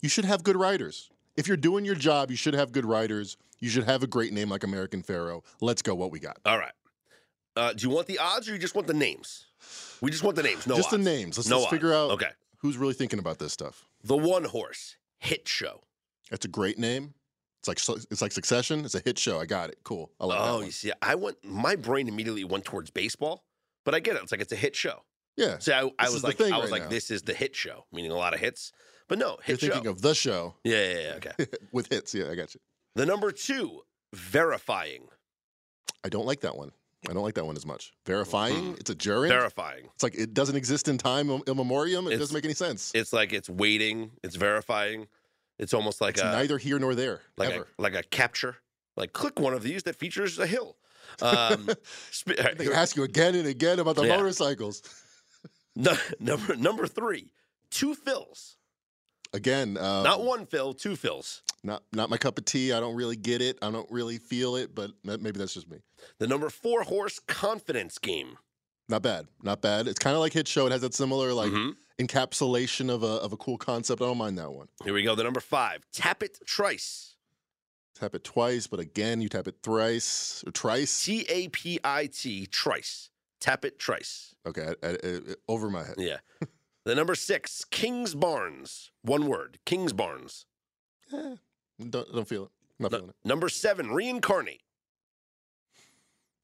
you 0.00 0.08
should 0.08 0.24
have 0.24 0.42
good 0.42 0.56
riders. 0.56 1.10
If 1.36 1.48
you're 1.48 1.56
doing 1.56 1.84
your 1.84 1.94
job, 1.94 2.30
you 2.30 2.36
should 2.36 2.54
have 2.54 2.72
good 2.72 2.84
riders. 2.84 3.36
You 3.58 3.68
should 3.68 3.84
have 3.84 4.02
a 4.02 4.06
great 4.06 4.32
name 4.32 4.48
like 4.50 4.64
American 4.64 5.02
Pharoah. 5.02 5.40
Let's 5.60 5.82
go. 5.82 5.94
What 5.94 6.10
we 6.10 6.18
got? 6.18 6.38
All 6.44 6.58
right. 6.58 6.72
Uh, 7.56 7.72
do 7.72 7.86
you 7.86 7.94
want 7.94 8.06
the 8.06 8.18
odds 8.18 8.48
or 8.48 8.52
you 8.52 8.58
just 8.58 8.74
want 8.74 8.86
the 8.86 8.94
names? 8.94 9.46
We 10.00 10.10
just 10.10 10.24
want 10.24 10.36
the 10.36 10.42
names. 10.42 10.66
No 10.66 10.76
Just 10.76 10.90
the 10.90 10.98
names. 10.98 11.38
Let's, 11.38 11.48
No 11.48 11.58
let's 11.60 11.70
figure 11.70 11.92
out 11.92 12.10
Okay. 12.12 12.30
who's 12.58 12.76
really 12.76 12.94
thinking 12.94 13.18
about 13.18 13.38
this 13.38 13.52
stuff. 13.52 13.86
The 14.02 14.16
one 14.16 14.44
horse 14.44 14.96
hit 15.18 15.46
show. 15.46 15.82
That's 16.30 16.44
a 16.44 16.48
great 16.48 16.78
name. 16.78 17.14
It's 17.60 17.68
like 17.68 17.78
it's 18.10 18.20
like 18.22 18.32
Succession. 18.32 18.84
It's 18.84 18.96
a 18.96 19.00
hit 19.00 19.18
show. 19.18 19.38
I 19.38 19.46
got 19.46 19.68
it. 19.70 19.78
Cool. 19.84 20.10
I 20.18 20.26
like 20.26 20.38
Oh, 20.40 20.60
you 20.62 20.72
see, 20.72 20.90
I 21.00 21.14
went. 21.14 21.36
My 21.44 21.76
brain 21.76 22.08
immediately 22.08 22.42
went 22.42 22.64
towards 22.64 22.90
baseball, 22.90 23.44
but 23.84 23.94
I 23.94 24.00
get 24.00 24.16
it. 24.16 24.22
It's 24.22 24.32
like 24.32 24.40
it's 24.40 24.52
a 24.52 24.56
hit 24.56 24.74
show. 24.76 25.02
Yeah. 25.36 25.58
So 25.58 25.72
I, 25.98 26.06
I 26.06 26.10
was 26.10 26.22
like, 26.22 26.40
I 26.40 26.56
was 26.58 26.64
right 26.64 26.70
like, 26.70 26.82
now. 26.84 26.88
this 26.88 27.10
is 27.10 27.22
the 27.22 27.32
hit 27.34 27.56
show, 27.56 27.86
meaning 27.92 28.10
a 28.10 28.16
lot 28.16 28.34
of 28.34 28.40
hits. 28.40 28.72
But 29.08 29.18
no, 29.18 29.38
You're 29.46 29.58
show. 29.58 29.68
thinking 29.70 29.86
of 29.88 30.00
the 30.02 30.14
show 30.14 30.54
yeah, 30.64 30.76
yeah, 30.92 31.00
yeah, 31.00 31.14
okay. 31.16 31.46
with 31.72 31.88
hits. 31.92 32.14
Yeah, 32.14 32.30
I 32.30 32.34
got 32.34 32.54
you. 32.54 32.60
the 32.94 33.04
number 33.06 33.30
two, 33.32 33.80
verifying, 34.14 35.08
I 36.04 36.08
don't 36.08 36.26
like 36.26 36.40
that 36.40 36.56
one. 36.56 36.72
I 37.08 37.12
don't 37.12 37.22
like 37.24 37.34
that 37.34 37.44
one 37.44 37.56
as 37.56 37.66
much. 37.66 37.92
Verifying. 38.06 38.54
Mm-hmm. 38.54 38.74
It's 38.78 38.90
a 38.90 38.94
jury. 38.94 39.28
verifying. 39.28 39.86
it's 39.92 40.02
like 40.04 40.14
it 40.14 40.34
doesn't 40.34 40.54
exist 40.56 40.86
in 40.88 40.98
time 40.98 41.30
in 41.30 41.56
memoriam. 41.56 42.06
It 42.06 42.10
It's- 42.10 42.20
doesn't 42.20 42.34
make 42.34 42.44
any 42.44 42.54
sense. 42.54 42.92
It's 42.94 43.12
like 43.12 43.32
it's 43.32 43.50
waiting, 43.50 44.12
it's 44.22 44.36
verifying. 44.36 45.08
It's 45.58 45.74
almost 45.74 46.00
like 46.00 46.14
it's 46.14 46.22
a 46.22 46.32
neither 46.32 46.58
here 46.58 46.78
nor 46.78 46.94
there. 46.94 47.20
like 47.36 47.50
ever. 47.50 47.66
a 47.78 47.82
like 47.82 47.94
a 47.94 48.02
capture. 48.02 48.56
Like 48.96 49.12
click 49.12 49.38
one 49.40 49.52
of 49.54 49.62
these 49.62 49.82
that 49.84 49.96
features 49.96 50.38
a 50.38 50.46
hill. 50.46 50.76
Um, 51.20 51.68
sp- 52.10 52.56
They 52.56 52.72
ask 52.72 52.96
you 52.96 53.02
again 53.02 53.34
and 53.34 53.46
again 53.46 53.78
about 53.78 53.96
the 53.96 54.06
Yeah. 54.06 54.16
motorcycles. 54.16 54.82
no, 55.76 55.96
number 56.20 56.56
number 56.56 56.86
three, 56.86 57.32
Two 57.70 57.94
Phil's, 57.94 58.56
Again, 59.34 59.78
uh, 59.78 60.02
not 60.02 60.22
one 60.22 60.44
fill, 60.46 60.74
two 60.74 60.94
fills. 60.94 61.42
not 61.64 61.82
not 61.92 62.10
my 62.10 62.18
cup 62.18 62.36
of 62.38 62.44
tea. 62.44 62.72
I 62.72 62.80
don't 62.80 62.94
really 62.94 63.16
get 63.16 63.40
it. 63.40 63.58
I 63.62 63.70
don't 63.70 63.90
really 63.90 64.18
feel 64.18 64.56
it, 64.56 64.74
but 64.74 64.90
maybe 65.04 65.32
that's 65.32 65.54
just 65.54 65.70
me. 65.70 65.78
The 66.18 66.26
number 66.26 66.50
four 66.50 66.82
horse 66.82 67.18
confidence 67.18 67.98
game. 67.98 68.36
Not 68.88 69.00
bad, 69.02 69.26
not 69.42 69.62
bad. 69.62 69.88
It's 69.88 69.98
kind 69.98 70.14
of 70.14 70.20
like 70.20 70.32
Hit 70.34 70.46
Show. 70.48 70.66
It 70.66 70.72
has 70.72 70.82
that 70.82 70.92
similar 70.92 71.32
like 71.32 71.50
Mhm. 71.50 71.76
encapsulation 71.98 72.90
of 72.90 73.02
a 73.02 73.06
of 73.24 73.32
a 73.32 73.36
cool 73.38 73.56
concept. 73.56 74.02
I 74.02 74.04
don't 74.04 74.18
mind 74.18 74.36
that 74.36 74.52
one. 74.52 74.68
Here 74.84 74.92
we 74.92 75.02
go. 75.02 75.14
The 75.14 75.24
number 75.24 75.40
five, 75.40 75.86
tap 75.92 76.22
it 76.22 76.38
trice. 76.44 77.11
Tap 77.94 78.14
it 78.14 78.24
twice, 78.24 78.66
but 78.66 78.80
again, 78.80 79.20
you 79.20 79.28
tap 79.28 79.46
it 79.46 79.56
thrice 79.62 80.42
or 80.46 80.50
trice. 80.50 81.04
T 81.04 81.24
A 81.28 81.48
P 81.48 81.78
I 81.84 82.06
T 82.06 82.46
trice. 82.46 83.10
Tapit 83.40 83.76
Trice. 83.76 84.36
Okay, 84.46 84.72
I- 84.84 84.86
I- 84.86 84.98
I- 85.04 85.20
over 85.48 85.68
my 85.68 85.82
head. 85.82 85.96
Yeah. 85.98 86.18
the 86.84 86.94
number 86.94 87.16
six, 87.16 87.64
Kingsbarns. 87.72 88.90
One 89.02 89.26
word, 89.26 89.58
Kingsbarns. 89.66 90.44
Eh, 91.12 91.36
don't 91.90 92.12
don't 92.14 92.28
feel 92.28 92.44
it. 92.44 92.50
Not 92.78 92.92
Nu- 92.92 92.98
feeling 92.98 93.10
it. 93.10 93.16
number 93.24 93.48
seven, 93.48 93.90
reincarnate. 93.90 94.62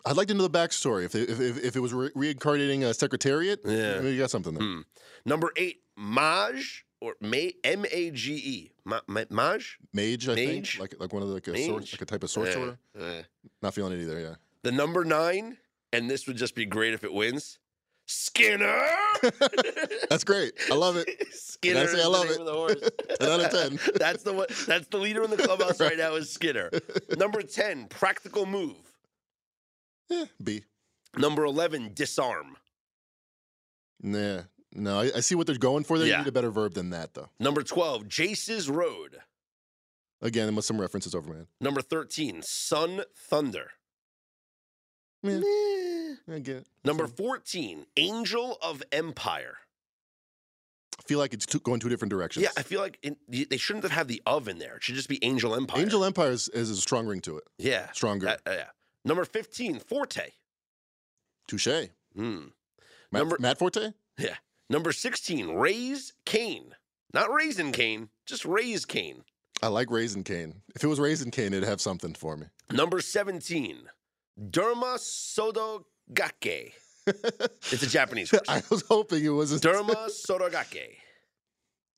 I'd 0.04 0.16
like 0.16 0.28
to 0.28 0.34
know 0.34 0.46
the 0.46 0.58
backstory. 0.58 1.04
If 1.04 1.14
it, 1.14 1.28
if, 1.30 1.40
if, 1.40 1.64
if 1.64 1.76
it 1.76 1.80
was 1.80 1.92
re- 1.92 2.10
reincarnating 2.14 2.82
a 2.84 2.94
secretariat, 2.94 3.60
Yeah. 3.64 3.96
maybe 3.96 4.12
you 4.12 4.18
got 4.18 4.30
something 4.30 4.54
there. 4.54 4.62
Hmm. 4.66 4.80
Number 5.24 5.52
eight, 5.56 5.82
Mage 5.96 6.84
or 7.00 7.14
May 7.20 7.54
M 7.64 7.84
A 7.90 8.10
G 8.10 8.34
E. 8.34 8.72
Ma- 8.84 9.00
Ma- 9.06 9.24
Mage. 9.30 9.78
Mage, 9.92 10.28
I 10.28 10.34
Mage? 10.34 10.72
think, 10.78 10.80
like 10.80 11.00
like 11.00 11.12
one 11.12 11.22
of 11.22 11.28
the 11.28 11.34
like 11.34 11.48
a, 11.48 11.66
sor- 11.66 11.80
like 11.80 12.00
a 12.02 12.04
type 12.04 12.22
of 12.24 12.30
sorcerer. 12.30 12.78
Eh, 12.98 13.02
eh. 13.04 13.22
Not 13.62 13.74
feeling 13.74 13.92
it 13.98 14.02
either. 14.02 14.18
Yeah. 14.20 14.34
The 14.62 14.72
number 14.72 15.04
nine, 15.04 15.56
and 15.92 16.10
this 16.10 16.26
would 16.26 16.36
just 16.36 16.54
be 16.54 16.66
great 16.66 16.94
if 16.94 17.04
it 17.04 17.12
wins. 17.12 17.58
Skinner. 18.10 18.82
That's 20.08 20.24
great. 20.24 20.52
I 20.70 20.74
love 20.74 20.96
it. 20.96 21.08
Skinner. 21.30 21.86
say 21.88 22.02
I 22.02 22.06
love 22.06 22.30
it. 22.30 22.42
the 22.42 22.52
horse. 22.52 22.76
10 23.20 23.28
out 23.28 23.40
of 23.40 23.50
10. 23.50 23.92
that's 23.96 24.22
the 24.22 24.32
one. 24.32 24.46
That's 24.66 24.86
the 24.88 24.96
leader 24.96 25.22
in 25.24 25.30
the 25.30 25.36
clubhouse 25.36 25.78
right 25.78 25.98
now 25.98 26.14
is 26.14 26.30
Skinner. 26.30 26.70
Number 27.18 27.42
ten, 27.42 27.86
practical 27.88 28.46
move. 28.46 28.76
Yeah, 30.08 30.24
B. 30.42 30.64
Number 31.18 31.44
eleven, 31.44 31.90
disarm. 31.92 32.56
Nah. 34.00 34.42
No, 34.78 35.00
I, 35.00 35.10
I 35.16 35.20
see 35.20 35.34
what 35.34 35.46
they're 35.46 35.56
going 35.58 35.84
for 35.84 35.98
there. 35.98 36.06
Yeah. 36.06 36.18
You 36.18 36.24
need 36.24 36.28
a 36.28 36.32
better 36.32 36.50
verb 36.50 36.74
than 36.74 36.90
that, 36.90 37.14
though. 37.14 37.28
Number 37.40 37.62
twelve, 37.62 38.08
Jace's 38.08 38.68
Road. 38.70 39.18
Again, 40.20 40.54
with 40.56 40.64
some 40.64 40.80
references 40.80 41.14
over, 41.14 41.32
man. 41.32 41.46
Number 41.60 41.80
thirteen, 41.82 42.42
Sun 42.42 43.02
Thunder. 43.16 43.70
Yeah. 45.22 45.40
I 46.32 46.38
get 46.38 46.56
it. 46.58 46.66
Number 46.84 47.06
14, 47.06 47.86
Angel 47.96 48.56
of 48.62 48.82
Empire. 48.92 49.56
I 50.98 51.02
feel 51.08 51.18
like 51.18 51.32
it's 51.34 51.46
two, 51.46 51.58
going 51.60 51.80
two 51.80 51.88
different 51.88 52.10
directions. 52.10 52.44
Yeah, 52.44 52.50
I 52.56 52.62
feel 52.62 52.80
like 52.80 52.98
in, 53.02 53.16
they 53.28 53.56
shouldn't 53.56 53.84
have 53.84 53.92
had 53.92 54.08
the 54.08 54.22
of 54.26 54.46
in 54.48 54.58
there. 54.58 54.76
It 54.76 54.84
should 54.84 54.94
just 54.94 55.08
be 55.08 55.22
Angel 55.24 55.54
Empire. 55.54 55.80
Angel 55.80 56.04
Empire 56.04 56.30
is, 56.30 56.48
is 56.48 56.70
a 56.70 56.76
strong 56.76 57.06
ring 57.06 57.20
to 57.22 57.36
it. 57.38 57.44
Yeah. 57.58 57.90
Stronger. 57.92 58.28
Uh, 58.28 58.36
uh, 58.46 58.50
yeah. 58.52 58.64
Number 59.04 59.24
15, 59.24 59.80
Forte. 59.80 60.30
Touche. 61.48 61.66
Hmm. 62.14 62.38
Matt, 63.10 63.20
Number- 63.20 63.36
Matt 63.40 63.58
Forte? 63.58 63.92
Yeah. 64.18 64.36
Number 64.70 64.92
16, 64.92 65.48
Raise 65.54 66.12
Cain. 66.24 66.74
Not 67.14 67.32
Raisin 67.32 67.72
Cane, 67.72 68.10
just 68.26 68.44
Raise 68.44 68.84
Cain. 68.84 69.24
I 69.62 69.68
like 69.68 69.90
Raisin 69.90 70.24
Cane. 70.24 70.60
If 70.76 70.84
it 70.84 70.86
was 70.88 71.00
Raisin 71.00 71.30
Cane, 71.30 71.54
it'd 71.54 71.64
have 71.64 71.80
something 71.80 72.14
for 72.14 72.36
me. 72.36 72.46
Number 72.70 73.00
17, 73.00 73.78
Derma 74.50 74.98
Sotogake. 74.98 76.72
It's 77.72 77.82
a 77.82 77.86
Japanese 77.88 78.30
horse. 78.30 78.42
I 78.48 78.62
was 78.70 78.82
hoping 78.86 79.24
it 79.24 79.30
was 79.30 79.50
a, 79.52 79.58
Derma 79.58 79.94
Sotogake. 80.10 80.96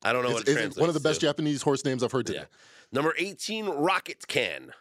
I 0.05 0.13
don't 0.13 0.23
know 0.23 0.29
it's, 0.31 0.35
what 0.35 0.43
it 0.49 0.51
it's 0.53 0.53
translates 0.53 0.79
one 0.79 0.89
of 0.89 0.95
the 0.95 1.01
best 1.01 1.19
to. 1.21 1.27
Japanese 1.27 1.63
horse 1.63 1.85
names 1.85 2.05
I've 2.05 2.13
heard 2.13 2.27
today. 2.27 2.39
Yeah. 2.41 2.45
Number 2.93 3.13
18, 3.19 3.67
Rocket 3.67 4.27
Can. 4.29 4.73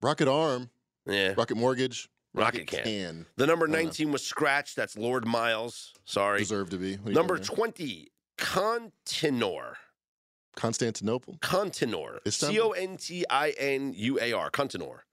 Rocket 0.00 0.28
Arm, 0.28 0.70
Yeah. 1.06 1.34
Rocket 1.36 1.56
Mortgage. 1.56 2.08
Rocket 2.34 2.66
can. 2.66 3.26
The 3.36 3.46
number 3.46 3.68
19 3.68 4.10
was 4.10 4.24
scratched. 4.26 4.74
That's 4.76 4.96
Lord 4.98 5.26
Miles. 5.26 5.94
Sorry. 6.04 6.40
Deserved 6.40 6.72
to 6.72 6.76
be. 6.78 6.96
What 6.96 7.04
do 7.06 7.10
you 7.10 7.14
Number 7.14 7.38
20, 7.38 8.10
Continuar. 8.36 9.76
Constantinople. 10.56 11.38
Continuar. 11.40 12.20
C? 12.28 12.60
O 12.60 12.70
N 12.70 12.96
T 12.96 13.24
I 13.30 13.50
N 13.58 13.92
U 13.96 14.18
A 14.20 14.32
R. 14.32 14.50
Continuar. 14.50 15.04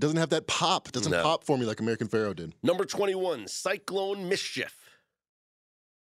Doesn't 0.00 0.16
have 0.18 0.30
that 0.30 0.46
pop. 0.46 0.90
Doesn't 0.92 1.10
No. 1.10 1.22
pop 1.22 1.42
for 1.44 1.58
me 1.58 1.66
like 1.66 1.80
American 1.80 2.06
Pharoah 2.08 2.34
did. 2.34 2.54
Number 2.62 2.84
21, 2.84 3.48
Cyclone 3.48 4.28
Mischief. 4.28 4.76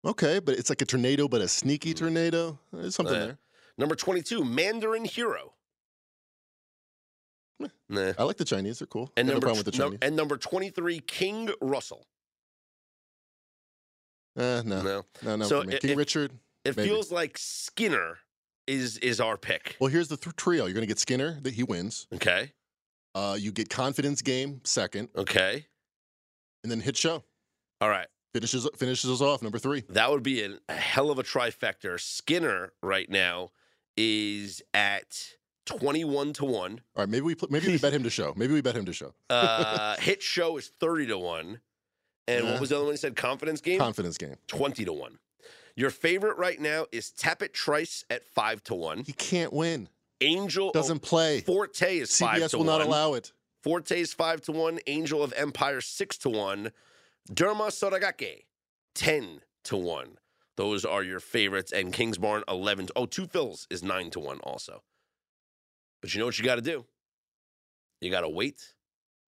Okay, 0.04 0.38
but 0.38 0.58
it's 0.58 0.70
like 0.70 0.80
a 0.82 0.86
tornado, 0.86 1.28
but 1.28 1.40
a 1.42 1.48
sneaky 1.48 1.92
tornado. 1.94 2.58
There's 2.72 2.94
something 2.94 3.14
Uh, 3.14 3.26
there. 3.26 3.38
Number 3.78 3.94
22, 3.94 4.44
Mandarin 4.44 5.04
Hero. 5.04 5.52
Nah. 7.88 8.12
I 8.18 8.22
like 8.24 8.36
the 8.36 8.44
Chinese. 8.44 8.78
They're 8.78 8.86
cool. 8.86 9.10
And 9.16 9.26
no 9.26 9.34
number, 9.34 9.46
problem 9.46 9.64
with 9.64 9.74
the 9.74 9.78
Chinese. 9.78 9.98
and 10.02 10.16
number 10.16 10.36
23, 10.36 11.00
King 11.00 11.50
Russell. 11.60 12.06
Eh, 14.38 14.62
no, 14.64 14.82
No. 14.82 15.04
no, 15.22 15.36
no. 15.36 15.44
So. 15.46 15.62
King 15.64 15.96
Richard. 15.96 16.32
It 16.64 16.76
Maybe. 16.76 16.88
feels 16.88 17.10
like 17.10 17.36
Skinner 17.38 18.18
is 18.66 18.96
is 18.98 19.20
our 19.20 19.36
pick. 19.36 19.76
Well, 19.80 19.90
here's 19.90 20.08
the 20.08 20.16
th- 20.16 20.36
trio. 20.36 20.64
You're 20.66 20.74
going 20.74 20.82
to 20.86 20.86
get 20.86 20.98
Skinner 21.00 21.38
that 21.42 21.54
he 21.54 21.64
wins. 21.64 22.06
Okay. 22.14 22.52
Uh, 23.14 23.36
you 23.38 23.50
get 23.52 23.68
Confidence 23.68 24.22
Game 24.22 24.60
second, 24.64 25.08
Okay. 25.16 25.66
and 26.62 26.70
then 26.72 26.80
Hit 26.80 26.96
Show 26.96 27.24
All 27.80 27.90
right. 27.90 28.06
finishes 28.32 28.66
finishes 28.76 29.10
us 29.10 29.20
off 29.20 29.42
number 29.42 29.58
three. 29.58 29.82
That 29.90 30.10
would 30.10 30.22
be 30.22 30.42
an, 30.44 30.60
a 30.68 30.74
hell 30.74 31.10
of 31.10 31.18
a 31.18 31.22
trifecta. 31.24 32.00
Skinner 32.00 32.72
right 32.82 33.10
now 33.10 33.50
is 33.96 34.62
at 34.72 35.34
21 35.66 36.32
to 36.34 36.44
1. 36.44 36.54
All 36.54 36.78
right, 37.02 37.08
maybe 37.08 37.22
we 37.22 37.36
maybe 37.50 37.68
we 37.68 37.78
bet 37.78 37.92
him 37.92 38.02
to 38.02 38.10
show. 38.10 38.32
Maybe 38.36 38.52
we 38.54 38.60
bet 38.60 38.76
him 38.76 38.84
to 38.86 38.92
show. 38.92 39.14
Uh, 39.30 39.96
hit 39.98 40.22
show 40.22 40.56
is 40.56 40.68
30 40.80 41.06
to 41.08 41.18
1. 41.18 41.60
And 42.28 42.44
Yeah. 42.44 42.52
what 42.52 42.60
was 42.60 42.70
the 42.70 42.76
other 42.76 42.84
one 42.84 42.94
you 42.94 42.98
said? 42.98 43.16
Confidence 43.16 43.60
game? 43.60 43.78
Confidence 43.78 44.16
Game. 44.18 44.36
20 44.46 44.84
to 44.84 44.92
1. 44.92 45.18
Your 45.74 45.90
favorite 45.90 46.36
right 46.38 46.60
now 46.60 46.86
is 46.92 47.10
Tapit 47.10 47.52
Trice 47.52 48.04
at 48.10 48.24
5 48.24 48.62
to 48.64 48.74
1. 48.74 49.04
He 49.04 49.12
can't 49.12 49.52
win. 49.52 49.88
Angel 50.20 50.70
Doesn't 50.70 51.00
play. 51.00 51.40
Forte 51.40 51.98
is 51.98 52.16
5 52.16 52.40
CBS 52.42 52.50
to 52.50 52.58
will 52.58 52.64
1. 52.66 52.78
not 52.78 52.86
allow 52.86 53.14
it. 53.14 53.32
Forte 53.62 53.98
is 54.00 54.12
5 54.12 54.40
to 54.42 54.52
1. 54.52 54.78
Angel 54.86 55.22
of 55.22 55.32
Empire 55.36 55.80
6 55.80 56.18
to 56.18 56.28
1. 56.28 56.70
Derma 57.32 57.68
Sotogake 57.70 58.44
10 58.94 59.40
to 59.64 59.76
1. 59.76 60.18
Those 60.56 60.84
are 60.84 61.02
your 61.02 61.20
favorites. 61.20 61.72
And 61.72 61.92
Kingsbarn 61.92 62.42
11 62.46 62.88
to, 62.88 62.92
Oh, 62.94 63.06
Two 63.06 63.26
Phil's 63.26 63.66
is 63.70 63.82
9 63.82 64.10
to 64.10 64.20
1 64.20 64.38
also. 64.40 64.82
But 66.02 66.12
you 66.12 66.20
know 66.20 66.26
what 66.26 66.38
you 66.38 66.44
got 66.44 66.56
to 66.56 66.62
do? 66.62 66.84
You 68.02 68.10
got 68.10 68.20
to 68.22 68.28
wait 68.28 68.74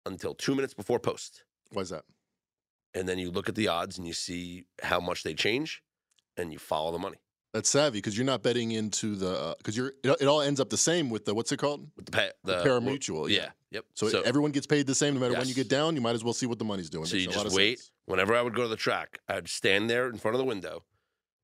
until 0.05 0.35
two 0.35 0.55
minutes 0.55 0.75
before 0.75 0.99
post. 0.99 1.45
Why 1.73 1.83
is 1.83 1.91
that? 1.91 2.05
And 2.93 3.09
then 3.09 3.19
you 3.19 3.31
look 3.31 3.49
at 3.49 3.55
the 3.55 3.69
odds 3.69 3.97
and 3.97 4.07
you 4.07 4.13
see 4.13 4.67
how 4.83 5.01
much 5.01 5.23
they 5.23 5.35
change 5.35 5.83
and 6.37 6.53
you 6.53 6.59
follow 6.59 6.93
the 6.93 6.99
money 6.99 7.17
That's 7.53 7.69
savvy 7.69 7.99
because 7.99 8.17
you're 8.17 8.27
not 8.27 8.43
betting 8.43 8.73
into 8.73 9.15
the 9.15 9.31
uh, 9.31 9.55
because 9.59 9.77
you're 9.77 9.93
it, 10.03 10.17
it 10.21 10.27
all 10.27 10.41
ends 10.41 10.61
up 10.61 10.69
the 10.69 10.77
same 10.77 11.11
with 11.11 11.25
the 11.25 11.35
what's 11.35 11.53
it 11.53 11.59
called 11.59 11.89
with 11.97 12.07
the, 12.07 12.13
pay, 12.13 12.31
the, 12.43 12.63
parimutuel. 12.65 13.29
Yeah. 13.29 13.51
Yep. 13.71 13.85
So, 13.95 14.21
everyone 14.23 14.53
gets 14.53 14.69
paid 14.69 14.87
the 14.87 14.95
same 14.95 15.15
no 15.15 15.21
matter 15.21 15.35
when 15.35 15.49
you 15.49 15.55
get 15.55 15.69
down. 15.69 15.97
You 15.97 16.01
might 16.01 16.15
as 16.15 16.23
well 16.23 16.33
see 16.33 16.47
what 16.47 16.61
the 16.61 16.65
money's 16.65 16.91
doing. 16.91 17.07
So 17.07 17.17
you 17.17 17.29
Makes 17.29 17.43
just 17.43 17.57
wait. 17.57 17.79
sense. 17.81 17.91
Whenever 18.07 18.37
I 18.37 18.43
would 18.43 18.55
go 18.55 18.63
to 18.63 18.69
the 18.69 18.77
track, 18.77 19.19
I'd 19.29 19.49
stand 19.49 19.91
there 19.91 20.09
in 20.09 20.17
front 20.17 20.37
of 20.37 20.39
the 20.39 20.45
window 20.45 20.85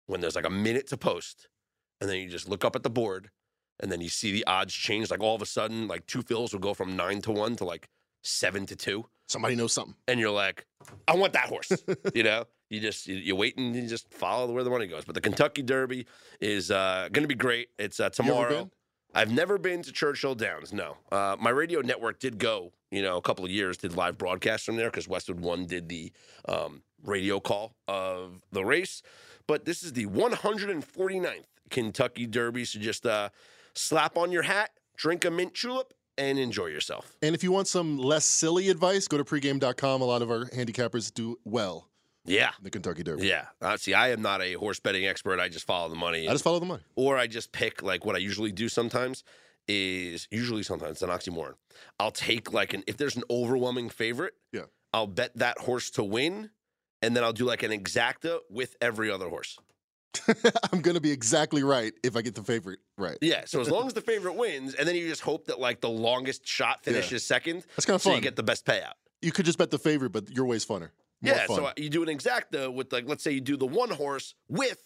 when 0.06 0.20
there's 0.20 0.36
like 0.36 0.46
a 0.46 0.50
minute 0.50 0.86
to 0.88 0.96
post, 0.96 1.48
and 2.00 2.08
then 2.08 2.18
you 2.18 2.28
just 2.28 2.48
look 2.48 2.64
up 2.64 2.76
at 2.76 2.84
the 2.84 2.90
board, 2.90 3.30
and 3.80 3.90
then 3.90 4.00
you 4.00 4.08
see 4.08 4.32
the 4.32 4.46
odds 4.46 4.72
change. 4.74 5.10
Like 5.10 5.20
all 5.20 5.34
of 5.34 5.42
a 5.42 5.46
sudden, 5.46 5.88
like 5.88 6.06
Two 6.06 6.22
Phil's 6.22 6.52
will 6.52 6.60
go 6.60 6.74
from 6.74 6.96
nine 6.96 7.20
to 7.22 7.32
one 7.32 7.56
to 7.56 7.64
like 7.64 7.88
seven 8.22 8.66
to 8.66 8.76
two, 8.76 9.06
Somebody 9.28 9.54
knows 9.54 9.72
something. 9.72 9.94
and 10.08 10.18
you're 10.18 10.30
like, 10.30 10.66
I 11.06 11.14
want 11.14 11.32
that 11.34 11.46
horse. 11.46 11.70
you 12.14 12.22
know, 12.22 12.44
you 12.68 12.80
just 12.80 13.06
you, 13.06 13.16
you 13.16 13.36
wait 13.36 13.56
and 13.56 13.74
you 13.74 13.86
just 13.86 14.12
follow 14.12 14.52
where 14.52 14.64
the 14.64 14.70
money 14.70 14.86
goes. 14.86 15.04
But 15.04 15.14
the 15.14 15.20
Kentucky 15.20 15.62
Derby 15.62 16.06
is 16.40 16.70
uh, 16.70 17.08
going 17.12 17.22
to 17.22 17.28
be 17.28 17.34
great. 17.34 17.68
It's 17.78 18.00
uh, 18.00 18.10
tomorrow. 18.10 18.70
I've 19.12 19.32
never 19.32 19.58
been 19.58 19.82
to 19.82 19.92
Churchill 19.92 20.36
Downs. 20.36 20.72
No, 20.72 20.96
uh, 21.10 21.36
my 21.40 21.50
radio 21.50 21.80
network 21.80 22.20
did 22.20 22.38
go. 22.38 22.72
You 22.90 23.02
know, 23.02 23.16
a 23.16 23.22
couple 23.22 23.44
of 23.44 23.50
years 23.50 23.76
did 23.76 23.96
live 23.96 24.18
broadcasts 24.18 24.66
from 24.66 24.76
there 24.76 24.90
because 24.90 25.08
Westwood 25.08 25.40
One 25.40 25.66
did 25.66 25.88
the 25.88 26.12
um, 26.48 26.82
radio 27.04 27.40
call 27.40 27.74
of 27.88 28.40
the 28.52 28.64
race. 28.64 29.02
But 29.46 29.64
this 29.64 29.82
is 29.82 29.94
the 29.94 30.06
149th 30.06 31.44
Kentucky 31.70 32.26
Derby, 32.26 32.64
so 32.64 32.78
just 32.78 33.06
uh, 33.06 33.30
slap 33.74 34.16
on 34.16 34.32
your 34.32 34.42
hat, 34.42 34.70
drink 34.96 35.24
a 35.24 35.30
mint 35.30 35.54
julep, 35.54 35.92
and 36.18 36.38
enjoy 36.38 36.66
yourself. 36.66 37.16
And 37.22 37.34
if 37.34 37.42
you 37.42 37.52
want 37.52 37.68
some 37.68 37.98
less 37.98 38.24
silly 38.24 38.68
advice, 38.68 39.08
go 39.08 39.16
to 39.18 39.24
pregame.com. 39.24 40.02
A 40.02 40.04
lot 40.04 40.22
of 40.22 40.30
our 40.30 40.44
handicappers 40.46 41.12
do 41.12 41.38
well 41.44 41.88
Yeah, 42.26 42.50
the 42.60 42.70
Kentucky 42.70 43.02
Derby. 43.02 43.26
yeah. 43.26 43.46
Uh, 43.62 43.76
see, 43.76 43.94
I 43.94 44.10
am 44.10 44.20
not 44.22 44.42
a 44.42 44.52
horse 44.54 44.80
betting 44.80 45.06
expert. 45.06 45.40
I 45.40 45.48
just 45.48 45.66
follow 45.66 45.88
the 45.88 45.96
money. 45.96 46.28
I 46.28 46.32
just 46.32 46.44
follow 46.44 46.58
the 46.60 46.66
money. 46.66 46.82
or 46.96 47.16
I 47.16 47.26
just 47.26 47.52
pick 47.52 47.82
like 47.82 48.04
what 48.04 48.14
I 48.16 48.18
usually 48.18 48.52
do 48.52 48.68
sometimes 48.68 49.24
is 49.68 50.26
usually 50.30 50.62
sometimes 50.62 50.92
it's 50.92 51.02
an 51.02 51.10
oxymoron. 51.10 51.54
I'll 51.98 52.10
take 52.10 52.52
like 52.52 52.74
an 52.74 52.82
if 52.86 52.96
there's 52.96 53.16
an 53.16 53.22
overwhelming 53.30 53.88
favorite, 53.88 54.34
Yeah. 54.52 54.62
I'll 54.92 55.06
bet 55.06 55.30
that 55.36 55.58
horse 55.58 55.88
to 55.92 56.02
win, 56.04 56.50
and 57.00 57.16
then 57.16 57.22
I'll 57.24 57.32
do 57.32 57.44
like 57.44 57.62
an 57.62 57.70
exacta 57.70 58.40
with 58.50 58.76
every 58.80 59.10
other 59.10 59.28
horse. 59.28 59.56
I'm 60.72 60.80
going 60.80 60.94
to 60.94 61.00
be 61.00 61.10
exactly 61.10 61.62
right 61.62 61.92
if 62.02 62.16
I 62.16 62.22
get 62.22 62.34
the 62.34 62.42
favorite 62.42 62.80
right. 62.98 63.18
Yeah. 63.20 63.44
So 63.46 63.60
as 63.60 63.70
long 63.70 63.86
as 63.86 63.94
the 63.94 64.00
favorite 64.00 64.34
wins, 64.34 64.74
and 64.74 64.86
then 64.86 64.96
you 64.96 65.08
just 65.08 65.22
hope 65.22 65.46
that 65.46 65.60
like 65.60 65.80
the 65.80 65.88
longest 65.88 66.46
shot 66.46 66.84
finishes 66.84 67.24
second, 67.24 67.64
That's 67.76 67.86
kind 67.86 67.94
of 67.94 68.02
so 68.02 68.10
fun. 68.10 68.16
you 68.16 68.22
get 68.22 68.36
the 68.36 68.42
best 68.42 68.66
payout. 68.66 68.94
You 69.22 69.32
could 69.32 69.44
just 69.44 69.58
bet 69.58 69.70
the 69.70 69.78
favorite, 69.78 70.10
but 70.10 70.30
your 70.30 70.46
way's 70.46 70.64
funner. 70.64 70.90
More 71.22 71.34
yeah. 71.34 71.46
fun. 71.46 71.56
So 71.56 71.70
you 71.76 71.90
do 71.90 72.02
an 72.02 72.08
exacta 72.08 72.66
uh, 72.66 72.70
with 72.70 72.92
like 72.92 73.04
let's 73.06 73.22
say 73.22 73.32
you 73.32 73.40
do 73.40 73.56
the 73.56 73.66
one 73.66 73.90
horse 73.90 74.34
with 74.48 74.78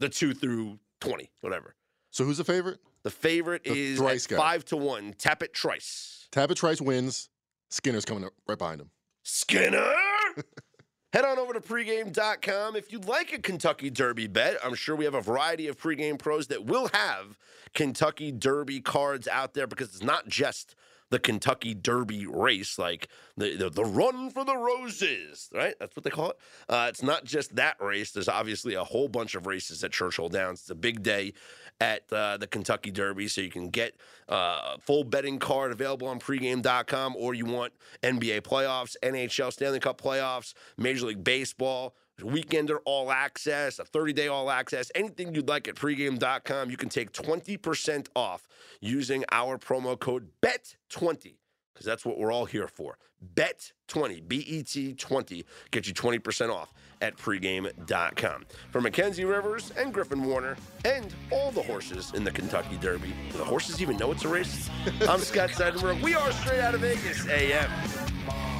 the 0.00 0.08
two 0.08 0.34
through 0.34 0.78
twenty, 1.00 1.30
whatever. 1.42 1.74
So 2.10 2.24
who's 2.24 2.38
the 2.38 2.44
favorite? 2.44 2.78
The 3.02 3.10
favorite 3.10 3.64
The 3.64 3.72
is 3.72 3.98
thrice 3.98 4.26
guy. 4.26 4.36
five 4.36 4.64
to 4.66 4.76
one. 4.76 5.14
Tapit 5.14 5.52
Trice. 5.52 6.28
Tapit 6.32 6.56
Trice 6.56 6.80
wins. 6.80 7.28
Skinner's 7.70 8.04
coming 8.04 8.24
up 8.24 8.32
right 8.46 8.58
behind 8.58 8.80
him. 8.80 8.90
Skinner. 9.22 9.92
Head 11.12 11.26
on 11.26 11.38
over 11.38 11.52
to 11.52 11.60
pregame.com. 11.60 12.74
If 12.74 12.90
you'd 12.90 13.04
like 13.04 13.34
a 13.34 13.38
Kentucky 13.38 13.90
Derby 13.90 14.26
bet, 14.28 14.56
I'm 14.64 14.74
sure 14.74 14.96
we 14.96 15.04
have 15.04 15.12
a 15.12 15.20
variety 15.20 15.68
of 15.68 15.78
pregame 15.78 16.18
pros 16.18 16.46
that 16.46 16.64
will 16.64 16.88
have 16.94 17.36
Kentucky 17.74 18.32
Derby 18.32 18.80
cards 18.80 19.28
out 19.28 19.52
there 19.52 19.66
because 19.66 19.88
it's 19.88 20.02
not 20.02 20.26
just 20.26 20.74
the 21.12 21.18
Kentucky 21.18 21.74
Derby 21.74 22.26
race, 22.26 22.78
like 22.78 23.06
the, 23.36 23.54
the, 23.54 23.68
the 23.68 23.84
run 23.84 24.30
for 24.30 24.46
the 24.46 24.56
roses, 24.56 25.50
right? 25.52 25.74
That's 25.78 25.94
what 25.94 26.04
they 26.04 26.10
call 26.10 26.30
it. 26.30 26.38
Uh, 26.70 26.86
it's 26.88 27.02
not 27.02 27.24
just 27.24 27.54
that 27.56 27.76
race. 27.80 28.12
There's 28.12 28.30
obviously 28.30 28.74
a 28.74 28.82
whole 28.82 29.08
bunch 29.08 29.34
of 29.34 29.46
races 29.46 29.84
at 29.84 29.92
Churchill 29.92 30.30
Downs. 30.30 30.60
It's 30.60 30.70
a 30.70 30.74
big 30.74 31.02
day 31.02 31.34
at 31.82 32.10
uh, 32.12 32.38
the 32.38 32.46
Kentucky 32.46 32.90
Derby, 32.90 33.28
so 33.28 33.42
you 33.42 33.50
can 33.50 33.68
get 33.68 33.94
uh, 34.30 34.78
full 34.80 35.04
betting 35.04 35.38
card 35.38 35.70
available 35.70 36.08
on 36.08 36.18
pregame.com, 36.18 37.14
or 37.16 37.34
you 37.34 37.44
want 37.44 37.74
NBA 38.02 38.40
playoffs, 38.40 38.96
NHL 39.02 39.52
Stanley 39.52 39.80
Cup 39.80 40.00
playoffs, 40.00 40.54
Major 40.78 41.06
League 41.06 41.22
Baseball, 41.22 41.94
weekender 42.22 42.78
all 42.84 43.10
access, 43.10 43.78
a 43.78 43.84
30 43.84 44.12
day 44.12 44.28
all 44.28 44.50
access, 44.50 44.90
anything 44.94 45.34
you'd 45.34 45.48
like 45.48 45.68
at 45.68 45.74
pregame.com, 45.74 46.70
you 46.70 46.76
can 46.76 46.88
take 46.88 47.12
20% 47.12 48.08
off 48.14 48.48
using 48.80 49.24
our 49.30 49.58
promo 49.58 49.98
code 49.98 50.28
BET20 50.42 51.34
because 51.72 51.86
that's 51.86 52.04
what 52.04 52.18
we're 52.18 52.32
all 52.32 52.44
here 52.44 52.68
for. 52.68 52.98
Bet20, 53.34 54.26
B 54.26 54.38
E 54.38 54.62
T 54.62 54.94
20, 54.94 55.44
get 55.70 55.86
you 55.86 55.94
20% 55.94 56.52
off 56.52 56.72
at 57.00 57.16
pregame.com. 57.16 58.44
For 58.70 58.80
Mackenzie 58.80 59.24
Rivers 59.24 59.72
and 59.76 59.92
Griffin 59.94 60.24
Warner 60.24 60.56
and 60.84 61.14
all 61.30 61.50
the 61.50 61.62
horses 61.62 62.12
in 62.14 62.24
the 62.24 62.30
Kentucky 62.30 62.76
Derby, 62.80 63.12
do 63.30 63.38
the 63.38 63.44
horses 63.44 63.80
even 63.80 63.96
know 63.96 64.10
it's 64.10 64.24
a 64.24 64.28
race? 64.28 64.68
I'm 65.08 65.20
Scott 65.20 65.50
Seidenberg. 65.50 66.02
We 66.02 66.14
are 66.14 66.32
straight 66.32 66.60
out 66.60 66.74
of 66.74 66.80
Vegas 66.80 67.28
AM. 67.28 68.51